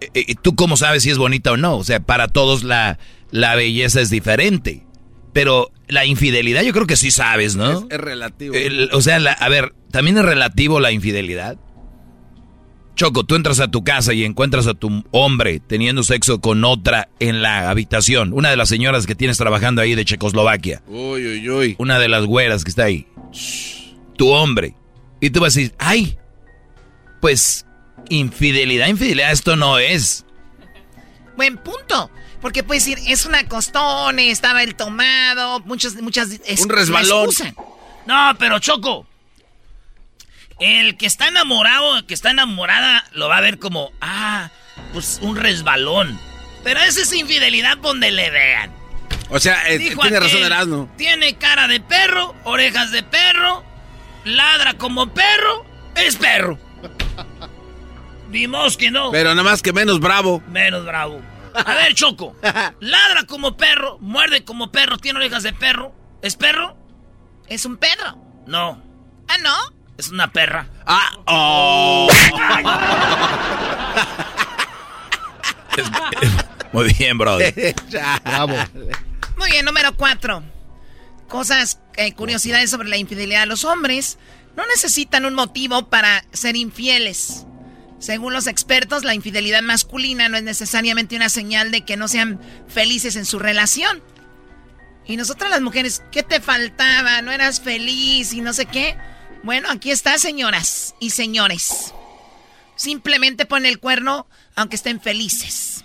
Eh, 0.00 0.10
eh, 0.14 0.34
¿Tú 0.40 0.54
cómo 0.54 0.76
sabes 0.76 1.02
si 1.02 1.10
es 1.10 1.18
bonita 1.18 1.52
o 1.52 1.56
no? 1.56 1.76
O 1.76 1.84
sea, 1.84 2.00
para 2.00 2.28
todos 2.28 2.64
la, 2.64 2.98
la 3.30 3.54
belleza 3.54 4.00
es 4.00 4.10
diferente. 4.10 4.84
Pero 5.32 5.70
la 5.86 6.04
infidelidad 6.06 6.62
yo 6.62 6.72
creo 6.72 6.86
que 6.86 6.96
sí 6.96 7.10
sabes, 7.10 7.54
¿no? 7.54 7.86
Es, 7.88 7.98
relativo. 7.98 8.54
o 8.92 9.00
sea, 9.00 9.16
a 9.16 9.48
ver, 9.48 9.74
también 9.92 10.18
es 10.18 10.24
relativo 10.24 10.80
la 10.80 10.90
infidelidad. 10.90 11.56
Choco, 13.00 13.24
tú 13.24 13.34
entras 13.34 13.60
a 13.60 13.68
tu 13.70 13.82
casa 13.82 14.12
y 14.12 14.26
encuentras 14.26 14.66
a 14.66 14.74
tu 14.74 15.02
hombre 15.10 15.58
teniendo 15.58 16.02
sexo 16.02 16.42
con 16.42 16.62
otra 16.66 17.08
en 17.18 17.40
la 17.40 17.70
habitación. 17.70 18.34
Una 18.34 18.50
de 18.50 18.58
las 18.58 18.68
señoras 18.68 19.06
que 19.06 19.14
tienes 19.14 19.38
trabajando 19.38 19.80
ahí 19.80 19.94
de 19.94 20.04
Checoslovaquia. 20.04 20.82
Uy, 20.86 21.26
uy, 21.26 21.48
uy. 21.48 21.76
Una 21.78 21.98
de 21.98 22.08
las 22.08 22.26
güeras 22.26 22.62
que 22.62 22.68
está 22.68 22.84
ahí. 22.84 23.06
Tu 24.18 24.28
hombre. 24.28 24.74
Y 25.18 25.30
tú 25.30 25.40
vas 25.40 25.56
a 25.56 25.60
decir, 25.60 25.74
ay, 25.78 26.18
pues 27.22 27.64
infidelidad, 28.10 28.88
infidelidad, 28.88 29.32
esto 29.32 29.56
no 29.56 29.78
es. 29.78 30.26
Buen 31.38 31.56
punto. 31.56 32.10
Porque 32.42 32.62
puedes 32.62 32.84
decir, 32.84 33.02
es 33.10 33.24
una 33.24 33.48
costón, 33.48 34.18
estaba 34.18 34.62
el 34.62 34.74
tomado, 34.74 35.60
muchas, 35.60 35.94
muchas... 36.02 36.28
Un 36.62 36.68
resbalón. 36.68 37.30
No, 38.06 38.36
pero 38.38 38.58
Choco, 38.58 39.06
el 40.60 40.96
que 40.96 41.06
está 41.06 41.28
enamorado, 41.28 41.96
el 41.96 42.06
que 42.06 42.14
está 42.14 42.30
enamorada, 42.30 43.04
lo 43.12 43.28
va 43.28 43.38
a 43.38 43.40
ver 43.40 43.58
como, 43.58 43.92
ah, 44.00 44.50
pues 44.92 45.18
un 45.22 45.36
resbalón. 45.36 46.20
Pero 46.62 46.80
esa 46.80 47.00
es 47.00 47.12
infidelidad 47.12 47.78
donde 47.78 48.10
le 48.10 48.30
vean. 48.30 48.70
O 49.30 49.40
sea, 49.40 49.68
eh, 49.68 49.78
tiene 49.78 50.20
razón 50.20 50.42
Erasmo. 50.42 50.90
Tiene 50.96 51.36
cara 51.36 51.66
de 51.66 51.80
perro, 51.80 52.34
orejas 52.44 52.90
de 52.90 53.02
perro, 53.02 53.64
ladra 54.24 54.74
como 54.74 55.12
perro, 55.14 55.64
es 55.94 56.16
perro. 56.16 56.58
Vimos 58.28 58.76
que 58.76 58.90
no. 58.90 59.10
Pero 59.10 59.30
nada 59.30 59.42
más 59.42 59.62
que 59.62 59.72
menos 59.72 59.98
bravo. 59.98 60.42
Menos 60.48 60.84
bravo. 60.84 61.20
A 61.54 61.74
ver, 61.74 61.94
Choco. 61.94 62.36
Ladra 62.80 63.24
como 63.26 63.56
perro, 63.56 63.98
muerde 63.98 64.44
como 64.44 64.70
perro, 64.70 64.98
tiene 64.98 65.18
orejas 65.18 65.42
de 65.42 65.52
perro. 65.52 65.92
¿Es 66.22 66.36
perro? 66.36 66.76
Es 67.48 67.64
un 67.64 67.76
perro. 67.76 68.16
No. 68.46 68.80
Ah, 69.26 69.38
¿no? 69.42 69.79
Es 70.00 70.08
una 70.08 70.32
perra. 70.32 70.66
Ah, 70.86 71.12
oh. 71.26 72.08
Muy 76.72 76.90
bien, 76.94 77.18
brother. 77.18 77.74
Bravo. 78.24 78.56
Muy 79.36 79.50
bien, 79.50 79.66
número 79.66 79.94
cuatro. 79.94 80.42
Cosas, 81.28 81.80
eh, 81.98 82.14
curiosidades 82.14 82.70
sobre 82.70 82.88
la 82.88 82.96
infidelidad. 82.96 83.46
Los 83.46 83.66
hombres 83.66 84.16
no 84.56 84.64
necesitan 84.68 85.26
un 85.26 85.34
motivo 85.34 85.90
para 85.90 86.24
ser 86.32 86.56
infieles. 86.56 87.44
Según 87.98 88.32
los 88.32 88.46
expertos, 88.46 89.04
la 89.04 89.14
infidelidad 89.14 89.60
masculina 89.60 90.30
no 90.30 90.38
es 90.38 90.42
necesariamente 90.44 91.14
una 91.14 91.28
señal 91.28 91.70
de 91.70 91.82
que 91.82 91.98
no 91.98 92.08
sean 92.08 92.40
felices 92.68 93.16
en 93.16 93.26
su 93.26 93.38
relación. 93.38 94.02
Y 95.04 95.18
nosotras 95.18 95.50
las 95.50 95.60
mujeres, 95.60 96.02
¿qué 96.10 96.22
te 96.22 96.40
faltaba? 96.40 97.20
¿No 97.20 97.32
eras 97.32 97.60
feliz 97.60 98.32
y 98.32 98.40
no 98.40 98.54
sé 98.54 98.64
qué? 98.64 98.96
Bueno, 99.42 99.68
aquí 99.70 99.90
está, 99.90 100.18
señoras 100.18 100.94
y 101.00 101.10
señores. 101.10 101.94
Simplemente 102.76 103.46
pon 103.46 103.66
el 103.66 103.78
cuerno 103.78 104.26
aunque 104.54 104.76
estén 104.76 105.00
felices. 105.00 105.84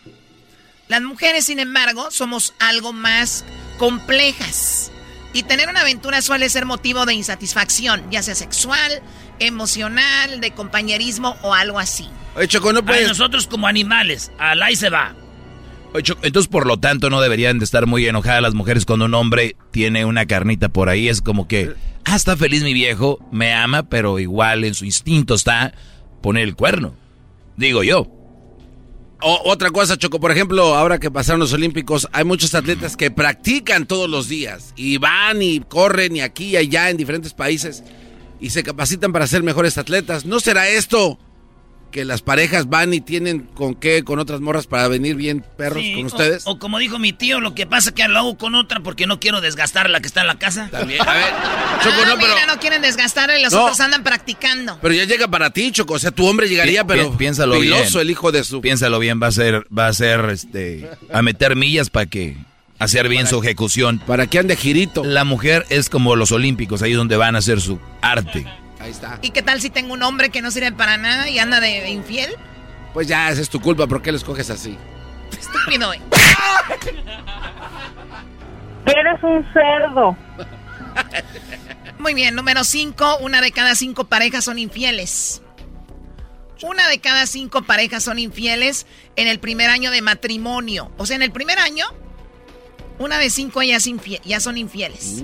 Las 0.88 1.02
mujeres, 1.02 1.46
sin 1.46 1.60
embargo, 1.60 2.12
somos 2.12 2.54
algo 2.60 2.94
más 2.94 3.46
complejas. 3.78 4.92
Y 5.34 5.44
tener 5.44 5.68
una 5.70 5.82
aventura 5.82 6.22
suele 6.22 6.50
ser 6.50 6.66
motivo 6.66 7.06
de 7.06 7.14
insatisfacción, 7.14 8.10
ya 8.12 8.24
sea 8.24 8.36
sexual, 8.36 9.02
emocional, 9.40 10.40
de 10.40 10.52
compañerismo 10.52 11.36
o 11.42 11.54
algo 11.54 11.80
así. 11.80 12.10
Oye, 12.36 12.48
Choco, 12.48 12.72
no 12.72 12.86
puedes... 12.86 13.08
nosotros 13.08 13.48
como 13.48 13.68
animales, 13.68 14.32
al 14.38 14.62
ahí 14.62 14.76
se 14.76 14.90
va. 14.90 15.16
Entonces, 15.98 16.48
por 16.48 16.66
lo 16.66 16.78
tanto, 16.78 17.10
no 17.10 17.22
deberían 17.22 17.60
de 17.60 17.66
estar 17.66 17.86
muy 17.86 18.08
enojadas 18.08 18.42
las 18.42 18.54
mujeres 18.54 18.86
cuando 18.86 19.06
un 19.06 19.14
hombre 19.14 19.56
tiene 19.72 20.06
una 20.06 20.26
carnita 20.26 20.70
por 20.70 20.90
ahí. 20.90 21.08
Es 21.08 21.22
como 21.22 21.48
que 21.48 21.74
ah, 22.06 22.16
está 22.16 22.36
feliz 22.38 22.64
mi 22.64 22.74
viejo, 22.74 23.20
me 23.32 23.54
ama, 23.54 23.84
pero 23.84 24.20
igual 24.20 24.64
en 24.64 24.74
su 24.74 24.86
instinto 24.86 25.36
está 25.36 25.74
poner 26.22 26.44
el 26.44 26.56
cuerno. 26.56 26.96
Digo 27.58 27.84
yo. 27.84 28.08
otra 29.22 29.72
cosa, 29.72 29.98
Choco, 29.98 30.20
por 30.20 30.32
ejemplo, 30.32 30.76
ahora 30.76 31.00
que 31.00 31.12
pasaron 31.12 31.40
los 31.40 31.54
Olímpicos, 31.54 32.08
hay 32.12 32.26
muchos 32.26 32.54
atletas 32.56 32.98
que 32.98 33.12
practican 33.12 33.86
todos 33.86 34.10
los 34.10 34.28
días 34.28 34.74
y 34.76 34.98
van 34.98 35.42
y 35.42 35.62
corren 35.62 36.16
y 36.16 36.22
aquí 36.22 36.48
y 36.48 36.58
allá 36.58 36.90
en 36.90 36.98
diferentes 36.98 37.34
países 37.34 37.84
y 38.40 38.50
se 38.50 38.64
capacitan 38.64 39.14
para 39.14 39.28
ser 39.28 39.44
mejores 39.44 39.78
atletas. 39.78 40.26
¿No 40.26 40.40
será 40.40 40.68
esto 40.68 41.18
que 41.96 42.04
las 42.04 42.22
parejas 42.22 42.68
van 42.68 42.94
y 42.94 43.00
tienen 43.00 43.40
con 43.40 43.74
qué, 43.74 44.04
con 44.04 44.20
otras 44.20 44.42
morras 44.42 44.68
para 44.68 44.90
venir 44.90 45.16
bien 45.16 45.46
perros 45.56 45.82
con 45.96 46.04
ustedes. 46.04 46.44
O, 46.46 46.60
como 46.60 46.78
dijo 46.78 47.00
mi 47.00 47.14
tío, 47.14 47.40
lo 47.40 47.56
que 47.56 47.66
pasa 47.66 47.92
es 47.92 47.96
que 47.96 48.06
lo 48.10 48.20
hago 48.20 48.38
con 48.38 48.54
otra 48.54 48.82
porque 48.82 49.08
no 49.08 49.22
quiero 49.22 49.40
desgastar 49.40 49.90
la 49.90 50.02
que 50.02 50.08
está 50.08 50.20
en 50.20 50.28
la 50.28 50.38
casa. 50.38 50.68
También, 50.70 51.02
a 51.02 51.14
ver. 51.14 51.30
Choco, 51.82 51.96
ah, 52.04 52.06
no, 52.08 52.18
mira, 52.18 52.46
no 52.48 52.60
quieren 52.60 52.82
desgastar 52.82 53.32
y 53.40 53.42
los 53.42 53.54
otros 53.54 53.80
andan 53.80 54.04
practicando. 54.04 54.78
Pero 54.82 54.94
ya 54.94 55.06
llega 55.06 55.30
para 55.30 55.52
ti, 55.52 55.72
Choco. 55.72 55.94
O 55.94 56.00
sea, 56.00 56.12
tu 56.12 56.28
hombre 56.28 56.50
llegaría, 56.50 56.86
pero 56.86 57.16
piénsalo 57.16 57.58
piloso, 57.62 58.02
el 58.02 58.12
hijo 58.12 58.34
de 58.34 58.44
su. 58.44 58.60
Piénsalo 58.60 59.00
bien, 59.00 59.22
va 59.24 59.28
a 59.28 59.32
ser, 59.32 59.66
va 59.72 59.88
a 59.88 59.94
ser, 59.94 60.32
este, 60.32 60.90
a 61.14 61.22
meter 61.22 61.56
millas 61.56 61.90
para 61.90 62.08
que 62.08 62.36
hacer 62.78 63.08
bien 63.08 63.26
su 63.26 63.42
ejecución. 63.42 64.02
Para 64.06 64.28
que 64.28 64.38
ande 64.38 64.58
girito. 64.58 65.06
La 65.06 65.24
mujer 65.24 65.66
es 65.70 65.88
como 65.88 66.18
los 66.18 66.34
olímpicos, 66.34 66.82
ahí 66.82 66.92
donde 66.92 67.16
van 67.16 67.36
a 67.36 67.38
hacer 67.38 67.62
su 67.62 67.80
arte. 68.02 68.46
¿Y 69.22 69.32
qué 69.32 69.42
tal 69.42 69.62
si 69.62 69.70
tengo 69.70 69.94
un 69.94 70.04
hombre 70.04 70.30
que 70.30 70.42
no 70.42 70.52
sirve 70.52 70.72
para 70.72 70.98
nada 70.98 71.30
y 71.30 71.40
anda 71.40 71.60
de 71.60 71.90
infiel? 71.90 72.32
Pues 72.94 73.08
ya, 73.08 73.30
esa 73.30 73.42
es 73.42 73.50
tu 73.50 73.60
culpa. 73.60 73.88
¿Por 73.88 74.02
qué 74.02 74.12
lo 74.12 74.18
escoges 74.18 74.50
así? 74.50 74.78
Estúpido, 75.32 75.94
eh. 75.94 76.02
Eres 78.86 79.24
un 79.24 79.46
cerdo. 79.52 80.16
Muy 82.00 82.14
bien, 82.14 82.36
número 82.36 82.64
5. 82.64 83.18
Una 83.22 83.42
de 83.42 83.52
cada 83.52 83.76
cinco 83.76 84.06
parejas 84.06 84.46
son 84.46 84.60
infieles. 84.60 85.42
Una 86.62 86.88
de 86.88 87.00
cada 87.00 87.26
cinco 87.26 87.64
parejas 87.64 88.04
son 88.04 88.20
infieles 88.20 88.86
en 89.16 89.28
el 89.28 89.40
primer 89.40 89.70
año 89.70 89.92
de 89.92 90.02
matrimonio. 90.02 90.92
O 90.98 91.06
sea, 91.06 91.16
en 91.16 91.24
el 91.24 91.32
primer 91.32 91.60
año 91.60 91.86
una 93.00 93.20
de 93.20 93.30
cinco 93.30 93.62
ya, 93.62 93.78
ya 94.24 94.40
son 94.40 94.58
infieles. 94.58 95.24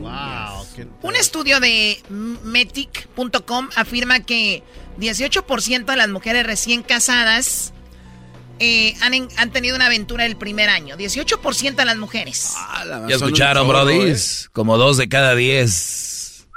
Un 1.01 1.15
estudio 1.15 1.59
de 1.59 2.01
Metic.com 2.09 3.69
afirma 3.75 4.19
que 4.21 4.63
18% 4.99 5.85
de 5.85 5.95
las 5.95 6.09
mujeres 6.09 6.45
recién 6.45 6.83
casadas 6.83 7.73
eh, 8.59 8.93
han, 9.01 9.51
tenido 9.51 9.75
una 9.75 9.87
aventura 9.87 10.25
el 10.25 10.35
primer 10.35 10.69
año. 10.69 10.95
18% 10.95 11.75
de 11.75 11.85
las 11.85 11.97
mujeres. 11.97 12.53
Ah, 12.57 13.05
ya 13.07 13.15
escucharon, 13.15 13.67
Brody. 13.67 14.11
¿eh? 14.11 14.15
Como 14.51 14.77
dos 14.77 14.97
de 14.97 15.09
cada 15.09 15.33
diez. 15.33 16.47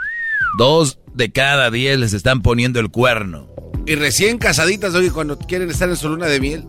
Dos 0.59 0.99
de 1.15 1.33
cada 1.33 1.71
diez 1.71 1.99
les 1.99 2.13
están 2.13 2.43
poniendo 2.43 2.81
el 2.81 2.91
cuerno. 2.91 3.49
Y 3.87 3.95
recién 3.95 4.39
casaditas, 4.39 4.95
oye, 4.95 5.11
cuando 5.11 5.39
quieren 5.39 5.71
estar 5.71 5.89
en 5.89 5.97
su 5.97 6.09
luna 6.09 6.27
de 6.27 6.41
miel. 6.41 6.67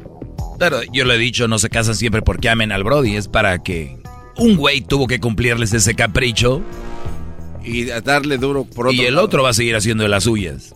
Claro, 0.57 0.81
yo 0.93 1.03
le 1.03 1.15
he 1.15 1.17
dicho, 1.17 1.47
no 1.47 1.59
se 1.59 1.69
casan 1.69 1.95
siempre 1.95 2.21
porque 2.21 2.49
amen 2.49 2.71
al 2.71 2.83
Brody, 2.83 3.17
es 3.17 3.27
para 3.27 3.61
que 3.61 3.97
un 4.37 4.55
güey 4.55 4.81
tuvo 4.81 5.07
que 5.07 5.19
cumplirles 5.19 5.73
ese 5.73 5.95
capricho. 5.95 6.61
Y 7.63 7.85
darle 7.85 8.37
duro 8.37 8.63
por 8.63 8.87
otro 8.87 9.01
Y 9.01 9.05
el 9.05 9.17
otro 9.17 9.41
va 9.41 9.49
a 9.49 9.53
seguir 9.53 9.75
haciendo 9.75 10.07
las 10.07 10.25
suyas. 10.25 10.75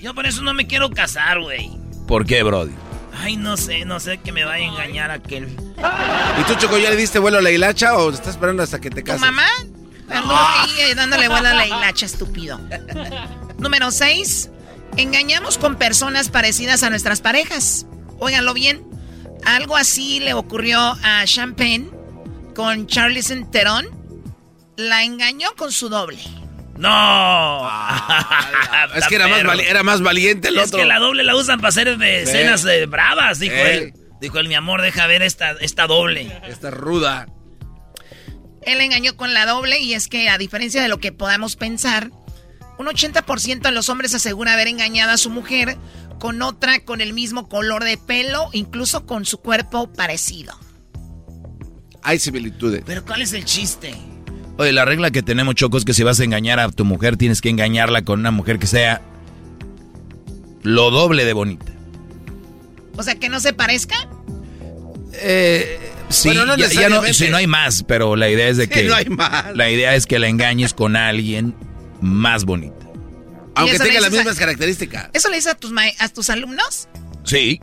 Yo 0.00 0.14
por 0.14 0.26
eso 0.26 0.42
no 0.42 0.54
me 0.54 0.66
quiero 0.66 0.90
casar, 0.90 1.40
güey. 1.40 1.70
¿Por 2.08 2.24
qué, 2.24 2.42
Brody? 2.42 2.72
Ay, 3.14 3.36
no 3.36 3.56
sé, 3.56 3.84
no 3.84 4.00
sé 4.00 4.18
que 4.18 4.32
me 4.32 4.44
vaya 4.44 4.64
a 4.64 4.68
engañar 4.68 5.10
aquel. 5.10 5.46
¿Y 5.46 6.44
tú, 6.44 6.54
Choco, 6.58 6.78
ya 6.78 6.90
le 6.90 6.96
diste 6.96 7.18
vuelo 7.18 7.38
a 7.38 7.42
la 7.42 7.50
hilacha 7.50 7.96
o 7.96 8.10
estás 8.10 8.30
esperando 8.30 8.62
hasta 8.62 8.80
que 8.80 8.90
te 8.90 9.02
cases? 9.02 9.20
¿Tu 9.20 9.26
mamá? 9.26 9.46
ahí 10.08 10.70
eh, 10.80 10.94
dándole 10.94 11.28
vuelo 11.28 11.48
a 11.48 11.54
la 11.54 11.66
hilacha, 11.66 12.06
estúpido. 12.06 12.58
Número 13.58 13.90
6. 13.90 14.50
Engañamos 14.96 15.58
con 15.58 15.76
personas 15.76 16.30
parecidas 16.30 16.82
a 16.82 16.90
nuestras 16.90 17.20
parejas. 17.20 17.86
Óiganlo 18.18 18.54
bien. 18.54 18.82
Algo 19.44 19.76
así 19.76 20.20
le 20.20 20.34
ocurrió 20.34 20.78
a 20.80 21.24
Champagne 21.26 21.90
con 22.54 22.86
Charlie 22.86 23.22
Theron, 23.50 23.86
la 24.76 25.04
engañó 25.04 25.54
con 25.56 25.72
su 25.72 25.88
doble. 25.88 26.18
¡No! 26.76 26.88
Ah, 26.90 28.88
es 28.96 29.06
que 29.06 29.16
era 29.16 29.82
más, 29.82 30.00
valiente 30.00 30.48
el 30.48 30.58
otro. 30.58 30.78
Es 30.78 30.82
que 30.82 30.84
la 30.84 30.98
doble 30.98 31.22
la 31.22 31.36
usan 31.36 31.58
para 31.58 31.68
hacer 31.68 31.96
de 31.98 32.22
escenas 32.22 32.62
de 32.62 32.86
bravas, 32.86 33.38
dijo 33.38 33.54
él. 33.54 33.94
Dijo 34.20 34.38
él, 34.38 34.48
mi 34.48 34.54
amor, 34.54 34.82
deja 34.82 35.06
ver 35.06 35.22
esta, 35.22 35.52
esta 35.60 35.86
doble. 35.86 36.40
Esta 36.46 36.70
ruda. 36.70 37.26
Él 38.62 38.80
engañó 38.80 39.16
con 39.16 39.34
la 39.34 39.46
doble 39.46 39.80
y 39.80 39.94
es 39.94 40.06
que 40.08 40.28
a 40.28 40.38
diferencia 40.38 40.80
de 40.80 40.88
lo 40.88 40.98
que 40.98 41.10
podamos 41.10 41.56
pensar, 41.56 42.10
un 42.78 42.86
80% 42.86 43.60
de 43.60 43.72
los 43.72 43.88
hombres 43.88 44.14
asegura 44.14 44.52
haber 44.52 44.68
engañado 44.68 45.10
a 45.10 45.16
su 45.16 45.30
mujer 45.30 45.76
con 46.20 46.40
otra 46.42 46.84
con 46.84 47.00
el 47.00 47.12
mismo 47.12 47.48
color 47.48 47.82
de 47.82 47.98
pelo, 47.98 48.48
incluso 48.52 49.06
con 49.06 49.24
su 49.24 49.38
cuerpo 49.38 49.92
parecido 49.92 50.56
hay 52.02 52.18
similitudes. 52.18 52.82
Pero 52.86 53.04
¿cuál 53.04 53.22
es 53.22 53.32
el 53.32 53.44
chiste? 53.44 53.94
Oye, 54.58 54.72
la 54.72 54.84
regla 54.84 55.10
que 55.10 55.22
tenemos, 55.22 55.54
Choco, 55.54 55.78
es 55.78 55.84
que 55.84 55.94
si 55.94 56.02
vas 56.02 56.20
a 56.20 56.24
engañar 56.24 56.60
a 56.60 56.68
tu 56.70 56.84
mujer, 56.84 57.16
tienes 57.16 57.40
que 57.40 57.48
engañarla 57.48 58.02
con 58.02 58.20
una 58.20 58.30
mujer 58.30 58.58
que 58.58 58.66
sea 58.66 59.00
lo 60.62 60.90
doble 60.90 61.24
de 61.24 61.32
bonita. 61.32 61.72
O 62.96 63.02
sea, 63.02 63.14
que 63.16 63.28
no 63.28 63.40
se 63.40 63.52
parezca. 63.52 64.08
Eh, 65.14 65.78
Sí, 66.08 66.28
Bueno, 66.28 66.44
no 66.44 66.56
ya- 66.58 66.68
ya 66.68 66.90
no, 66.90 67.02
sí, 67.04 67.28
no 67.30 67.38
hay 67.38 67.46
más, 67.46 67.84
pero 67.84 68.16
la 68.16 68.28
idea 68.28 68.46
es 68.48 68.58
de 68.58 68.64
Sí, 68.64 68.70
que 68.70 68.82
no 68.84 68.94
hay 68.94 69.06
más. 69.06 69.56
la 69.56 69.70
idea 69.70 69.94
es 69.94 70.04
que 70.04 70.18
la 70.18 70.28
engañes 70.28 70.74
con 70.74 70.94
alguien 70.94 71.54
más 72.02 72.44
bonita. 72.44 72.76
Aunque 73.54 73.78
tenga 73.78 73.98
las 74.00 74.12
a- 74.12 74.16
mismas 74.16 74.36
características. 74.38 75.08
¿Eso 75.14 75.30
le 75.30 75.36
dices 75.36 75.52
a 75.52 75.54
tus, 75.54 75.72
a 75.98 76.08
tus 76.10 76.28
alumnos? 76.28 76.86
Sí. 77.24 77.60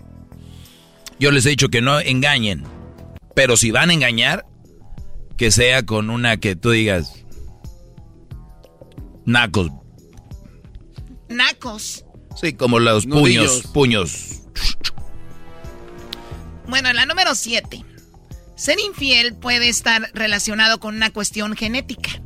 Yo 1.20 1.30
les 1.30 1.46
he 1.46 1.50
dicho 1.50 1.70
que 1.70 1.80
no 1.82 2.00
engañen, 2.00 2.64
pero 3.40 3.56
si 3.56 3.72
van 3.72 3.90
a 3.90 3.94
engañar, 3.94 4.46
que 5.38 5.50
sea 5.50 5.86
con 5.86 6.10
una 6.10 6.36
que 6.42 6.58
tú 6.58 6.72
digas 6.72 7.24
nacos, 9.24 9.72
Nacos. 11.30 12.04
sí, 12.36 12.52
como 12.52 12.80
los 12.80 13.06
Nudillos. 13.08 13.62
puños, 13.72 14.12
puños. 14.12 14.42
Bueno, 16.68 16.92
la 16.92 17.06
número 17.06 17.34
7. 17.34 17.86
Ser 18.58 18.78
infiel 18.82 19.34
puede 19.38 19.70
estar 19.70 20.12
relacionado 20.14 20.82
con 20.82 20.98
una 20.98 21.10
cuestión 21.12 21.56
genética. 21.56 22.22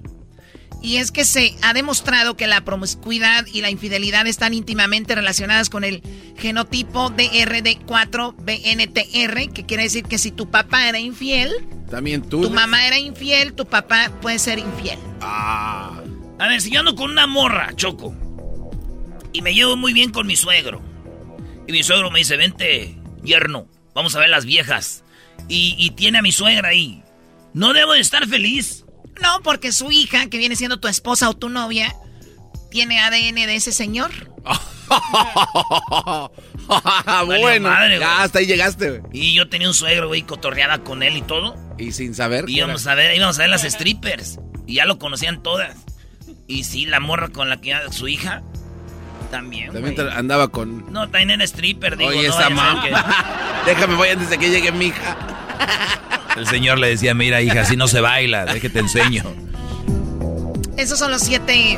Y 0.84 0.97
es 0.97 1.11
que 1.11 1.23
se 1.23 1.55
ha 1.61 1.73
demostrado 1.73 2.35
que 2.35 2.45
la 2.45 2.65
promiscuidad 2.65 3.45
y 3.47 3.61
la 3.61 3.69
infidelidad 3.69 4.27
están 4.27 4.53
íntimamente 4.53 5.15
relacionadas 5.15 5.69
con 5.69 5.85
el 5.85 6.03
genotipo 6.38 7.10
DRD4-BNTR, 7.11 9.53
que 9.53 9.65
quiere 9.65 9.84
decir 9.84 10.03
que 10.03 10.18
si 10.18 10.31
tu 10.31 10.51
papá 10.51 10.89
era 10.89 10.99
infiel, 10.99 11.53
También 11.89 12.22
tú. 12.22 12.41
tu 12.41 12.49
mamá 12.49 12.85
era 12.85 12.99
infiel, 12.99 13.53
tu 13.53 13.65
papá 13.65 14.11
puede 14.22 14.39
ser 14.39 14.60
infiel. 14.60 14.99
Ah. 15.22 16.01
A 16.39 16.47
ver, 16.49 16.60
si 16.61 16.69
yo 16.72 16.81
ando 16.81 16.95
con 16.95 17.11
una 17.11 17.27
morra, 17.27 17.73
Choco, 17.76 18.14
y 19.31 19.41
me 19.41 19.53
llevo 19.53 19.77
muy 19.77 19.93
bien 19.93 20.11
con 20.11 20.27
mi 20.27 20.35
suegro, 20.35 20.81
y 21.65 21.72
mi 21.72 21.81
suegro 21.84 22.11
me 22.11 22.19
dice, 22.19 22.35
vente, 22.35 22.97
yerno, 23.23 23.68
vamos 23.95 24.15
a 24.15 24.19
ver 24.19 24.30
las 24.30 24.43
viejas, 24.45 25.05
y, 25.47 25.76
y 25.77 25.91
tiene 25.91 26.18
a 26.18 26.22
mi 26.22 26.34
suegra 26.34 26.68
ahí, 26.69 27.01
¿no 27.53 27.72
debo 27.72 27.93
de 27.93 28.01
estar 28.01 28.27
feliz? 28.27 28.82
No, 29.22 29.41
porque 29.44 29.72
su 29.72 29.91
hija, 29.91 30.27
que 30.27 30.38
viene 30.38 30.56
siendo 30.56 30.80
tu 30.80 30.88
esposa 30.88 31.30
o 31.30 31.34
tu 31.34 31.49
novia, 31.49 31.95
tiene 32.72 32.99
ADN 32.99 33.35
de 33.35 33.56
ese 33.56 33.72
señor. 33.72 34.11
Bueno, 37.26 37.69
madre, 37.69 37.99
ya 37.99 38.23
hasta 38.23 38.40
ahí 38.40 38.45
llegaste, 38.45 38.90
güey. 38.99 39.02
Y 39.11 39.34
yo 39.34 39.49
tenía 39.49 39.68
un 39.68 39.73
suegro, 39.73 40.07
güey, 40.07 40.22
cotorreada 40.22 40.80
con 40.80 41.03
él 41.03 41.18
y 41.18 41.22
todo. 41.22 41.56
Y 41.77 41.91
sin 41.91 42.15
saber. 42.15 42.49
Y 42.49 42.57
íbamos 42.57 42.88
a 42.88 42.95
ver, 42.95 43.15
íbamos 43.15 43.38
a 43.38 43.41
ver 43.41 43.49
las 43.49 43.64
strippers. 43.64 44.40
Y 44.65 44.76
ya 44.76 44.85
lo 44.85 44.98
conocían 44.99 45.44
todas. 45.44 45.76
Y 46.48 46.64
sí, 46.64 46.85
la 46.85 46.99
morra 46.99 47.30
con 47.30 47.49
la 47.49 47.60
que 47.60 47.76
su 47.91 48.07
hija. 48.07 48.44
También, 49.31 49.73
También 49.73 49.99
andaba 50.10 50.49
con. 50.49 50.91
No, 50.94 51.02
también 51.10 51.31
era 51.31 51.44
stripper, 51.44 51.98
digo. 51.98 52.11
Oye, 52.11 52.27
no 52.27 52.34
esa 52.34 52.49
mamá. 52.49 53.64
Déjame, 53.65 53.95
voy 53.95 54.10
antes 54.10 54.30
de 54.30 54.38
que 54.38 54.49
llegue 54.49 54.72
mi 54.72 54.88
hija. 54.88 55.18
El 56.38 56.47
señor 56.47 56.80
le 56.80 56.89
decía, 56.89 57.13
mira 57.13 57.41
hija, 57.41 57.61
así 57.61 57.77
no 57.77 57.88
se 57.88 58.01
baila, 58.01 58.45
déjate 58.45 58.69
te 58.69 58.80
enseño. 58.80 59.23
Esos 60.77 60.97
son 60.97 61.11
los 61.11 61.21
siete 61.21 61.77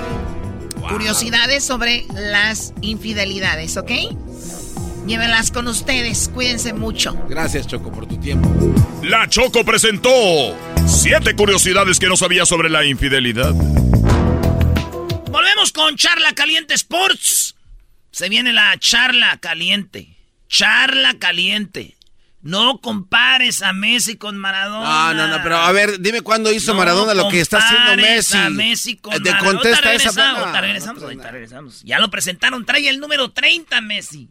curiosidades 0.89 1.63
sobre 1.63 2.05
las 2.13 2.73
infidelidades, 2.81 3.75
¿ok? 3.77 3.91
Llévenlas 5.05 5.51
con 5.51 5.67
ustedes, 5.67 6.29
cuídense 6.33 6.73
mucho. 6.73 7.13
Gracias, 7.29 7.67
Choco, 7.67 7.91
por 7.91 8.07
tu 8.07 8.17
tiempo. 8.17 8.49
La 9.03 9.29
Choco 9.29 9.63
presentó 9.63 10.09
siete 10.87 11.35
curiosidades 11.35 11.99
que 11.99 12.07
no 12.07 12.17
sabía 12.17 12.45
sobre 12.45 12.69
la 12.69 12.85
infidelidad. 12.85 13.53
Volvemos 15.31 15.71
con 15.73 15.95
Charla 15.95 16.33
Caliente 16.33 16.73
Sports. 16.73 17.55
Se 18.11 18.29
viene 18.29 18.53
la 18.53 18.75
charla 18.79 19.37
caliente. 19.37 20.17
Charla 20.47 21.15
caliente. 21.19 21.97
No 22.45 22.79
compares 22.79 23.63
a 23.63 23.73
Messi 23.73 24.17
con 24.17 24.37
Maradona. 24.37 25.13
No, 25.15 25.27
no, 25.27 25.27
no, 25.37 25.41
pero 25.43 25.57
a 25.57 25.71
ver, 25.71 25.99
dime 25.99 26.21
cuándo 26.21 26.51
hizo 26.53 26.73
No 26.73 26.77
Maradona 26.77 27.15
lo 27.15 27.27
que 27.27 27.39
está 27.41 27.57
haciendo 27.57 27.95
Messi. 27.97 28.37
a 28.37 28.51
Messi 28.51 28.97
con 28.97 29.13
Eh, 29.15 29.19
Te 29.19 29.31
Maradona. 29.31 29.51
contesta 29.51 29.79
esa 29.79 29.89
regresamos, 29.89 30.15
pena. 30.15 30.39
ahorita 30.41 30.61
regresamos, 30.61 31.03
ahorita 31.03 31.31
regresamos. 31.31 31.81
Ya 31.83 31.97
lo 31.97 32.11
presentaron, 32.11 32.63
trae 32.63 32.87
el 32.87 32.99
número 32.99 33.31
30, 33.31 33.81
Messi. 33.81 34.29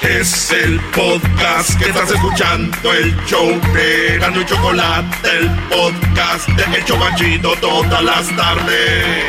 Es 0.00 0.52
el 0.52 0.78
podcast 0.94 1.76
que 1.76 1.86
estás 1.88 2.08
escuchando, 2.12 2.92
el 2.92 3.16
show 3.26 3.60
de 3.74 4.18
Gano 4.20 4.40
y 4.40 4.46
Chocolate, 4.46 5.28
el 5.38 5.50
podcast 5.68 6.48
de 6.50 6.76
El 6.76 6.84
Chobachito 6.84 7.52
todas 7.60 8.02
las 8.04 8.36
tardes. 8.36 9.24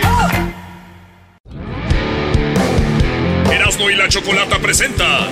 Erasmo 3.52 3.90
y 3.90 3.96
la 3.96 4.08
Chocolata 4.10 4.60
presenta 4.60 5.28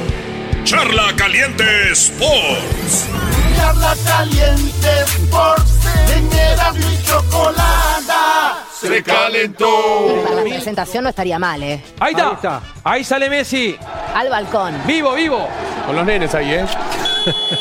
Charla 0.65 1.13
Caliente 1.15 1.91
Sports. 1.91 3.07
Charla 3.55 3.95
Caliente 4.03 4.89
Sports, 5.05 5.87
en 6.15 6.33
Erasmo 6.33 6.91
y 6.91 7.03
Chocolata 7.03 8.65
se 8.87 9.03
calentó. 9.03 10.23
Para 10.23 10.35
la 10.35 10.43
presentación 10.43 11.03
no 11.03 11.09
estaría 11.09 11.39
mal, 11.39 11.61
¿eh? 11.61 11.83
Ahí 11.99 12.13
está. 12.13 12.61
Ahí 12.83 13.03
sale 13.03 13.29
Messi. 13.29 13.77
Al 14.13 14.29
balcón. 14.29 14.75
Vivo, 14.85 15.13
vivo. 15.13 15.47
Con 15.85 15.95
los 15.95 16.05
nenes 16.05 16.33
ahí, 16.33 16.53
¿eh? 16.53 16.65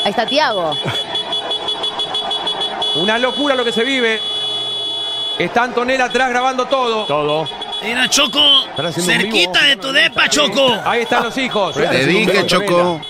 Ahí 0.03 0.11
está 0.11 0.25
Tiago. 0.25 0.75
Una 2.95 3.17
locura 3.17 3.55
lo 3.55 3.63
que 3.63 3.71
se 3.71 3.83
vive. 3.83 4.19
Está 5.37 5.63
Antonella 5.63 6.05
atrás 6.05 6.29
grabando 6.29 6.65
todo. 6.65 7.05
Todo. 7.05 7.47
Mira, 7.85 8.09
Choco, 8.09 8.65
cerquita 8.93 9.63
de 9.65 9.75
tu 9.77 9.91
depa, 9.91 10.27
Choco. 10.29 10.75
Ahí 10.85 11.03
están 11.03 11.23
los 11.23 11.37
hijos. 11.37 11.75
Te 11.75 12.05
dije, 12.05 12.45
Choco. 12.47 13.01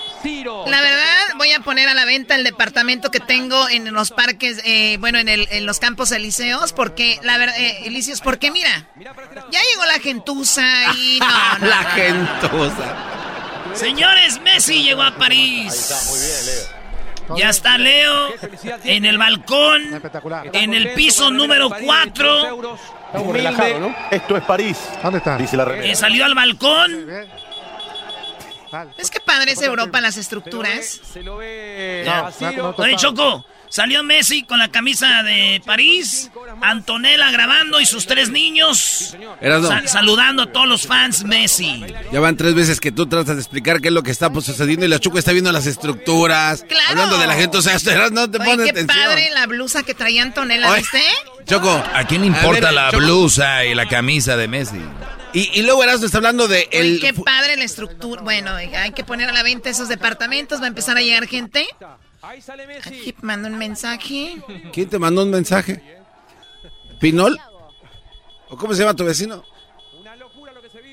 La 0.66 0.80
verdad, 0.80 1.06
voy 1.36 1.52
a 1.52 1.60
poner 1.60 1.88
a 1.88 1.94
la 1.94 2.04
venta 2.04 2.34
el 2.34 2.42
departamento 2.42 3.10
que 3.12 3.20
tengo 3.20 3.68
en 3.68 3.92
los 3.92 4.10
parques, 4.10 4.60
eh, 4.64 4.96
bueno, 4.98 5.18
en, 5.18 5.28
el- 5.28 5.46
en 5.52 5.66
los 5.66 5.78
campos 5.78 6.10
elíseos, 6.10 6.72
porque, 6.72 7.18
la 7.22 7.38
verdad, 7.38 7.54
eh, 7.58 7.86
elíseos, 7.86 8.20
porque 8.20 8.50
mira, 8.50 8.86
ya 8.98 9.60
llegó 9.70 9.84
la 9.86 10.00
gentuza 10.00 10.64
y 10.96 11.18
no, 11.20 11.58
no, 11.60 11.66
La 11.66 11.84
gentuza. 11.84 12.94
Señores, 13.74 14.40
Messi 14.40 14.82
llegó 14.82 15.02
a 15.02 15.14
París. 15.16 15.92
Ya 17.36 17.50
está 17.50 17.76
Leo 17.76 18.28
en 18.84 19.04
el 19.04 19.18
balcón, 19.18 20.00
en 20.52 20.74
el 20.74 20.92
piso 20.94 21.30
número 21.30 21.68
4. 21.70 22.78
Estamos 23.06 23.34
relajados, 23.34 23.80
¿no? 23.80 23.96
Esto 24.10 24.36
es 24.36 24.44
París. 24.44 24.76
¿Dónde 25.02 25.18
está? 25.18 25.36
Dice 25.38 25.56
la 25.56 25.64
remera. 25.64 25.94
salió 25.94 26.24
al 26.24 26.34
balcón. 26.34 27.06
Es 28.98 29.10
que 29.10 29.20
padre 29.20 29.52
es 29.52 29.62
Europa 29.62 30.00
las 30.00 30.16
estructuras. 30.16 31.00
Ya. 32.04 32.30
Oye, 32.76 32.96
Choco, 32.96 33.46
salió 33.70 34.02
Messi 34.02 34.42
con 34.42 34.58
la 34.58 34.68
camisa 34.68 35.22
de 35.22 35.62
París, 35.64 36.30
Antonella 36.60 37.30
grabando 37.30 37.80
y 37.80 37.86
sus 37.86 38.06
tres 38.06 38.28
niños 38.28 39.16
sal- 39.40 39.88
saludando 39.88 40.42
a 40.42 40.52
todos 40.52 40.66
los 40.68 40.86
fans 40.86 41.24
Messi. 41.24 41.84
Ya 42.12 42.20
van 42.20 42.36
tres 42.36 42.54
veces 42.54 42.78
que 42.80 42.92
tú 42.92 43.06
tratas 43.06 43.36
de 43.36 43.40
explicar 43.42 43.80
qué 43.80 43.88
es 43.88 43.94
lo 43.94 44.02
que 44.02 44.10
está 44.10 44.30
pues, 44.30 44.44
sucediendo 44.44 44.84
y 44.84 44.88
la 44.88 44.98
Choco 44.98 45.18
está 45.18 45.32
viendo 45.32 45.50
las 45.52 45.66
estructuras. 45.66 46.64
Claro. 46.68 46.84
Hablando 46.90 47.18
de 47.18 47.26
la 47.28 47.34
gente, 47.34 47.56
o 47.58 47.62
sea, 47.62 47.78
no 48.12 48.30
te 48.30 48.38
Oye, 48.38 48.46
pones 48.46 48.64
qué 48.64 48.70
atención. 48.72 48.86
padre 49.06 49.30
la 49.32 49.46
blusa 49.46 49.84
que 49.84 49.94
traía 49.94 50.22
Antonella, 50.22 50.70
Oye. 50.70 50.82
Choco. 51.46 51.70
¿A 51.70 52.04
quién 52.06 52.22
le 52.22 52.26
importa 52.26 52.66
ver, 52.66 52.74
la 52.74 52.90
Choco. 52.90 53.02
blusa 53.02 53.64
y 53.64 53.74
la 53.74 53.88
camisa 53.88 54.36
de 54.36 54.48
Messi? 54.48 54.80
Y, 55.32 55.60
y 55.60 55.62
luego 55.62 55.82
Erasmo 55.82 56.06
está 56.06 56.18
hablando 56.18 56.48
de 56.48 56.68
Oye, 56.72 56.80
el... 56.80 57.00
qué 57.00 57.14
padre 57.14 57.56
la 57.56 57.64
estructura. 57.64 58.22
Bueno, 58.22 58.52
hay 58.54 58.92
que 58.92 59.04
poner 59.04 59.28
a 59.28 59.32
la 59.32 59.42
venta 59.42 59.70
esos 59.70 59.88
departamentos. 59.88 60.60
Va 60.60 60.64
a 60.64 60.68
empezar 60.68 60.96
a 60.96 61.00
llegar 61.00 61.26
gente. 61.26 61.66
Aquí 62.84 63.14
manda 63.20 63.48
un 63.48 63.58
mensaje. 63.58 64.42
¿Quién 64.72 64.88
te 64.88 64.98
mandó 64.98 65.22
un 65.22 65.30
mensaje? 65.30 65.82
¿Pinol? 66.98 67.38
¿O 68.48 68.56
cómo 68.56 68.74
se 68.74 68.80
llama 68.80 68.94
tu 68.94 69.04
vecino? 69.04 69.44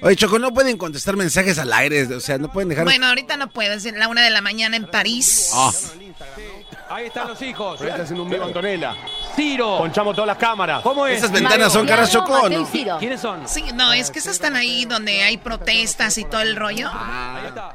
Oye, 0.01 0.17
Choco, 0.17 0.37
no 0.37 0.53
pueden 0.53 0.77
contestar 0.77 1.15
mensajes 1.15 1.57
al 1.57 1.71
aire, 1.71 2.03
o 2.13 2.19
sea, 2.19 2.37
no 2.37 2.51
pueden 2.51 2.67
dejar... 2.67 2.83
Bueno, 2.83 3.07
ahorita 3.07 3.37
no 3.37 3.49
puedo. 3.49 3.73
Es 3.73 3.85
la 3.85 4.09
una 4.09 4.21
de 4.21 4.31
la 4.31 4.41
mañana 4.41 4.75
en 4.75 4.85
París. 4.85 5.51
Ah. 5.53 5.71
Ahí 6.89 7.05
están 7.05 7.29
los 7.29 7.41
hijos. 7.41 7.79
Ahí 7.79 7.87
está 7.87 8.03
haciendo 8.03 8.23
un 8.23 8.29
vivo 8.29 8.43
Antonella. 8.43 8.95
Ciro. 9.35 9.77
Ponchamos 9.77 10.15
todas 10.15 10.27
las 10.27 10.37
cámaras. 10.37 10.81
¿Cómo 10.81 11.07
es? 11.07 11.19
¿Esas 11.19 11.31
ventanas 11.31 11.73
son 11.73 11.85
caras, 11.85 12.11
Choco, 12.11 12.33
o 12.33 12.49
no? 12.49 12.67
¿Quiénes 12.99 13.21
son? 13.21 13.47
Sí, 13.47 13.65
no, 13.73 13.93
es 13.93 14.11
que 14.11 14.19
esas 14.19 14.33
están 14.33 14.55
ahí 14.55 14.85
donde 14.85 15.23
hay 15.23 15.37
protestas 15.37 16.17
y 16.17 16.25
todo 16.25 16.41
el 16.41 16.55
rollo. 16.55 16.89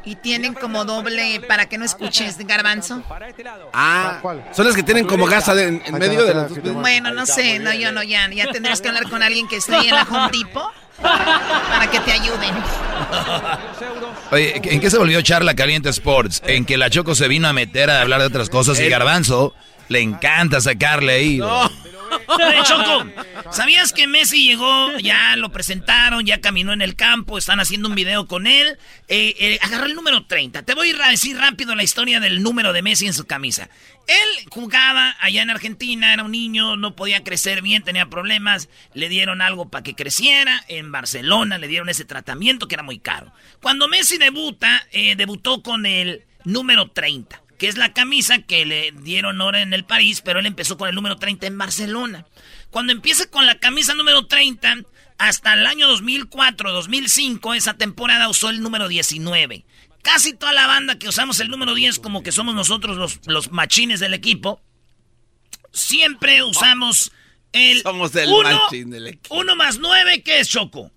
Y 0.04 0.16
tienen 0.16 0.54
como 0.54 0.84
doble 0.84 1.40
para 1.46 1.66
que 1.66 1.78
no 1.78 1.84
escuches 1.84 2.38
garbanzo. 2.38 3.02
Ah, 3.72 4.20
son 4.52 4.66
las 4.66 4.74
que 4.74 4.82
tienen 4.82 5.06
como 5.06 5.26
gas 5.26 5.48
en, 5.48 5.82
en 5.84 5.98
medio 5.98 6.24
de 6.24 6.34
las. 6.34 6.62
Bueno, 6.74 7.12
no 7.12 7.26
sé, 7.26 7.58
no, 7.58 7.72
yo 7.72 7.92
no, 7.92 8.02
ya, 8.02 8.28
ya 8.30 8.50
tendrás 8.52 8.80
que 8.80 8.88
hablar 8.88 9.08
con 9.08 9.22
alguien 9.22 9.48
que 9.48 9.56
esté 9.56 9.74
ahí 9.74 9.88
en 9.88 9.94
la 9.94 10.02
Home 10.02 10.30
Depot 10.32 10.72
para 11.02 11.90
que 11.90 12.00
te 12.00 12.12
ayuden. 12.12 12.54
Oye, 14.30 14.60
¿en 14.62 14.80
qué 14.80 14.90
se 14.90 14.98
volvió 14.98 15.22
Charla 15.22 15.54
Caliente 15.54 15.88
Sports? 15.90 16.42
En 16.46 16.64
que 16.64 16.76
la 16.76 16.90
Choco 16.90 17.14
se 17.14 17.28
vino 17.28 17.48
a 17.48 17.52
meter 17.52 17.90
a 17.90 18.02
hablar 18.02 18.20
de 18.20 18.26
otras 18.26 18.50
cosas 18.50 18.78
y 18.80 18.88
Garbanzo 18.88 19.54
le 19.88 20.00
encanta 20.00 20.60
sacarle 20.60 21.12
ahí. 21.12 21.38
No. 21.38 21.70
Choco, 22.64 23.06
¿sabías 23.52 23.92
que 23.92 24.06
Messi 24.06 24.46
llegó, 24.48 24.98
ya 24.98 25.36
lo 25.36 25.50
presentaron, 25.50 26.24
ya 26.24 26.40
caminó 26.40 26.72
en 26.72 26.82
el 26.82 26.96
campo, 26.96 27.38
están 27.38 27.60
haciendo 27.60 27.88
un 27.88 27.94
video 27.94 28.26
con 28.26 28.46
él? 28.46 28.78
Eh, 29.08 29.34
eh, 29.38 29.58
agarró 29.62 29.86
el 29.86 29.94
número 29.94 30.24
30. 30.26 30.62
Te 30.62 30.74
voy 30.74 30.90
a 30.90 31.08
decir 31.08 31.36
rápido 31.36 31.74
la 31.74 31.82
historia 31.82 32.20
del 32.20 32.42
número 32.42 32.72
de 32.72 32.82
Messi 32.82 33.06
en 33.06 33.14
su 33.14 33.26
camisa. 33.26 33.68
Él 34.06 34.48
jugaba 34.50 35.16
allá 35.20 35.42
en 35.42 35.50
Argentina, 35.50 36.14
era 36.14 36.24
un 36.24 36.32
niño, 36.32 36.76
no 36.76 36.96
podía 36.96 37.24
crecer 37.24 37.62
bien, 37.62 37.82
tenía 37.82 38.06
problemas, 38.06 38.68
le 38.94 39.08
dieron 39.08 39.42
algo 39.42 39.68
para 39.68 39.82
que 39.82 39.94
creciera, 39.94 40.64
en 40.68 40.90
Barcelona 40.92 41.58
le 41.58 41.68
dieron 41.68 41.88
ese 41.88 42.04
tratamiento 42.04 42.68
que 42.68 42.74
era 42.74 42.82
muy 42.82 42.98
caro. 42.98 43.32
Cuando 43.60 43.88
Messi 43.88 44.16
debuta, 44.16 44.86
eh, 44.92 45.14
debutó 45.16 45.62
con 45.62 45.84
el 45.84 46.24
número 46.44 46.90
30 46.90 47.42
que 47.58 47.68
es 47.68 47.76
la 47.76 47.92
camisa 47.92 48.38
que 48.42 48.64
le 48.64 48.92
dieron 48.92 49.40
ahora 49.40 49.60
en 49.62 49.74
el 49.74 49.84
París, 49.84 50.22
pero 50.24 50.38
él 50.38 50.46
empezó 50.46 50.78
con 50.78 50.88
el 50.88 50.94
número 50.94 51.16
30 51.16 51.46
en 51.46 51.58
Barcelona. 51.58 52.26
Cuando 52.70 52.92
empieza 52.92 53.28
con 53.30 53.46
la 53.46 53.58
camisa 53.58 53.94
número 53.94 54.26
30, 54.26 54.78
hasta 55.18 55.54
el 55.54 55.66
año 55.66 55.88
2004-2005, 55.96 57.56
esa 57.56 57.74
temporada 57.74 58.28
usó 58.28 58.50
el 58.50 58.62
número 58.62 58.88
19. 58.88 59.64
Casi 60.02 60.32
toda 60.34 60.52
la 60.52 60.66
banda 60.66 60.98
que 60.98 61.08
usamos 61.08 61.40
el 61.40 61.48
número 61.48 61.74
10, 61.74 61.98
como 61.98 62.22
que 62.22 62.32
somos 62.32 62.54
nosotros 62.54 62.96
los, 62.96 63.20
los 63.26 63.50
machines 63.50 64.00
del 64.00 64.14
equipo, 64.14 64.60
siempre 65.72 66.42
usamos 66.42 67.12
el 67.52 67.82
Somos 67.82 68.14
el 68.14 68.28
uno, 68.30 68.60
machín 68.62 68.90
del 68.90 69.08
equipo. 69.08 69.34
uno 69.34 69.56
más 69.56 69.78
9, 69.78 70.22
¿qué 70.22 70.40
es 70.40 70.48
Choco? 70.48 70.92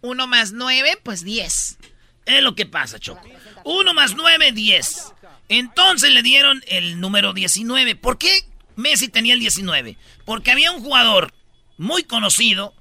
Uno 0.00 0.26
más 0.26 0.52
nueve, 0.52 0.98
pues 1.02 1.24
diez. 1.24 1.78
Es 2.26 2.42
lo 2.42 2.54
que 2.54 2.66
pasa, 2.66 2.98
Choco. 2.98 3.22
1 3.64 3.94
más 3.94 4.14
9, 4.14 4.52
10. 4.52 5.11
Entonces 5.58 6.10
le 6.10 6.22
dieron 6.22 6.62
el 6.66 6.98
número 7.00 7.32
19. 7.32 7.94
¿Por 7.96 8.16
qué 8.18 8.30
Messi 8.76 9.08
tenía 9.08 9.34
el 9.34 9.40
19? 9.40 9.98
Porque 10.24 10.50
había 10.50 10.72
un 10.72 10.82
jugador 10.82 11.32
muy 11.76 12.04
conocido, 12.04 12.74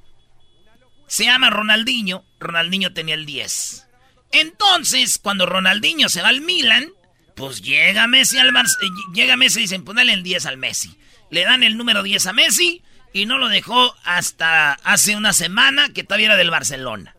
se 1.07 1.25
llama 1.25 1.49
Ronaldinho. 1.49 2.23
Ronaldinho 2.39 2.93
tenía 2.93 3.15
el 3.15 3.25
10. 3.25 3.87
Entonces, 4.31 5.19
cuando 5.21 5.45
Ronaldinho 5.45 6.07
se 6.07 6.21
va 6.21 6.29
al 6.29 6.39
Milan, 6.41 6.89
pues 7.35 7.61
llega 7.61 8.07
Messi 8.07 8.37
al 8.37 8.51
Bar- 8.53 8.65
eh, 8.65 8.87
llega 9.13 9.35
Messi 9.35 9.59
y 9.59 9.61
dicen, 9.63 9.83
ponle 9.83 10.11
el 10.13 10.23
10 10.23 10.45
al 10.45 10.57
Messi. 10.57 10.95
Le 11.29 11.43
dan 11.43 11.63
el 11.63 11.75
número 11.77 12.03
10 12.03 12.25
a 12.27 12.33
Messi 12.33 12.81
y 13.13 13.25
no 13.25 13.37
lo 13.37 13.49
dejó 13.49 13.93
hasta 14.05 14.73
hace 14.73 15.17
una 15.17 15.33
semana 15.33 15.89
que 15.89 16.03
todavía 16.03 16.27
era 16.27 16.37
del 16.37 16.51
Barcelona. 16.51 17.15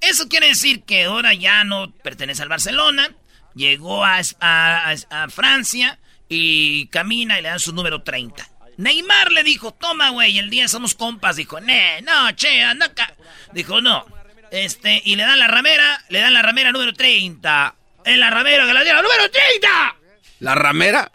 Eso 0.00 0.28
quiere 0.28 0.48
decir 0.48 0.82
que 0.82 1.04
ahora 1.04 1.34
ya 1.34 1.62
no 1.64 1.92
pertenece 2.02 2.42
al 2.42 2.48
Barcelona, 2.48 3.10
llegó 3.54 4.04
a, 4.04 4.20
a- 4.40 4.94
a 5.10 5.28
Francia 5.28 5.98
y 6.28 6.86
camina 6.88 7.38
y 7.38 7.42
le 7.42 7.48
dan 7.48 7.60
su 7.60 7.72
número 7.72 8.02
30. 8.02 8.48
Neymar 8.76 9.32
le 9.32 9.42
dijo, 9.42 9.72
toma, 9.74 10.10
güey, 10.10 10.38
el 10.38 10.50
día 10.50 10.68
somos 10.68 10.94
compas. 10.94 11.36
Dijo, 11.36 11.60
ne, 11.60 12.00
no, 12.02 12.30
che, 12.32 12.62
anda 12.62 12.86
acá. 12.86 13.12
Dijo, 13.52 13.80
no. 13.80 14.06
Este, 14.50 15.02
y 15.04 15.16
le 15.16 15.24
dan 15.24 15.38
la 15.38 15.48
ramera, 15.48 16.04
le 16.08 16.20
dan 16.20 16.32
la 16.32 16.42
ramera 16.42 16.70
número 16.72 16.92
30. 16.94 17.74
En 18.04 18.20
la 18.20 18.30
ramera 18.30 18.66
que 18.66 18.72
la 18.74 18.82
dieron, 18.84 19.02
número 19.02 19.28
30. 19.30 19.96
¿La 20.40 20.54
ramera? 20.54 21.10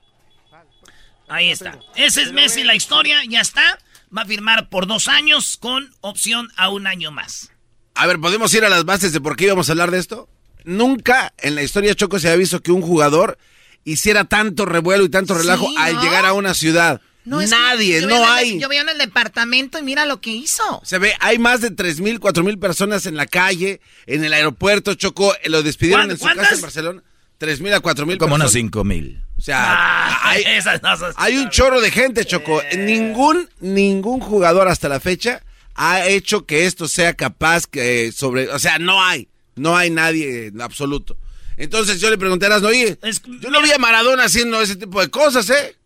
Ahí 1.29 1.49
está. 1.51 1.79
Ese 1.95 2.21
es 2.21 2.31
Messi, 2.33 2.63
la 2.63 2.75
historia, 2.75 3.21
ya 3.27 3.39
está. 3.41 3.79
Va 4.15 4.23
a 4.23 4.25
firmar 4.25 4.69
por 4.69 4.85
dos 4.85 5.07
años 5.07 5.57
con 5.57 5.95
opción 6.01 6.51
a 6.57 6.69
un 6.69 6.85
año 6.85 7.11
más. 7.11 7.51
A 7.95 8.05
ver, 8.07 8.19
¿podemos 8.19 8.53
ir 8.53 8.65
a 8.65 8.69
las 8.69 8.85
bases 8.85 9.13
de 9.13 9.21
por 9.21 9.35
qué 9.35 9.45
íbamos 9.45 9.69
a 9.69 9.71
hablar 9.71 9.89
de 9.89 9.99
esto? 9.99 10.29
Nunca 10.65 11.33
en 11.39 11.55
la 11.55 11.63
historia 11.63 11.95
Choco 11.95 12.19
se 12.19 12.27
había 12.27 12.37
visto 12.37 12.61
que 12.61 12.71
un 12.71 12.81
jugador 12.81 13.37
hiciera 13.83 14.23
tanto 14.25 14.65
revuelo 14.65 15.03
y 15.03 15.09
tanto 15.09 15.33
relajo 15.33 15.67
Sí, 15.67 15.75
al 15.77 15.95
¿no? 15.95 16.03
llegar 16.03 16.25
a 16.25 16.33
una 16.33 16.53
ciudad. 16.53 17.01
No, 17.25 17.39
es- 17.41 17.49
Nadie, 17.51 18.01
no 18.01 18.17
el- 18.17 18.23
hay. 18.23 18.59
yo 18.59 18.67
veo 18.69 18.81
en 18.81 18.89
el 18.89 18.97
departamento 18.97 19.79
y 19.79 19.83
mira 19.83 20.05
lo 20.05 20.19
que 20.19 20.31
hizo. 20.31 20.81
Se 20.83 20.99
ve, 20.99 21.13
hay 21.21 21.39
más 21.39 21.61
de 21.61 21.71
3.000, 21.71 22.19
4.000 22.19 22.59
personas 22.59 23.05
en 23.05 23.15
la 23.15 23.25
calle, 23.27 23.79
en 24.07 24.23
el 24.25 24.33
aeropuerto, 24.33 24.93
Choco, 24.95 25.33
eh, 25.35 25.49
lo 25.49 25.63
despidieron 25.63 26.11
en 26.11 26.17
su 26.17 26.23
¿Cuántas? 26.23 26.45
casa 26.45 26.55
en 26.55 26.61
Barcelona. 26.61 27.03
3.000 27.39 27.73
a 27.73 27.79
4.000 27.81 28.17
Como 28.17 28.35
unos 28.35 28.45
personas. 28.45 28.51
5 28.51 28.83
mil. 28.83 29.21
O 29.37 29.41
sea, 29.41 29.57
Ah, 29.65 30.19
hay, 30.29 30.43
esas 30.47 30.81
no 30.81 30.95
son- 30.97 31.13
hay 31.15 31.37
un 31.37 31.49
chorro 31.49 31.79
de 31.81 31.91
gente, 31.91 32.25
Choco. 32.25 32.61
Eh. 32.61 32.77
Ningún, 32.77 33.49
ningún 33.61 34.19
jugador 34.19 34.67
hasta 34.67 34.87
la 34.89 34.99
fecha 34.99 35.43
ha 35.75 36.05
hecho 36.05 36.45
que 36.45 36.65
esto 36.65 36.87
sea 36.87 37.13
capaz 37.15 37.67
que 37.67 38.11
sobre, 38.11 38.49
o 38.49 38.59
sea, 38.59 38.79
no 38.79 39.01
hay, 39.03 39.27
no 39.55 39.75
hay 39.77 39.89
nadie 39.89 40.47
en 40.47 40.61
absoluto. 40.61 41.17
Entonces 41.57 41.99
yo 42.01 42.09
le 42.09 42.17
pregunté 42.17 42.45
a 42.45 42.47
Erasmo, 42.49 42.69
oye, 42.69 42.97
yo 43.39 43.49
no 43.51 43.61
vi 43.61 43.71
a 43.71 43.77
Maradona 43.77 44.23
haciendo 44.23 44.61
ese 44.61 44.75
tipo 44.75 44.99
de 45.01 45.09
cosas, 45.09 45.49
¿eh? 45.51 45.77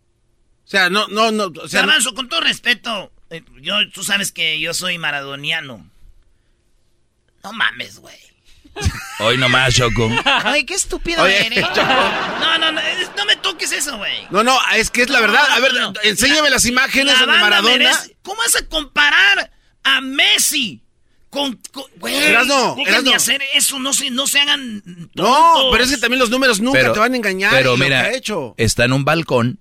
O 0.65 0.69
sea, 0.69 0.89
no, 0.89 1.07
no, 1.07 1.31
no, 1.31 1.45
o 1.61 1.67
sea, 1.67 1.81
Garbanzo, 1.81 2.13
con 2.13 2.27
todo 2.29 2.41
respeto, 2.41 3.11
eh, 3.29 3.43
yo, 3.61 3.75
tú 3.93 4.03
sabes 4.03 4.31
que 4.31 4.59
yo 4.59 4.73
soy 4.73 4.97
maradoniano. 4.97 5.89
No 7.43 7.53
mames, 7.53 7.99
güey. 7.99 8.15
Hoy 9.19 9.37
nomás, 9.37 9.73
Choco. 9.73 10.09
Ay, 10.25 10.63
qué 10.65 10.75
estúpido 10.75 11.23
Oye, 11.23 11.47
eres. 11.47 11.65
No, 11.75 12.57
no, 12.59 12.71
no, 12.71 12.81
no 13.15 13.25
me 13.25 13.35
toques 13.37 13.71
eso, 13.71 13.97
güey. 13.97 14.27
no, 14.29 14.43
no, 14.43 14.57
es 14.75 14.89
que 14.89 15.01
es 15.03 15.09
la 15.09 15.19
verdad. 15.21 15.43
A 15.51 15.59
ver, 15.59 15.73
No, 15.73 15.91
no. 15.91 15.99
enséñame 16.03 16.49
las 16.49 16.65
imágenes 16.65 17.13
La 17.19 17.25
banda 17.25 17.41
Maradona. 17.41 17.75
merece- 17.77 18.15
¿Cómo 18.21 18.37
vas 18.37 18.55
a 18.55 18.65
comparar 18.67 19.51
a 19.83 20.01
Messi 20.01 20.81
con... 21.29 21.59
con 21.71 21.83
güey, 21.99 22.15
Erasno, 22.15 22.75
dejen 22.75 22.93
Erasno. 22.93 23.09
de 23.09 23.15
hacer 23.15 23.41
eso, 23.53 23.79
no 23.79 23.93
se, 23.93 24.09
no 24.09 24.27
se 24.27 24.39
hagan 24.39 24.83
No, 25.13 25.69
pero 25.71 25.83
es 25.83 25.91
que 25.91 25.97
también 25.97 26.19
los 26.19 26.29
números 26.29 26.59
nunca 26.59 26.93
te 26.93 26.99
van 26.99 27.13
a 27.13 27.17
engañar. 27.17 27.51
Pero 27.51 27.77
mira, 27.77 28.01
ha 28.01 28.13
hecho. 28.13 28.55
está 28.57 28.85
en 28.85 28.93
un 28.93 29.05
balcón, 29.05 29.59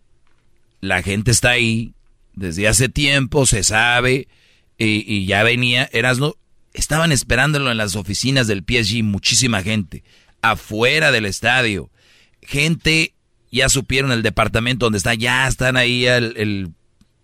la 0.81 1.03
gente 1.03 1.31
está 1.31 1.51
ahí, 1.51 1.95
desde 2.35 2.69
hace 2.69 2.89
tiempo 2.89 3.47
se 3.47 3.63
sabe, 3.63 4.29
y, 4.79 5.05
y 5.13 5.27
ya 5.27 5.43
venía, 5.43 5.89
Erasno, 5.93 6.37
estaban 6.73 7.11
esperándolo 7.13 7.71
en 7.71 7.79
las 7.79 7.97
oficinas 7.97 8.47
del 8.47 8.65
PSG, 8.67 9.03
muchísima 9.03 9.63
gente, 9.63 10.05
afuera 10.43 11.11
del 11.11 11.27
estadio, 11.27 11.91
gente, 12.43 13.15
ya 13.51 13.69
supieron 13.69 14.13
el 14.13 14.23
departamento 14.23 14.87
donde 14.87 14.99
está, 14.99 15.15
ya 15.15 15.49
están 15.49 15.77
ahí 15.77 16.07
el, 16.07 16.73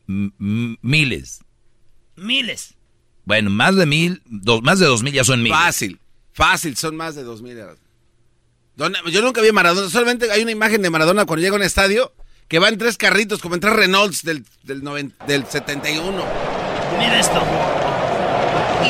miles, 0.06 1.40
Miles. 2.16 2.74
Bueno, 3.24 3.50
más 3.50 3.76
de 3.76 3.86
mil, 3.86 4.22
dos, 4.26 4.62
más 4.62 4.78
de 4.78 4.86
dos 4.86 5.02
mil 5.02 5.12
ya 5.12 5.24
son 5.24 5.42
miles. 5.42 5.56
Fácil, 5.58 6.00
fácil, 6.32 6.76
son 6.76 6.96
más 6.96 7.14
de 7.14 7.24
2.000 7.24 7.56
Erasmo. 7.58 7.84
Donde- 8.76 8.98
Yo 9.10 9.20
nunca 9.22 9.40
vi 9.42 9.48
a 9.48 9.52
Maradona, 9.52 9.88
solamente 9.90 10.30
hay 10.30 10.42
una 10.42 10.50
imagen 10.52 10.82
de 10.82 10.90
Maradona 10.90 11.24
cuando 11.26 11.42
llega 11.42 11.54
a 11.54 11.58
un 11.58 11.62
estadio 11.62 12.12
que 12.48 12.58
va 12.58 12.68
en 12.68 12.78
tres 12.78 12.96
carritos, 12.96 13.40
como 13.40 13.54
en 13.54 13.60
tres 13.60 13.74
Renaults 13.74 14.22
del, 14.24 14.44
del, 14.64 14.82
noven- 14.82 15.12
del 15.26 15.46
71. 15.46 16.24
Mira 16.98 17.18
esto. 17.20 17.42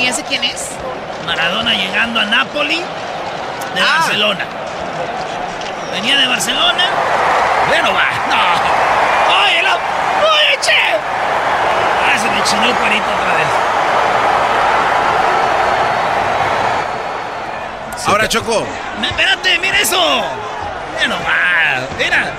¿Y 0.01 0.07
ese 0.07 0.23
quién 0.25 0.43
es? 0.45 0.69
Maradona 1.27 1.75
llegando 1.75 2.21
a 2.21 2.25
Napoli 2.25 2.77
de 2.79 3.81
Ah. 3.81 3.99
Barcelona. 4.01 4.47
Venía 5.93 6.17
de 6.19 6.27
Barcelona. 6.27 6.85
Bueno, 7.69 7.93
va. 7.93 8.09
No. 8.29 9.45
Oye, 9.45 9.63
lo... 9.63 9.75
Oye, 9.75 10.59
che. 10.63 10.73
Ah, 10.73 12.19
se 12.19 12.31
me 12.31 12.43
chinó 12.45 12.65
el 12.71 12.75
cuerito 12.77 13.05
otra 13.05 13.35
vez. 13.37 13.47
Ahora, 18.07 18.29
Choco. 18.29 18.67
Espérate, 19.03 19.59
mira 19.59 19.81
eso. 19.81 20.23
Mira 20.95 21.09
nomás. 21.09 21.91
Mira. 21.99 22.33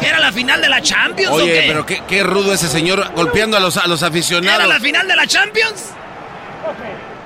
¿Qué 0.00 0.08
era 0.08 0.18
la 0.18 0.32
final 0.32 0.60
de 0.60 0.68
la 0.68 0.82
Champions 0.82 1.32
o 1.32 1.36
Oye, 1.36 1.52
qué? 1.52 1.64
pero 1.66 1.86
qué, 1.86 2.02
qué 2.06 2.22
rudo 2.22 2.52
ese 2.52 2.68
señor 2.68 3.12
golpeando 3.14 3.56
a 3.56 3.60
los, 3.60 3.76
a 3.76 3.86
los 3.86 4.02
aficionados. 4.02 4.58
¿Era 4.58 4.66
la 4.66 4.80
final 4.80 5.06
de 5.08 5.16
la 5.16 5.26
Champions? 5.26 5.90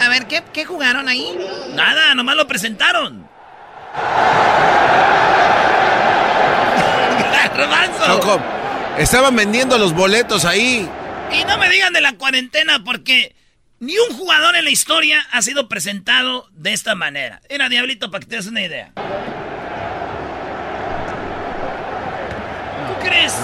A 0.01 0.09
ver, 0.09 0.27
¿qué, 0.27 0.43
qué 0.53 0.65
jugaron 0.65 1.09
ahí? 1.09 1.37
Nada, 1.75 2.15
nomás 2.15 2.37
lo 2.37 2.47
presentaron. 2.47 3.29
Choco, 8.07 8.41
estaban 8.99 9.35
vendiendo 9.35 9.79
los 9.79 9.93
boletos 9.93 10.45
ahí. 10.45 10.89
Y 11.33 11.45
no 11.45 11.59
me 11.59 11.69
digan 11.69 11.93
de 11.93 12.01
la 12.01 12.13
cuarentena 12.15 12.83
porque 12.85 13.35
ni 13.81 13.97
un 13.99 14.17
jugador 14.17 14.57
en 14.57 14.65
la 14.65 14.71
historia 14.71 15.25
ha 15.31 15.41
sido 15.43 15.69
presentado 15.69 16.49
de 16.53 16.73
esta 16.73 16.95
manera. 16.95 17.41
Era 17.49 17.69
Diablito 17.69 18.11
para 18.11 18.21
que 18.21 18.27
te 18.27 18.37
des 18.37 18.47
una 18.47 18.61
idea. 18.63 18.93
¿Tú 22.89 23.05
crees? 23.07 23.35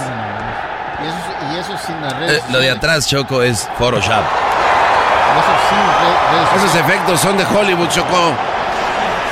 Y 1.02 1.06
eso, 1.06 1.54
y 1.54 1.58
eso 1.60 1.86
sin 1.86 2.00
las 2.00 2.12
Eh, 2.14 2.16
redes 2.18 2.42
lo 2.50 2.58
de 2.60 2.70
atrás, 2.70 3.08
Choco, 3.08 3.42
es 3.42 3.68
Photoshop. 3.78 4.24
Eso 5.34 5.54
sin 5.68 5.78
re- 5.78 6.30
redes 6.32 6.48
Esos 6.48 6.62
sociales. 6.70 6.88
efectos 6.90 7.20
son 7.20 7.36
de 7.36 7.44
Hollywood, 7.44 7.88
Choco. 7.88 8.32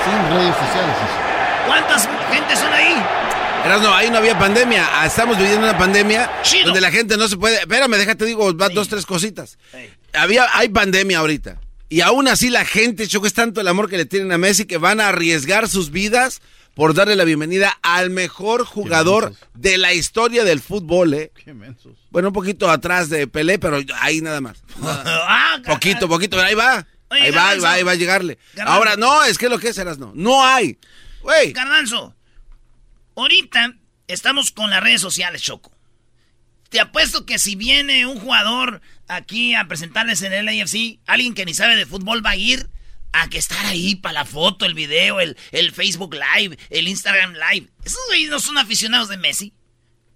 Sin 0.05 0.37
redes 0.37 0.55
sociales. 0.57 0.97
¿Cuántas 1.67 2.09
gente 2.31 2.57
son 2.57 2.73
ahí? 2.73 2.97
Erasno, 3.65 3.95
ahí 3.95 4.11
no 4.11 4.19
había 4.19 4.37
pandemia. 4.37 4.85
Ah, 4.93 5.07
Estamos 5.07 5.39
viviendo 5.39 5.63
una 5.69 5.79
pandemia 5.79 6.29
Chido. 6.43 6.67
donde 6.67 6.81
la 6.81 6.91
gente 6.91 7.17
no 7.17 7.29
se 7.29 7.37
puede. 7.37 7.61
Espérame, 7.61 7.93
déjate 7.97 8.25
digo, 8.25 8.57
va 8.57 8.69
dos, 8.69 8.89
tres 8.89 9.07
cositas. 9.07 9.57
Había, 10.13 10.47
hay 10.57 10.69
pandemia 10.69 11.19
ahorita. 11.19 11.61
Y 11.89 12.01
aún 12.01 12.27
así 12.29 12.49
la 12.49 12.65
gente, 12.65 13.07
Choco, 13.07 13.27
es 13.27 13.35
tanto 13.35 13.61
el 13.61 13.69
amor 13.69 13.91
que 13.91 13.99
le 13.99 14.07
tienen 14.07 14.33
a 14.33 14.39
Messi 14.39 14.65
que 14.65 14.79
van 14.79 15.01
a 15.01 15.09
arriesgar 15.09 15.69
sus 15.69 15.91
vidas 15.91 16.41
por 16.75 16.95
darle 16.95 17.17
la 17.17 17.25
bienvenida 17.25 17.79
al 17.83 18.11
mejor 18.11 18.65
jugador 18.65 19.35
de 19.55 19.77
la 19.77 19.93
historia 19.93 20.45
del 20.45 20.61
fútbol, 20.61 21.13
¿eh? 21.15 21.33
Qué 21.45 21.53
mensos. 21.53 21.93
Bueno, 22.11 22.29
un 22.29 22.35
poquito 22.35 22.71
atrás 22.71 23.11
de 23.11 23.27
Pelé, 23.27 23.59
pero 23.59 23.79
ahí 24.01 24.21
nada 24.21 24.41
más. 24.41 24.63
Ah, 24.83 25.59
poquito, 25.67 26.09
poquito, 26.09 26.37
pero 26.37 26.49
ahí 26.49 26.55
va. 26.55 26.87
Oye, 27.11 27.21
ahí 27.21 27.31
va, 27.31 27.51
ahí 27.51 27.59
va, 27.61 27.73
ahí 27.73 27.83
va 27.83 27.93
a 27.93 27.97
llegarle. 27.97 28.39
Garbanzo. 28.55 28.79
Ahora, 28.79 28.97
no, 28.97 29.25
es 29.25 29.37
que 29.37 29.51
lo 29.51 29.59
que 29.59 29.69
es, 29.69 29.77
eras 29.77 29.99
no. 29.99 30.13
No 30.15 30.43
hay. 30.43 30.79
Güey. 31.21 31.53
Garbanzo, 31.53 32.15
ahorita 33.17 33.75
estamos 34.09 34.51
con 34.51 34.71
las 34.71 34.83
redes 34.83 35.03
sociales, 35.03 35.43
Choco. 35.43 35.72
Te 36.73 36.81
apuesto 36.81 37.27
que 37.27 37.39
si 37.39 37.55
viene 37.55 38.07
un 38.07 38.19
jugador 38.19 38.81
aquí 39.07 39.55
a 39.55 39.69
presentarles 39.69 40.23
en 40.23 40.33
el 40.33 40.49
AFC, 40.49 41.01
alguien 41.07 41.35
que 41.35 41.45
ni 41.45 41.53
sabe 41.53 41.77
de 41.77 41.85
fútbol 41.85 42.25
va 42.25 42.31
a 42.31 42.37
ir 42.37 42.71
a 43.13 43.29
que 43.29 43.37
estar 43.37 43.67
ahí 43.67 43.95
para 43.95 44.15
la 44.15 44.25
foto, 44.25 44.65
el 44.65 44.73
video, 44.73 45.21
el, 45.21 45.37
el 45.51 45.71
Facebook 45.73 46.15
Live, 46.15 46.57
el 46.71 46.89
Instagram 46.89 47.35
Live. 47.35 47.69
Esos 47.85 48.01
güeyes 48.09 48.31
no 48.31 48.41
son 48.41 48.57
aficionados 48.57 49.11
de 49.11 49.19
Messi. 49.19 49.53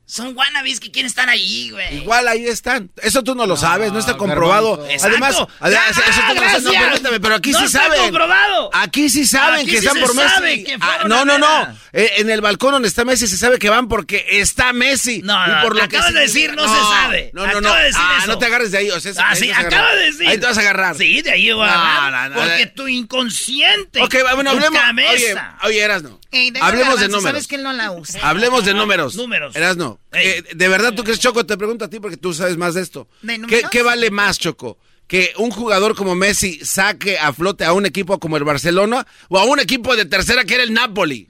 Son 0.09 0.37
wannabes 0.37 0.78
que 0.78 0.93
quieren 0.93 1.09
estar 1.09 1.28
ahí, 1.28 1.70
güey. 1.70 1.97
Igual 1.97 2.28
ahí 2.28 2.47
están. 2.47 2.91
Eso 3.03 3.24
tú 3.24 3.35
no 3.35 3.45
lo 3.45 3.57
sabes, 3.57 3.91
no 3.93 3.99
está 3.99 4.16
comprobado. 4.16 4.87
Además, 5.03 5.37
Ah, 5.61 5.69
eso 5.91 6.20
tú 6.28 6.35
no 6.37 6.43
lo 6.43 6.49
sabes. 6.49 6.62
No, 6.62 6.70
gracias. 6.70 6.91
permítame, 6.91 7.20
pero 7.20 7.35
aquí 7.35 7.51
No 7.51 7.59
sí 7.59 7.65
está 7.65 7.83
saben. 7.83 8.03
comprobado. 8.03 8.70
Aquí 8.73 9.11
sí 9.11 9.27
saben 9.27 9.61
Aquí 9.62 9.65
que 9.73 9.81
sí 9.81 9.87
están 9.87 9.95
se 9.97 10.01
por 10.07 10.15
Messi. 10.15 10.28
sabe 10.35 10.62
que 10.65 10.78
Ah, 10.81 10.99
no, 11.09 11.24
no, 11.24 11.39
no. 11.39 11.77
Eh, 11.93 12.12
en 12.19 12.31
el 12.31 12.41
balcón 12.41 12.70
donde 12.73 12.87
está 12.87 13.05
Messi 13.05 13.27
se 13.27 13.37
sabe 13.37 13.59
que 13.59 13.69
van 13.69 13.89
porque 13.89 14.24
está 14.31 14.73
Messi. 14.73 15.23
No, 15.24 15.35
y 15.45 15.51
no, 15.51 15.62
por 15.62 15.74
lo 15.74 15.81
que 15.81 15.97
acabas 15.97 16.15
de 16.15 16.20
decir, 16.20 16.55
no 16.55 16.62
se 16.62 16.81
sabe. 16.83 17.31
No, 17.35 17.45
no, 17.49 17.61
no. 17.61 17.74
De 17.74 17.83
decir 17.87 18.01
Ah, 18.01 18.16
eso. 18.19 18.27
no 18.28 18.39
te 18.39 18.47
agarres 18.47 18.70
de 18.70 18.78
ahí. 18.78 18.91
O 18.91 19.01
sea, 19.01 19.12
Ah, 19.19 19.31
ahí 19.31 19.37
sí, 19.41 19.47
te 19.47 19.53
vas 19.53 19.59
a 19.59 19.66
acaba 19.66 19.83
agarrar. 19.83 19.99
de 19.99 20.05
decir. 20.12 20.28
Ahí 20.28 20.39
te 20.39 20.47
vas 20.47 20.57
a 20.57 20.61
agarrar. 20.61 20.97
Sí, 20.97 21.23
de 21.23 21.31
ahí 21.33 21.53
voy 21.53 21.69
a 21.69 21.73
No, 21.73 21.81
agarrar. 21.81 22.31
no, 22.31 22.37
no, 22.37 22.43
porque 22.43 22.66
tu 22.66 22.87
inconsciente. 22.87 24.01
Ok, 24.03 24.15
bueno, 24.35 24.51
hablemos. 24.51 24.78
Oye, 24.81 24.87
cabeza. 25.33 25.57
oye, 25.65 25.81
Erasno. 25.81 26.20
Ey, 26.31 26.51
deja 26.51 26.66
Hablemos 26.66 27.01
de 27.01 27.07
números. 27.09 27.23
Sabes 27.24 27.47
que 27.49 27.55
él 27.57 27.62
no 27.62 27.73
la 27.73 27.91
usa. 27.93 28.20
Hablemos 28.23 28.65
de 28.65 28.74
números. 28.74 29.15
Números. 29.16 29.57
Erasno, 29.57 29.95
eh, 30.12 30.43
¿de 30.55 30.68
verdad 30.68 30.94
tú 30.94 31.05
crees, 31.05 31.20
Choco? 31.20 31.44
Te 31.47 31.56
pregunto 31.56 31.85
a 31.85 31.90
ti 31.90 32.01
porque 32.01 32.16
tú 32.16 32.32
sabes 32.35 32.56
más 32.56 32.74
de 32.74 32.82
esto. 32.82 33.09
¿De 33.23 33.64
¿Qué, 33.70 33.82
vale 33.82 34.10
más, 34.10 34.39
Choco? 34.39 34.78
¿Que 35.06 35.32
un 35.36 35.51
jugador 35.51 35.94
como 35.94 36.14
Messi 36.14 36.59
saque 36.64 37.18
a 37.18 37.32
flote 37.32 37.64
a 37.64 37.73
un 37.73 37.86
equipo 37.86 38.18
como 38.18 38.36
el 38.36 38.44
Barcelona 38.44 39.06
o 39.28 39.39
a 39.39 39.44
un 39.44 39.60
equipo 39.60 39.94
de 39.94 40.05
tercera 40.05 40.44
que 40.44 40.55
era 40.55 40.62
el 40.64 40.73
Napoli? 40.73 41.28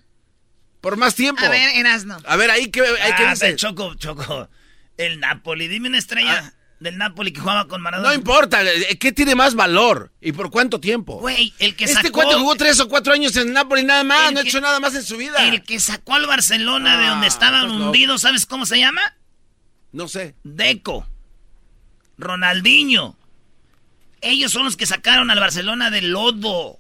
Por 0.81 0.97
más 0.97 1.15
tiempo. 1.15 1.45
A 1.45 1.49
ver, 1.49 1.77
Erasno. 1.77 2.17
A 2.25 2.37
ver, 2.37 2.51
ahí 2.51 2.71
que, 2.71 2.81
ahí 2.81 3.13
que 3.17 3.25
Ah, 3.25 3.31
dice. 3.33 3.57
Choco, 3.57 3.95
Choco. 3.97 4.49
El 4.97 5.21
Napoli. 5.21 5.69
Dime 5.69 5.89
una 5.89 5.99
estrella 5.99 6.55
del 6.81 6.99
Napoli 6.99 7.33
que 7.33 7.41
jugaba 7.41 7.67
con 7.69 7.81
Maradona. 7.81 8.11
No 8.11 8.15
importa, 8.15 8.63
eh, 8.63 8.99
¿qué 8.99 9.13
tiene 9.13 9.35
más 9.35 9.55
valor? 9.55 10.13
¿Y 10.21 10.33
por 10.33 10.51
cuánto 10.51 10.79
tiempo? 10.81 11.19
Güey, 11.21 11.53
el 11.59 11.75
que 11.75 11.85
este 11.85 11.97
sacó... 11.97 12.13
cuate 12.13 12.35
jugó 12.35 12.55
tres 12.57 12.79
o 12.81 12.89
cuatro 12.89 13.13
años 13.15 13.35
en 13.37 13.53
Napoli 13.53 13.83
nada 13.85 14.05
más, 14.05 14.29
El 14.29 14.35
no 14.35 14.41
ha 14.41 14.43
hecho 14.43 14.61
nada 14.61 14.79
más 14.81 14.95
en 14.95 15.03
su 15.03 15.17
vida. 15.17 15.37
El 15.49 15.63
que 15.63 15.81
sacó 15.81 16.15
al 16.15 16.27
Barcelona 16.27 16.99
de 16.99 17.07
Ah, 17.07 17.11
donde 17.11 17.27
estaban 17.29 17.63
estás 17.65 17.73
loco. 17.73 17.87
hundidos, 17.87 18.21
¿sabes 18.23 18.45
cómo 18.47 18.67
se 18.67 18.79
llama? 18.79 19.01
No 19.93 20.07
sé. 20.09 20.35
Deco. 20.45 21.07
Ronaldinho. 22.19 23.17
Ellos 24.21 24.53
son 24.53 24.65
los 24.65 24.77
que 24.77 24.87
sacaron 24.87 25.31
al 25.31 25.41
Barcelona 25.41 25.91
del 25.91 26.11
lodo. 26.11 26.79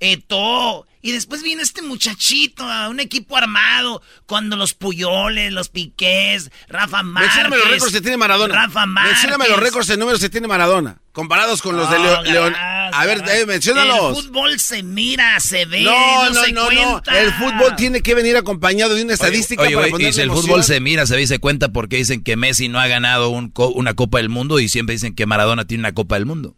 Eto. 0.00 0.86
Y 1.02 1.12
después 1.12 1.42
vino 1.42 1.62
este 1.62 1.80
muchachito 1.82 2.62
a 2.64 2.88
un 2.88 3.00
equipo 3.00 3.36
armado. 3.36 4.02
Cuando 4.26 4.56
los 4.56 4.74
Puyoles, 4.74 5.52
los 5.52 5.68
Piqués, 5.70 6.50
Rafa 6.68 7.02
Márquez. 7.02 7.34
Mencióname 7.34 7.56
los 7.56 7.70
récords 7.70 7.92
que 7.92 8.00
tiene 8.00 8.16
Maradona. 8.18 8.54
Rafa 8.54 8.86
Márquez. 8.86 9.12
Mencióname 9.12 9.48
los 9.48 9.58
récords 9.60 9.86
de 9.88 9.96
números 9.96 10.20
que 10.20 10.28
tiene 10.28 10.46
Maradona. 10.48 11.00
Comparados 11.12 11.60
con 11.62 11.76
los 11.76 11.90
de 11.90 11.98
Leo- 11.98 12.22
León. 12.22 12.52
Garbanzo, 12.52 12.96
A 12.98 13.06
ver, 13.06 13.24
eh, 13.28 13.46
menciónalos. 13.46 14.18
El 14.18 14.24
fútbol 14.24 14.60
se 14.60 14.82
mira, 14.82 15.40
se 15.40 15.64
ve, 15.64 15.80
No, 15.82 16.24
no, 16.24 16.30
no, 16.30 16.44
se 16.44 16.52
no, 16.52 16.70
no. 16.70 16.90
cuenta. 16.92 17.20
El 17.20 17.32
fútbol 17.32 17.76
tiene 17.76 18.00
que 18.02 18.14
venir 18.14 18.36
acompañado 18.36 18.94
de 18.94 19.02
una 19.02 19.14
estadística 19.14 19.62
Oye, 19.62 19.70
para 19.74 19.88
güey, 19.88 19.88
y 19.88 19.92
ponerle 19.92 20.12
si 20.12 20.20
el 20.20 20.30
fútbol 20.30 20.62
se 20.64 20.80
mira, 20.80 21.06
se 21.06 21.16
dice 21.16 21.38
cuenta 21.40 21.70
porque 21.70 21.96
dicen 21.96 22.22
que 22.22 22.36
Messi 22.36 22.68
no 22.68 22.78
ha 22.78 22.86
ganado 22.86 23.30
un 23.30 23.48
co- 23.50 23.70
una 23.70 23.94
Copa 23.94 24.18
del 24.18 24.28
Mundo 24.28 24.60
y 24.60 24.68
siempre 24.68 24.92
dicen 24.94 25.14
que 25.14 25.26
Maradona 25.26 25.64
tiene 25.64 25.82
una 25.82 25.92
Copa 25.94 26.14
del 26.16 26.26
Mundo. 26.26 26.54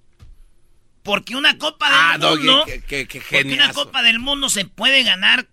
Porque 1.03 1.35
una 1.37 1.59
Copa 1.59 1.87
del 1.89 1.99
Ah, 1.99 2.19
Mundo. 2.37 2.62
qué- 2.66 2.81
qué- 2.83 3.09
qué 3.09 3.20
porque 3.20 3.55
una. 3.55 3.73
Copa 3.73 4.03
del 4.03 4.19
Mundo 4.19 4.49
se 4.51 4.65
puede 4.65 5.03
ganar. 5.03 5.49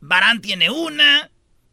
Barán 0.00 0.40
tiene 0.40 0.70
una. 0.70 1.30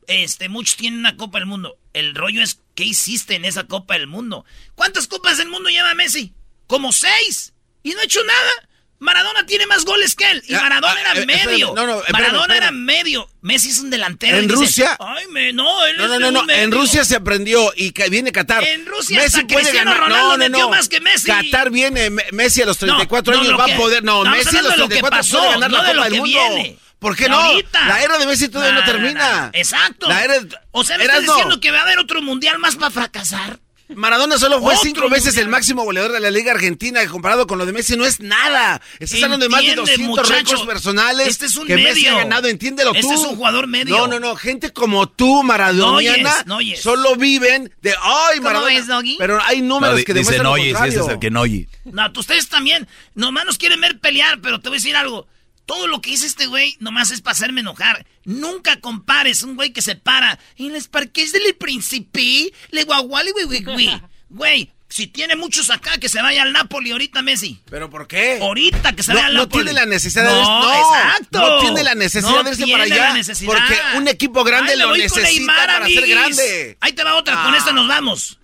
Este, 0.08 0.50
muchos 0.50 0.76
tienen 0.76 1.00
una 1.00 1.16
Copa 1.16 1.38
del 1.40 1.46
Mundo. 1.48 1.78
El 1.94 2.16
rollo 2.16 2.42
es, 2.42 2.60
¿qué 2.76 2.84
hiciste 2.86 3.36
en 3.36 3.46
esa 3.46 3.66
Copa 3.66 3.94
del 3.94 4.08
Mundo? 4.08 4.46
¿Cuántas 4.76 5.08
Copas 5.08 5.38
del 5.38 5.48
Mundo 5.50 5.70
lleva 5.70 5.94
Messi? 5.94 6.34
Como 6.68 6.92
seis. 6.92 7.54
Y 7.84 7.92
no 7.92 8.00
ha 8.00 8.04
hecho 8.04 8.24
nada. 8.24 8.70
Maradona 9.04 9.46
tiene 9.46 9.68
más 9.68 9.86
goles 9.86 10.16
que 10.16 10.30
él. 10.32 10.44
Y 10.48 10.54
Ah, 10.56 10.62
Maradona 10.62 10.94
ah, 10.98 11.02
era 11.02 11.14
eh, 11.14 11.20
espérame, 11.20 11.46
medio. 11.52 11.74
no, 11.76 11.86
no, 11.86 12.00
espérame, 12.00 12.12
Maradona 12.14 12.58
era 12.58 12.72
medio. 12.72 13.30
Messi 13.42 13.70
es 13.70 13.80
un 13.80 13.90
delantero. 13.90 14.38
En 14.38 14.48
dice, 14.48 14.56
Rusia- 14.56 14.98
Ay, 15.00 15.28
me, 15.28 15.54
no, 15.54 15.86
él 15.86 15.98
No, 15.98 16.04
es 16.06 16.10
no, 16.10 16.20
no, 16.20 16.32
no. 16.32 16.40
En 16.42 16.70
medio". 16.70 16.72
Rusia 16.82 17.06
se 17.06 17.16
aprendió 17.16 17.72
y 17.76 17.92
viene 18.10 18.32
Qatar. 18.32 18.64
En 18.64 18.86
Rusia 18.86 19.22
hasta 19.24 19.46
Cristiano 19.46 19.92
ganar- 19.92 20.10
Ronaldo 20.10 20.38
metió 20.38 20.70
más 20.70 20.90
que 20.90 21.02
Messi. 21.02 21.28
Qatar 21.28 21.70
viene, 21.70 22.10
Me- 22.10 22.26
Messi 22.32 22.62
a 22.62 22.66
los 22.66 22.78
34 22.78 23.34
No, 23.34 23.40
no, 23.44 23.48
años 23.50 23.60
va 23.60 23.74
a 23.74 23.78
poder. 23.78 24.04
No, 24.04 24.24
Messi 24.24 24.56
a 24.58 24.62
los 24.62 24.72
hablando 24.72 24.72
de 24.72 24.78
lo 24.78 24.88
que 24.90 24.96
34 25.02 25.18
pasó, 25.18 25.38
puede 25.38 25.52
ganar 25.52 25.70
no 25.72 25.78
la 25.78 25.84
de 25.84 25.94
Copa 25.96 26.04
del 26.10 26.20
Mundo. 26.20 26.26
viene. 26.56 26.78
¿Por 27.00 27.18
qué 27.18 27.28
no? 27.28 27.36
ahorita. 27.38 27.86
La 27.88 28.02
era 28.02 28.18
de 28.18 28.26
Messi 28.26 28.48
todavía 28.48 28.72
No, 28.76 28.80
no, 28.80 28.86
no, 28.86 28.92
termina. 28.94 29.42
no. 29.42 29.50
Exacto. 29.52 30.08
La 30.08 30.24
era 30.24 30.36
O 30.72 30.86
sea, 30.86 30.98
¿me 30.98 31.04
estás 31.04 31.24
no. 31.24 31.34
diciendo 31.34 31.60
que 31.60 31.70
va 31.70 31.80
a 31.80 31.82
haber 31.82 32.00
otro 32.00 32.22
mundial 32.22 32.60
más 32.60 32.78
para 32.78 32.92
fracasar? 32.92 33.60
Maradona 33.96 34.38
solo 34.38 34.60
fue 34.60 34.74
Otro 34.74 34.84
cinco 34.84 35.10
veces 35.10 35.26
mundial. 35.28 35.46
el 35.46 35.50
máximo 35.50 35.84
goleador 35.84 36.12
de 36.12 36.20
la 36.20 36.32
Liga 36.32 36.52
Argentina, 36.52 37.06
comparado 37.08 37.48
con 37.48 37.58
lo 37.58 37.66
de 37.66 37.74
Messi 37.74 37.96
no 37.98 38.06
es 38.06 38.20
nada. 38.20 38.82
Estás 39.00 39.24
hablando 39.24 39.46
de 39.46 39.50
más 39.50 39.62
de 39.62 39.68
Entiende, 39.70 39.92
200 39.92 40.08
muchacho. 40.10 40.34
récords 40.34 40.62
personales 40.66 41.28
Este 41.28 41.46
es 41.46 41.56
un 41.56 41.68
que 41.68 41.76
Messi 41.76 42.08
ha 42.08 42.16
ganado, 42.16 42.48
entiéndelo 42.48 42.92
tú. 42.92 42.98
Este 43.00 43.14
es 43.14 43.20
un 43.22 43.36
jugador 43.36 43.68
medio. 43.68 43.96
No, 43.98 44.08
no, 44.08 44.20
no, 44.20 44.36
gente 44.36 44.72
como 44.72 45.08
tú, 45.10 45.44
maradoniana, 45.44 46.44
No 46.46 46.60
no 46.60 46.76
solo 46.78 47.16
viven 47.16 47.72
de, 47.82 47.92
ay, 48.02 48.38
¿Cómo 48.38 48.44
Maradona. 48.50 49.02
Pero 49.18 49.42
hay 49.44 49.62
números 49.62 50.00
No, 50.00 50.06
que 50.06 50.14
demuestran 50.14 50.44
lo 50.46 50.56
ese 50.58 50.70
contrario. 50.70 51.02
es 51.02 51.08
el 51.10 51.20
que 51.20 51.32
no 51.32 51.42
oye. 51.42 51.68
No, 51.86 52.12
tú- 52.12 52.20
ustedes 52.22 52.48
también. 52.50 52.88
Nomás 53.16 53.46
nos 53.46 53.58
quieren 53.58 53.80
ver 53.82 54.00
pelear, 54.00 54.40
pero 54.42 54.60
te 54.60 54.70
voy 54.70 54.78
a 54.78 54.80
decir 54.80 54.96
algo. 54.96 55.28
Todo 55.74 55.88
lo 55.88 56.02
que 56.02 56.12
dice 56.12 56.28
este 56.28 56.46
güey 56.46 56.78
nomás 56.80 57.10
es 57.12 57.22
para 57.22 57.32
hacerme 57.34 57.62
enojar. 57.62 58.06
Nunca 58.26 58.80
compares 58.80 59.42
un 59.42 59.56
güey 59.56 59.74
que 59.74 59.82
se 59.82 59.96
para 59.96 60.38
en 60.58 60.72
los 60.72 60.88
parques 60.88 61.32
del 61.32 61.56
Príncipe, 61.56 62.54
le 62.70 62.84
guaguali, 62.84 63.32
güey, 63.32 63.46
güey, 63.46 63.64
güey. 63.64 64.02
Güey, 64.30 64.72
si 64.90 65.06
tiene 65.06 65.36
muchos 65.36 65.70
acá, 65.70 66.00
que 66.00 66.10
se 66.10 66.20
vaya 66.20 66.42
al 66.42 66.54
Napoli 66.54 66.90
ahorita, 66.90 67.22
Messi. 67.22 67.60
¿Pero 67.70 67.88
por 67.92 68.08
qué? 68.08 68.40
Ahorita 68.42 68.94
que 68.96 69.04
se 69.04 69.12
No, 69.12 69.18
vaya 69.18 69.28
al 69.28 69.34
no 69.36 69.40
Napoli. 69.42 69.64
tiene 69.66 69.80
la 69.80 69.86
necesidad 69.86 70.24
de 70.24 70.30
no, 70.42 70.62
no, 70.62 70.74
exacto. 70.74 71.40
no 71.40 71.60
tiene 71.60 71.84
la 71.84 71.94
necesidad 71.94 72.32
No 72.32 72.44
de 72.44 72.50
irse 72.50 72.66
para 72.68 72.84
allá, 72.84 73.14
porque 73.46 73.80
un 73.98 74.08
equipo 74.08 74.44
grande 74.44 74.72
Ay, 74.74 74.80
lo 74.80 74.92
necesita 74.98 75.22
Neymar, 75.22 75.68
para 75.68 75.86
ser 75.88 76.08
grande. 76.08 76.78
Ahí 76.82 76.94
te 76.94 77.04
va 77.04 77.16
otra, 77.16 77.44
con 77.44 77.54
Ah. 77.54 77.58
esta 77.58 77.72
nos 77.74 77.88
vamos. 77.88 78.40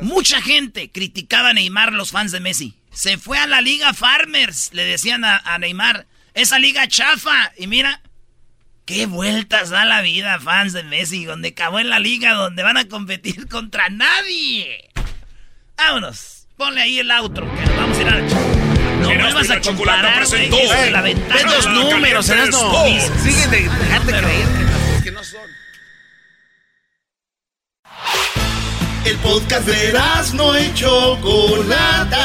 Mucha 0.00 0.40
gente 0.40 0.90
criticaba 0.92 1.48
a 1.48 1.52
Neymar, 1.54 1.92
los 1.92 2.10
fans 2.12 2.30
de 2.30 2.38
Messi. 2.38 2.74
Se 2.92 3.18
fue 3.18 3.38
a 3.38 3.46
la 3.48 3.60
Liga 3.60 3.94
Farmers, 3.94 4.70
le 4.74 4.84
decían 4.84 5.24
a, 5.24 5.38
a 5.38 5.58
Neymar. 5.58 6.06
Esa 6.36 6.58
liga 6.58 6.86
chafa. 6.86 7.50
Y 7.56 7.66
mira, 7.66 8.02
qué 8.84 9.06
vueltas 9.06 9.70
da 9.70 9.86
la 9.86 10.02
vida, 10.02 10.38
fans 10.38 10.74
de 10.74 10.82
Messi, 10.84 11.24
donde 11.24 11.48
acabó 11.48 11.80
en 11.80 11.88
la 11.88 11.98
liga 11.98 12.34
donde 12.34 12.62
van 12.62 12.76
a 12.76 12.86
competir 12.86 13.48
contra 13.50 13.88
nadie. 13.88 14.90
Vámonos, 15.78 16.46
ponle 16.56 16.82
ahí 16.82 16.98
el 16.98 17.10
outro, 17.10 17.44
que 17.54 17.66
nos 17.66 17.76
vamos 17.76 17.98
a 17.98 18.00
ir 18.02 18.08
a 18.08 18.14
la 18.16 18.20
No 18.20 19.10
Erasmo 19.10 19.32
vuelvas 19.32 19.50
a 19.50 19.60
comparar, 19.60 20.26
güey, 20.26 20.50
de 20.50 20.90
la 20.90 21.00
ventana. 21.02 21.34
Ven 21.34 21.46
los 21.46 21.66
números, 21.66 22.28
Erasmo. 22.28 22.84
Sigue 23.22 23.46
de 23.48 23.68
dejarte 23.68 24.12
creer 24.12 24.46
que 24.98 25.04
que 25.04 25.10
no 25.12 25.24
son. 25.24 25.40
El 29.06 29.16
podcast 29.18 29.66
de 29.66 29.92
no 30.34 30.58
y 30.58 30.74
Chocolata. 30.74 32.24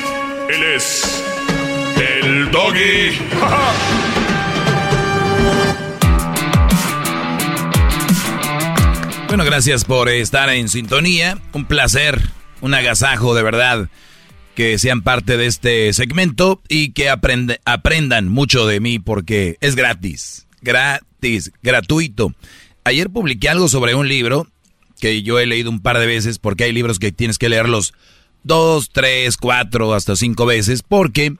Él 0.49 0.63
es. 0.75 1.23
El 1.97 2.51
doggy. 2.51 3.17
Bueno, 9.31 9.45
gracias 9.45 9.85
por 9.85 10.09
estar 10.09 10.49
en 10.49 10.67
sintonía. 10.67 11.37
Un 11.53 11.63
placer, 11.63 12.19
un 12.59 12.73
agasajo 12.73 13.33
de 13.33 13.41
verdad 13.41 13.87
que 14.55 14.77
sean 14.77 15.03
parte 15.03 15.37
de 15.37 15.45
este 15.45 15.93
segmento 15.93 16.61
y 16.67 16.91
que 16.91 17.09
aprendan 17.09 18.27
mucho 18.27 18.67
de 18.67 18.81
mí 18.81 18.99
porque 18.99 19.55
es 19.61 19.77
gratis. 19.77 20.47
gratis, 20.61 21.53
gratuito. 21.63 22.33
Ayer 22.83 23.09
publiqué 23.09 23.47
algo 23.47 23.69
sobre 23.69 23.95
un 23.95 24.09
libro 24.09 24.47
que 24.99 25.23
yo 25.23 25.39
he 25.39 25.45
leído 25.45 25.69
un 25.69 25.81
par 25.81 25.97
de 25.97 26.07
veces 26.07 26.37
porque 26.37 26.65
hay 26.65 26.73
libros 26.73 26.99
que 26.99 27.13
tienes 27.13 27.37
que 27.37 27.47
leerlos 27.47 27.93
dos, 28.43 28.89
tres, 28.91 29.37
cuatro, 29.37 29.93
hasta 29.93 30.15
cinco 30.15 30.45
veces 30.45 30.83
porque 30.83 31.35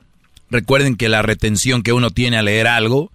recuerden 0.50 0.96
que 0.96 1.10
la 1.10 1.22
retención 1.22 1.84
que 1.84 1.94
uno 1.94 2.12
tiene 2.12 2.38
a 2.38 2.42
leer 2.42 2.68
algo 2.68 3.12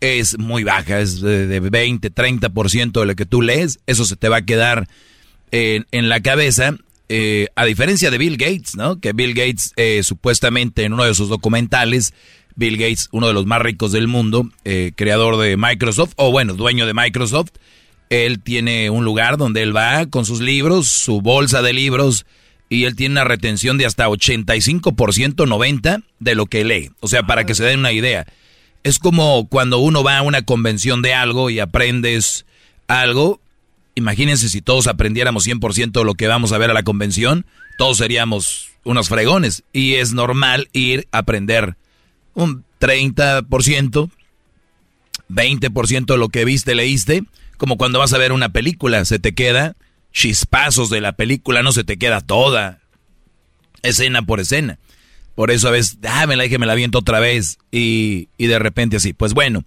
es 0.00 0.38
muy 0.38 0.64
baja, 0.64 1.00
es 1.00 1.20
de 1.20 1.60
20, 1.60 2.10
30% 2.12 3.00
de 3.00 3.06
lo 3.06 3.14
que 3.14 3.26
tú 3.26 3.42
lees, 3.42 3.80
eso 3.86 4.04
se 4.04 4.16
te 4.16 4.28
va 4.28 4.38
a 4.38 4.46
quedar 4.46 4.88
en, 5.50 5.86
en 5.92 6.08
la 6.08 6.20
cabeza. 6.20 6.74
Eh, 7.12 7.48
a 7.56 7.64
diferencia 7.64 8.10
de 8.10 8.18
Bill 8.18 8.36
Gates, 8.36 8.76
¿no? 8.76 9.00
Que 9.00 9.12
Bill 9.12 9.34
Gates 9.34 9.72
eh, 9.76 10.02
supuestamente 10.04 10.84
en 10.84 10.92
uno 10.92 11.04
de 11.04 11.14
sus 11.14 11.28
documentales, 11.28 12.14
Bill 12.54 12.76
Gates, 12.76 13.08
uno 13.10 13.26
de 13.26 13.34
los 13.34 13.46
más 13.46 13.60
ricos 13.60 13.90
del 13.92 14.06
mundo, 14.06 14.48
eh, 14.64 14.92
creador 14.94 15.36
de 15.36 15.56
Microsoft, 15.56 16.12
o 16.16 16.30
bueno, 16.30 16.54
dueño 16.54 16.86
de 16.86 16.94
Microsoft, 16.94 17.50
él 18.10 18.40
tiene 18.40 18.90
un 18.90 19.04
lugar 19.04 19.38
donde 19.38 19.62
él 19.62 19.74
va 19.76 20.06
con 20.06 20.24
sus 20.24 20.40
libros, 20.40 20.88
su 20.88 21.20
bolsa 21.20 21.62
de 21.62 21.72
libros, 21.72 22.26
y 22.70 22.84
él 22.84 22.94
tiene 22.94 23.14
una 23.14 23.24
retención 23.24 23.76
de 23.76 23.84
hasta 23.84 24.08
85%, 24.08 25.34
90% 25.34 26.04
de 26.20 26.34
lo 26.36 26.46
que 26.46 26.64
lee. 26.64 26.92
O 27.00 27.08
sea, 27.08 27.24
para 27.24 27.44
que 27.44 27.56
se 27.56 27.64
den 27.64 27.80
una 27.80 27.92
idea. 27.92 28.26
Es 28.84 29.00
como 29.00 29.48
cuando 29.48 29.78
uno 29.78 30.04
va 30.04 30.18
a 30.18 30.22
una 30.22 30.42
convención 30.42 31.02
de 31.02 31.12
algo 31.12 31.50
y 31.50 31.58
aprendes 31.58 32.46
algo. 32.86 33.40
Imagínense 33.96 34.48
si 34.48 34.62
todos 34.62 34.86
aprendiéramos 34.86 35.46
100% 35.46 35.90
de 35.90 36.04
lo 36.04 36.14
que 36.14 36.28
vamos 36.28 36.52
a 36.52 36.58
ver 36.58 36.70
a 36.70 36.74
la 36.74 36.84
convención, 36.84 37.44
todos 37.76 37.98
seríamos 37.98 38.68
unos 38.84 39.08
fregones. 39.08 39.64
Y 39.72 39.94
es 39.94 40.12
normal 40.12 40.68
ir 40.72 41.08
a 41.10 41.18
aprender 41.18 41.74
un 42.34 42.64
30%, 42.80 44.10
20% 45.28 46.06
de 46.06 46.18
lo 46.18 46.28
que 46.28 46.44
viste, 46.44 46.76
leíste, 46.76 47.24
como 47.56 47.76
cuando 47.76 47.98
vas 47.98 48.12
a 48.12 48.18
ver 48.18 48.30
una 48.30 48.50
película, 48.50 49.04
se 49.04 49.18
te 49.18 49.34
queda 49.34 49.74
chispazos 50.12 50.90
de 50.90 51.00
la 51.00 51.12
película, 51.12 51.62
no 51.62 51.72
se 51.72 51.84
te 51.84 51.96
queda 51.98 52.20
toda, 52.20 52.80
escena 53.82 54.22
por 54.22 54.40
escena. 54.40 54.78
Por 55.34 55.50
eso 55.50 55.68
a 55.68 55.70
veces, 55.70 55.98
ah, 56.06 56.26
la 56.26 56.42
dije, 56.42 56.58
me 56.58 56.66
la 56.66 56.74
viento 56.74 56.98
otra 56.98 57.20
vez 57.20 57.58
y, 57.70 58.28
y 58.36 58.46
de 58.46 58.58
repente 58.58 58.96
así. 58.96 59.12
Pues 59.12 59.32
bueno, 59.32 59.64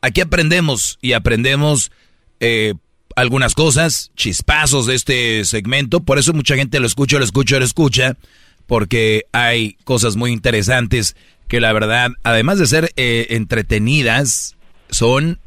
aquí 0.00 0.20
aprendemos 0.20 0.98
y 1.00 1.12
aprendemos 1.12 1.92
eh, 2.40 2.74
algunas 3.16 3.54
cosas, 3.54 4.10
chispazos 4.16 4.86
de 4.86 4.94
este 4.94 5.44
segmento. 5.44 6.00
Por 6.00 6.18
eso 6.18 6.32
mucha 6.32 6.56
gente 6.56 6.80
lo 6.80 6.86
escucha, 6.86 7.18
lo 7.18 7.24
escucha, 7.24 7.58
lo 7.58 7.64
escucha, 7.64 8.16
porque 8.66 9.26
hay 9.32 9.74
cosas 9.84 10.16
muy 10.16 10.32
interesantes 10.32 11.16
que 11.48 11.60
la 11.60 11.72
verdad, 11.72 12.10
además 12.22 12.58
de 12.58 12.66
ser 12.66 12.92
eh, 12.96 13.28
entretenidas, 13.30 14.56
son 14.90 15.38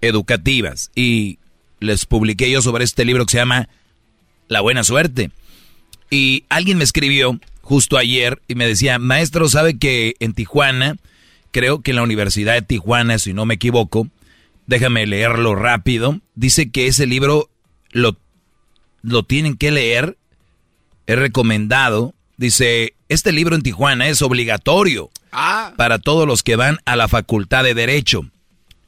educativas. 0.00 0.90
Y 0.94 1.38
les 1.80 2.06
publiqué 2.06 2.50
yo 2.50 2.62
sobre 2.62 2.84
este 2.84 3.04
libro 3.04 3.26
que 3.26 3.32
se 3.32 3.38
llama 3.38 3.68
La 4.48 4.60
Buena 4.60 4.84
Suerte. 4.84 5.30
Y 6.10 6.44
alguien 6.48 6.78
me 6.78 6.84
escribió 6.84 7.38
justo 7.62 7.98
ayer 7.98 8.40
y 8.48 8.54
me 8.54 8.66
decía, 8.66 8.98
maestro, 8.98 9.48
¿sabe 9.48 9.78
que 9.78 10.14
en 10.20 10.32
Tijuana, 10.32 10.96
creo 11.50 11.82
que 11.82 11.90
en 11.90 11.96
la 11.96 12.02
Universidad 12.02 12.54
de 12.54 12.62
Tijuana, 12.62 13.18
si 13.18 13.34
no 13.34 13.44
me 13.44 13.54
equivoco, 13.54 14.08
déjame 14.66 15.06
leerlo 15.06 15.54
rápido, 15.54 16.20
dice 16.34 16.70
que 16.70 16.86
ese 16.86 17.06
libro 17.06 17.50
lo, 17.90 18.16
lo 19.02 19.22
tienen 19.22 19.56
que 19.56 19.70
leer, 19.70 20.16
es 21.06 21.18
recomendado, 21.18 22.14
dice, 22.38 22.94
este 23.08 23.32
libro 23.32 23.54
en 23.54 23.62
Tijuana 23.62 24.08
es 24.08 24.22
obligatorio 24.22 25.10
Ah. 25.30 25.74
para 25.76 25.98
todos 25.98 26.26
los 26.26 26.42
que 26.42 26.56
van 26.56 26.78
a 26.86 26.96
la 26.96 27.06
Facultad 27.06 27.64
de 27.64 27.74
Derecho. 27.74 28.26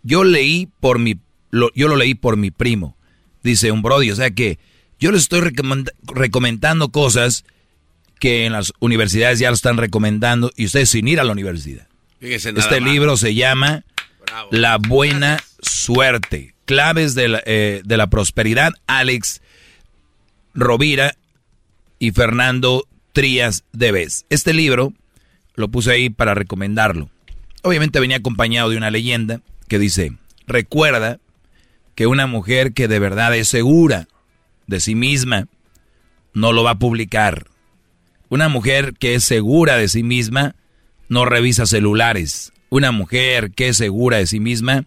Yo 0.02 0.24
leí 0.24 0.68
por 0.80 0.98
mi, 0.98 1.16
lo- 1.50 1.70
yo 1.74 1.86
lo 1.88 1.96
leí 1.96 2.14
por 2.14 2.38
mi 2.38 2.50
primo, 2.50 2.96
dice 3.42 3.72
un 3.72 3.82
Brody, 3.82 4.10
o 4.10 4.16
sea 4.16 4.30
que 4.30 4.58
yo 5.00 5.10
les 5.12 5.22
estoy 5.22 5.40
recomend- 5.40 5.92
recomendando 6.02 6.90
cosas 6.90 7.44
que 8.18 8.44
en 8.46 8.52
las 8.52 8.72
universidades 8.80 9.38
ya 9.38 9.48
lo 9.48 9.54
están 9.54 9.78
recomendando 9.78 10.52
y 10.56 10.66
ustedes 10.66 10.90
sin 10.90 11.08
ir 11.08 11.20
a 11.20 11.24
la 11.24 11.32
universidad. 11.32 11.88
Fíjese 12.20 12.50
Este 12.50 12.80
más. 12.80 12.90
libro 12.92 13.16
se 13.16 13.34
llama 13.34 13.84
La 14.50 14.76
Buena 14.76 15.42
Suerte, 15.62 16.54
claves 16.66 17.14
de 17.14 17.28
la, 17.28 17.42
eh, 17.46 17.80
de 17.84 17.96
la 17.96 18.08
prosperidad, 18.08 18.72
Alex 18.86 19.40
Rovira 20.54 21.14
y 21.98 22.10
Fernando 22.12 22.86
Trías 23.12 23.64
Debes. 23.72 24.26
Este 24.30 24.52
libro 24.52 24.92
lo 25.54 25.68
puse 25.68 25.92
ahí 25.92 26.10
para 26.10 26.34
recomendarlo. 26.34 27.10
Obviamente 27.62 28.00
venía 28.00 28.18
acompañado 28.18 28.70
de 28.70 28.76
una 28.76 28.90
leyenda 28.90 29.40
que 29.68 29.78
dice, 29.78 30.12
recuerda 30.46 31.18
que 31.94 32.06
una 32.06 32.26
mujer 32.26 32.72
que 32.72 32.88
de 32.88 32.98
verdad 32.98 33.34
es 33.36 33.48
segura 33.48 34.08
de 34.70 34.80
sí 34.80 34.94
misma 34.94 35.48
no 36.32 36.52
lo 36.52 36.64
va 36.64 36.70
a 36.72 36.78
publicar. 36.78 37.46
Una 38.30 38.48
mujer 38.48 38.94
que 38.98 39.14
es 39.14 39.24
segura 39.24 39.76
de 39.76 39.88
sí 39.88 40.02
misma 40.02 40.54
no 41.08 41.26
revisa 41.26 41.66
celulares. 41.66 42.52
Una 42.70 42.92
mujer 42.92 43.50
que 43.50 43.68
es 43.68 43.76
segura 43.76 44.16
de 44.16 44.26
sí 44.26 44.40
misma 44.40 44.84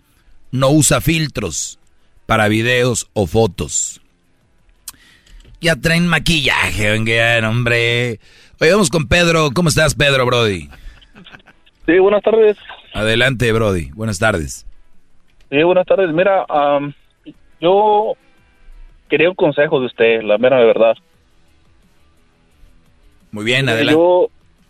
no 0.52 0.70
usa 0.70 1.02
filtros 1.02 1.80
para 2.26 2.48
videos 2.48 3.10
o 3.14 3.28
fotos. 3.28 4.02
Ya 5.60 5.76
traen 5.76 6.08
maquillaje, 6.08 6.92
venga, 6.92 7.48
hombre. 7.48 8.20
Oye, 8.60 8.72
vamos 8.72 8.90
con 8.90 9.08
Pedro. 9.08 9.52
¿Cómo 9.54 9.70
estás, 9.70 9.96
Pedro, 9.96 10.26
Brody? 10.26 10.70
Sí, 11.86 12.00
buenas 12.00 12.24
tardes. 12.24 12.58
Adelante, 12.94 13.52
Brody. 13.52 13.92
Buenas 13.92 14.20
tardes. 14.20 14.66
Sí, 15.50 15.62
buenas 15.64 15.86
tardes. 15.86 16.14
Mira, 16.14 16.46
yo 17.60 18.14
quería 19.14 19.30
un 19.30 19.36
consejo 19.36 19.80
de 19.80 19.86
usted, 19.86 20.24
la 20.24 20.40
mera 20.40 20.58
verdad. 20.58 20.96
Muy 23.32 23.46
bien, 23.46 23.70
adelante. 23.70 23.94
Yo, 23.94 24.28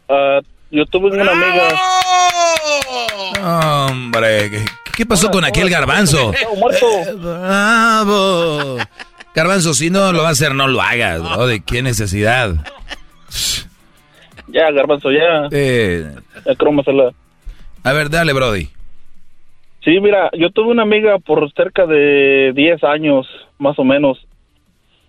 ah, 0.10 0.42
yo 0.70 0.86
tuve 0.86 1.12
una 1.12 1.32
amiga. 1.32 1.80
Hombre, 3.88 4.52
¿qué, 4.52 4.66
qué 4.98 5.06
pasó 5.06 5.32
con 5.32 5.46
aquel 5.46 5.70
garbanzo? 5.70 6.34
Eh, 6.34 7.14
bravo. 7.14 8.80
Garbanzo, 9.34 9.74
si 9.74 9.90
no 9.90 10.12
lo 10.12 10.24
va 10.24 10.28
a 10.28 10.32
hacer, 10.32 10.54
no 10.54 10.68
lo 10.68 10.82
hagas, 10.82 11.22
Brody. 11.22 11.62
¿Qué 11.62 11.82
necesidad? 11.82 12.54
Ya, 14.50 14.70
garbanzo, 14.72 15.10
ya. 15.10 15.48
Eh, 15.52 16.06
a 17.86 17.94
ver, 17.94 18.10
dale, 18.10 18.34
Brody. 18.34 18.68
Sí, 19.86 20.02
mira, 20.02 20.30
yo 20.38 20.50
tuve 20.50 20.72
una 20.72 20.84
amiga 20.84 21.18
por 21.20 21.50
cerca 21.54 21.86
de 21.86 22.52
10 22.54 22.84
años, 22.84 23.26
más 23.58 23.80
o 23.80 23.86
menos. 23.86 24.28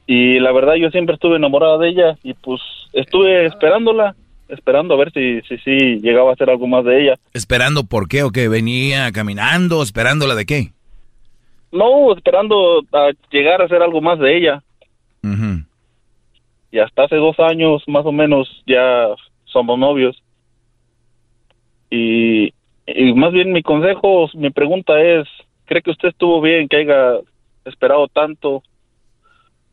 Y 0.06 0.38
la 0.38 0.52
verdad, 0.52 0.74
yo 0.74 0.90
siempre 0.90 1.14
estuve 1.14 1.36
enamorada 1.36 1.78
de 1.78 1.88
ella. 1.88 2.18
Y 2.22 2.34
pues 2.34 2.60
estuve 2.92 3.46
esperándola, 3.46 4.14
esperando 4.48 4.94
a 4.94 4.98
ver 4.98 5.12
si, 5.12 5.40
si, 5.42 5.58
si 5.58 6.00
llegaba 6.00 6.30
a 6.30 6.32
hacer 6.34 6.50
algo 6.50 6.66
más 6.66 6.84
de 6.84 7.02
ella. 7.02 7.14
¿Esperando 7.32 7.84
por 7.84 8.08
qué 8.08 8.22
o 8.22 8.30
qué? 8.30 8.48
¿Venía 8.48 9.10
caminando? 9.12 9.82
¿Esperándola 9.82 10.34
de 10.34 10.44
qué? 10.44 10.72
No, 11.72 12.12
esperando 12.14 12.84
a 12.92 13.10
llegar 13.30 13.60
a 13.60 13.64
hacer 13.64 13.82
algo 13.82 14.00
más 14.00 14.18
de 14.18 14.36
ella. 14.36 14.62
Y 16.70 16.78
hasta 16.78 17.04
hace 17.04 17.16
dos 17.16 17.38
años, 17.40 17.82
más 17.86 18.04
o 18.04 18.12
menos, 18.12 18.62
ya 18.66 19.08
somos 19.44 19.78
novios. 19.78 20.22
Y, 21.88 22.52
y 22.86 23.14
más 23.14 23.32
bien 23.32 23.52
mi 23.52 23.62
consejo, 23.62 24.28
mi 24.34 24.50
pregunta 24.50 25.00
es, 25.00 25.26
¿cree 25.64 25.82
que 25.82 25.92
usted 25.92 26.08
estuvo 26.08 26.40
bien 26.40 26.68
que 26.68 26.78
haya 26.78 27.20
esperado 27.64 28.08
tanto 28.08 28.62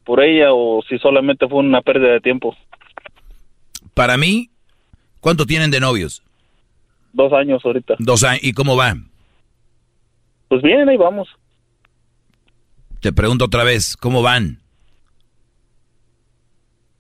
por 0.03 0.23
ella 0.23 0.53
o 0.53 0.82
si 0.88 0.98
solamente 0.99 1.48
fue 1.48 1.60
una 1.60 1.82
pérdida 1.82 2.11
de 2.14 2.22
tiempo? 2.22 2.56
Para 3.94 4.18
mí, 4.18 4.49
¿cuánto 5.19 5.45
tienen 5.45 5.72
de 5.72 5.80
novios? 5.80 6.23
Dos 7.14 7.34
años 7.34 7.61
ahorita. 7.65 7.95
Dos 7.99 8.23
años. 8.23 8.44
¿Y 8.44 8.53
cómo 8.53 8.76
va? 8.76 8.95
Pues 10.48 10.61
bien, 10.61 10.88
ahí 10.88 10.98
vamos. 10.98 11.28
Te 13.02 13.11
pregunto 13.11 13.45
otra 13.45 13.64
vez, 13.64 13.98
¿cómo 13.98 14.22
van? 14.22 14.60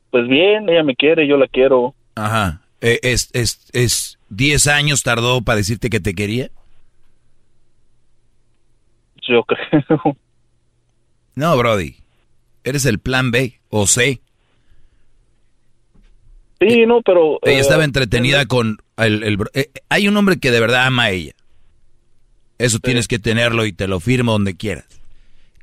Pues 0.09 0.27
bien, 0.27 0.67
ella 0.69 0.83
me 0.83 0.95
quiere, 0.95 1.27
yo 1.27 1.37
la 1.37 1.47
quiero. 1.47 1.93
Ajá. 2.15 2.61
Eh, 2.81 2.99
es, 3.03 3.29
es, 3.33 3.69
es 3.71 4.19
10 4.29 4.67
años 4.67 5.03
tardó 5.03 5.41
para 5.41 5.57
decirte 5.57 5.89
que 5.89 5.99
te 5.99 6.13
quería? 6.13 6.49
Yo 9.21 9.43
creo. 9.45 10.17
No, 11.35 11.55
Brody. 11.57 12.00
Eres 12.63 12.85
el 12.85 12.99
plan 12.99 13.31
B 13.31 13.59
o 13.69 13.87
C. 13.87 14.21
Sí, 16.59 16.85
no, 16.85 17.01
pero... 17.01 17.39
Ella 17.41 17.57
eh, 17.57 17.61
estaba 17.61 17.83
entretenida 17.83 18.45
con 18.45 18.77
el... 18.97 19.37
eh, 19.53 19.71
hay 19.89 20.07
un 20.07 20.15
hombre 20.15 20.39
que 20.39 20.51
de 20.51 20.59
verdad 20.59 20.85
ama 20.85 21.05
a 21.05 21.11
ella. 21.11 21.33
Eso 22.59 22.77
tienes 22.77 23.07
que 23.07 23.17
tenerlo 23.17 23.65
y 23.65 23.73
te 23.73 23.87
lo 23.87 23.99
firmo 23.99 24.33
donde 24.33 24.55
quieras. 24.55 25.01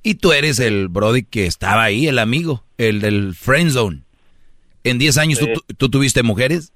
Y 0.03 0.17
tú 0.17 0.33
eres 0.33 0.59
el 0.59 0.89
Brody 0.89 1.23
que 1.23 1.47
estaba 1.47 1.85
ahí, 1.85 2.09
el 2.09 2.19
amigo, 2.19 2.65
el 2.77 3.01
del 3.01 3.35
friend 3.35 3.71
zone. 3.71 4.01
En 4.83 4.99
10 4.99 5.19
años, 5.19 5.41
¿tú, 5.77 5.89
tuviste 5.89 6.25
mujeres? 6.25 6.73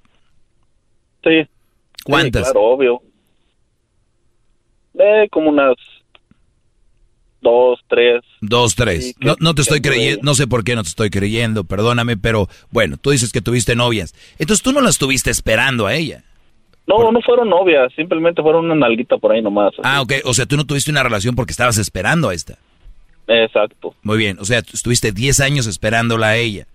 Sí. 1.23 1.47
¿Cuántas? 2.05 2.47
Sí, 2.47 2.51
claro, 2.53 2.67
obvio. 2.67 3.01
Eh, 4.99 5.27
como 5.31 5.49
unas 5.49 5.75
dos, 7.43 7.79
tres. 7.87 8.21
Dos, 8.41 8.75
tres. 8.75 9.05
Sí, 9.05 9.15
no, 9.19 9.35
no 9.39 9.53
te 9.53 9.61
estoy 9.61 9.81
creyendo, 9.81 10.21
no 10.23 10.33
sé 10.33 10.47
por 10.47 10.63
qué 10.63 10.75
no 10.75 10.83
te 10.83 10.89
estoy 10.89 11.09
creyendo, 11.09 11.63
perdóname, 11.63 12.17
pero 12.17 12.47
bueno, 12.71 12.97
tú 12.97 13.11
dices 13.11 13.31
que 13.31 13.41
tuviste 13.41 13.75
novias. 13.75 14.15
Entonces 14.39 14.63
tú 14.63 14.71
no 14.71 14.81
la 14.81 14.89
estuviste 14.89 15.29
esperando 15.29 15.85
a 15.85 15.93
ella. 15.93 16.23
No, 16.85 17.11
no 17.11 17.21
fueron 17.21 17.49
novias, 17.49 17.93
simplemente 17.95 18.41
fueron 18.41 18.65
una 18.65 18.75
nalguita 18.75 19.17
por 19.17 19.31
ahí 19.31 19.41
nomás. 19.41 19.73
Ah, 19.83 20.01
ok. 20.01 20.13
O 20.25 20.33
sea, 20.33 20.45
tú 20.45 20.57
no 20.57 20.65
tuviste 20.65 20.91
una 20.91 21.03
relación 21.03 21.35
porque 21.35 21.51
estabas 21.51 21.77
esperando 21.77 22.29
a 22.29 22.33
esta. 22.33 22.57
Exacto. 23.27 23.95
Muy 24.01 24.17
bien. 24.17 24.37
O 24.39 24.45
sea, 24.45 24.59
estuviste 24.59 25.11
10 25.11 25.39
años 25.39 25.67
esperándola 25.67 26.29
a 26.29 26.37
ella. 26.37 26.67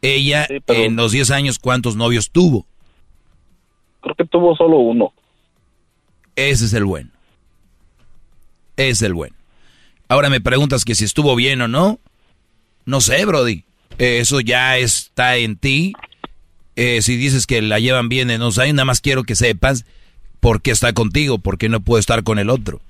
Ella, 0.00 0.46
en 0.68 0.96
los 0.96 1.12
10 1.12 1.30
años, 1.30 1.58
¿cuántos 1.58 1.96
novios 1.96 2.30
tuvo? 2.30 2.66
Creo 4.00 4.14
que 4.14 4.24
tuvo 4.24 4.56
solo 4.56 4.78
uno. 4.78 5.12
Ese 6.34 6.64
es 6.64 6.72
el 6.72 6.84
bueno. 6.84 7.10
Ese 8.76 8.90
es 8.90 9.02
el 9.02 9.14
bueno. 9.14 9.36
Ahora 10.12 10.28
me 10.28 10.42
preguntas 10.42 10.84
que 10.84 10.94
si 10.94 11.06
estuvo 11.06 11.34
bien 11.34 11.62
o 11.62 11.68
no. 11.68 11.98
No 12.84 13.00
sé, 13.00 13.24
Brody. 13.24 13.64
Eh, 13.96 14.18
eso 14.18 14.40
ya 14.40 14.76
está 14.76 15.38
en 15.38 15.56
ti. 15.56 15.94
Eh, 16.76 17.00
si 17.00 17.16
dices 17.16 17.46
que 17.46 17.62
la 17.62 17.78
llevan 17.78 18.10
bien 18.10 18.30
en 18.30 18.40
dos 18.40 18.58
años, 18.58 18.74
nada 18.74 18.84
más 18.84 19.00
quiero 19.00 19.24
que 19.24 19.34
sepas 19.34 19.86
por 20.38 20.60
qué 20.60 20.70
está 20.70 20.92
contigo, 20.92 21.38
por 21.38 21.56
qué 21.56 21.70
no 21.70 21.80
puede 21.80 22.00
estar 22.00 22.24
con 22.24 22.38
el 22.38 22.50
otro. 22.50 22.82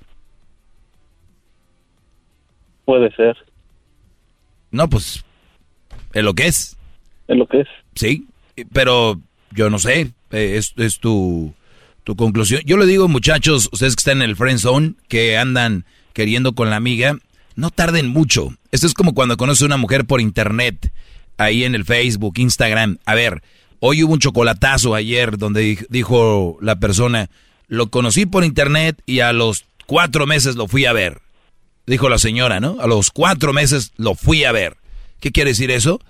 Puede 2.87 3.15
ser. 3.15 3.37
No, 4.73 4.89
pues 4.89 5.25
es 6.15 6.25
lo 6.25 6.35
que 6.35 6.49
es. 6.49 6.77
Es 7.29 7.37
lo 7.37 7.47
que 7.47 7.61
es. 7.61 7.69
Sí, 7.95 8.27
pero 8.73 9.21
yo 9.53 9.71
no 9.71 9.79
sé, 9.79 10.11
eh, 10.33 10.57
es, 10.57 10.75
es 10.77 10.99
tu, 10.99 11.55
tu 12.03 12.17
conclusión. 12.17 12.63
Yo 12.65 12.77
le 12.79 12.87
digo, 12.87 13.07
muchachos, 13.07 13.69
ustedes 13.71 13.95
que 13.95 14.01
están 14.01 14.23
en 14.23 14.29
el 14.29 14.35
friend 14.35 14.59
zone, 14.59 14.95
que 15.07 15.39
andan 15.39 15.85
queriendo 16.13 16.55
con 16.55 16.71
la 16.71 16.77
amiga, 16.77 17.19
no 17.55 17.71
tarden 17.71 18.09
mucho. 18.09 18.55
Esto 18.71 18.87
es 18.87 18.95
como 18.95 19.15
cuando 19.15 19.37
conoces 19.37 19.63
a 19.63 19.67
una 19.67 19.77
mujer 19.77 20.05
por 20.07 20.21
internet, 20.21 20.93
ahí 21.39 21.65
en 21.65 21.75
el 21.75 21.85
Facebook, 21.85 22.35
Instagram. 22.39 22.99
A 23.05 23.15
ver, 23.15 23.43
hoy 23.81 24.03
hubo 24.03 24.13
un 24.15 24.19
chocolatazo 24.21 24.95
ayer 24.95 25.39
donde 25.39 25.63
dij- 25.77 25.87
dijo 25.89 26.57
la 26.61 26.77
persona, 26.77 27.29
lo 27.69 27.91
conocí 27.91 28.27
por 28.27 28.45
internet 28.45 29.01
y 29.07 29.21
a 29.21 29.33
los 29.33 29.65
cuatro 29.87 30.27
meses 30.27 30.57
lo 30.57 30.69
fui 30.69 30.87
a 30.87 30.93
ver. 30.93 31.21
Dijo 31.87 32.09
la 32.09 32.19
señora, 32.19 32.61
¿no? 32.61 32.77
A 32.81 32.87
los 32.87 33.11
cuatro 33.11 33.53
meses 33.53 33.93
lo 33.97 34.15
fui 34.15 34.45
a 34.45 34.53
ver. 34.53 34.77
¿Qué 35.21 35.33
quiere 35.33 35.51
decir 35.51 35.71
eso? 35.71 36.01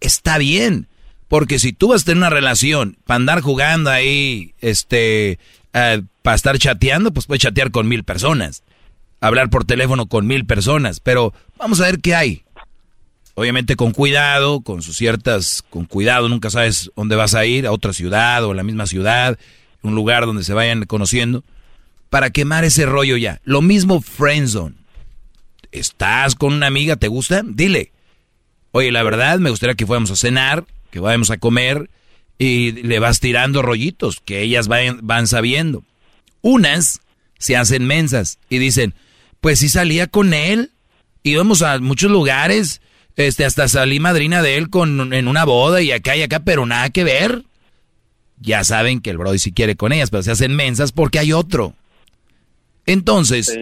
Está 0.00 0.38
bien. 0.38 0.86
Porque 1.28 1.58
si 1.58 1.72
tú 1.72 1.88
vas 1.88 2.02
a 2.02 2.04
tener 2.06 2.18
una 2.18 2.30
relación 2.30 2.96
para 3.04 3.16
andar 3.16 3.40
jugando 3.40 3.90
ahí, 3.90 4.54
este, 4.60 5.38
para 5.72 6.36
estar 6.36 6.58
chateando, 6.58 7.12
pues 7.12 7.26
puedes 7.26 7.42
chatear 7.42 7.70
con 7.70 7.88
mil 7.88 8.04
personas. 8.04 8.62
Hablar 9.20 9.50
por 9.50 9.64
teléfono 9.64 10.06
con 10.06 10.26
mil 10.26 10.46
personas. 10.46 11.00
Pero 11.00 11.32
vamos 11.56 11.80
a 11.80 11.86
ver 11.86 12.00
qué 12.00 12.14
hay. 12.14 12.42
Obviamente 13.34 13.76
con 13.76 13.92
cuidado, 13.92 14.62
con 14.62 14.82
sus 14.82 14.96
ciertas, 14.96 15.62
con 15.70 15.84
cuidado, 15.84 16.28
nunca 16.28 16.50
sabes 16.50 16.90
dónde 16.96 17.14
vas 17.14 17.34
a 17.34 17.46
ir, 17.46 17.66
a 17.66 17.72
otra 17.72 17.92
ciudad 17.92 18.44
o 18.44 18.50
a 18.50 18.54
la 18.54 18.64
misma 18.64 18.86
ciudad, 18.86 19.38
un 19.82 19.94
lugar 19.94 20.26
donde 20.26 20.42
se 20.42 20.54
vayan 20.54 20.86
conociendo, 20.86 21.44
para 22.10 22.30
quemar 22.30 22.64
ese 22.64 22.84
rollo 22.84 23.16
ya. 23.16 23.40
Lo 23.44 23.62
mismo 23.62 24.00
friendzone. 24.00 24.74
¿Estás 25.70 26.34
con 26.34 26.52
una 26.52 26.66
amiga? 26.66 26.96
¿Te 26.96 27.06
gusta? 27.06 27.42
Dile. 27.44 27.92
Oye, 28.72 28.90
la 28.90 29.04
verdad, 29.04 29.38
me 29.38 29.50
gustaría 29.50 29.76
que 29.76 29.86
fuéramos 29.86 30.10
a 30.10 30.16
cenar, 30.16 30.64
que 30.90 30.98
vayamos 30.98 31.30
a 31.30 31.38
comer, 31.38 31.90
y 32.38 32.72
le 32.72 32.98
vas 32.98 33.20
tirando 33.20 33.62
rollitos, 33.62 34.20
que 34.20 34.42
ellas 34.42 34.68
vayan, 34.68 35.00
van 35.02 35.26
sabiendo. 35.26 35.84
Unas 36.40 37.00
se 37.38 37.56
hacen 37.56 37.86
mensas 37.86 38.38
y 38.48 38.58
dicen, 38.58 38.94
pues 39.40 39.58
sí 39.58 39.68
salía 39.68 40.06
con 40.06 40.34
él, 40.34 40.70
íbamos 41.22 41.62
a 41.62 41.78
muchos 41.78 42.10
lugares, 42.10 42.80
este, 43.16 43.44
hasta 43.44 43.68
salí 43.68 44.00
madrina 44.00 44.42
de 44.42 44.56
él 44.56 44.70
con, 44.70 45.12
en 45.12 45.28
una 45.28 45.44
boda 45.44 45.82
y 45.82 45.90
acá 45.92 46.16
y 46.16 46.22
acá, 46.22 46.40
pero 46.40 46.66
nada 46.66 46.90
que 46.90 47.04
ver. 47.04 47.42
Ya 48.40 48.62
saben 48.62 49.00
que 49.00 49.10
el 49.10 49.18
Brody 49.18 49.38
sí 49.38 49.52
quiere 49.52 49.74
con 49.74 49.92
ellas, 49.92 50.10
pero 50.10 50.22
se 50.22 50.30
hacen 50.30 50.54
mensas 50.54 50.92
porque 50.92 51.18
hay 51.18 51.32
otro. 51.32 51.74
Entonces, 52.86 53.58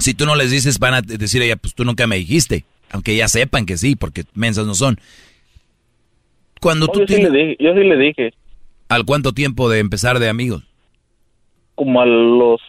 si 0.00 0.14
tú 0.14 0.26
no 0.26 0.34
les 0.34 0.50
dices, 0.50 0.80
van 0.80 0.94
a 0.94 1.02
decir 1.02 1.40
a 1.40 1.44
ella, 1.44 1.56
pues 1.56 1.74
tú 1.74 1.84
nunca 1.84 2.06
me 2.08 2.16
dijiste. 2.16 2.64
Aunque 2.90 3.16
ya 3.16 3.28
sepan 3.28 3.64
que 3.64 3.78
sí, 3.78 3.94
porque 3.94 4.24
mensas 4.34 4.66
no 4.66 4.74
son. 4.74 4.98
Cuando 6.60 6.86
No, 6.86 6.92
tú 6.92 7.00
yo, 7.00 7.06
sí 7.06 7.22
le 7.22 7.30
dije, 7.30 7.56
yo 7.60 7.72
sí 7.74 7.80
le 7.80 7.96
dije, 7.96 8.34
¿Al 8.88 9.04
cuánto 9.04 9.32
tiempo 9.32 9.70
de 9.70 9.78
empezar 9.78 10.18
de 10.18 10.28
amigos? 10.28 10.64
como 11.74 12.00
a 12.00 12.06
los 12.06 12.60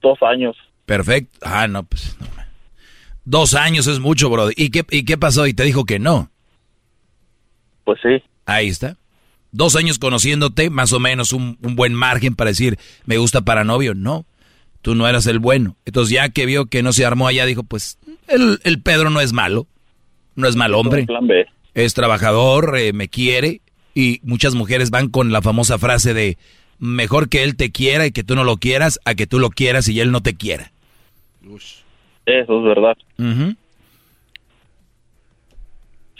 dos 0.00 0.18
años. 0.22 0.56
Perfecto. 0.90 1.38
Ah, 1.42 1.68
no, 1.68 1.84
pues. 1.84 2.16
no. 2.18 2.26
Dos 3.24 3.54
años 3.54 3.86
es 3.86 4.00
mucho, 4.00 4.28
bro. 4.28 4.48
¿Y 4.50 4.70
qué, 4.70 4.84
¿Y 4.90 5.04
qué 5.04 5.16
pasó? 5.16 5.46
Y 5.46 5.54
te 5.54 5.62
dijo 5.62 5.84
que 5.84 6.00
no. 6.00 6.32
Pues 7.84 8.00
sí. 8.02 8.20
Ahí 8.44 8.66
está. 8.66 8.96
Dos 9.52 9.76
años 9.76 10.00
conociéndote, 10.00 10.68
más 10.68 10.92
o 10.92 10.98
menos 10.98 11.32
un, 11.32 11.58
un 11.62 11.76
buen 11.76 11.94
margen 11.94 12.34
para 12.34 12.50
decir, 12.50 12.76
me 13.04 13.18
gusta 13.18 13.42
para 13.42 13.62
novio. 13.62 13.94
No, 13.94 14.26
tú 14.82 14.96
no 14.96 15.06
eras 15.06 15.28
el 15.28 15.38
bueno. 15.38 15.76
Entonces 15.84 16.12
ya 16.12 16.28
que 16.30 16.44
vio 16.44 16.66
que 16.66 16.82
no 16.82 16.92
se 16.92 17.06
armó 17.06 17.28
allá, 17.28 17.46
dijo, 17.46 17.62
pues 17.62 18.00
el, 18.26 18.58
el 18.64 18.82
Pedro 18.82 19.10
no 19.10 19.20
es 19.20 19.32
malo. 19.32 19.68
No 20.34 20.48
es 20.48 20.56
mal 20.56 20.74
hombre. 20.74 21.06
Es 21.72 21.94
trabajador, 21.94 22.76
eh, 22.76 22.92
me 22.92 23.08
quiere. 23.08 23.60
Y 23.94 24.18
muchas 24.24 24.56
mujeres 24.56 24.90
van 24.90 25.08
con 25.08 25.30
la 25.30 25.40
famosa 25.40 25.78
frase 25.78 26.14
de, 26.14 26.36
mejor 26.80 27.28
que 27.28 27.44
él 27.44 27.54
te 27.54 27.70
quiera 27.70 28.06
y 28.06 28.10
que 28.10 28.24
tú 28.24 28.34
no 28.34 28.42
lo 28.42 28.56
quieras, 28.56 28.98
a 29.04 29.14
que 29.14 29.28
tú 29.28 29.38
lo 29.38 29.50
quieras 29.50 29.88
y 29.88 30.00
él 30.00 30.10
no 30.10 30.20
te 30.20 30.34
quiera. 30.34 30.72
Eso 32.26 32.58
es 32.58 32.64
verdad. 32.64 32.96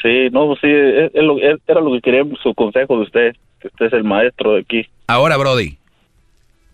Sí, 0.02 0.28
no, 0.32 0.54
sí, 0.56 0.66
es- 0.66 1.10
es 1.14 1.22
lo- 1.22 1.38
es- 1.38 1.60
era 1.66 1.80
lo 1.80 1.92
que 1.92 2.00
quería 2.00 2.22
su 2.42 2.54
consejo 2.54 2.96
de 2.96 3.02
usted, 3.02 3.36
que 3.60 3.68
usted 3.68 3.86
es 3.86 3.92
el 3.92 4.04
maestro 4.04 4.54
de 4.54 4.60
aquí. 4.60 4.86
Ahora, 5.06 5.36
Brody, 5.36 5.76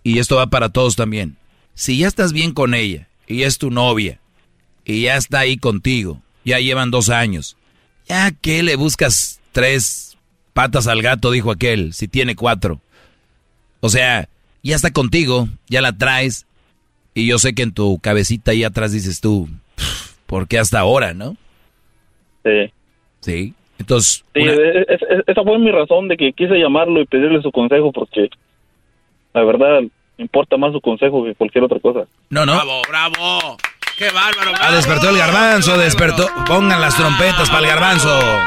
y 0.05 0.19
esto 0.21 0.37
va 0.37 0.47
para 0.47 0.69
todos 0.69 0.95
también. 0.95 1.37
Si 1.75 1.99
ya 1.99 2.07
estás 2.07 2.33
bien 2.33 2.53
con 2.53 2.73
ella 2.75 3.09
y 3.27 3.43
es 3.43 3.59
tu 3.59 3.71
novia 3.71 4.21
y 4.85 5.03
ya 5.03 5.17
está 5.17 5.41
ahí 5.41 5.57
contigo, 5.57 6.23
ya 6.45 6.61
llevan 6.61 6.93
dos 6.93 7.11
años, 7.11 7.57
ya 8.09 8.31
que 8.31 8.63
le 8.63 8.77
buscas 8.77 9.41
tres 9.51 10.17
patas 10.53 10.87
al 10.87 11.03
gato, 11.03 11.33
dijo 11.33 11.51
aquel, 11.51 11.93
si 11.93 12.07
tiene 12.07 12.37
cuatro. 12.37 12.81
O 13.81 13.89
sea, 13.89 14.29
ya 14.63 14.77
está 14.77 14.93
contigo, 14.93 15.49
ya 15.69 15.81
la 15.83 15.93
traes 15.99 16.46
y 17.17 17.27
yo 17.27 17.39
sé 17.39 17.53
que 17.55 17.63
en 17.65 17.73
tu 17.75 17.99
cabecita 17.99 18.53
ahí 18.53 18.63
atrás 18.63 18.93
dices 18.93 19.21
tú, 19.21 19.49
"Pff, 19.75 20.13
¿por 20.27 20.47
qué 20.47 20.59
hasta 20.61 20.79
ahora, 20.79 21.15
no? 21.15 21.37
Sí. 22.45 22.71
Sí. 23.21 23.55
Entonces, 23.79 24.25
Sí, 24.35 24.43
una- 24.43 24.53
es- 24.53 24.87
es- 25.03 25.25
esa 25.27 25.43
fue 25.43 25.59
mi 25.59 25.71
razón 25.73 26.07
de 26.09 26.17
que 26.17 26.33
quise 26.33 26.55
llamarlo 26.59 27.01
y 27.01 27.07
pedirle 27.07 27.43
su 27.43 27.51
consejo 27.51 27.91
porque 27.93 28.29
la 29.35 29.43
verdad 29.45 29.81
importa 30.19 30.57
más 30.57 30.73
su 30.73 30.81
consejo 30.81 31.25
que 31.25 31.35
cualquier 31.35 31.65
otra 31.65 31.81
cosa. 31.81 32.07
no, 32.31 32.47
no. 32.47 32.55
Bravo, 32.55 32.83
bravo. 32.89 33.57
Qué 33.97 34.11
bárbaro. 34.11 34.53
Ah, 34.61 34.73
despertó 34.75 35.11
el 35.11 35.17
garbanzo, 35.19 35.79
despertó. 35.79 36.29
Pongan 36.47 36.81
las 36.81 36.97
trompetas 36.97 37.49
para 37.49 37.61
el 37.61 37.67
garbanzo. 37.67 38.45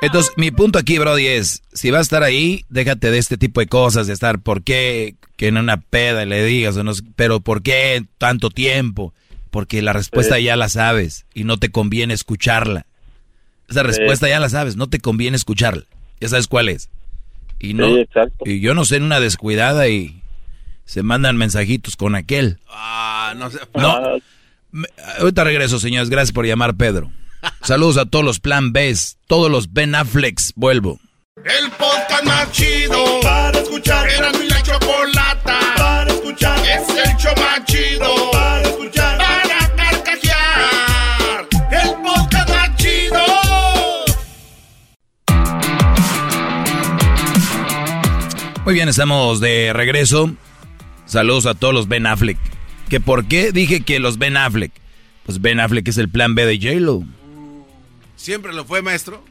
Entonces, 0.00 0.32
mi 0.36 0.50
punto 0.50 0.78
aquí, 0.78 0.98
Brody, 0.98 1.26
es, 1.28 1.62
si 1.72 1.90
vas 1.90 2.00
a 2.00 2.02
estar 2.02 2.22
ahí, 2.24 2.64
déjate 2.68 3.10
de 3.10 3.18
este 3.18 3.38
tipo 3.38 3.60
de 3.60 3.68
cosas, 3.68 4.06
de 4.08 4.12
estar, 4.12 4.40
¿por 4.40 4.62
qué 4.62 5.14
que 5.36 5.48
en 5.48 5.56
una 5.58 5.76
peda 5.80 6.24
le 6.24 6.44
digas, 6.44 6.76
o 6.76 6.82
no 6.84 6.94
sé, 6.94 7.02
pero 7.16 7.40
por 7.40 7.62
qué 7.62 8.04
tanto 8.18 8.50
tiempo? 8.50 9.14
Porque 9.50 9.80
la 9.82 9.92
respuesta 9.92 10.36
Sí. 10.36 10.44
ya 10.44 10.56
la 10.56 10.68
sabes 10.68 11.26
y 11.34 11.44
no 11.44 11.58
te 11.58 11.70
conviene 11.70 12.14
escucharla. 12.14 12.86
Esa 13.68 13.82
respuesta 13.84 14.28
ya 14.28 14.40
la 14.40 14.48
sabes, 14.48 14.76
no 14.76 14.88
te 14.88 14.98
conviene 14.98 15.36
escucharla. 15.36 15.84
Ya 16.20 16.28
sabes 16.28 16.46
cuál 16.48 16.68
es. 16.68 16.88
Y 17.60 17.74
no, 17.74 17.86
Sí, 17.94 18.06
y 18.44 18.60
yo 18.60 18.74
no 18.74 18.84
sé 18.84 18.96
en 18.96 19.04
una 19.04 19.20
descuidada 19.20 19.88
y 19.88 20.21
se 20.84 21.02
mandan 21.02 21.36
mensajitos 21.36 21.96
con 21.96 22.14
aquel. 22.14 22.58
Ah, 22.68 23.34
no 23.36 23.50
sé. 23.50 23.58
No. 23.74 24.00
Ahorita 25.18 25.44
regreso, 25.44 25.78
señores. 25.78 26.10
Gracias 26.10 26.32
por 26.32 26.46
llamar, 26.46 26.74
Pedro. 26.74 27.12
Saludos 27.62 27.96
a 27.98 28.06
todos 28.06 28.24
los 28.24 28.40
Plan 28.40 28.72
Bs, 28.72 29.18
todos 29.26 29.50
los 29.50 29.72
Ben 29.72 29.94
Afflecks. 29.94 30.52
Vuelvo. 30.56 31.00
El 31.36 31.70
podcast 31.72 32.24
más 32.24 32.52
chido 32.52 33.20
para 33.22 33.58
escuchar. 33.58 34.08
Era 34.08 34.32
mi 34.32 34.48
la 34.48 34.62
chocolata 34.62 35.58
para 35.76 36.12
escuchar. 36.12 36.58
Es 36.60 36.88
el 36.88 37.16
show 37.16 37.34
más 37.36 37.64
chido 37.64 38.30
para 38.30 38.62
escuchar. 38.62 39.18
Para 39.18 39.76
carcajear. 39.76 41.48
El 41.70 41.90
podcast 42.02 42.48
más 42.48 42.76
chido. 42.76 43.18
Muy 48.64 48.74
bien, 48.74 48.88
estamos 48.88 49.40
de 49.40 49.72
regreso. 49.72 50.36
Saludos 51.12 51.44
a 51.44 51.52
todos 51.52 51.74
los 51.74 51.88
Ben 51.88 52.06
Affleck. 52.06 52.38
¿Que 52.88 52.98
por 52.98 53.26
qué 53.26 53.52
dije 53.52 53.82
que 53.82 54.00
los 54.00 54.16
Ben 54.16 54.38
Affleck? 54.38 54.72
Pues 55.26 55.42
Ben 55.42 55.60
Affleck 55.60 55.86
es 55.86 55.98
el 55.98 56.08
plan 56.08 56.34
B 56.34 56.46
de 56.46 56.56
J-Lo. 56.56 57.04
¿Siempre 58.16 58.54
lo 58.54 58.64
fue, 58.64 58.80
maestro? 58.80 59.22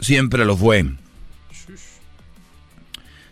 Siempre 0.00 0.46
lo 0.46 0.56
fue. 0.56 0.86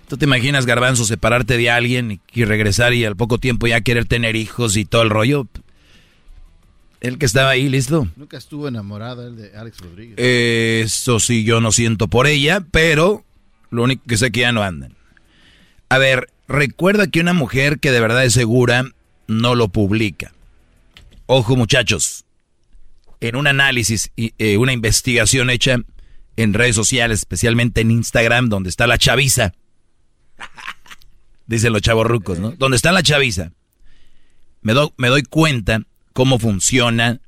¿Tú 0.09 0.19
te 0.19 0.27
imaginas, 0.27 0.67
Garbanzo, 0.67 1.07
separarte 1.07 1.57
de 1.57 1.71
alguien 1.71 2.11
y, 2.11 2.21
y 2.35 2.45
regresar 2.45 2.93
y 2.93 3.07
al 3.07 3.17
poco 3.17 3.39
tiempo 3.39 3.67
ya 3.67 3.81
querer 3.81 4.05
tener 4.05 4.37
hijos 4.37 4.77
y 4.77 4.85
todo 4.85 5.01
el 5.01 5.09
rollo? 5.09 5.49
El 7.01 7.17
que 7.17 7.25
estaba 7.25 7.49
ahí, 7.49 7.71
listo. 7.71 8.07
Nunca 8.17 8.37
estuvo 8.37 8.69
enamorado 8.69 9.27
él 9.27 9.37
de 9.37 9.57
Alex 9.57 9.79
Rodríguez. 9.79 10.19
Eso 10.19 11.19
sí, 11.19 11.45
yo 11.45 11.63
no 11.63 11.73
siento 11.73 12.09
por 12.09 12.27
ella, 12.27 12.63
pero 12.71 13.25
lo 13.71 13.85
único 13.85 14.03
que 14.07 14.19
sé 14.19 14.27
es 14.27 14.33
que 14.33 14.41
ya 14.41 14.53
no 14.53 14.63
andan. 14.63 14.95
A 15.89 15.99
ver, 15.99 16.29
recuerda 16.49 17.07
que 17.07 17.21
una 17.21 17.33
mujer 17.33 17.79
que 17.79 17.93
de 17.93 18.01
verdad 18.01 18.25
es 18.25 18.33
segura 18.33 18.85
no 19.27 19.55
lo 19.55 19.69
publica. 19.69 20.33
Ojo 21.27 21.57
muchachos, 21.57 22.25
en 23.21 23.37
un 23.37 23.47
análisis 23.47 24.11
y 24.17 24.35
eh, 24.39 24.57
una 24.59 24.73
investigación 24.73 25.51
hecha 25.51 25.79
en 26.37 26.53
redes 26.53 26.75
sociales, 26.77 27.21
especialmente 27.21 27.81
en 27.81 27.91
Instagram, 27.91 28.49
donde 28.49 28.69
está 28.69 28.87
la 28.87 28.99
chaviza, 28.99 29.53
dicen 31.47 31.73
los 31.73 31.83
chavorrucos, 31.83 32.39
¿no? 32.39 32.51
Donde 32.53 32.77
está 32.77 32.93
la 32.93 33.03
chaviza, 33.03 33.53
me, 34.63 34.73
do- 34.73 34.93
me 34.97 35.09
doy 35.09 35.23
cuenta 35.23 35.81
cómo 36.13 36.39
funcionan 36.39 37.21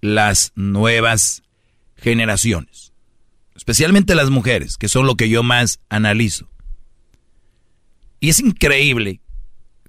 las 0.00 0.52
nuevas 0.54 1.42
generaciones. 1.96 2.92
Especialmente 3.54 4.14
las 4.14 4.30
mujeres, 4.30 4.76
que 4.76 4.88
son 4.88 5.06
lo 5.06 5.16
que 5.16 5.28
yo 5.28 5.42
más 5.42 5.80
analizo. 5.88 6.48
Y 8.20 8.28
es 8.28 8.38
increíble 8.38 9.20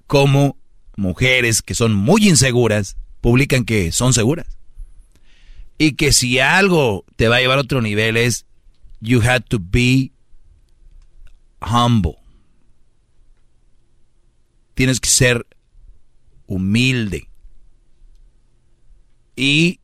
cómo 0.06 0.56
mujeres 0.96 1.62
que 1.62 1.74
son 1.74 1.94
muy 1.94 2.28
inseguras 2.28 2.96
publican 3.20 3.64
que 3.64 3.92
son 3.92 4.14
seguras. 4.14 4.46
Y 5.78 5.92
que 5.92 6.12
si 6.12 6.38
algo 6.38 7.04
te 7.16 7.28
va 7.28 7.36
a 7.36 7.40
llevar 7.40 7.58
a 7.58 7.62
otro 7.62 7.82
nivel 7.82 8.16
es, 8.16 8.46
you 9.00 9.20
had 9.22 9.42
to 9.48 9.58
be 9.58 10.12
humble. 11.60 12.16
Tienes 14.74 15.00
que 15.00 15.10
ser 15.10 15.46
humilde. 16.46 17.28
Y 19.36 19.80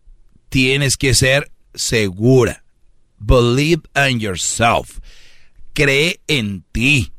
tienes 0.49 0.97
que 0.97 1.15
ser 1.15 1.51
segura. 1.75 2.65
Believe 3.19 3.83
in 3.95 4.21
yourself. 4.21 5.01
Cree 5.75 6.21
en 6.29 6.65
ti. 6.73 7.13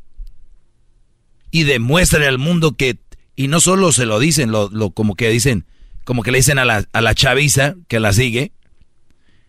Y 1.52 1.64
demuéstrale 1.64 2.28
al 2.28 2.38
mundo 2.38 2.74
que, 2.76 3.00
y 3.36 3.48
no 3.48 3.60
solo 3.60 3.92
se 3.92 4.06
lo 4.06 4.20
dicen, 4.20 4.52
lo, 4.52 4.70
lo- 4.70 4.92
como 4.92 5.16
que 5.16 5.30
dicen, 5.30 5.66
como 6.04 6.24
que 6.24 6.32
le 6.32 6.40
dicen 6.40 6.60
a 6.60 6.66
la, 6.66 6.86
a 6.92 7.02
la 7.02 7.16
chaviza 7.16 7.76
que 7.88 8.00
la 8.00 8.14
sigue. 8.14 8.52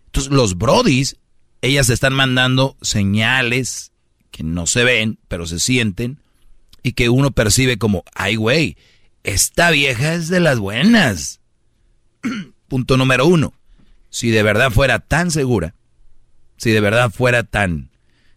Entonces 0.06 0.32
los 0.32 0.56
brodis, 0.58 1.16
ellas 1.62 1.90
están 1.90 2.12
mandando 2.14 2.76
señales 2.82 3.92
que 4.30 4.42
no 4.42 4.66
se 4.66 4.84
ven, 4.84 5.18
pero 5.28 5.46
se 5.46 5.60
sienten, 5.60 6.20
y 6.82 6.92
que 6.92 7.08
uno 7.08 7.30
percibe 7.30 7.76
como, 7.78 8.04
ay 8.14 8.36
güey, 8.36 8.76
esta 9.24 9.70
vieja 9.70 10.14
es 10.14 10.28
de 10.28 10.40
las 10.40 10.58
buenas. 10.58 11.40
Punto 12.68 12.96
número 12.96 13.26
uno. 13.26 13.52
Si 14.08 14.30
de 14.30 14.42
verdad 14.42 14.70
fuera 14.70 14.98
tan 14.98 15.30
segura, 15.30 15.74
si 16.56 16.70
de 16.70 16.80
verdad 16.80 17.10
fuera 17.10 17.42
tan 17.44 17.90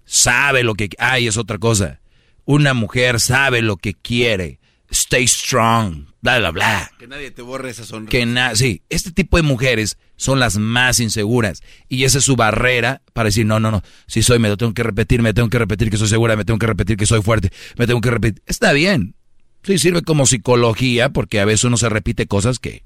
sabe 0.05 0.63
lo 0.63 0.75
que 0.75 0.89
hay 0.99 1.27
es 1.27 1.37
otra 1.37 1.57
cosa. 1.57 1.99
Una 2.45 2.73
mujer 2.73 3.19
sabe 3.19 3.61
lo 3.61 3.77
que 3.77 3.93
quiere. 3.93 4.59
Stay 4.89 5.27
strong, 5.27 6.05
bla 6.21 6.37
bla 6.37 6.51
bla. 6.51 6.91
Que 6.99 7.07
nadie 7.07 7.31
te 7.31 7.41
borre 7.41 7.71
esa 7.71 7.83
sonrisa. 7.83 8.11
Que 8.11 8.25
na 8.25 8.55
sí, 8.55 8.83
este 8.89 9.11
tipo 9.11 9.37
de 9.37 9.43
mujeres 9.43 9.97
son 10.17 10.39
las 10.39 10.57
más 10.57 10.99
inseguras 10.99 11.63
y 11.89 12.03
esa 12.03 12.19
es 12.19 12.25
su 12.25 12.35
barrera 12.35 13.01
para 13.13 13.27
decir, 13.27 13.45
no, 13.45 13.59
no, 13.59 13.71
no, 13.71 13.81
si 14.07 14.21
soy, 14.21 14.37
me 14.37 14.49
lo 14.49 14.57
tengo 14.57 14.73
que 14.73 14.83
repetir, 14.83 15.21
me 15.21 15.33
tengo 15.33 15.49
que 15.49 15.57
repetir 15.57 15.89
que 15.89 15.97
soy 15.97 16.07
segura, 16.07 16.35
me 16.35 16.45
tengo 16.45 16.59
que 16.59 16.67
repetir 16.67 16.95
que 16.95 17.07
soy 17.07 17.21
fuerte, 17.23 17.51
me 17.77 17.87
tengo 17.87 18.01
que 18.01 18.11
repetir. 18.11 18.43
Está 18.45 18.71
bien. 18.71 19.15
Sí, 19.63 19.79
sirve 19.79 20.03
como 20.03 20.25
psicología 20.25 21.09
porque 21.09 21.39
a 21.39 21.45
veces 21.45 21.63
uno 21.63 21.77
se 21.77 21.89
repite 21.89 22.27
cosas 22.27 22.59
que 22.59 22.83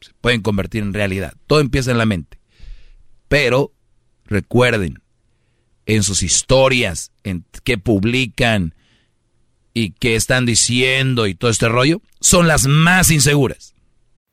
se 0.00 0.12
pueden 0.20 0.42
convertir 0.42 0.82
en 0.82 0.92
realidad. 0.92 1.34
Todo 1.46 1.60
empieza 1.60 1.92
en 1.92 1.98
la 1.98 2.06
mente. 2.06 2.38
Pero 3.28 3.72
recuerden, 4.26 5.00
en 5.86 6.02
sus 6.02 6.22
historias, 6.22 7.10
en 7.24 7.44
qué 7.64 7.78
publican 7.78 8.74
y 9.74 9.90
qué 9.92 10.16
están 10.16 10.46
diciendo 10.46 11.26
y 11.26 11.34
todo 11.34 11.50
este 11.50 11.68
rollo, 11.68 12.02
son 12.20 12.46
las 12.48 12.66
más 12.66 13.10
inseguras. 13.10 13.72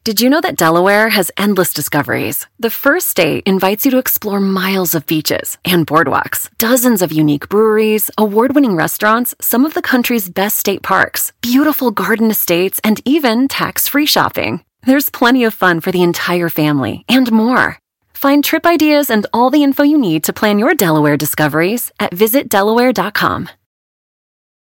Did 0.06 0.22
you 0.22 0.30
know 0.30 0.40
that 0.40 0.56
Delaware 0.56 1.10
has 1.10 1.30
endless 1.38 1.74
discoveries? 1.74 2.48
The 2.58 2.70
first 2.70 3.10
state 3.10 3.44
invites 3.46 3.86
you 3.86 3.92
to 3.92 3.98
explore 3.98 4.40
miles 4.40 4.96
of 4.96 5.06
beaches 5.06 5.58
and 5.66 5.86
boardwalks, 5.86 6.50
dozens 6.58 7.02
of 7.02 7.12
unique 7.12 7.50
breweries, 7.50 8.10
award 8.18 8.56
winning 8.56 8.78
restaurants, 8.78 9.36
some 9.42 9.66
of 9.66 9.74
the 9.74 9.82
country's 9.82 10.30
best 10.30 10.58
state 10.58 10.82
parks, 10.84 11.34
beautiful 11.42 11.92
garden 11.92 12.32
estates, 12.32 12.80
and 12.82 13.02
even 13.04 13.50
tax 13.50 13.90
free 13.90 14.06
shopping. 14.06 14.64
There's 14.84 15.10
plenty 15.10 15.44
of 15.44 15.54
fun 15.54 15.82
for 15.82 15.92
the 15.92 16.04
entire 16.04 16.48
family 16.50 17.04
and 17.10 17.30
more. 17.32 17.78
Find 18.20 18.44
trip 18.44 18.66
ideas 18.66 19.10
and 19.10 19.26
all 19.32 19.50
the 19.50 19.64
info 19.64 19.84
you 19.84 19.98
need 19.98 20.26
to 20.26 20.34
plan 20.34 20.60
your 20.60 20.76
Delaware 20.76 21.16
discoveries 21.16 21.90
at 22.02 22.12
visitdelaware.com. 22.12 23.48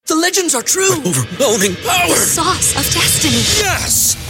The 0.09 0.15
legends 0.15 0.55
are 0.55 0.61
true. 0.61 0.93
overwhelming 0.93 1.75
power! 1.77 2.09
The 2.09 2.17
sauce 2.17 2.77
of 2.77 2.85
destiny. 2.93 3.41
Yes! 3.65 4.30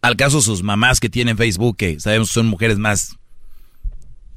Al 0.00 0.16
caso 0.16 0.40
sus 0.40 0.62
mamás 0.62 1.00
que 1.00 1.08
tienen 1.08 1.36
Facebook, 1.36 1.76
que 1.76 1.98
sabemos 2.00 2.30
son 2.30 2.46
mujeres 2.46 2.78
más 2.78 3.16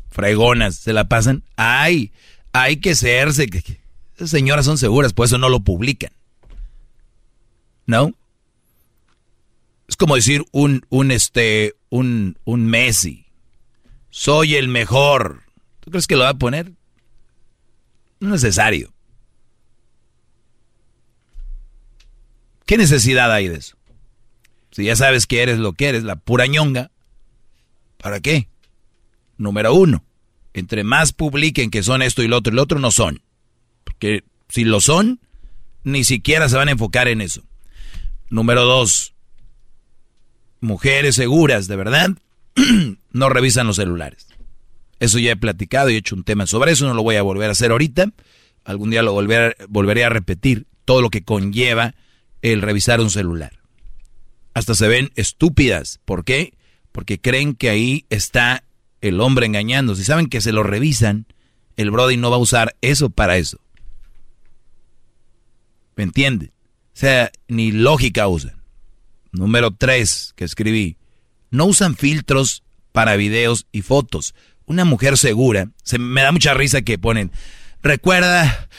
fregonas, 0.09 0.75
se 0.75 0.93
la 0.93 1.05
pasan. 1.05 1.43
Ay, 1.55 2.11
hay 2.53 2.77
que 2.77 2.95
serse. 2.95 3.49
Esas 4.15 4.29
señoras 4.29 4.65
son 4.65 4.77
seguras, 4.77 5.13
por 5.13 5.25
eso 5.25 5.37
no 5.37 5.49
lo 5.49 5.61
publican. 5.61 6.11
¿No? 7.85 8.13
Es 9.87 9.97
como 9.97 10.15
decir 10.15 10.45
un, 10.51 10.85
un, 10.89 11.11
este, 11.11 11.75
un, 11.89 12.37
un 12.45 12.65
Messi. 12.65 13.25
Soy 14.09 14.55
el 14.55 14.67
mejor. 14.67 15.43
¿Tú 15.79 15.91
crees 15.91 16.07
que 16.07 16.15
lo 16.15 16.23
va 16.23 16.29
a 16.29 16.37
poner? 16.37 16.71
No 18.19 18.35
es 18.35 18.43
necesario. 18.43 18.93
¿Qué 22.65 22.77
necesidad 22.77 23.33
hay 23.33 23.49
de 23.49 23.55
eso? 23.55 23.75
Si 24.71 24.85
ya 24.85 24.95
sabes 24.95 25.27
que 25.27 25.41
eres 25.41 25.59
lo 25.59 25.73
que 25.73 25.89
eres, 25.89 26.03
la 26.03 26.15
pura 26.15 26.47
ñonga, 26.47 26.91
¿para 27.97 28.19
qué? 28.21 28.47
Número 29.37 29.73
uno, 29.73 30.03
entre 30.53 30.83
más 30.83 31.11
publiquen 31.13 31.69
que 31.71 31.83
son 31.83 32.01
esto 32.01 32.23
y 32.23 32.27
lo 32.27 32.37
otro 32.37 32.53
y 32.53 32.55
lo 32.55 32.63
otro, 32.63 32.79
no 32.79 32.91
son. 32.91 33.21
Porque 33.83 34.23
si 34.49 34.63
lo 34.63 34.79
son, 34.81 35.19
ni 35.83 36.03
siquiera 36.03 36.47
se 36.47 36.55
van 36.57 36.67
a 36.69 36.71
enfocar 36.71 37.07
en 37.07 37.21
eso. 37.21 37.43
Número 38.29 38.63
dos, 38.63 39.13
mujeres 40.61 41.15
seguras, 41.15 41.67
de 41.67 41.75
verdad, 41.75 42.09
no 43.11 43.29
revisan 43.29 43.67
los 43.67 43.75
celulares. 43.77 44.27
Eso 44.99 45.17
ya 45.19 45.31
he 45.31 45.35
platicado 45.37 45.89
y 45.89 45.95
he 45.95 45.97
hecho 45.97 46.15
un 46.15 46.23
tema 46.23 46.45
sobre 46.45 46.71
eso, 46.71 46.85
no 46.87 46.93
lo 46.93 47.03
voy 47.03 47.15
a 47.15 47.23
volver 47.23 47.49
a 47.49 47.53
hacer 47.53 47.71
ahorita. 47.71 48.11
Algún 48.63 48.91
día 48.91 49.01
lo 49.01 49.15
volver- 49.15 49.55
volveré 49.67 50.05
a 50.05 50.09
repetir, 50.09 50.67
todo 50.85 51.01
lo 51.01 51.09
que 51.09 51.23
conlleva 51.23 51.95
el 52.41 52.61
revisar 52.61 53.01
un 53.01 53.09
celular 53.09 53.53
hasta 54.53 54.75
se 54.75 54.87
ven 54.87 55.11
estúpidas. 55.15 55.99
¿Por 56.05 56.23
qué? 56.23 56.53
Porque 56.91 57.19
creen 57.19 57.55
que 57.55 57.69
ahí 57.69 58.05
está 58.09 58.63
el 59.01 59.19
hombre 59.19 59.45
engañando. 59.45 59.95
Si 59.95 60.03
saben 60.03 60.27
que 60.27 60.41
se 60.41 60.51
lo 60.51 60.63
revisan, 60.63 61.25
el 61.77 61.91
Brody 61.91 62.17
no 62.17 62.29
va 62.29 62.37
a 62.37 62.39
usar 62.39 62.75
eso 62.81 63.09
para 63.09 63.37
eso. 63.37 63.59
¿Me 65.95 66.03
entienden? 66.03 66.51
O 66.93 66.97
sea, 67.01 67.31
ni 67.47 67.71
lógica 67.71 68.27
usan. 68.27 68.61
Número 69.31 69.71
tres 69.71 70.33
que 70.35 70.43
escribí. 70.43 70.97
No 71.49 71.65
usan 71.65 71.95
filtros 71.95 72.63
para 72.91 73.15
videos 73.15 73.67
y 73.71 73.81
fotos. 73.81 74.35
Una 74.65 74.85
mujer 74.85 75.17
segura. 75.17 75.69
Se 75.83 75.97
me 75.97 76.21
da 76.21 76.31
mucha 76.31 76.53
risa 76.53 76.81
que 76.81 76.97
ponen. 76.97 77.31
Recuerda, 77.81 78.69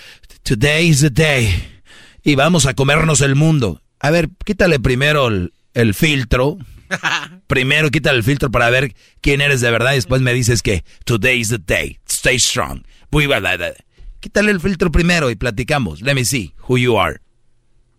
today 0.42 0.88
is 0.88 1.00
the 1.00 1.10
day. 1.10 1.82
Y 2.22 2.34
vamos 2.34 2.66
a 2.66 2.74
comernos 2.74 3.20
el 3.20 3.34
mundo. 3.34 3.82
A 3.98 4.10
ver, 4.10 4.30
quítale 4.44 4.78
primero 4.78 5.28
el, 5.28 5.52
el 5.74 5.94
filtro. 5.94 6.58
Primero 7.46 7.90
quítale 7.90 8.18
el 8.18 8.24
filtro 8.24 8.50
para 8.50 8.70
ver 8.70 8.94
quién 9.20 9.40
eres 9.40 9.60
de 9.60 9.70
verdad. 9.70 9.92
Y 9.92 9.96
después 9.96 10.20
me 10.22 10.32
dices 10.34 10.62
que 10.62 10.84
today 11.04 11.40
is 11.40 11.48
the 11.48 11.58
day. 11.58 11.98
Stay 12.08 12.38
strong. 12.38 12.82
Quítale 14.20 14.52
el 14.52 14.60
filtro 14.60 14.92
primero 14.92 15.30
y 15.30 15.34
platicamos. 15.34 16.00
Let 16.00 16.14
me 16.14 16.24
see 16.24 16.54
who 16.68 16.78
you 16.78 16.98
are. 16.98 17.20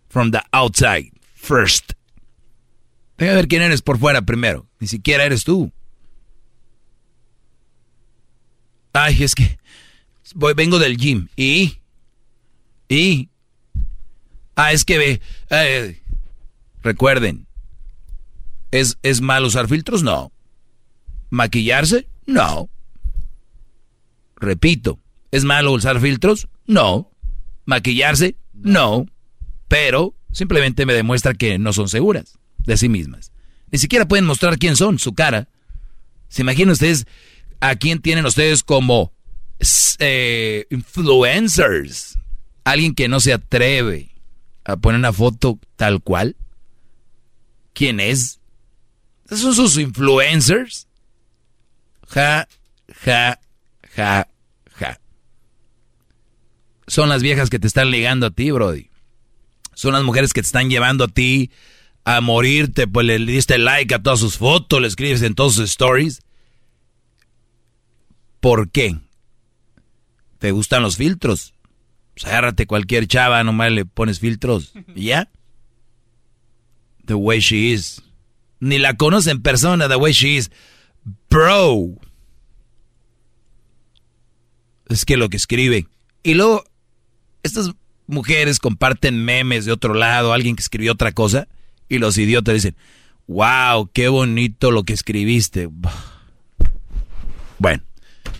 From 0.08 0.30
the 0.30 0.40
outside 0.52 1.10
first. 1.34 1.92
Deja 3.18 3.34
ver 3.34 3.46
quién 3.46 3.62
eres 3.62 3.82
por 3.82 3.98
fuera 3.98 4.22
primero. 4.22 4.66
Ni 4.80 4.88
siquiera 4.88 5.24
eres 5.24 5.44
tú. 5.44 5.72
Ay, 8.92 9.22
es 9.22 9.34
que 9.34 9.58
voy, 10.34 10.54
vengo 10.54 10.78
del 10.78 10.96
gym. 10.96 11.28
¿Y? 11.36 11.78
¿Y? 12.88 13.28
Ah, 14.56 14.72
es 14.72 14.84
que 14.84 14.98
ve. 14.98 15.20
eh, 15.50 16.00
recuerden. 16.82 17.46
¿Es, 18.74 18.98
¿Es 19.02 19.20
mal 19.20 19.44
usar 19.44 19.68
filtros? 19.68 20.02
No. 20.02 20.32
¿Maquillarse? 21.30 22.08
No. 22.26 22.68
Repito. 24.36 24.98
¿Es 25.30 25.44
malo 25.44 25.72
usar 25.72 26.00
filtros? 26.00 26.48
No. 26.66 27.10
¿Maquillarse? 27.66 28.36
No. 28.52 29.06
Pero 29.68 30.14
simplemente 30.32 30.86
me 30.86 30.92
demuestra 30.92 31.34
que 31.34 31.58
no 31.58 31.72
son 31.72 31.88
seguras 31.88 32.38
de 32.58 32.76
sí 32.76 32.88
mismas. 32.88 33.32
Ni 33.70 33.78
siquiera 33.78 34.08
pueden 34.08 34.24
mostrar 34.24 34.58
quién 34.58 34.76
son, 34.76 34.98
su 34.98 35.14
cara. 35.14 35.48
¿Se 36.28 36.42
imaginan 36.42 36.72
ustedes 36.72 37.06
a 37.60 37.76
quién 37.76 38.00
tienen 38.00 38.26
ustedes 38.26 38.64
como 38.64 39.12
eh, 40.00 40.66
influencers? 40.70 42.18
Alguien 42.64 42.94
que 42.94 43.08
no 43.08 43.20
se 43.20 43.32
atreve 43.32 44.10
a 44.64 44.76
poner 44.76 44.98
una 44.98 45.12
foto 45.12 45.60
tal 45.76 46.02
cual. 46.02 46.36
¿Quién 47.72 48.00
es? 48.00 48.40
¿Esos 49.30 49.40
son 49.40 49.54
sus 49.54 49.78
influencers? 49.78 50.86
Ja, 52.08 52.46
ja, 53.02 53.40
ja, 53.96 54.28
ja. 54.74 55.00
Son 56.86 57.08
las 57.08 57.22
viejas 57.22 57.50
que 57.50 57.58
te 57.58 57.66
están 57.66 57.90
ligando 57.90 58.26
a 58.26 58.30
ti, 58.30 58.50
Brody. 58.50 58.90
Son 59.74 59.92
las 59.92 60.02
mujeres 60.02 60.32
que 60.32 60.42
te 60.42 60.46
están 60.46 60.68
llevando 60.68 61.04
a 61.04 61.08
ti 61.08 61.50
a 62.04 62.20
morirte, 62.20 62.86
pues 62.86 63.06
le 63.06 63.18
diste 63.18 63.58
like 63.58 63.94
a 63.94 64.02
todas 64.02 64.20
sus 64.20 64.36
fotos, 64.36 64.80
le 64.80 64.88
escribes 64.88 65.22
en 65.22 65.34
todos 65.34 65.54
sus 65.54 65.70
stories. 65.70 66.20
¿Por 68.40 68.70
qué? 68.70 68.98
¿Te 70.38 70.52
gustan 70.52 70.82
los 70.82 70.98
filtros? 70.98 71.54
Pues 72.12 72.26
agárrate 72.26 72.66
cualquier 72.66 73.06
chava, 73.08 73.42
nomás 73.42 73.72
le 73.72 73.86
pones 73.86 74.20
filtros. 74.20 74.74
¿Y 74.94 75.06
ya? 75.06 75.30
The 77.06 77.14
way 77.14 77.40
she 77.40 77.72
is. 77.72 78.03
Ni 78.64 78.78
la 78.78 78.96
conoce 78.96 79.30
en 79.30 79.42
persona, 79.42 79.88
the 79.88 79.96
way 79.96 80.14
she 80.14 80.36
is. 80.36 80.50
Bro. 81.28 81.98
Es 84.88 85.04
que 85.04 85.18
lo 85.18 85.28
que 85.28 85.36
escribe. 85.36 85.86
Y 86.22 86.32
luego, 86.32 86.64
estas 87.42 87.72
mujeres 88.06 88.60
comparten 88.60 89.22
memes 89.22 89.66
de 89.66 89.72
otro 89.72 89.92
lado, 89.92 90.32
alguien 90.32 90.56
que 90.56 90.62
escribió 90.62 90.92
otra 90.92 91.12
cosa, 91.12 91.46
y 91.90 91.98
los 91.98 92.16
idiotas 92.16 92.54
dicen, 92.54 92.74
wow, 93.26 93.90
qué 93.92 94.08
bonito 94.08 94.70
lo 94.70 94.84
que 94.84 94.94
escribiste. 94.94 95.68
Bueno, 97.58 97.82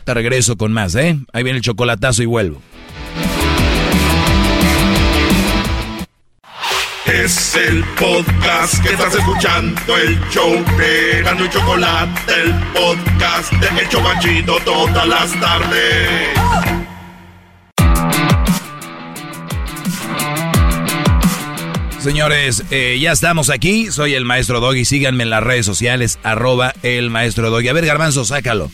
te 0.05 0.15
regreso 0.15 0.57
con 0.57 0.73
más, 0.73 0.95
¿eh? 0.95 1.19
Ahí 1.35 1.43
viene 1.43 1.59
el 1.59 1.65
chocolatazo 1.65 2.23
y 2.23 2.27
vuelvo. 2.27 2.63
Es 7.07 7.55
el 7.55 7.85
podcast 7.99 8.83
que 8.83 8.91
estás 8.95 9.15
escuchando, 9.15 9.97
el 9.97 10.19
show 10.31 10.53
de 10.79 11.23
Gano 11.23 11.45
y 11.45 11.51
Chocolate, 11.51 12.33
el 12.43 12.55
podcast 12.73 13.53
de 13.53 13.81
El 13.83 13.89
Chocachito 13.89 14.57
todas 14.65 15.07
las 15.07 15.39
tardes. 15.39 16.31
Señores, 22.01 22.65
eh, 22.71 22.99
ya 23.01 23.13
estamos 23.13 23.49
aquí. 23.49 23.91
Soy 23.91 24.15
el 24.15 24.27
maestro 24.27 24.61
Doggy. 24.61 24.85
Síganme 24.85 25.23
en 25.23 25.31
las 25.31 25.43
redes 25.43 25.65
sociales, 25.65 26.19
arroba 26.23 26.75
el 26.83 27.09
maestro 27.09 27.49
Doggy. 27.51 27.69
A 27.69 27.73
ver, 27.73 27.87
Garbanzo, 27.87 28.25
sácalo. 28.27 28.71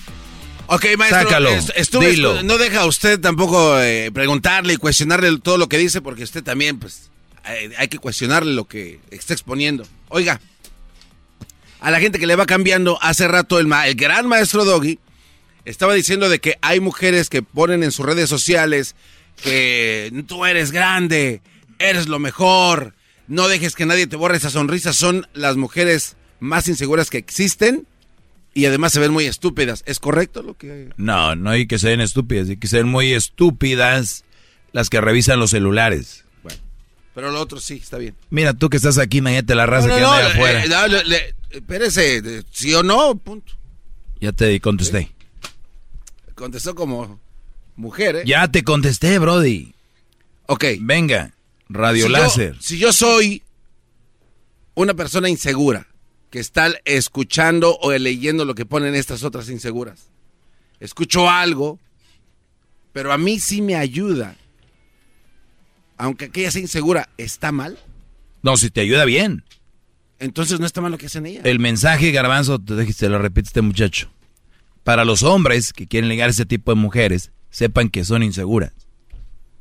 Ok, 0.67 0.85
maestro, 0.99 1.23
Sácalo, 1.23 1.51
estuve- 1.75 2.11
dilo. 2.11 2.43
no 2.45 2.57
deja 2.57 2.87
usted 2.87 3.19
tampoco 3.21 3.81
eh, 3.81 4.11
preguntarle 4.13 4.75
y 4.75 4.77
cuestionarle 4.77 5.37
todo 5.41 5.59
lo 5.59 5.69
que 5.69 5.79
dice, 5.79 6.01
porque 6.01 6.23
usted 6.23 6.45
también, 6.45 6.79
pues, 6.79 7.10
hay 7.45 7.89
que 7.89 7.99
cuestionarle 7.99 8.53
lo 8.55 8.67
que 8.67 9.01
está 9.11 9.33
exponiendo. 9.33 9.87
Oiga, 10.09 10.41
a 11.81 11.91
la 11.91 12.01
gente 12.01 12.19
que 12.19 12.27
le 12.27 12.37
va 12.37 12.47
cambiando, 12.47 12.99
hace 13.03 13.27
rato 13.29 13.59
el, 13.59 13.67
ma- 13.67 13.89
el 13.89 13.95
gran 13.95 14.27
maestro 14.27 14.65
Doggy 14.65 14.99
estaba 15.65 15.95
diciendo 15.95 16.29
de 16.29 16.39
que 16.39 16.57
hay 16.63 16.81
mujeres 16.81 17.29
que 17.31 17.43
ponen 17.43 17.83
en 17.83 17.93
sus 17.93 18.05
redes 18.07 18.29
sociales 18.29 18.95
que 19.43 20.13
tú 20.27 20.45
eres 20.45 20.73
grande, 20.73 21.41
eres 21.79 22.09
lo 22.09 22.19
mejor, 22.19 22.95
no 23.29 23.49
dejes 23.49 23.75
que 23.75 23.87
nadie 23.87 24.07
te 24.07 24.17
borre 24.17 24.37
esa 24.37 24.51
sonrisa. 24.51 24.93
Son 24.93 25.27
las 25.33 25.57
mujeres 25.57 26.17
más 26.41 26.69
inseguras 26.69 27.09
que 27.11 27.19
existen 27.19 27.87
y 28.53 28.67
además 28.67 28.93
se 28.93 29.01
ven 29.01 29.13
muy 29.13 29.25
estúpidas. 29.25 29.83
¿Es 29.87 30.01
correcto 30.01 30.43
lo 30.43 30.57
que...? 30.59 30.91
No, 30.97 31.37
no 31.37 31.51
hay 31.51 31.67
que 31.67 31.79
ser 31.79 32.01
estúpidas, 32.01 32.49
hay 32.49 32.57
que 32.57 32.69
ser 32.69 32.85
muy 32.85 33.13
estúpidas 33.13 34.25
las 34.73 34.91
que 34.91 35.01
revisan 35.01 35.39
los 35.39 35.51
celulares. 35.51 36.25
Pero 37.21 37.33
lo 37.33 37.41
otro 37.43 37.61
sí, 37.61 37.75
está 37.83 37.99
bien. 37.99 38.15
Mira, 38.31 38.55
tú 38.55 38.71
que 38.71 38.79
estás 38.79 38.97
aquí, 38.97 39.19
imagínate 39.19 39.55
la 39.55 39.67
raza 39.67 39.89
No, 39.89 39.95
que 39.95 40.03
anda 40.03 40.23
no, 40.23 40.29
afuera. 40.31 40.65
eh, 40.65 40.69
no, 40.71 40.87
le- 40.89 41.05
le- 41.05 41.35
espérese, 41.51 42.43
sí 42.51 42.73
o 42.73 42.83
no, 42.83 43.15
punto. 43.17 43.53
Ya 44.23 44.33
te 44.33 44.59
contesté. 44.59 45.13
Contestó 46.35 46.75
como 46.75 47.21
mujer, 47.77 48.17
¿eh? 48.17 48.23
Ya 48.25 48.49
te 48.49 48.65
contesté, 48.65 49.19
Brody. 49.19 49.75
Ok. 50.47 50.65
Venga, 50.81 51.35
radio 51.69 52.07
si 52.07 52.13
yo- 52.15 52.55
si 52.59 52.79
yo 52.79 52.93
soy 52.95 53.43
una 54.75 54.95
persona 54.95 55.29
insegura 55.29 55.87
que 56.31 56.39
está 56.39 56.73
escuchando 56.87 57.77
o 57.83 57.93
leyendo 57.93 58.47
lo 58.47 58.55
que 58.55 58.65
ponen 58.65 58.95
estas 58.95 59.25
otras 59.25 59.51
inseguras, 59.51 60.07
escucho 60.81 61.29
algo, 61.29 61.79
pero 62.95 63.13
a 63.13 63.19
mí 63.19 63.39
sí 63.39 63.61
me 63.61 63.77
ayuda, 63.77 64.37
aunque 66.01 66.27
aquella 66.27 66.51
sea 66.51 66.63
insegura, 66.63 67.09
¿está 67.19 67.53
mal? 67.53 67.79
No, 68.43 68.57
si 68.57 68.71
te 68.71 68.81
ayuda 68.81 69.05
bien. 69.05 69.45
Entonces 70.19 70.59
no 70.59 70.67
está 70.67 70.81
mal 70.81 70.91
lo 70.91 70.99
que 70.99 71.07
hacen 71.07 71.27
ellas. 71.27 71.45
El 71.45 71.59
mensaje, 71.59 72.11
Garbanzo, 72.11 72.59
te, 72.59 73.09
lo 73.09 73.19
repite 73.19 73.49
este 73.49 73.61
muchacho. 73.61 74.11
Para 74.83 75.05
los 75.05 75.23
hombres 75.23 75.73
que 75.75 75.87
quieren 75.87 76.09
ligar 76.09 76.29
a 76.29 76.31
ese 76.31 76.47
tipo 76.47 76.75
de 76.75 76.81
mujeres, 76.81 77.33
sepan 77.51 77.91
que 77.91 78.05
son 78.05 78.23
inseguras. 78.23 78.73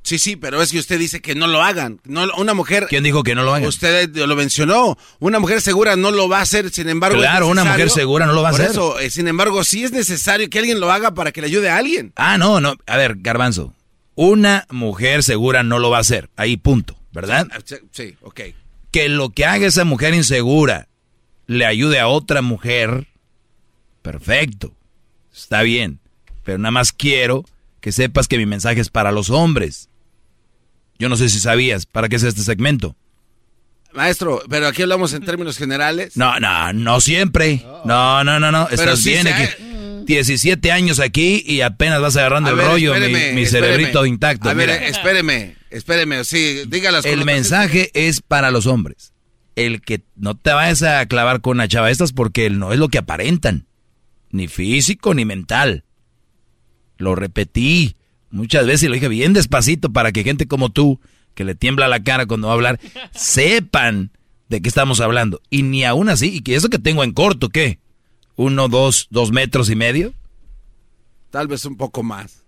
Sí, 0.01 0.17
sí, 0.17 0.37
pero 0.37 0.61
es 0.61 0.71
que 0.71 0.79
usted 0.79 0.97
dice 0.97 1.21
que 1.21 1.35
no 1.35 1.45
lo 1.45 1.61
hagan. 1.61 1.99
No, 2.05 2.25
una 2.37 2.53
mujer. 2.53 2.87
¿Quién 2.89 3.03
dijo 3.03 3.21
que 3.21 3.35
no 3.35 3.43
lo 3.43 3.53
hagan? 3.53 3.67
Usted 3.67 4.15
lo 4.15 4.35
mencionó. 4.37 4.97
Una 5.19 5.39
mujer 5.39 5.61
segura 5.61 5.97
no 5.97 6.09
lo 6.11 6.29
va 6.29 6.39
a 6.39 6.43
hacer, 6.43 6.69
sin 6.71 6.87
embargo. 6.87 7.17
Claro, 7.17 7.49
una 7.49 7.65
mujer 7.65 7.89
segura 7.89 8.25
no 8.25 8.31
lo 8.31 8.41
va 8.41 8.49
a 8.49 8.51
Por 8.51 8.61
hacer. 8.61 8.71
eso, 8.71 8.97
eh, 8.99 9.09
sin 9.09 9.27
embargo, 9.27 9.63
sí 9.65 9.83
es 9.83 9.91
necesario 9.91 10.49
que 10.49 10.59
alguien 10.59 10.79
lo 10.79 10.89
haga 10.89 11.13
para 11.13 11.33
que 11.33 11.41
le 11.41 11.47
ayude 11.47 11.69
a 11.69 11.75
alguien. 11.75 12.13
Ah, 12.15 12.37
no, 12.37 12.61
no. 12.61 12.75
A 12.87 12.95
ver, 12.95 13.17
Garbanzo. 13.17 13.73
Una 14.21 14.67
mujer 14.69 15.23
segura 15.23 15.63
no 15.63 15.79
lo 15.79 15.89
va 15.89 15.95
a 15.95 16.01
hacer. 16.01 16.29
Ahí, 16.35 16.57
punto. 16.57 16.99
¿Verdad? 17.13 17.47
Ah, 17.53 17.59
Sí, 17.63 17.75
sí, 17.91 18.17
ok. 18.21 18.41
Que 18.91 19.07
lo 19.07 19.29
que 19.29 19.45
haga 19.45 19.65
esa 19.65 19.85
mujer 19.85 20.13
insegura 20.13 20.89
le 21.47 21.65
ayude 21.65 22.01
a 22.01 22.09
otra 22.09 22.41
mujer, 22.41 23.07
perfecto. 24.01 24.75
Está 25.33 25.61
bien. 25.61 26.01
Pero 26.43 26.57
nada 26.57 26.71
más 26.71 26.91
quiero 26.91 27.45
que 27.79 27.93
sepas 27.93 28.27
que 28.27 28.37
mi 28.37 28.45
mensaje 28.45 28.81
es 28.81 28.89
para 28.89 29.13
los 29.13 29.29
hombres. 29.29 29.87
Yo 30.97 31.07
no 31.07 31.15
sé 31.15 31.29
si 31.29 31.39
sabías 31.39 31.85
para 31.85 32.09
qué 32.09 32.17
es 32.17 32.23
este 32.23 32.41
segmento. 32.41 32.97
Maestro, 33.93 34.41
pero 34.49 34.67
aquí 34.67 34.81
hablamos 34.81 35.13
en 35.13 35.23
términos 35.23 35.57
generales. 35.57 36.17
No, 36.17 36.37
no, 36.41 36.73
no 36.73 36.99
siempre. 36.99 37.63
No, 37.85 38.25
no, 38.25 38.37
no, 38.37 38.51
no. 38.51 38.67
Pero 38.69 38.81
Estás 38.83 39.05
bien 39.05 39.27
aquí. 39.29 39.68
17 40.09 40.71
años 40.71 40.99
aquí 40.99 41.43
y 41.45 41.61
apenas 41.61 42.01
vas 42.01 42.17
agarrando 42.17 42.49
A 42.49 42.53
el 42.53 42.57
ver, 42.57 42.65
rollo, 42.65 42.93
mi, 42.93 42.97
espéreme, 42.97 43.33
mi 43.33 43.41
espéreme. 43.43 43.67
cerebrito 43.67 44.05
intacto. 44.07 44.49
A 44.49 44.55
ver, 44.55 44.69
Mira. 44.69 44.87
espéreme, 44.87 45.55
espéreme, 45.69 46.23
sí, 46.23 46.63
diga 46.67 46.89
las 46.89 47.05
El 47.05 47.25
mensaje 47.25 47.91
es 47.93 48.19
para 48.21 48.49
los 48.49 48.65
hombres. 48.65 49.13
El 49.55 49.81
que 49.81 50.01
no 50.15 50.35
te 50.35 50.49
vayas 50.51 50.81
a 50.81 51.05
clavar 51.05 51.41
con 51.41 51.57
una 51.57 51.67
chava 51.67 51.91
estas 51.91 52.11
porque 52.11 52.49
no 52.49 52.73
es 52.73 52.79
lo 52.79 52.89
que 52.89 52.97
aparentan. 52.97 53.67
Ni 54.31 54.47
físico 54.47 55.13
ni 55.13 55.25
mental. 55.25 55.83
Lo 56.97 57.13
repetí 57.13 57.95
muchas 58.31 58.65
veces 58.65 58.83
y 58.83 58.87
lo 58.87 58.95
dije 58.95 59.09
bien 59.09 59.33
despacito 59.33 59.93
para 59.93 60.11
que 60.11 60.23
gente 60.23 60.47
como 60.47 60.71
tú, 60.71 60.99
que 61.35 61.43
le 61.43 61.53
tiembla 61.53 61.87
la 61.87 62.03
cara 62.03 62.25
cuando 62.25 62.47
va 62.47 62.53
a 62.53 62.55
hablar, 62.55 62.79
sepan 63.13 64.11
de 64.49 64.59
qué 64.63 64.69
estamos 64.69 65.01
hablando. 65.01 65.39
Y 65.51 65.61
ni 65.61 65.83
aún 65.83 66.09
así, 66.09 66.33
y 66.33 66.41
que 66.41 66.55
eso 66.55 66.69
que 66.69 66.79
tengo 66.79 67.03
en 67.03 67.11
corto, 67.11 67.49
¿qué? 67.49 67.77
¿Uno, 68.39 68.69
dos, 68.69 69.07
dos 69.09 69.31
metros 69.33 69.69
y 69.69 69.75
medio? 69.75 70.13
Tal 71.29 71.49
vez 71.49 71.65
un 71.65 71.75
poco 71.75 72.03
más. 72.03 72.45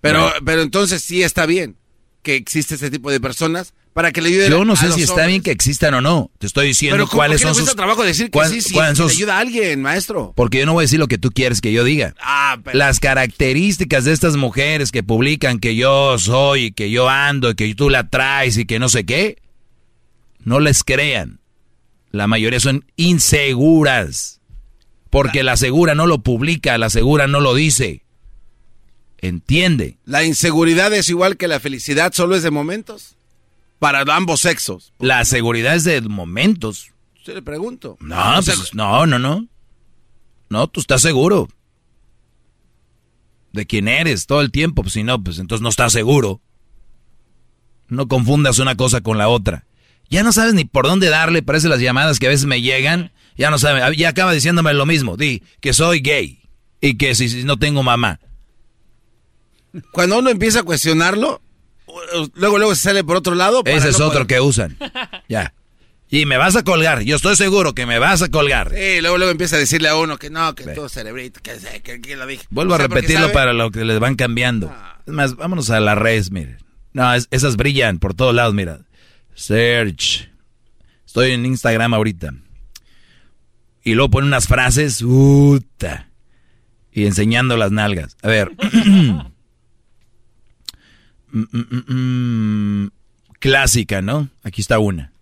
Pero, 0.00 0.22
Bueno. 0.22 0.36
pero 0.44 0.62
entonces 0.62 1.00
sí 1.00 1.22
está 1.22 1.46
bien 1.46 1.76
que 2.22 2.34
existe 2.34 2.74
este 2.74 2.90
tipo 2.90 3.08
de 3.10 3.20
personas 3.20 3.72
para 3.92 4.10
que 4.10 4.20
le 4.20 4.30
ayuden 4.30 4.50
Yo 4.50 4.64
no 4.64 4.74
sé 4.74 4.90
si 4.90 5.02
está 5.02 5.12
hombres. 5.12 5.28
bien 5.28 5.42
que 5.42 5.52
existan 5.52 5.94
o 5.94 6.00
no. 6.00 6.30
Te 6.38 6.48
estoy 6.48 6.66
diciendo 6.66 6.94
Pero 6.96 7.06
¿cómo- 7.06 7.18
cuáles 7.18 7.40
¿por 7.42 7.50
qué 7.52 7.52
le 7.52 7.54
son 7.54 7.66
sus... 7.66 7.76
trabajo 7.76 8.02
decir 8.02 8.26
que 8.26 8.30
cuál- 8.32 8.50
sí, 8.50 8.60
si 8.60 8.74
le 8.74 8.94
son- 8.96 9.10
ayuda 9.10 9.36
a 9.36 9.40
alguien, 9.40 9.80
maestro? 9.80 10.32
Porque 10.34 10.58
yo 10.58 10.66
no 10.66 10.72
voy 10.72 10.82
a 10.82 10.86
decir 10.86 10.98
lo 10.98 11.06
que 11.06 11.18
tú 11.18 11.30
quieres 11.30 11.60
que 11.60 11.72
yo 11.72 11.84
diga. 11.84 12.14
Ah, 12.20 12.58
pero- 12.64 12.76
Las 12.76 12.98
características 12.98 14.04
de 14.04 14.12
estas 14.14 14.34
mujeres 14.34 14.90
que 14.90 15.04
publican 15.04 15.60
que 15.60 15.76
yo 15.76 16.18
soy, 16.18 16.64
y 16.64 16.72
que 16.72 16.90
yo 16.90 17.08
ando, 17.08 17.50
y 17.50 17.54
que 17.54 17.72
tú 17.76 17.90
la 17.90 18.08
traes 18.08 18.56
y 18.58 18.66
que 18.66 18.80
no 18.80 18.88
sé 18.88 19.04
qué, 19.06 19.38
no 20.40 20.58
les 20.58 20.82
crean. 20.82 21.38
La 22.10 22.26
mayoría 22.26 22.58
son 22.58 22.84
inseguras. 22.96 24.37
Porque 25.10 25.42
la 25.42 25.56
segura 25.56 25.94
no 25.94 26.06
lo 26.06 26.18
publica, 26.22 26.76
la 26.78 26.90
segura 26.90 27.26
no 27.26 27.40
lo 27.40 27.54
dice. 27.54 28.04
Entiende. 29.18 29.98
La 30.04 30.24
inseguridad 30.24 30.92
es 30.92 31.08
igual 31.08 31.36
que 31.36 31.48
la 31.48 31.60
felicidad, 31.60 32.12
solo 32.12 32.36
es 32.36 32.42
de 32.42 32.50
momentos. 32.50 33.16
Para 33.78 34.02
ambos 34.14 34.40
sexos. 34.40 34.92
La 34.98 35.24
seguridad 35.24 35.74
es 35.74 35.84
de 35.84 36.00
momentos. 36.02 36.92
Se 37.24 37.34
le 37.34 37.42
pregunto. 37.42 37.96
No, 38.00 38.40
pues, 38.44 38.74
no, 38.74 39.06
no, 39.06 39.18
no. 39.18 39.46
No, 40.50 40.66
tú 40.68 40.80
estás 40.80 41.02
seguro. 41.02 41.48
De 43.52 43.66
quién 43.66 43.88
eres 43.88 44.26
todo 44.26 44.40
el 44.40 44.50
tiempo. 44.50 44.82
Pues 44.82 44.94
si 44.94 45.02
no, 45.02 45.22
pues 45.22 45.38
entonces 45.38 45.62
no 45.62 45.68
estás 45.68 45.92
seguro. 45.92 46.40
No 47.88 48.08
confundas 48.08 48.58
una 48.58 48.76
cosa 48.76 49.00
con 49.00 49.18
la 49.18 49.28
otra. 49.28 49.66
Ya 50.10 50.22
no 50.22 50.32
sabes 50.32 50.54
ni 50.54 50.64
por 50.64 50.86
dónde 50.86 51.08
darle, 51.08 51.42
parece 51.42 51.68
las 51.68 51.80
llamadas 51.80 52.18
que 52.18 52.26
a 52.26 52.30
veces 52.30 52.46
me 52.46 52.62
llegan. 52.62 53.12
Ya 53.38 53.50
no 53.50 53.58
sabes, 53.58 53.96
ya 53.96 54.08
acaba 54.10 54.32
diciéndome 54.32 54.74
lo 54.74 54.84
mismo. 54.84 55.16
Di 55.16 55.42
que 55.60 55.72
soy 55.72 56.00
gay 56.00 56.40
y 56.80 56.96
que 56.98 57.14
si, 57.14 57.28
si 57.28 57.44
no 57.44 57.56
tengo 57.56 57.82
mamá. 57.82 58.20
Cuando 59.92 60.18
uno 60.18 60.30
empieza 60.30 60.60
a 60.60 60.62
cuestionarlo, 60.64 61.40
luego 62.34 62.58
luego 62.58 62.74
se 62.74 62.82
sale 62.82 63.04
por 63.04 63.16
otro 63.16 63.34
lado. 63.34 63.62
para 63.62 63.76
Ese 63.76 63.90
es 63.90 63.98
no 63.98 64.06
otro 64.06 64.20
poder- 64.20 64.26
que 64.26 64.40
usan. 64.40 64.76
Ya. 65.28 65.54
Y 66.10 66.24
me 66.24 66.38
vas 66.38 66.56
a 66.56 66.62
colgar. 66.62 67.02
Yo 67.02 67.16
estoy 67.16 67.36
seguro 67.36 67.74
que 67.74 67.84
me 67.84 67.98
vas 67.98 68.22
a 68.22 68.30
colgar. 68.30 68.70
Sí, 68.74 69.00
luego 69.02 69.18
luego 69.18 69.30
empieza 69.30 69.56
a 69.56 69.58
decirle 69.58 69.88
a 69.90 69.96
uno 69.96 70.16
que 70.16 70.30
no, 70.30 70.54
que 70.54 70.64
tú 70.74 70.88
cerebrito, 70.88 71.40
que, 71.42 71.60
sé, 71.60 71.82
que, 71.82 72.00
que 72.00 72.16
lo 72.16 72.26
dije. 72.26 72.46
Vuelvo 72.48 72.72
O 72.72 72.76
a 72.76 72.78
sea, 72.78 72.88
repetirlo 72.88 73.24
sabe- 73.26 73.34
para 73.34 73.52
lo 73.52 73.70
que 73.70 73.84
les 73.84 74.00
van 74.00 74.14
cambiando. 74.14 74.74
Es 75.06 75.12
más, 75.12 75.36
vámonos 75.36 75.68
a 75.68 75.80
la 75.80 75.94
red, 75.94 76.24
miren. 76.30 76.56
No, 76.94 77.12
es- 77.14 77.28
esas 77.30 77.56
brillan 77.56 77.98
por 77.98 78.14
todos 78.14 78.34
lados, 78.34 78.54
mira. 78.54 78.80
Search. 79.34 80.30
Estoy 81.06 81.32
en 81.32 81.44
Instagram 81.44 81.92
ahorita. 81.92 82.32
Y 83.88 83.94
luego 83.94 84.10
pone 84.10 84.26
unas 84.26 84.46
frases. 84.46 85.00
Uta. 85.00 86.10
Y 86.92 87.06
enseñando 87.06 87.56
las 87.56 87.72
nalgas. 87.72 88.16
A 88.22 88.28
ver. 88.28 88.52
Mm, 91.30 91.44
mm, 91.52 91.92
mm. 92.84 92.90
Clásica, 93.38 94.00
¿no? 94.00 94.30
Aquí 94.42 94.62
está 94.62 94.78
una. 94.78 95.12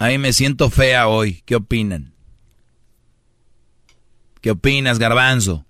Ahí 0.00 0.18
me 0.18 0.32
siento 0.32 0.70
fea 0.70 1.06
hoy. 1.06 1.42
¿Qué 1.44 1.54
opinan? 1.54 2.14
¿Qué 4.40 4.50
opinas, 4.50 4.98
garbanzo? 4.98 5.64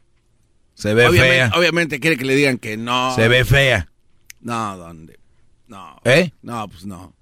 Se 0.72 0.94
ve 0.94 1.06
obviamente, 1.06 1.34
fea. 1.36 1.52
Obviamente 1.54 2.00
quiere 2.00 2.16
que 2.16 2.24
le 2.24 2.34
digan 2.34 2.56
que 2.56 2.78
no. 2.78 3.14
Se 3.14 3.28
ve 3.28 3.44
fea. 3.44 3.92
No, 4.40 4.78
¿dónde? 4.78 5.20
No. 5.68 6.00
¿Eh? 6.04 6.32
No, 6.40 6.66
pues 6.68 6.86
no. 6.86 7.14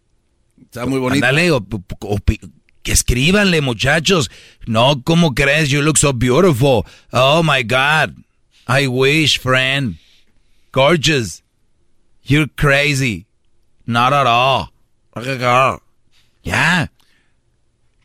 Está 0.62 0.86
muy 0.86 1.00
bonito. 1.00 1.26
Opi- 1.26 2.52
que 2.84 2.92
escríbanle, 2.92 3.60
muchachos. 3.62 4.30
No, 4.66 5.02
¿cómo 5.02 5.34
crees? 5.34 5.70
You 5.70 5.82
look 5.82 5.98
so 5.98 6.12
beautiful. 6.12 6.84
Oh 7.12 7.42
my 7.42 7.64
God. 7.64 8.14
I 8.68 8.86
wish, 8.86 9.40
friend. 9.40 9.96
Gorgeous. 10.70 11.42
You're 12.22 12.48
crazy. 12.54 13.26
Not 13.86 14.12
at 14.12 14.26
all. 14.26 14.70
Ya. 16.44 16.92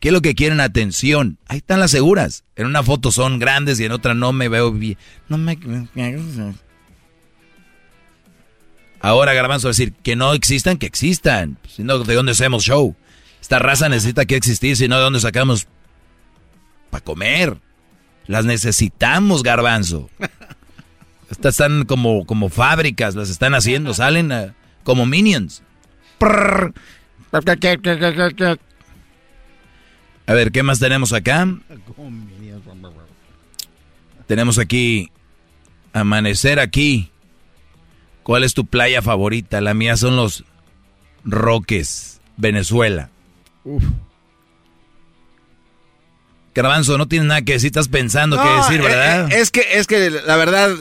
¿Qué 0.00 0.08
es 0.08 0.12
lo 0.12 0.22
que 0.22 0.34
quieren? 0.34 0.60
Atención. 0.60 1.38
Ahí 1.46 1.58
están 1.58 1.78
las 1.78 1.90
seguras. 1.90 2.44
En 2.56 2.66
una 2.66 2.82
foto 2.82 3.12
son 3.12 3.38
grandes 3.38 3.78
y 3.80 3.84
en 3.84 3.92
otra 3.92 4.14
no 4.14 4.32
me 4.32 4.48
veo 4.48 4.72
bien. 4.72 4.96
No 5.28 5.36
me... 5.36 5.58
Ahora, 9.02 9.34
Garbanzo, 9.34 9.68
decir 9.68 9.92
que 9.92 10.16
no 10.16 10.32
existan, 10.32 10.78
que 10.78 10.86
existan. 10.86 11.58
Si 11.68 11.82
no, 11.82 11.98
¿de 11.98 12.14
dónde 12.14 12.32
hacemos 12.32 12.64
show? 12.64 12.96
Esta 13.40 13.58
raza 13.58 13.88
necesita 13.88 14.24
que 14.26 14.36
existir, 14.36 14.76
si 14.76 14.88
no, 14.88 14.96
¿de 14.96 15.02
dónde 15.02 15.20
sacamos 15.20 15.66
para 16.90 17.04
comer? 17.04 17.56
Las 18.26 18.44
necesitamos, 18.44 19.42
Garbanzo. 19.42 20.10
Estas 21.30 21.54
están 21.54 21.84
como, 21.84 22.26
como 22.26 22.48
fábricas, 22.48 23.14
las 23.14 23.30
están 23.30 23.54
haciendo, 23.54 23.94
salen 23.94 24.54
como 24.82 25.06
minions. 25.06 25.62
A 30.26 30.34
ver, 30.34 30.52
¿qué 30.52 30.62
más 30.62 30.78
tenemos 30.78 31.12
acá? 31.12 31.48
Tenemos 34.26 34.58
aquí 34.58 35.10
Amanecer 35.92 36.60
aquí. 36.60 37.10
¿Cuál 38.22 38.44
es 38.44 38.54
tu 38.54 38.66
playa 38.66 39.02
favorita? 39.02 39.60
La 39.60 39.74
mía 39.74 39.96
son 39.96 40.16
los 40.16 40.44
Roques, 41.24 42.20
Venezuela. 42.36 43.10
Garbanzo, 46.54 46.98
no 46.98 47.06
tienes 47.06 47.28
nada 47.28 47.42
que 47.42 47.52
decir, 47.54 47.68
estás 47.68 47.88
pensando 47.88 48.36
qué 48.36 48.44
No, 48.44 48.56
decir, 48.56 48.80
eh, 48.80 48.82
¿verdad? 48.84 49.32
eh, 49.32 49.40
Es 49.40 49.50
que, 49.50 49.64
es 49.72 49.86
que 49.86 50.10
la 50.10 50.36
verdad, 50.36 50.74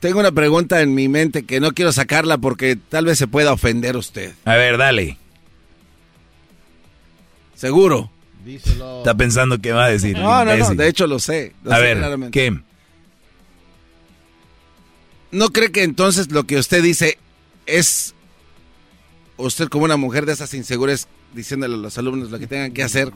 tengo 0.00 0.18
una 0.20 0.32
pregunta 0.32 0.80
en 0.82 0.94
mi 0.94 1.08
mente 1.08 1.44
que 1.44 1.60
no 1.60 1.72
quiero 1.72 1.92
sacarla 1.92 2.38
porque 2.38 2.76
tal 2.76 3.04
vez 3.04 3.18
se 3.18 3.28
pueda 3.28 3.52
ofender 3.52 3.96
usted. 3.96 4.34
A 4.44 4.54
ver, 4.56 4.76
dale. 4.76 5.16
Seguro. 7.54 8.10
Está 8.46 9.14
pensando 9.16 9.58
qué 9.60 9.72
va 9.72 9.86
a 9.86 9.90
decir. 9.90 10.18
No, 10.18 10.44
no, 10.44 10.54
no, 10.56 10.74
de 10.74 10.88
hecho 10.88 11.06
lo 11.06 11.18
sé. 11.18 11.54
lo 11.62 11.72
a 11.72 11.76
sé 11.76 11.82
ver, 11.82 11.98
claramente. 11.98 12.38
¿qué? 12.38 12.60
¿No 15.30 15.48
cree 15.50 15.72
que 15.72 15.82
entonces 15.82 16.30
lo 16.30 16.44
que 16.44 16.58
usted 16.58 16.82
dice 16.82 17.16
es 17.66 18.13
usted 19.36 19.68
como 19.68 19.84
una 19.84 19.96
mujer 19.96 20.26
de 20.26 20.32
esas 20.32 20.52
inseguras 20.54 21.08
diciéndole 21.34 21.74
a 21.74 21.78
los 21.78 21.96
alumnos 21.98 22.30
lo 22.30 22.38
que 22.38 22.46
tengan 22.46 22.72
que 22.72 22.82
hacer? 22.82 23.12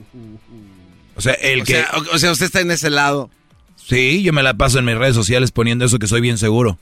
O 1.17 1.21
sea, 1.21 1.33
el 1.35 1.63
o 1.63 1.65
que... 1.65 1.73
Sea, 1.75 1.91
o, 1.95 2.15
o 2.15 2.19
sea, 2.19 2.33
usted 2.33 2.47
está 2.47 2.61
en 2.61 2.71
ese 2.71 2.91
lado. 2.91 3.31
Sí, 3.77 4.23
yo 4.23 4.33
me 4.33 4.43
la 4.43 4.55
paso 4.55 4.79
en 4.79 4.85
mis 4.85 4.97
redes 4.97 5.15
sociales 5.15 5.51
poniendo 5.51 5.85
eso 5.85 5.99
que 5.99 6.07
soy 6.07 6.21
bien 6.21 6.39
seguro. 6.39 6.79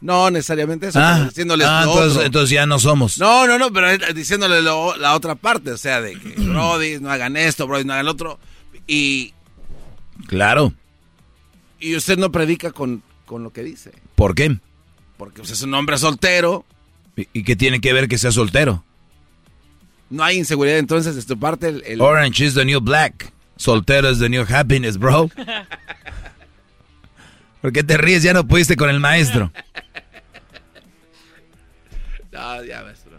No 0.00 0.30
necesariamente 0.30 0.88
eso, 0.88 0.98
Ah, 1.00 1.24
diciéndoles 1.28 1.66
ah, 1.66 1.84
lo 1.84 1.90
entonces, 1.92 2.12
otro. 2.12 2.26
entonces 2.26 2.50
ya 2.50 2.66
no 2.66 2.78
somos. 2.78 3.18
No, 3.18 3.46
no, 3.46 3.58
no, 3.58 3.72
pero 3.72 3.88
diciéndole 4.14 4.60
lo- 4.62 4.96
la 4.96 5.14
otra 5.14 5.34
parte, 5.36 5.70
o 5.72 5.78
sea, 5.78 6.00
de 6.00 6.18
que 6.18 6.28
Brody, 6.38 6.98
no 7.00 7.10
hagan 7.10 7.36
esto, 7.36 7.66
Brody, 7.66 7.84
no 7.84 7.92
hagan 7.94 8.06
lo 8.06 8.12
otro. 8.12 8.38
Y, 8.86 9.32
Claro. 10.26 10.72
y 11.80 11.96
usted 11.96 12.18
no 12.18 12.30
predica 12.32 12.72
con, 12.72 13.02
con 13.24 13.42
lo 13.42 13.52
que 13.52 13.62
dice. 13.62 13.92
¿Por 14.14 14.34
qué? 14.34 14.58
Porque 15.16 15.40
usted 15.40 15.54
es 15.54 15.62
un 15.62 15.74
hombre 15.74 15.98
soltero. 15.98 16.64
¿Y, 17.16 17.44
qué 17.44 17.56
tiene 17.56 17.80
que 17.80 17.92
ver 17.92 18.08
que 18.08 18.18
sea 18.18 18.30
soltero? 18.30 18.84
No 20.10 20.22
hay 20.22 20.36
inseguridad 20.38 20.78
entonces 20.78 21.16
de 21.16 21.22
tu 21.22 21.38
parte. 21.38 21.68
El, 21.68 21.82
el- 21.86 22.00
Orange 22.00 22.44
is 22.44 22.54
the 22.54 22.64
new 22.64 22.80
black. 22.80 23.32
Soltero 23.56 24.10
is 24.10 24.18
the 24.18 24.28
new 24.28 24.44
happiness, 24.48 24.98
bro. 24.98 25.30
¿Por 27.62 27.72
qué 27.72 27.82
te 27.82 27.96
ríes? 27.96 28.22
Ya 28.22 28.34
no 28.34 28.46
pudiste 28.46 28.76
con 28.76 28.90
el 28.90 29.00
maestro. 29.00 29.50
No, 32.32 32.62
ya, 32.64 32.82
maestro. 32.82 33.12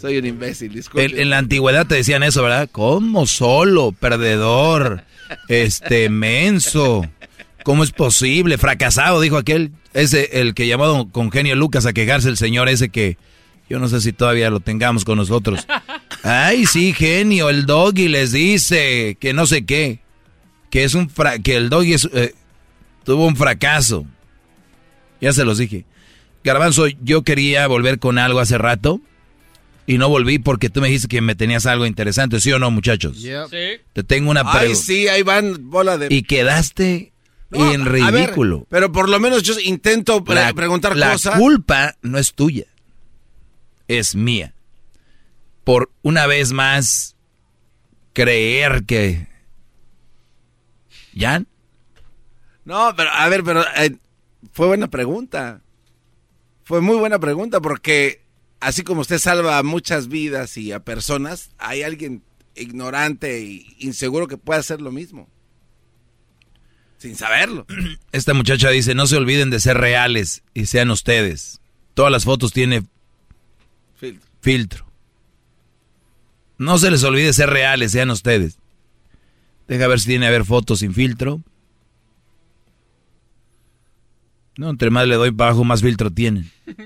Soy 0.00 0.18
un 0.18 0.26
imbécil, 0.26 0.72
disculpe. 0.74 1.04
En, 1.04 1.20
en 1.20 1.30
la 1.30 1.38
antigüedad 1.38 1.86
te 1.86 1.94
decían 1.94 2.24
eso, 2.24 2.42
¿verdad? 2.42 2.68
¿Cómo 2.72 3.28
solo? 3.28 3.92
Perdedor. 3.92 5.04
Este, 5.46 6.08
menso. 6.08 7.06
¿Cómo 7.64 7.84
es 7.84 7.92
posible? 7.92 8.58
Fracasado, 8.58 9.20
dijo 9.20 9.36
aquel. 9.36 9.72
Ese, 9.92 10.40
el 10.40 10.54
que 10.54 10.66
llamó 10.66 11.10
con 11.10 11.30
genio 11.30 11.54
Lucas 11.56 11.84
a 11.86 11.92
quejarse 11.92 12.28
el 12.28 12.36
señor 12.36 12.68
ese 12.68 12.90
que 12.90 13.16
yo 13.68 13.78
no 13.78 13.88
sé 13.88 14.00
si 14.00 14.12
todavía 14.12 14.50
lo 14.50 14.60
tengamos 14.60 15.04
con 15.04 15.18
nosotros. 15.18 15.66
Ay, 16.22 16.66
sí, 16.66 16.92
genio, 16.92 17.50
el 17.50 17.66
doggy 17.66 18.08
les 18.08 18.32
dice 18.32 19.16
que 19.20 19.32
no 19.32 19.46
sé 19.46 19.64
qué. 19.64 20.00
Que 20.70 20.84
es 20.84 20.94
un 20.94 21.10
fra- 21.10 21.38
que 21.38 21.56
el 21.56 21.68
doggy 21.70 21.94
es, 21.94 22.08
eh, 22.12 22.34
tuvo 23.04 23.26
un 23.26 23.36
fracaso. 23.36 24.06
Ya 25.20 25.32
se 25.32 25.44
los 25.44 25.58
dije. 25.58 25.84
Garbanzo, 26.44 26.86
yo 27.02 27.22
quería 27.22 27.66
volver 27.66 27.98
con 27.98 28.18
algo 28.18 28.40
hace 28.40 28.56
rato 28.56 29.00
y 29.86 29.98
no 29.98 30.08
volví 30.08 30.38
porque 30.38 30.70
tú 30.70 30.80
me 30.80 30.86
dijiste 30.88 31.08
que 31.08 31.20
me 31.20 31.34
tenías 31.34 31.66
algo 31.66 31.84
interesante, 31.86 32.40
¿sí 32.40 32.50
o 32.52 32.58
no, 32.58 32.70
muchachos? 32.70 33.18
Te 33.92 34.02
tengo 34.04 34.30
una 34.30 34.42
Ay, 34.46 34.58
pregunta. 34.60 34.82
sí, 34.82 35.08
ahí 35.08 35.22
van 35.22 35.68
bola 35.70 35.98
de... 35.98 36.06
Y 36.10 36.22
quedaste 36.22 37.09
No, 37.50 37.72
en 37.72 37.84
ver, 37.84 37.92
ridículo. 37.92 38.66
pero 38.68 38.92
por 38.92 39.08
lo 39.08 39.18
menos 39.18 39.42
yo 39.42 39.58
intento 39.60 40.22
pre- 40.24 40.36
la, 40.36 40.52
preguntar 40.54 40.96
la 40.96 41.12
cosas. 41.12 41.36
culpa 41.38 41.96
no 42.02 42.16
es 42.18 42.32
tuya, 42.34 42.66
es 43.88 44.14
mía. 44.14 44.54
Por 45.64 45.90
una 46.02 46.26
vez 46.26 46.52
más 46.52 47.16
creer 48.12 48.84
que... 48.84 49.28
¿Ya? 51.12 51.42
No, 52.64 52.94
pero 52.96 53.10
a 53.10 53.28
ver, 53.28 53.42
pero 53.42 53.64
eh, 53.76 53.96
fue 54.52 54.68
buena 54.68 54.88
pregunta. 54.88 55.60
Fue 56.64 56.80
muy 56.80 56.96
buena 56.96 57.18
pregunta 57.18 57.60
porque 57.60 58.22
así 58.60 58.82
como 58.84 59.00
usted 59.00 59.18
salva 59.18 59.58
a 59.58 59.62
muchas 59.64 60.06
vidas 60.08 60.56
y 60.56 60.70
a 60.72 60.80
personas, 60.80 61.50
hay 61.58 61.82
alguien 61.82 62.22
ignorante 62.54 63.38
e 63.38 63.66
inseguro 63.80 64.28
que 64.28 64.36
puede 64.36 64.60
hacer 64.60 64.80
lo 64.80 64.92
mismo. 64.92 65.28
Sin 67.00 67.16
saberlo. 67.16 67.66
Esta 68.12 68.34
muchacha 68.34 68.68
dice, 68.68 68.94
no 68.94 69.06
se 69.06 69.16
olviden 69.16 69.48
de 69.48 69.58
ser 69.58 69.78
reales 69.78 70.42
y 70.52 70.66
sean 70.66 70.90
ustedes. 70.90 71.62
Todas 71.94 72.12
las 72.12 72.24
fotos 72.24 72.52
tienen 72.52 72.90
Filtro. 73.96 74.28
filtro. 74.42 74.86
No 76.58 76.76
se 76.76 76.90
les 76.90 77.02
olvide 77.02 77.32
ser 77.32 77.48
reales, 77.48 77.92
sean 77.92 78.10
ustedes. 78.10 78.58
Deja 79.66 79.86
ver 79.88 79.98
si 79.98 80.08
tiene 80.08 80.26
a 80.26 80.30
ver 80.30 80.44
fotos 80.44 80.80
sin 80.80 80.92
filtro. 80.92 81.40
No, 84.58 84.68
entre 84.68 84.90
más 84.90 85.06
le 85.08 85.14
doy 85.14 85.30
para 85.30 85.52
abajo, 85.52 85.64
más 85.64 85.80
filtro 85.80 86.10
tienen. 86.10 86.50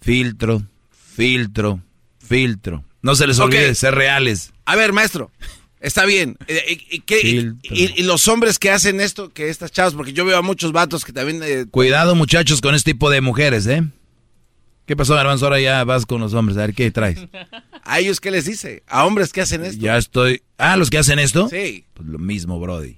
filtro, 0.00 0.62
filtro, 0.90 1.82
filtro. 2.18 2.84
No 3.02 3.16
se 3.16 3.26
les 3.26 3.40
olvide 3.40 3.74
ser 3.74 3.94
reales. 3.96 4.52
A 4.64 4.76
ver, 4.76 4.92
maestro, 4.92 5.32
está 5.80 6.04
bien. 6.04 6.36
Eh, 6.46 6.78
¿Y, 6.90 7.00
qué- 7.00 7.20
y- 7.62 7.92
y 8.00 8.02
los 8.04 8.26
hombres 8.28 8.58
que 8.58 8.70
hacen 8.70 9.00
esto, 9.00 9.30
que 9.30 9.48
estas 9.48 9.70
chavas, 9.72 9.94
porque 9.94 10.12
yo 10.12 10.24
veo 10.24 10.36
a 10.38 10.42
muchos 10.42 10.72
vatos 10.72 11.04
que 11.04 11.12
también... 11.12 11.40
eh, 11.42 11.66
Cuidado, 11.70 12.14
muchachos, 12.14 12.60
con 12.60 12.74
este 12.74 12.92
tipo 12.92 13.10
de 13.10 13.20
mujeres, 13.20 13.66
¿eh? 13.66 13.82
¿Qué 14.86 14.96
pasó, 14.96 15.14
Garbanzo? 15.14 15.44
Ahora 15.46 15.60
ya 15.60 15.84
vas 15.84 16.06
con 16.06 16.20
los 16.20 16.32
hombres. 16.32 16.56
A 16.56 16.62
ver, 16.62 16.74
¿qué 16.74 16.90
traes? 16.90 17.18
¿A 17.84 18.00
ellos 18.00 18.20
qué 18.20 18.30
les 18.30 18.46
dice? 18.46 18.82
¿A 18.86 19.04
hombres 19.04 19.32
que 19.34 19.42
hacen 19.42 19.62
esto? 19.64 19.80
Ya 19.84 19.98
estoy... 19.98 20.42
Ah, 20.56 20.76
¿los 20.78 20.88
que 20.88 20.96
hacen 20.98 21.18
esto? 21.18 21.48
Sí. 21.50 21.84
Pues 21.92 22.08
lo 22.08 22.18
mismo, 22.18 22.58
Brody. 22.58 22.96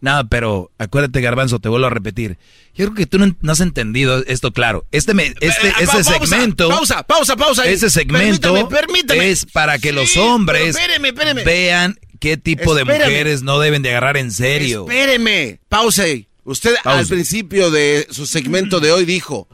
Nada, 0.00 0.24
pero 0.24 0.70
acuérdate, 0.78 1.20
Garbanzo, 1.20 1.58
te 1.58 1.68
vuelvo 1.68 1.86
a 1.86 1.90
repetir. 1.90 2.38
Yo 2.74 2.84
creo 2.86 2.94
que 2.94 3.06
tú 3.06 3.18
no, 3.18 3.34
no 3.40 3.52
has 3.52 3.60
entendido 3.60 4.24
esto 4.26 4.52
claro. 4.52 4.86
Este, 4.92 5.12
me- 5.14 5.34
este, 5.40 5.46
Eh, 5.46 5.72
este 5.80 5.86
pausa, 5.86 6.18
segmento... 6.18 6.68
Pausa, 6.68 7.02
pausa, 7.02 7.36
pausa. 7.36 7.66
Ese 7.66 7.90
segmento 7.90 8.54
Permítame, 8.54 8.80
permítame. 8.80 9.30
es 9.30 9.44
para 9.46 9.78
que 9.78 9.92
los 9.92 10.16
hombres 10.16 10.60
pero 10.62 10.78
espéreme, 10.78 11.08
espéreme. 11.08 11.44
vean 11.44 11.98
qué 12.20 12.36
tipo 12.36 12.74
de 12.74 12.84
mujeres 12.84 13.42
no 13.42 13.58
deben 13.58 13.82
de 13.82 13.90
agarrar 13.90 14.16
en 14.16 14.30
serio. 14.30 14.82
Espéreme, 14.88 15.58
pause. 15.68 16.26
Usted 16.44 16.76
al 16.84 17.06
principio 17.06 17.70
de 17.70 18.06
su 18.10 18.24
segmento 18.26 18.78
de 18.80 18.92
hoy 18.92 19.04
dijo, 19.04 19.48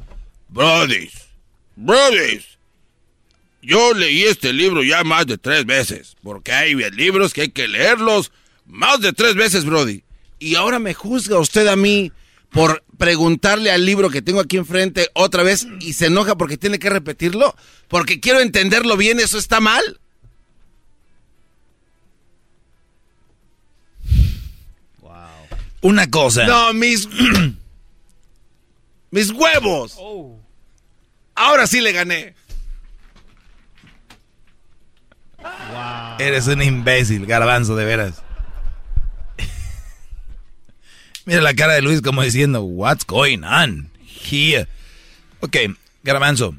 Brodis, 0.48 1.10
Brodis, 1.74 2.44
yo 3.62 3.94
leí 3.94 4.22
este 4.24 4.52
libro 4.52 4.82
ya 4.82 5.02
más 5.04 5.26
de 5.26 5.38
tres 5.38 5.64
veces, 5.66 6.16
porque 6.22 6.52
hay 6.52 6.74
libros 6.92 7.32
que 7.32 7.42
hay 7.42 7.48
que 7.50 7.66
leerlos 7.66 8.30
más 8.66 9.00
de 9.00 9.12
tres 9.12 9.34
veces, 9.34 9.64
Brody. 9.64 10.02
Y 10.44 10.56
ahora 10.56 10.78
me 10.78 10.92
juzga 10.92 11.38
usted 11.38 11.66
a 11.68 11.74
mí 11.74 12.12
por 12.50 12.84
preguntarle 12.98 13.70
al 13.70 13.86
libro 13.86 14.10
que 14.10 14.20
tengo 14.20 14.40
aquí 14.40 14.58
enfrente 14.58 15.08
otra 15.14 15.42
vez 15.42 15.66
y 15.80 15.94
se 15.94 16.06
enoja 16.06 16.36
porque 16.36 16.58
tiene 16.58 16.78
que 16.78 16.90
repetirlo, 16.90 17.56
porque 17.88 18.20
quiero 18.20 18.40
entenderlo 18.40 18.98
bien, 18.98 19.20
¿eso 19.20 19.38
está 19.38 19.60
mal? 19.60 20.00
Una 25.80 26.10
cosa. 26.10 26.46
No, 26.46 26.74
mis. 26.74 27.08
mis 29.10 29.30
huevos. 29.30 29.98
Ahora 31.34 31.66
sí 31.66 31.80
le 31.80 31.92
gané. 31.92 32.34
Eres 36.18 36.46
un 36.48 36.60
imbécil, 36.60 37.24
Garbanzo, 37.24 37.76
de 37.76 37.84
veras. 37.86 38.22
Mira 41.26 41.40
la 41.40 41.55
cara 41.55 41.72
de 41.74 41.82
Luis 41.82 42.01
como 42.02 42.22
diciendo, 42.22 42.62
what's 42.62 43.06
going 43.06 43.38
on 43.44 43.88
here? 44.30 44.66
Ok, 45.40 45.56
Garbanzo. 46.02 46.55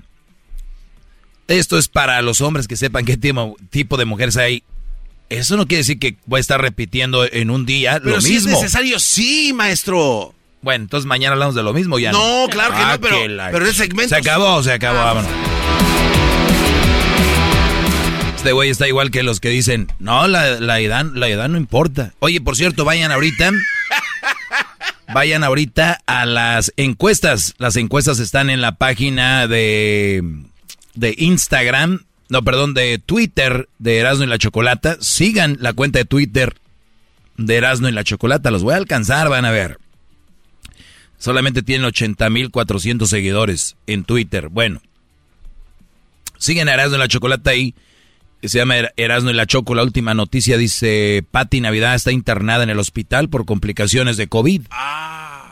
Esto 1.48 1.78
es 1.78 1.88
para 1.88 2.22
los 2.24 2.42
hombres 2.42 2.68
que 2.68 2.76
sepan 2.76 3.06
qué 3.06 3.18
tipo, 3.18 3.56
tipo 3.70 3.98
de 3.98 4.06
mujeres 4.06 4.36
hay. 4.38 4.64
Eso 5.30 5.58
no 5.58 5.68
quiere 5.68 5.80
decir 5.82 6.00
que 6.00 6.18
voy 6.26 6.40
a 6.40 6.42
estar 6.42 6.60
repitiendo 6.62 7.26
en 7.32 7.50
un 7.52 7.66
día 7.66 8.00
Pero 8.04 8.16
lo 8.16 8.22
si 8.22 8.34
mismo. 8.34 8.52
es 8.52 8.62
necesario, 8.62 9.00
sí, 9.00 9.54
maestro. 9.54 10.34
Bueno, 10.62 10.84
entonces 10.86 11.06
mañana 11.06 11.34
hablamos 11.34 11.54
de 11.54 11.62
lo 11.62 11.74
mismo 11.74 12.00
ya. 12.00 12.12
No, 12.12 12.48
claro 12.50 12.74
que 12.76 12.82
no, 12.84 13.00
pero- 13.02 13.18
que 13.22 13.30
la- 13.30 13.52
pero 13.52 13.68
el 13.68 13.76
segmento- 13.76 14.10
Se 14.10 14.16
acabó, 14.16 14.64
se 14.64 14.72
acabó, 14.74 14.98
vámonos. 14.98 15.30
Este 18.38 18.52
güey 18.52 18.70
está 18.70 18.88
igual 18.88 19.10
que 19.10 19.24
los 19.24 19.40
que 19.40 19.50
dicen, 19.50 19.88
no, 20.00 20.28
la, 20.28 20.60
la 20.60 20.80
edad, 20.80 21.06
la 21.14 21.28
edad 21.28 21.50
no 21.50 21.58
importa. 21.58 22.14
Oye, 22.20 22.42
por 22.42 22.56
cierto, 22.56 22.86
vayan 22.86 23.12
ahorita. 23.12 23.52
Vayan 25.14 25.44
ahorita 25.44 26.02
a 26.06 26.26
las 26.26 26.74
encuestas. 26.78 27.54
Las 27.58 27.76
encuestas 27.76 28.20
están 28.20 28.50
en 28.50 28.62
la 28.62 28.74
página 28.74 29.48
de, 29.48 30.24
de 30.96 31.16
Instagram, 31.18 32.06
no, 32.30 32.44
perdón, 32.44 32.74
de 32.74 32.98
Twitter 32.98 33.70
de 33.78 34.00
Erasmo 34.00 34.24
y 34.24 34.28
la 34.28 34.38
Chocolata. 34.38 34.98
Sigan 35.00 35.58
la 35.60 35.74
cuenta 35.74 36.00
de 36.00 36.06
Twitter 36.06 36.56
de 37.38 37.56
Erasmo 37.56 37.88
y 37.88 37.92
la 37.92 38.04
Chocolata. 38.04 38.52
Los 38.52 38.64
voy 38.64 38.74
a 38.74 38.78
alcanzar, 38.78 39.30
van 39.30 39.46
a 39.46 39.52
ver. 39.52 39.78
Solamente 41.18 41.62
tienen 41.62 41.88
80.400 41.90 43.06
seguidores 43.06 43.76
en 43.88 44.04
Twitter. 44.04 44.50
Bueno, 44.50 44.82
siguen 46.38 46.68
a 46.68 46.74
Erasmo 46.74 46.96
y 46.96 47.00
la 47.00 47.08
Chocolata 47.08 47.52
ahí. 47.52 47.76
Se 48.48 48.58
llama 48.60 48.78
Er- 48.78 48.94
Erasmo 48.98 49.30
y 49.30 49.34
la 49.34 49.46
Choco. 49.46 49.76
La 49.76 49.84
última 49.84 50.14
noticia 50.14 50.58
dice: 50.58 51.24
Patti 51.32 51.62
Navidad 51.62 51.96
está 51.96 52.12
internada 52.12 52.64
en 52.64 52.70
el 52.70 52.80
hospital 52.80 53.30
por 53.30 53.46
complicaciones 53.46 54.18
de 54.18 54.28
COVID. 54.28 54.62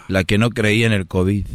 La 0.08 0.24
que 0.24 0.38
no 0.38 0.50
creía 0.50 0.86
en 0.88 0.94
el 0.94 1.08
COVID. 1.08 1.46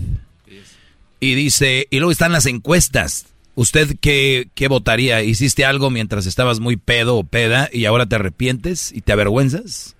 Y 1.20 1.34
dice: 1.34 1.86
Y 1.90 1.98
luego 1.98 2.12
están 2.12 2.32
las 2.32 2.46
encuestas. 2.46 3.26
¿Usted 3.54 3.96
qué, 4.00 4.48
qué 4.54 4.68
votaría? 4.68 5.22
¿Hiciste 5.22 5.64
algo 5.64 5.90
mientras 5.90 6.26
estabas 6.26 6.60
muy 6.60 6.76
pedo 6.76 7.16
o 7.16 7.24
peda 7.24 7.68
y 7.72 7.86
ahora 7.86 8.06
te 8.06 8.14
arrepientes 8.14 8.92
y 8.92 9.00
te 9.00 9.10
avergüenzas? 9.12 9.96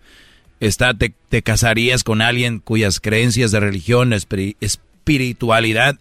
Está, 0.61 0.95
te, 0.95 1.13
te 1.29 1.43
casarías 1.43 2.05
con 2.05 2.23
alguien 2.23 2.61
cuyas 2.61 3.01
creencias 3.01 3.51
de 3.51 3.59
religión, 3.61 4.13
espiri- 4.13 4.55
espiritualidad 4.61 5.99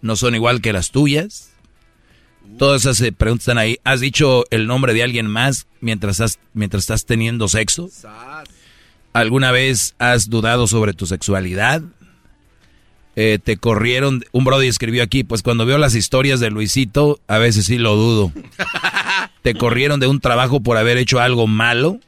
no 0.00 0.16
son 0.16 0.34
igual 0.34 0.60
que 0.62 0.72
las 0.72 0.90
tuyas? 0.90 1.50
Todas 2.58 2.82
esas 2.82 3.00
eh, 3.02 3.12
preguntas 3.12 3.42
están 3.44 3.58
ahí. 3.58 3.78
¿Has 3.84 4.00
dicho 4.00 4.44
el 4.50 4.66
nombre 4.66 4.94
de 4.94 5.02
alguien 5.02 5.26
más 5.26 5.66
mientras, 5.80 6.20
has- 6.20 6.38
mientras 6.54 6.84
estás 6.84 7.04
teniendo 7.04 7.48
sexo? 7.48 7.88
¿Alguna 9.12 9.50
vez 9.50 9.94
has 9.98 10.28
dudado 10.30 10.66
sobre 10.66 10.92
tu 10.94 11.06
sexualidad? 11.06 11.82
Eh, 13.18 13.38
te 13.42 13.56
corrieron, 13.56 14.24
un 14.32 14.44
brody 14.44 14.66
escribió 14.68 15.02
aquí, 15.02 15.24
pues 15.24 15.42
cuando 15.42 15.64
veo 15.64 15.78
las 15.78 15.94
historias 15.94 16.38
de 16.40 16.50
Luisito, 16.50 17.18
a 17.28 17.38
veces 17.38 17.64
sí 17.66 17.78
lo 17.78 17.96
dudo. 17.96 18.32
¿Te 19.42 19.54
corrieron 19.54 20.00
de 20.00 20.06
un 20.06 20.20
trabajo 20.20 20.60
por 20.60 20.76
haber 20.76 20.98
hecho 20.98 21.18
algo 21.20 21.46
malo? 21.46 21.98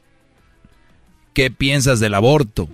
¿Qué 1.33 1.49
piensas 1.51 1.99
del 1.99 2.13
aborto? 2.13 2.69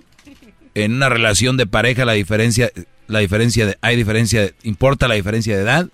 En 0.74 0.92
una 0.94 1.08
relación 1.08 1.56
de 1.56 1.66
pareja 1.66 2.04
la 2.04 2.12
diferencia, 2.12 2.70
la 3.06 3.20
diferencia 3.20 3.64
de, 3.66 3.78
hay 3.80 3.96
diferencia, 3.96 4.42
de- 4.42 4.54
¿importa 4.64 5.08
la 5.08 5.14
diferencia 5.14 5.56
de 5.56 5.62
edad? 5.62 5.88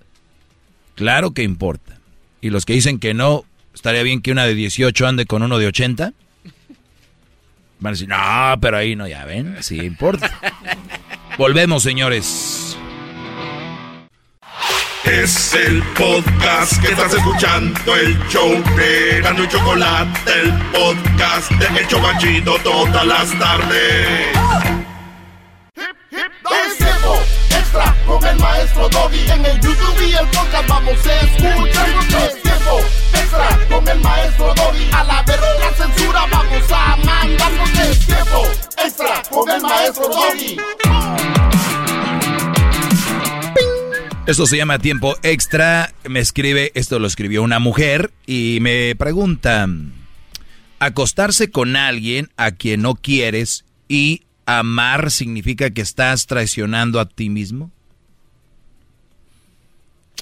Claro 0.95 1.33
que 1.33 1.43
importa. 1.43 1.99
Y 2.41 2.51
los 2.51 2.65
que 2.65 2.75
dicen 2.75 2.99
que 2.99 3.15
no, 3.15 3.45
estaría 3.75 4.03
bien 4.03 4.21
que 4.21 4.33
una 4.33 4.45
de 4.45 4.55
18 4.55 5.07
ande 5.07 5.27
con 5.27 5.43
uno 5.43 5.59
de 5.59 5.67
80. 5.67 6.13
Van 7.81 7.91
a 7.91 7.95
decir, 7.95 8.09
no, 8.09 8.61
pero 8.61 8.77
ahí 8.77 8.95
no, 8.95 9.09
ya 9.09 9.25
ven, 9.25 9.57
sí 9.61 9.81
importa. 9.81 10.39
Volvemos, 11.39 11.83
señores. 11.83 12.77
Es 15.05 15.53
el 15.55 15.83
podcast 15.99 16.81
que 16.81 16.93
estás 16.93 17.13
escuchando, 17.13 17.97
el 17.97 18.17
show 18.29 18.51
de 18.77 19.21
Gano 19.21 19.43
y 19.43 19.49
Chocolate, 19.49 20.31
el 20.41 20.53
podcast 20.71 21.51
de 21.51 21.81
El 21.81 21.89
Chocachito 21.89 22.57
todas 22.63 23.05
las 23.05 23.37
tardes. 23.39 24.82
Es 26.13 26.77
tiempo 26.77 27.19
extra 27.49 27.97
con 28.07 28.23
el 28.23 28.37
maestro 28.39 28.87
Doggy. 28.91 29.31
En 29.31 29.47
el 29.47 29.59
YouTube 29.61 30.07
y 30.07 30.13
el 30.13 30.29
podcast 30.29 30.69
vamos 30.69 31.07
a 31.07 31.21
escuchar. 31.21 31.89
Es 31.89 32.43
tiempo 32.43 32.81
extra 33.15 33.59
con 33.71 33.89
el 33.89 34.01
maestro 34.01 34.55
Doggy. 34.55 34.91
A 34.93 35.05
la 35.05 35.23
verga 35.23 35.47
la 35.59 35.73
censura 35.73 36.27
vamos 36.31 36.71
a 36.71 36.97
mandarnos. 36.97 37.71
Es 37.79 38.07
tiempo 38.07 38.47
extra 38.85 39.23
con 39.31 39.51
el 39.51 39.63
maestro 39.63 40.09
Doggy. 40.09 40.57
Esto 44.27 44.47
se 44.47 44.57
llama 44.59 44.79
tiempo 44.81 45.17
extra. 45.23 45.95
Me 46.05 46.21
escribe, 46.21 46.73
esto 46.75 46.99
lo 46.99 47.07
escribió 47.07 47.43
una 47.43 47.59
mujer 47.59 48.13
y 48.27 48.59
me 48.61 48.95
pregunta, 48.97 49.67
acostarse 50.79 51.51
con 51.51 51.75
alguien 51.75 52.29
a 52.37 52.51
quien 52.51 52.83
no 52.83 52.97
quieres 52.97 53.65
y 53.89 54.25
amar 54.47 55.11
significa 55.11 55.71
que 55.71 55.83
estás 55.83 56.27
traicionando 56.27 57.01
a 57.01 57.09
ti 57.09 57.31
mismo. 57.31 57.71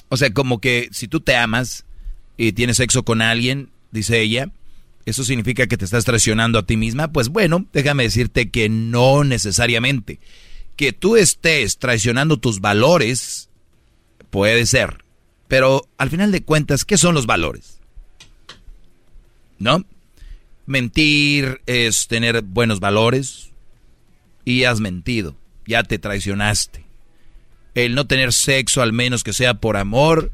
O 0.09 0.17
sea, 0.17 0.33
como 0.33 0.59
que 0.59 0.89
si 0.91 1.07
tú 1.07 1.21
te 1.21 1.35
amas 1.35 1.85
y 2.37 2.51
tienes 2.51 2.77
sexo 2.77 3.03
con 3.03 3.21
alguien, 3.21 3.69
dice 3.91 4.19
ella, 4.19 4.49
¿eso 5.05 5.23
significa 5.23 5.67
que 5.67 5.77
te 5.77 5.85
estás 5.85 6.05
traicionando 6.05 6.59
a 6.59 6.65
ti 6.65 6.77
misma? 6.77 7.11
Pues 7.11 7.29
bueno, 7.29 7.65
déjame 7.73 8.03
decirte 8.03 8.49
que 8.49 8.69
no 8.69 9.23
necesariamente. 9.23 10.19
Que 10.75 10.93
tú 10.93 11.15
estés 11.15 11.77
traicionando 11.77 12.37
tus 12.37 12.59
valores, 12.59 13.49
puede 14.29 14.65
ser. 14.65 15.03
Pero 15.47 15.87
al 15.97 16.09
final 16.09 16.31
de 16.31 16.43
cuentas, 16.43 16.85
¿qué 16.85 16.97
son 16.97 17.13
los 17.13 17.25
valores? 17.25 17.79
¿No? 19.59 19.85
Mentir 20.65 21.61
es 21.65 22.07
tener 22.07 22.41
buenos 22.41 22.79
valores 22.79 23.50
y 24.45 24.63
has 24.63 24.79
mentido, 24.79 25.35
ya 25.65 25.83
te 25.83 25.99
traicionaste. 25.99 26.85
El 27.73 27.95
no 27.95 28.05
tener 28.05 28.33
sexo, 28.33 28.81
al 28.81 28.93
menos 28.93 29.23
que 29.23 29.33
sea 29.33 29.55
por 29.55 29.77
amor, 29.77 30.31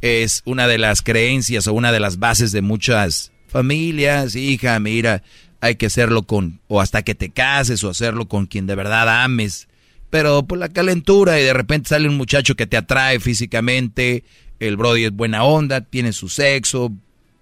es 0.00 0.42
una 0.44 0.66
de 0.66 0.78
las 0.78 1.02
creencias 1.02 1.66
o 1.66 1.72
una 1.72 1.92
de 1.92 2.00
las 2.00 2.18
bases 2.18 2.52
de 2.52 2.62
muchas 2.62 3.32
familias. 3.46 4.34
Hija, 4.34 4.78
mira, 4.80 5.22
hay 5.60 5.76
que 5.76 5.86
hacerlo 5.86 6.24
con, 6.24 6.60
o 6.68 6.80
hasta 6.80 7.02
que 7.02 7.14
te 7.14 7.30
cases, 7.30 7.84
o 7.84 7.90
hacerlo 7.90 8.28
con 8.28 8.46
quien 8.46 8.66
de 8.66 8.74
verdad 8.74 9.22
ames. 9.22 9.68
Pero 10.10 10.46
por 10.46 10.58
la 10.58 10.68
calentura 10.68 11.40
y 11.40 11.44
de 11.44 11.54
repente 11.54 11.88
sale 11.88 12.08
un 12.08 12.16
muchacho 12.16 12.54
que 12.54 12.66
te 12.66 12.76
atrae 12.76 13.18
físicamente, 13.20 14.24
el 14.60 14.76
Brody 14.76 15.04
es 15.04 15.12
buena 15.12 15.44
onda, 15.44 15.80
tiene 15.80 16.12
su 16.12 16.28
sexo, 16.28 16.92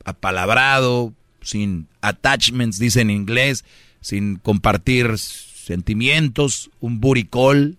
apalabrado, 0.04 1.12
sin 1.40 1.88
attachments, 2.00 2.78
dice 2.78 3.00
en 3.00 3.10
inglés, 3.10 3.64
sin 4.00 4.36
compartir 4.36 5.16
sentimientos, 5.64 6.70
un 6.80 7.00
buricol, 7.00 7.76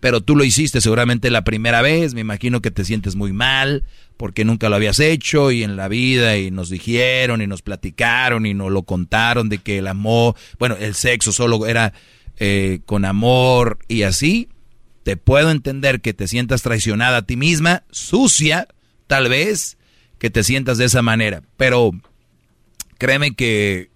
pero 0.00 0.20
tú 0.20 0.36
lo 0.36 0.44
hiciste 0.44 0.80
seguramente 0.80 1.30
la 1.30 1.42
primera 1.42 1.82
vez, 1.82 2.14
me 2.14 2.20
imagino 2.20 2.60
que 2.62 2.70
te 2.70 2.84
sientes 2.84 3.16
muy 3.16 3.32
mal 3.32 3.84
porque 4.16 4.44
nunca 4.44 4.68
lo 4.68 4.76
habías 4.76 5.00
hecho 5.00 5.50
y 5.50 5.62
en 5.62 5.76
la 5.76 5.88
vida 5.88 6.36
y 6.36 6.50
nos 6.50 6.70
dijeron 6.70 7.40
y 7.40 7.46
nos 7.46 7.62
platicaron 7.62 8.46
y 8.46 8.54
nos 8.54 8.70
lo 8.70 8.82
contaron 8.82 9.48
de 9.48 9.58
que 9.58 9.78
el 9.78 9.86
amor, 9.86 10.34
bueno, 10.58 10.76
el 10.78 10.94
sexo 10.94 11.32
solo 11.32 11.66
era 11.66 11.92
eh, 12.38 12.80
con 12.84 13.04
amor 13.04 13.78
y 13.88 14.02
así, 14.02 14.48
te 15.04 15.16
puedo 15.16 15.50
entender 15.50 16.00
que 16.00 16.14
te 16.14 16.28
sientas 16.28 16.62
traicionada 16.62 17.18
a 17.18 17.22
ti 17.22 17.36
misma, 17.36 17.84
sucia, 17.90 18.68
tal 19.06 19.28
vez, 19.28 19.78
que 20.18 20.30
te 20.30 20.42
sientas 20.42 20.78
de 20.78 20.84
esa 20.84 21.00
manera, 21.00 21.42
pero 21.56 21.92
créeme 22.98 23.34
que, 23.34 23.90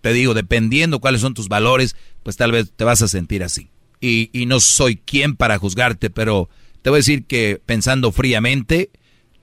te 0.00 0.12
digo, 0.12 0.34
dependiendo 0.34 1.00
cuáles 1.00 1.20
son 1.20 1.34
tus 1.34 1.48
valores, 1.48 1.96
pues 2.22 2.36
tal 2.36 2.52
vez 2.52 2.72
te 2.74 2.84
vas 2.84 3.02
a 3.02 3.08
sentir 3.08 3.42
así. 3.42 3.70
Y, 4.00 4.30
y 4.32 4.46
no 4.46 4.60
soy 4.60 4.96
quien 4.96 5.36
para 5.36 5.58
juzgarte, 5.58 6.10
pero 6.10 6.48
te 6.82 6.90
voy 6.90 6.98
a 6.98 7.00
decir 7.00 7.24
que 7.24 7.60
pensando 7.64 8.12
fríamente, 8.12 8.90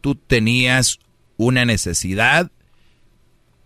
tú 0.01 0.15
tenías 0.15 0.99
una 1.37 1.65
necesidad 1.65 2.51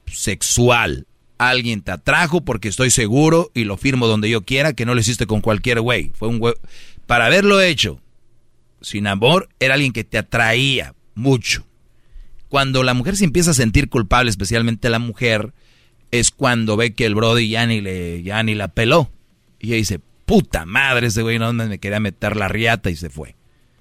sexual. 0.08 1.08
Alguien 1.38 1.82
te 1.82 1.92
atrajo 1.92 2.42
porque 2.42 2.68
estoy 2.68 2.92
seguro 2.92 3.52
y 3.54 3.64
lo 3.64 3.78
firmo 3.78 4.08
donde 4.08 4.30
yo 4.30 4.44
quiera 4.44 4.74
que 4.74 4.86
no 4.86 4.94
lo 4.94 5.02
hiciste 5.02 5.26
con 5.26 5.42
cualquier 5.42 5.82
güey. 5.82 6.12
Fue 6.14 6.28
un 6.28 6.40
güey. 6.40 6.54
Para 7.08 7.26
haberlo 7.26 7.62
hecho 7.62 8.02
sin 8.82 9.08
amor, 9.08 9.50
era 9.60 9.76
alguien 9.76 9.94
que 9.94 10.04
te 10.04 10.18
atraía 10.18 10.94
mucho. 11.16 11.66
Cuando 12.50 12.84
la 12.84 12.94
mujer 12.94 13.16
se 13.16 13.24
empieza 13.24 13.52
a 13.52 13.56
sentir 13.56 13.90
culpable, 13.90 14.30
especialmente 14.30 14.90
la 14.90 15.00
mujer, 15.00 15.54
es 16.12 16.32
cuando 16.32 16.78
ve 16.78 16.94
que 16.94 17.06
el 17.06 17.16
Brody 17.16 17.50
ya 17.50 17.66
ni, 17.66 17.82
le, 17.82 18.22
ya 18.24 18.44
ni 18.44 18.56
la 18.56 18.68
peló. 18.68 19.10
Y 19.60 19.68
ella 19.68 19.78
dice, 19.78 20.00
puta 20.26 20.66
madre, 20.66 21.08
ese 21.08 21.22
güey 21.22 21.40
no 21.40 21.52
me 21.54 21.80
quería 21.80 22.00
meter 22.00 22.36
la 22.36 22.48
riata 22.48 22.90
y 22.90 22.96
se 22.96 23.10
fue. 23.10 23.36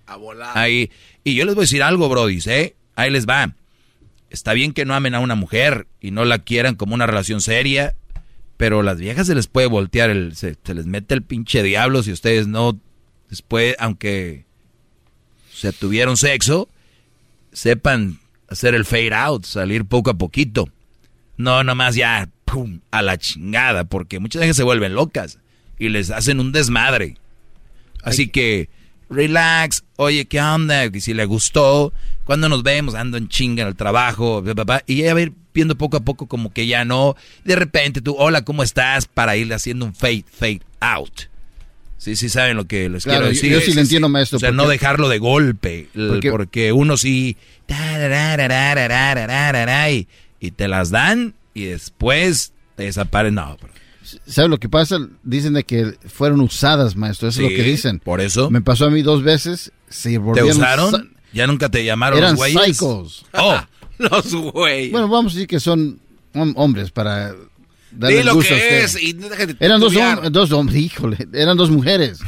A 0.06 0.16
volar. 0.16 0.56
Ahí. 0.56 0.90
Y 1.24 1.34
yo 1.34 1.44
les 1.44 1.54
voy 1.54 1.62
a 1.62 1.64
decir 1.64 1.82
algo, 1.82 2.08
Brody, 2.08 2.40
¿eh? 2.46 2.74
Ahí 2.96 3.10
les 3.10 3.26
va. 3.28 3.54
Está 4.30 4.52
bien 4.52 4.72
que 4.72 4.84
no 4.84 4.94
amen 4.94 5.14
a 5.14 5.20
una 5.20 5.34
mujer 5.34 5.86
y 6.00 6.12
no 6.12 6.24
la 6.24 6.38
quieran 6.38 6.76
como 6.76 6.94
una 6.94 7.06
relación 7.06 7.40
seria, 7.40 7.96
pero 8.56 8.80
a 8.80 8.82
las 8.82 8.98
viejas 8.98 9.26
se 9.26 9.34
les 9.34 9.48
puede 9.48 9.66
voltear, 9.66 10.10
el, 10.10 10.36
se, 10.36 10.56
se 10.62 10.74
les 10.74 10.86
mete 10.86 11.14
el 11.14 11.22
pinche 11.22 11.62
diablo 11.62 12.02
si 12.02 12.12
ustedes 12.12 12.46
no, 12.46 12.78
después, 13.28 13.74
aunque 13.80 14.44
se 15.52 15.72
tuvieron 15.72 16.16
sexo, 16.16 16.68
sepan 17.52 18.18
hacer 18.48 18.74
el 18.74 18.84
fade 18.84 19.14
out, 19.14 19.44
salir 19.44 19.84
poco 19.84 20.10
a 20.10 20.14
poquito. 20.14 20.68
No, 21.40 21.64
nomás 21.64 21.94
ya, 21.94 22.28
pum, 22.44 22.80
a 22.90 23.00
la 23.00 23.16
chingada, 23.16 23.84
porque 23.84 24.18
muchas 24.18 24.40
veces 24.40 24.56
se 24.56 24.62
vuelven 24.62 24.94
locas 24.94 25.38
y 25.78 25.88
les 25.88 26.10
hacen 26.10 26.38
un 26.38 26.52
desmadre. 26.52 27.16
Así 28.02 28.28
que, 28.28 28.68
relax, 29.08 29.84
oye, 29.96 30.26
¿qué 30.26 30.38
onda? 30.38 30.84
Y 30.84 31.00
si 31.00 31.14
le 31.14 31.24
gustó, 31.24 31.94
cuando 32.24 32.50
nos 32.50 32.62
vemos? 32.62 32.94
Ando 32.94 33.16
en 33.16 33.28
chinga 33.28 33.62
en 33.62 33.68
el 33.68 33.74
trabajo, 33.74 34.44
y 34.86 34.96
ya 34.96 35.14
va 35.14 35.20
a 35.20 35.22
ir 35.22 35.32
viendo 35.54 35.76
poco 35.76 35.96
a 35.96 36.00
poco 36.00 36.26
como 36.26 36.52
que 36.52 36.66
ya 36.66 36.84
no. 36.84 37.16
De 37.42 37.56
repente 37.56 38.02
tú, 38.02 38.14
hola, 38.18 38.44
¿cómo 38.44 38.62
estás? 38.62 39.06
Para 39.06 39.34
irle 39.36 39.54
haciendo 39.54 39.86
un 39.86 39.94
fade, 39.94 40.26
fade 40.30 40.60
out. 40.80 41.22
Sí, 41.96 42.16
sí 42.16 42.28
saben 42.28 42.58
lo 42.58 42.66
que 42.66 42.90
les 42.90 43.04
claro, 43.04 43.20
quiero 43.20 43.34
decir. 43.34 43.50
Yo, 43.50 43.60
sí, 43.60 43.72
le 43.72 43.80
entiendo, 43.80 44.10
maestro. 44.10 44.36
O 44.36 44.40
sea, 44.40 44.52
no 44.52 44.68
dejarlo 44.68 45.08
de 45.08 45.18
golpe, 45.18 45.88
porque, 46.30 46.72
uno 46.72 46.98
sí 46.98 47.38
y 50.40 50.50
te 50.52 50.66
las 50.68 50.90
dan 50.90 51.34
y 51.54 51.64
después 51.66 52.52
te 52.76 52.84
desaparecen. 52.84 53.34
No, 53.36 53.56
bro. 53.60 53.70
¿Sabe 54.26 54.48
lo 54.48 54.58
que 54.58 54.68
pasa? 54.68 54.98
Dicen 55.22 55.52
de 55.52 55.62
que 55.64 55.94
fueron 56.08 56.40
usadas, 56.40 56.96
maestro. 56.96 57.28
Eso 57.28 57.40
es 57.42 57.46
Sí, 57.46 57.52
lo 57.52 57.56
que 57.62 57.68
dicen. 57.68 58.00
por 58.00 58.20
eso. 58.20 58.50
Me 58.50 58.60
pasó 58.60 58.86
a 58.86 58.90
mí 58.90 59.02
dos 59.02 59.22
veces. 59.22 59.70
Se 59.88 60.10
¿Te 60.34 60.42
usaron? 60.42 60.90
sa- 60.90 61.04
¿Ya 61.32 61.46
nunca 61.46 61.68
te 61.68 61.84
llamaron 61.84 62.18
Eran 62.18 62.30
los 62.32 62.38
güeyes? 62.38 62.76
psychos. 62.76 63.24
Oh, 63.34 63.60
Los 63.98 64.34
güeyes. 64.34 64.90
Bueno, 64.90 65.08
vamos 65.08 65.32
a 65.32 65.34
decir 65.34 65.46
que 65.46 65.60
son 65.60 66.00
hom- 66.34 66.54
hombres 66.56 66.90
para 66.90 67.34
darle 67.92 68.22
gusto 68.32 68.54
a 68.54 68.56
que 68.56 68.84
usted. 68.84 68.84
es 68.84 69.02
y 69.02 69.16
Eran 69.60 69.80
dos, 69.80 69.94
hom- 69.94 70.30
dos 70.30 70.50
hombres, 70.52 70.78
híjole, 70.80 71.28
eran 71.32 71.56
dos 71.56 71.70
mujeres. 71.70 72.18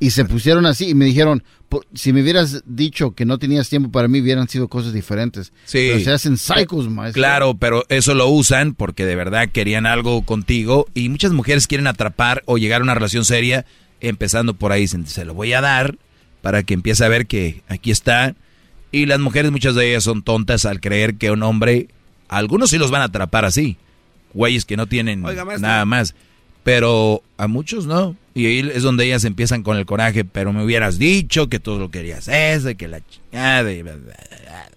Y 0.00 0.10
se 0.10 0.24
pusieron 0.24 0.64
así 0.66 0.88
y 0.88 0.94
me 0.94 1.04
dijeron, 1.04 1.44
"Po- 1.68 1.84
si 1.94 2.12
me 2.14 2.22
hubieras 2.22 2.62
dicho 2.66 3.12
que 3.14 3.26
no 3.26 3.38
tenías 3.38 3.68
tiempo 3.68 3.90
para 3.90 4.08
mí, 4.08 4.20
hubieran 4.22 4.48
sido 4.48 4.66
cosas 4.68 4.92
diferentes. 4.94 5.52
Sí. 5.66 5.88
Pero 5.92 6.00
se 6.04 6.10
hacen 6.12 6.38
psychos, 6.38 6.88
maestro. 6.88 7.20
Claro, 7.20 7.54
pero 7.58 7.84
eso 7.90 8.14
lo 8.14 8.26
usan 8.28 8.74
porque 8.74 9.04
de 9.04 9.14
verdad 9.14 9.50
querían 9.52 9.84
algo 9.86 10.22
contigo 10.22 10.86
y 10.94 11.10
muchas 11.10 11.32
mujeres 11.32 11.66
quieren 11.66 11.86
atrapar 11.86 12.42
o 12.46 12.56
llegar 12.56 12.80
a 12.80 12.84
una 12.84 12.94
relación 12.94 13.24
seria 13.26 13.66
empezando 14.00 14.54
por 14.54 14.72
ahí. 14.72 14.80
Dicen, 14.82 15.06
se 15.06 15.24
lo 15.26 15.34
voy 15.34 15.52
a 15.52 15.60
dar 15.60 15.98
para 16.40 16.62
que 16.62 16.72
empiece 16.72 17.04
a 17.04 17.08
ver 17.08 17.26
que 17.26 17.62
aquí 17.68 17.90
está. 17.90 18.34
Y 18.92 19.04
las 19.04 19.20
mujeres, 19.20 19.50
muchas 19.52 19.74
de 19.74 19.90
ellas 19.90 20.02
son 20.04 20.22
tontas 20.22 20.64
al 20.64 20.80
creer 20.80 21.16
que 21.16 21.30
un 21.30 21.42
hombre, 21.42 21.88
algunos 22.28 22.70
sí 22.70 22.78
los 22.78 22.90
van 22.90 23.02
a 23.02 23.04
atrapar 23.04 23.44
así, 23.44 23.76
güeyes 24.32 24.64
que 24.64 24.76
no 24.78 24.86
tienen 24.86 25.24
Oiga, 25.24 25.44
nada 25.58 25.84
más, 25.84 26.14
pero 26.64 27.22
a 27.36 27.46
muchos 27.46 27.86
no. 27.86 28.16
Y 28.34 28.46
ahí 28.46 28.70
es 28.72 28.82
donde 28.82 29.04
ellas 29.06 29.24
empiezan 29.24 29.62
con 29.62 29.76
el 29.76 29.86
coraje, 29.86 30.24
pero 30.24 30.52
me 30.52 30.64
hubieras 30.64 30.98
dicho 30.98 31.48
que 31.48 31.58
tú 31.58 31.78
lo 31.78 31.90
querías 31.90 32.28
eso, 32.28 32.70
y 32.70 32.74
que 32.76 32.88
la 32.88 33.00
chingada. 33.06 33.72
y 33.72 33.82
bla, 33.82 33.96
bla, 33.96 34.14
bla, 34.28 34.38
bla". 34.42 34.70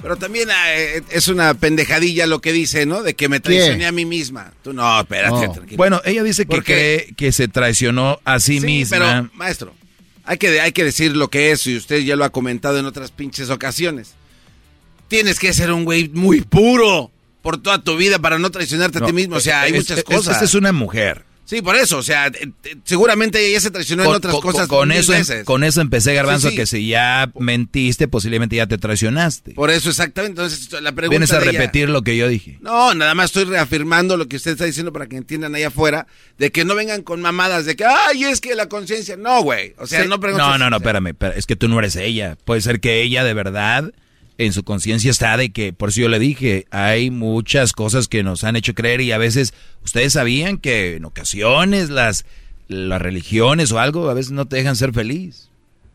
Pero 0.00 0.16
también 0.16 0.48
eh, 0.68 1.02
es 1.10 1.28
una 1.28 1.54
pendejadilla 1.54 2.26
lo 2.26 2.40
que 2.42 2.52
dice, 2.52 2.84
¿no? 2.84 3.02
De 3.02 3.14
que 3.14 3.30
me 3.30 3.40
traicioné 3.40 3.86
a 3.86 3.92
mí 3.92 4.04
misma. 4.04 4.52
Tú 4.62 4.74
no, 4.74 5.00
espérate, 5.00 5.46
No. 5.46 5.52
tranquilo. 5.52 5.76
Bueno, 5.78 6.02
ella 6.04 6.22
dice 6.22 6.44
que 6.44 6.62
cree 6.62 7.14
que 7.16 7.32
se 7.32 7.48
traicionó 7.48 8.20
a 8.24 8.38
sí, 8.38 8.60
Sí, 8.60 8.66
misma. 8.66 8.98
pero, 8.98 9.30
maestro, 9.34 9.74
hay 10.24 10.36
que, 10.36 10.60
hay 10.60 10.72
que 10.72 10.84
decir 10.84 11.16
lo 11.16 11.28
que 11.28 11.52
es 11.52 11.66
y 11.66 11.76
usted 11.76 12.00
ya 12.00 12.16
lo 12.16 12.24
ha 12.24 12.30
comentado 12.30 12.78
en 12.78 12.84
otras 12.84 13.10
pinches 13.12 13.48
ocasiones. 13.48 14.12
Tienes 15.08 15.38
que 15.38 15.54
ser 15.54 15.72
un 15.72 15.84
güey 15.86 16.10
muy 16.10 16.42
puro 16.42 17.10
por 17.44 17.58
toda 17.62 17.78
tu 17.84 17.96
vida 17.98 18.18
para 18.18 18.38
no 18.40 18.50
traicionarte 18.50 18.98
a 18.98 19.06
ti 19.06 19.12
mismo. 19.12 19.36
O 19.36 19.40
sea, 19.40 19.60
hay 19.60 19.70
es- 19.72 19.76
muchas 19.76 19.98
es- 19.98 20.04
cosas. 20.04 20.32
Esta 20.34 20.44
es 20.46 20.54
una 20.54 20.72
mujer. 20.72 21.26
Sí, 21.46 21.60
por 21.60 21.76
eso. 21.76 21.98
O 21.98 22.02
sea, 22.02 22.28
eh, 22.28 22.48
seguramente 22.84 23.46
ella 23.46 23.60
se 23.60 23.70
traicionó 23.70 24.02
en 24.04 24.08
otras 24.08 24.34
cosas 24.36 24.66
con 24.66 24.90
eso, 24.90 25.12
veces. 25.12 25.44
con 25.44 25.62
eso 25.62 25.82
empecé, 25.82 26.14
Garbanzo, 26.14 26.48
Sí, 26.48 26.52
sí. 26.52 26.56
que 26.56 26.64
si 26.66 26.88
ya 26.88 27.30
mentiste, 27.38 28.08
posiblemente 28.08 28.56
ya 28.56 28.66
te 28.66 28.78
traicionaste. 28.78 29.52
Por 29.52 29.70
eso, 29.70 29.90
exactamente. 29.90 30.40
Entonces, 30.40 30.72
la 30.72 30.92
pregunta 30.92 31.10
Vienes 31.10 31.32
a 31.32 31.42
ella- 31.42 31.52
repetir 31.60 31.90
lo 31.90 32.00
que 32.00 32.16
yo 32.16 32.28
dije. 32.28 32.56
No, 32.62 32.94
nada 32.94 33.14
más 33.14 33.26
estoy 33.26 33.44
reafirmando 33.44 34.16
lo 34.16 34.26
que 34.26 34.36
usted 34.36 34.52
está 34.52 34.64
diciendo 34.64 34.90
para 34.90 35.06
que 35.06 35.18
entiendan 35.18 35.54
allá 35.54 35.68
afuera, 35.68 36.06
de 36.38 36.50
que 36.50 36.64
no 36.64 36.74
vengan 36.74 37.02
con 37.02 37.20
mamadas 37.20 37.66
de 37.66 37.76
que, 37.76 37.84
ay, 37.84 38.24
es 38.24 38.40
que 38.40 38.54
la 38.54 38.70
conciencia. 38.70 39.18
No, 39.18 39.42
güey. 39.42 39.74
O 39.76 39.86
sea, 39.86 40.02
Sí. 40.02 40.08
no 40.08 40.18
preguntes. 40.20 40.46
No, 40.48 40.56
no, 40.56 40.70
no, 40.70 40.76
espérame, 40.78 41.08
espérame, 41.08 41.38
Es 41.38 41.44
que 41.44 41.56
tú 41.56 41.68
no 41.68 41.78
eres 41.78 41.96
ella. 41.96 42.38
Puede 42.46 42.62
ser 42.62 42.80
que 42.80 43.02
ella 43.02 43.22
de 43.22 43.34
verdad 43.34 43.92
en 44.38 44.52
su 44.52 44.64
conciencia 44.64 45.10
está 45.10 45.36
de 45.36 45.50
que, 45.52 45.72
por 45.72 45.90
eso 45.90 46.00
yo 46.00 46.08
le 46.08 46.18
dije, 46.18 46.66
hay 46.70 47.10
muchas 47.10 47.72
cosas 47.72 48.08
que 48.08 48.22
nos 48.22 48.42
han 48.44 48.56
hecho 48.56 48.74
creer 48.74 49.00
y 49.00 49.12
a 49.12 49.18
veces 49.18 49.54
ustedes 49.84 50.12
sabían 50.14 50.58
que 50.58 50.96
en 50.96 51.04
ocasiones 51.04 51.88
las, 51.90 52.24
las 52.68 53.00
religiones 53.00 53.70
o 53.72 53.78
algo 53.78 54.10
a 54.10 54.14
veces 54.14 54.32
no 54.32 54.46
te 54.46 54.56
dejan 54.56 54.74
ser 54.76 54.92
feliz. 54.92 55.50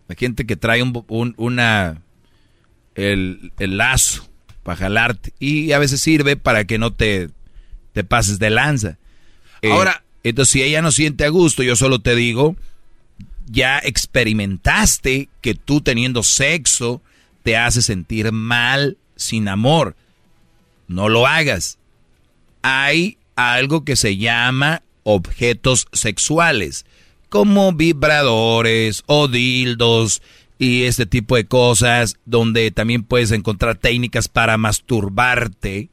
Hay 0.08 0.16
gente 0.18 0.46
que 0.46 0.56
trae 0.56 0.82
un, 0.82 1.04
un- 1.10 1.34
una 1.38 2.02
el, 2.96 3.52
el 3.60 3.78
lazo 3.78 4.28
para 4.64 4.78
jalarte 4.78 5.34
y 5.40 5.72
a 5.74 5.80
veces 5.80 6.02
sirve 6.02 6.36
para 6.38 6.64
que 6.66 6.78
no 6.78 6.94
te, 6.94 7.30
te 7.94 8.04
pases 8.04 8.40
de 8.40 8.50
lanza. 8.50 8.98
Eh, 9.62 9.72
Ahora- 9.72 10.04
entonces 10.24 10.52
si 10.54 10.62
ella 10.64 10.82
no 10.82 10.92
siente 10.92 11.26
a 11.26 11.30
gusto, 11.30 11.62
yo 11.64 11.76
solo 11.76 12.00
te 12.00 12.16
digo, 12.16 12.56
ya 13.48 13.80
experimentaste 13.80 15.30
que 15.42 15.56
tú 15.56 15.82
teniendo 15.82 16.24
sexo 16.24 17.02
te 17.50 17.58
hace 17.58 17.82
sentir 17.82 18.32
mal 18.32 19.00
sin 19.16 19.48
amor. 19.48 19.96
No 20.88 21.10
lo 21.10 21.26
hagas. 21.26 21.80
Hay 22.62 23.18
algo 23.36 23.84
que 23.84 23.96
se 23.96 24.18
llama 24.18 24.84
objetos 25.02 25.88
sexuales, 25.92 26.86
como 27.30 27.74
vibradores 27.74 29.02
o 29.08 29.28
dildos 29.28 30.22
y 30.60 30.84
este 30.84 31.08
tipo 31.08 31.38
de 31.38 31.46
cosas, 31.46 32.18
donde 32.26 32.70
también 32.70 33.02
puedes 33.02 33.32
encontrar 33.32 33.78
técnicas 33.78 34.28
para 34.28 34.60
masturbarte, 34.60 35.90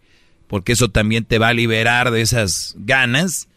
porque 0.48 0.72
eso 0.72 0.90
también 0.90 1.24
te 1.24 1.38
va 1.38 1.48
a 1.48 1.54
liberar 1.54 2.10
de 2.10 2.20
esas 2.20 2.74
ganas. 2.80 3.48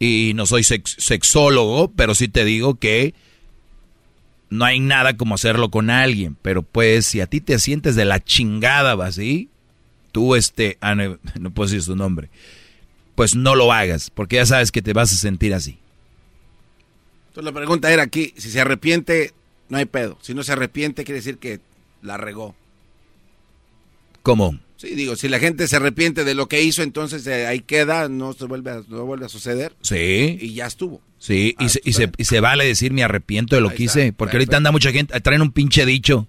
Y 0.00 0.32
no 0.34 0.46
soy 0.46 0.64
sex- 0.64 0.96
sexólogo, 0.98 1.92
pero 1.94 2.16
sí 2.16 2.26
te 2.26 2.44
digo 2.44 2.74
que 2.74 3.14
no 4.50 4.64
hay 4.64 4.80
nada 4.80 5.16
como 5.16 5.34
hacerlo 5.34 5.70
con 5.70 5.90
alguien. 5.90 6.36
Pero 6.42 6.62
pues, 6.62 7.06
si 7.06 7.20
a 7.20 7.26
ti 7.26 7.40
te 7.40 7.58
sientes 7.58 7.96
de 7.96 8.04
la 8.04 8.22
chingada, 8.22 8.94
¿va 8.94 9.06
así? 9.06 9.48
Tú, 10.12 10.34
este, 10.34 10.78
ah, 10.80 10.94
no, 10.94 11.18
no 11.40 11.50
puedo 11.50 11.68
decir 11.68 11.82
su 11.82 11.96
nombre. 11.96 12.30
pues 13.14 13.34
no 13.34 13.54
lo 13.54 13.72
hagas, 13.72 14.10
porque 14.10 14.36
ya 14.36 14.46
sabes 14.46 14.70
que 14.70 14.82
te 14.82 14.92
vas 14.92 15.12
a 15.12 15.16
sentir 15.16 15.54
así. 15.54 15.78
Entonces 17.28 17.52
la 17.52 17.58
pregunta 17.58 17.92
era 17.92 18.02
aquí, 18.02 18.32
si 18.36 18.50
se 18.50 18.60
arrepiente, 18.60 19.32
no 19.68 19.78
hay 19.78 19.84
pedo. 19.86 20.18
Si 20.22 20.34
no 20.34 20.42
se 20.42 20.52
arrepiente, 20.52 21.04
quiere 21.04 21.18
decir 21.18 21.38
que 21.38 21.60
la 22.02 22.16
regó. 22.16 22.54
¿Cómo? 24.22 24.58
Sí, 24.76 24.94
digo, 24.94 25.16
si 25.16 25.28
la 25.28 25.38
gente 25.38 25.68
se 25.68 25.76
arrepiente 25.76 26.24
de 26.24 26.34
lo 26.34 26.48
que 26.48 26.62
hizo, 26.62 26.82
entonces 26.82 27.26
eh, 27.26 27.46
ahí 27.46 27.60
queda, 27.60 28.08
no 28.08 28.32
se 28.32 28.44
vuelve 28.44 28.70
a, 28.70 28.82
no 28.88 29.06
vuelve 29.06 29.26
a 29.26 29.30
suceder. 29.30 29.74
Sí. 29.80 30.38
Y 30.40 30.54
ya 30.54 30.66
estuvo. 30.66 31.00
Sí, 31.18 31.54
y, 31.58 31.64
Ah, 31.64 31.68
se, 31.68 31.80
y, 31.84 31.92
se, 31.92 32.10
y 32.16 32.24
se 32.24 32.40
vale 32.40 32.64
decir 32.64 32.92
me 32.92 33.02
arrepiento 33.02 33.56
de 33.56 33.62
lo 33.62 33.70
Ahí 33.70 33.76
que 33.76 33.84
está, 33.84 34.00
hice, 34.00 34.12
porque 34.12 34.36
ahorita 34.36 34.58
anda 34.58 34.70
mucha 34.70 34.92
gente, 34.92 35.18
traen 35.20 35.42
un 35.42 35.52
pinche 35.52 35.86
dicho. 35.86 36.28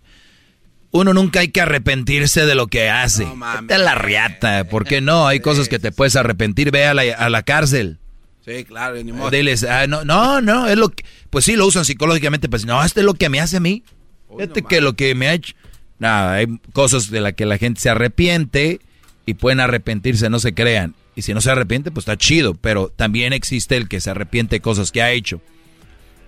Uno 0.91 1.13
nunca 1.13 1.41
hay 1.41 1.49
que 1.49 1.61
arrepentirse 1.61 2.45
de 2.45 2.55
lo 2.55 2.67
que 2.67 2.89
hace. 2.89 3.27
Vete 3.61 3.73
a 3.73 3.77
la 3.77 3.95
riata, 3.95 4.63
¿por 4.69 4.85
qué 4.85 5.01
no? 5.01 5.27
Hay 5.27 5.39
cosas 5.41 5.67
que 5.67 5.79
te 5.79 5.91
puedes 5.91 6.15
arrepentir, 6.15 6.71
ve 6.71 6.85
a 6.85 6.93
la, 6.93 7.01
a 7.01 7.29
la 7.29 7.43
cárcel. 7.43 7.99
Sí, 8.45 8.63
claro, 8.63 8.95
ni 9.03 9.11
modo. 9.11 9.29
Diles, 9.29 9.65
ah, 9.65 9.87
no, 9.87 10.05
no, 10.05 10.39
no, 10.39 10.67
es 10.69 10.77
lo 10.77 10.89
que, 10.89 11.03
pues 11.29 11.43
sí, 11.43 11.57
lo 11.57 11.67
usan 11.67 11.83
psicológicamente, 11.83 12.47
pues 12.47 12.65
no, 12.65 12.81
esto 12.81 13.01
es 13.01 13.05
lo 13.05 13.13
que 13.13 13.27
me 13.27 13.41
hace 13.41 13.57
a 13.57 13.59
mí. 13.59 13.83
Fíjate 14.29 14.61
que 14.61 14.79
lo 14.79 14.93
que 14.93 15.13
me 15.15 15.27
ha 15.27 15.33
hecho. 15.33 15.53
Nada, 15.99 16.33
hay 16.35 16.47
cosas 16.71 17.09
de 17.11 17.19
las 17.19 17.33
que 17.33 17.45
la 17.45 17.57
gente 17.57 17.81
se 17.81 17.89
arrepiente 17.89 18.79
y 19.25 19.33
pueden 19.33 19.59
arrepentirse, 19.59 20.29
no 20.29 20.39
se 20.39 20.53
crean. 20.53 20.95
Y 21.17 21.23
si 21.23 21.33
no 21.33 21.41
se 21.41 21.49
arrepiente, 21.49 21.89
pues 21.89 22.03
está 22.03 22.15
chido, 22.15 22.53
pero 22.53 22.89
también 22.95 23.33
existe 23.33 23.75
el 23.75 23.89
que 23.89 23.99
se 23.99 24.11
arrepiente 24.11 24.57
de 24.57 24.59
cosas 24.61 24.91
que 24.91 25.01
ha 25.01 25.11
hecho. 25.11 25.41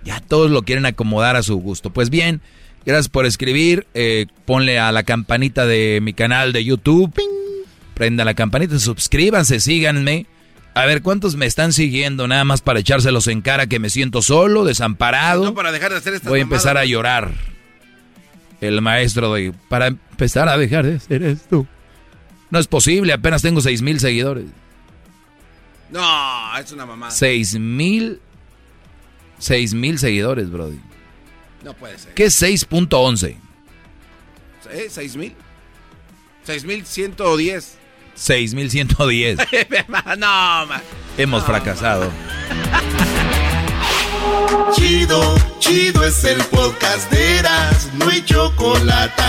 Ya 0.04 0.20
todos 0.20 0.50
lo 0.50 0.64
quieren 0.64 0.88
acomodar 0.88 1.36
a 1.36 1.44
su 1.44 1.58
gusto. 1.58 1.92
Pues 1.94 2.10
bien, 2.10 2.42
gracias 2.88 3.08
por 3.08 3.28
escribir. 3.28 3.86
eh, 3.94 4.26
ponle 4.46 4.80
a 4.80 4.92
la 4.92 5.04
campanita 5.04 5.68
de 5.68 6.00
mi 6.02 6.14
canal 6.14 6.54
de 6.54 6.66
YouTube. 6.66 7.14
Prenda 7.94 8.26
la 8.26 8.34
campanita, 8.34 8.80
suscríbanse, 8.80 9.60
síganme. 9.60 10.26
A 10.74 10.88
ver, 10.88 11.04
¿cuántos 11.04 11.36
me 11.36 11.46
están 11.46 11.72
siguiendo 11.72 12.28
nada 12.28 12.44
más 12.44 12.62
para 12.62 12.80
echárselos 12.80 13.28
en 13.28 13.42
cara 13.42 13.68
que 13.68 13.78
me 13.78 13.92
siento 13.92 14.24
solo, 14.24 14.66
desamparado? 14.66 15.44
No 15.44 15.54
para 15.54 15.72
dejar 15.72 15.92
de 15.92 15.98
hacer 15.98 16.16
estas 16.16 16.32
Voy 16.32 16.40
a 16.40 16.44
empezar 16.44 16.80
a 16.80 16.86
llorar. 16.86 17.32
El 18.60 18.82
maestro 18.82 19.32
de... 19.36 19.54
Para 19.68 19.86
empezar 19.86 20.50
a 20.50 20.58
dejar 20.58 20.88
de 20.88 21.00
ser 21.00 21.22
esto. 21.22 21.68
No 22.50 22.58
es 22.58 22.66
posible, 22.66 23.14
apenas 23.14 23.44
tengo 23.44 23.62
seis 23.62 23.84
mil 23.84 24.00
seguidores. 24.00 24.46
No, 25.92 26.58
es 26.58 26.72
una 26.72 26.86
mamada. 26.86 27.12
Seis 27.12 27.58
mil... 27.58 28.22
Seis 29.40 29.74
mil 29.74 29.98
seguidores, 29.98 30.52
Brody. 30.52 30.80
No 31.64 31.74
puede 31.74 31.98
ser. 31.98 32.14
¿Qué 32.14 32.26
es 32.26 32.42
6.11? 32.42 33.38
¿Eh? 34.72 34.88
¿Seis 34.90 35.16
mil? 35.16 35.36
Seis 36.44 36.64
mil 36.64 36.86
ciento 36.86 37.36
diez. 37.38 37.78
6110. 38.16 39.38
no, 40.18 40.66
man. 40.66 40.82
Hemos 41.18 41.44
fracasado. 41.46 42.12
Chido, 44.76 45.36
chido 45.60 46.04
es 46.06 46.24
el 46.24 46.42
podcast 46.46 47.10
de 47.12 47.38
Eras, 47.38 47.90
no 47.96 48.10
hay 48.10 48.24
chocolate. 48.24 49.24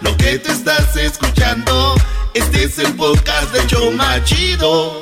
Lo 0.00 0.16
que 0.16 0.38
te 0.38 0.50
estás 0.50 0.96
escuchando, 0.96 1.94
este 2.34 2.64
es 2.64 2.78
el 2.78 2.92
podcast 2.94 3.52
de 3.52 3.66
Choma 3.66 4.22
Chido. 4.24 5.01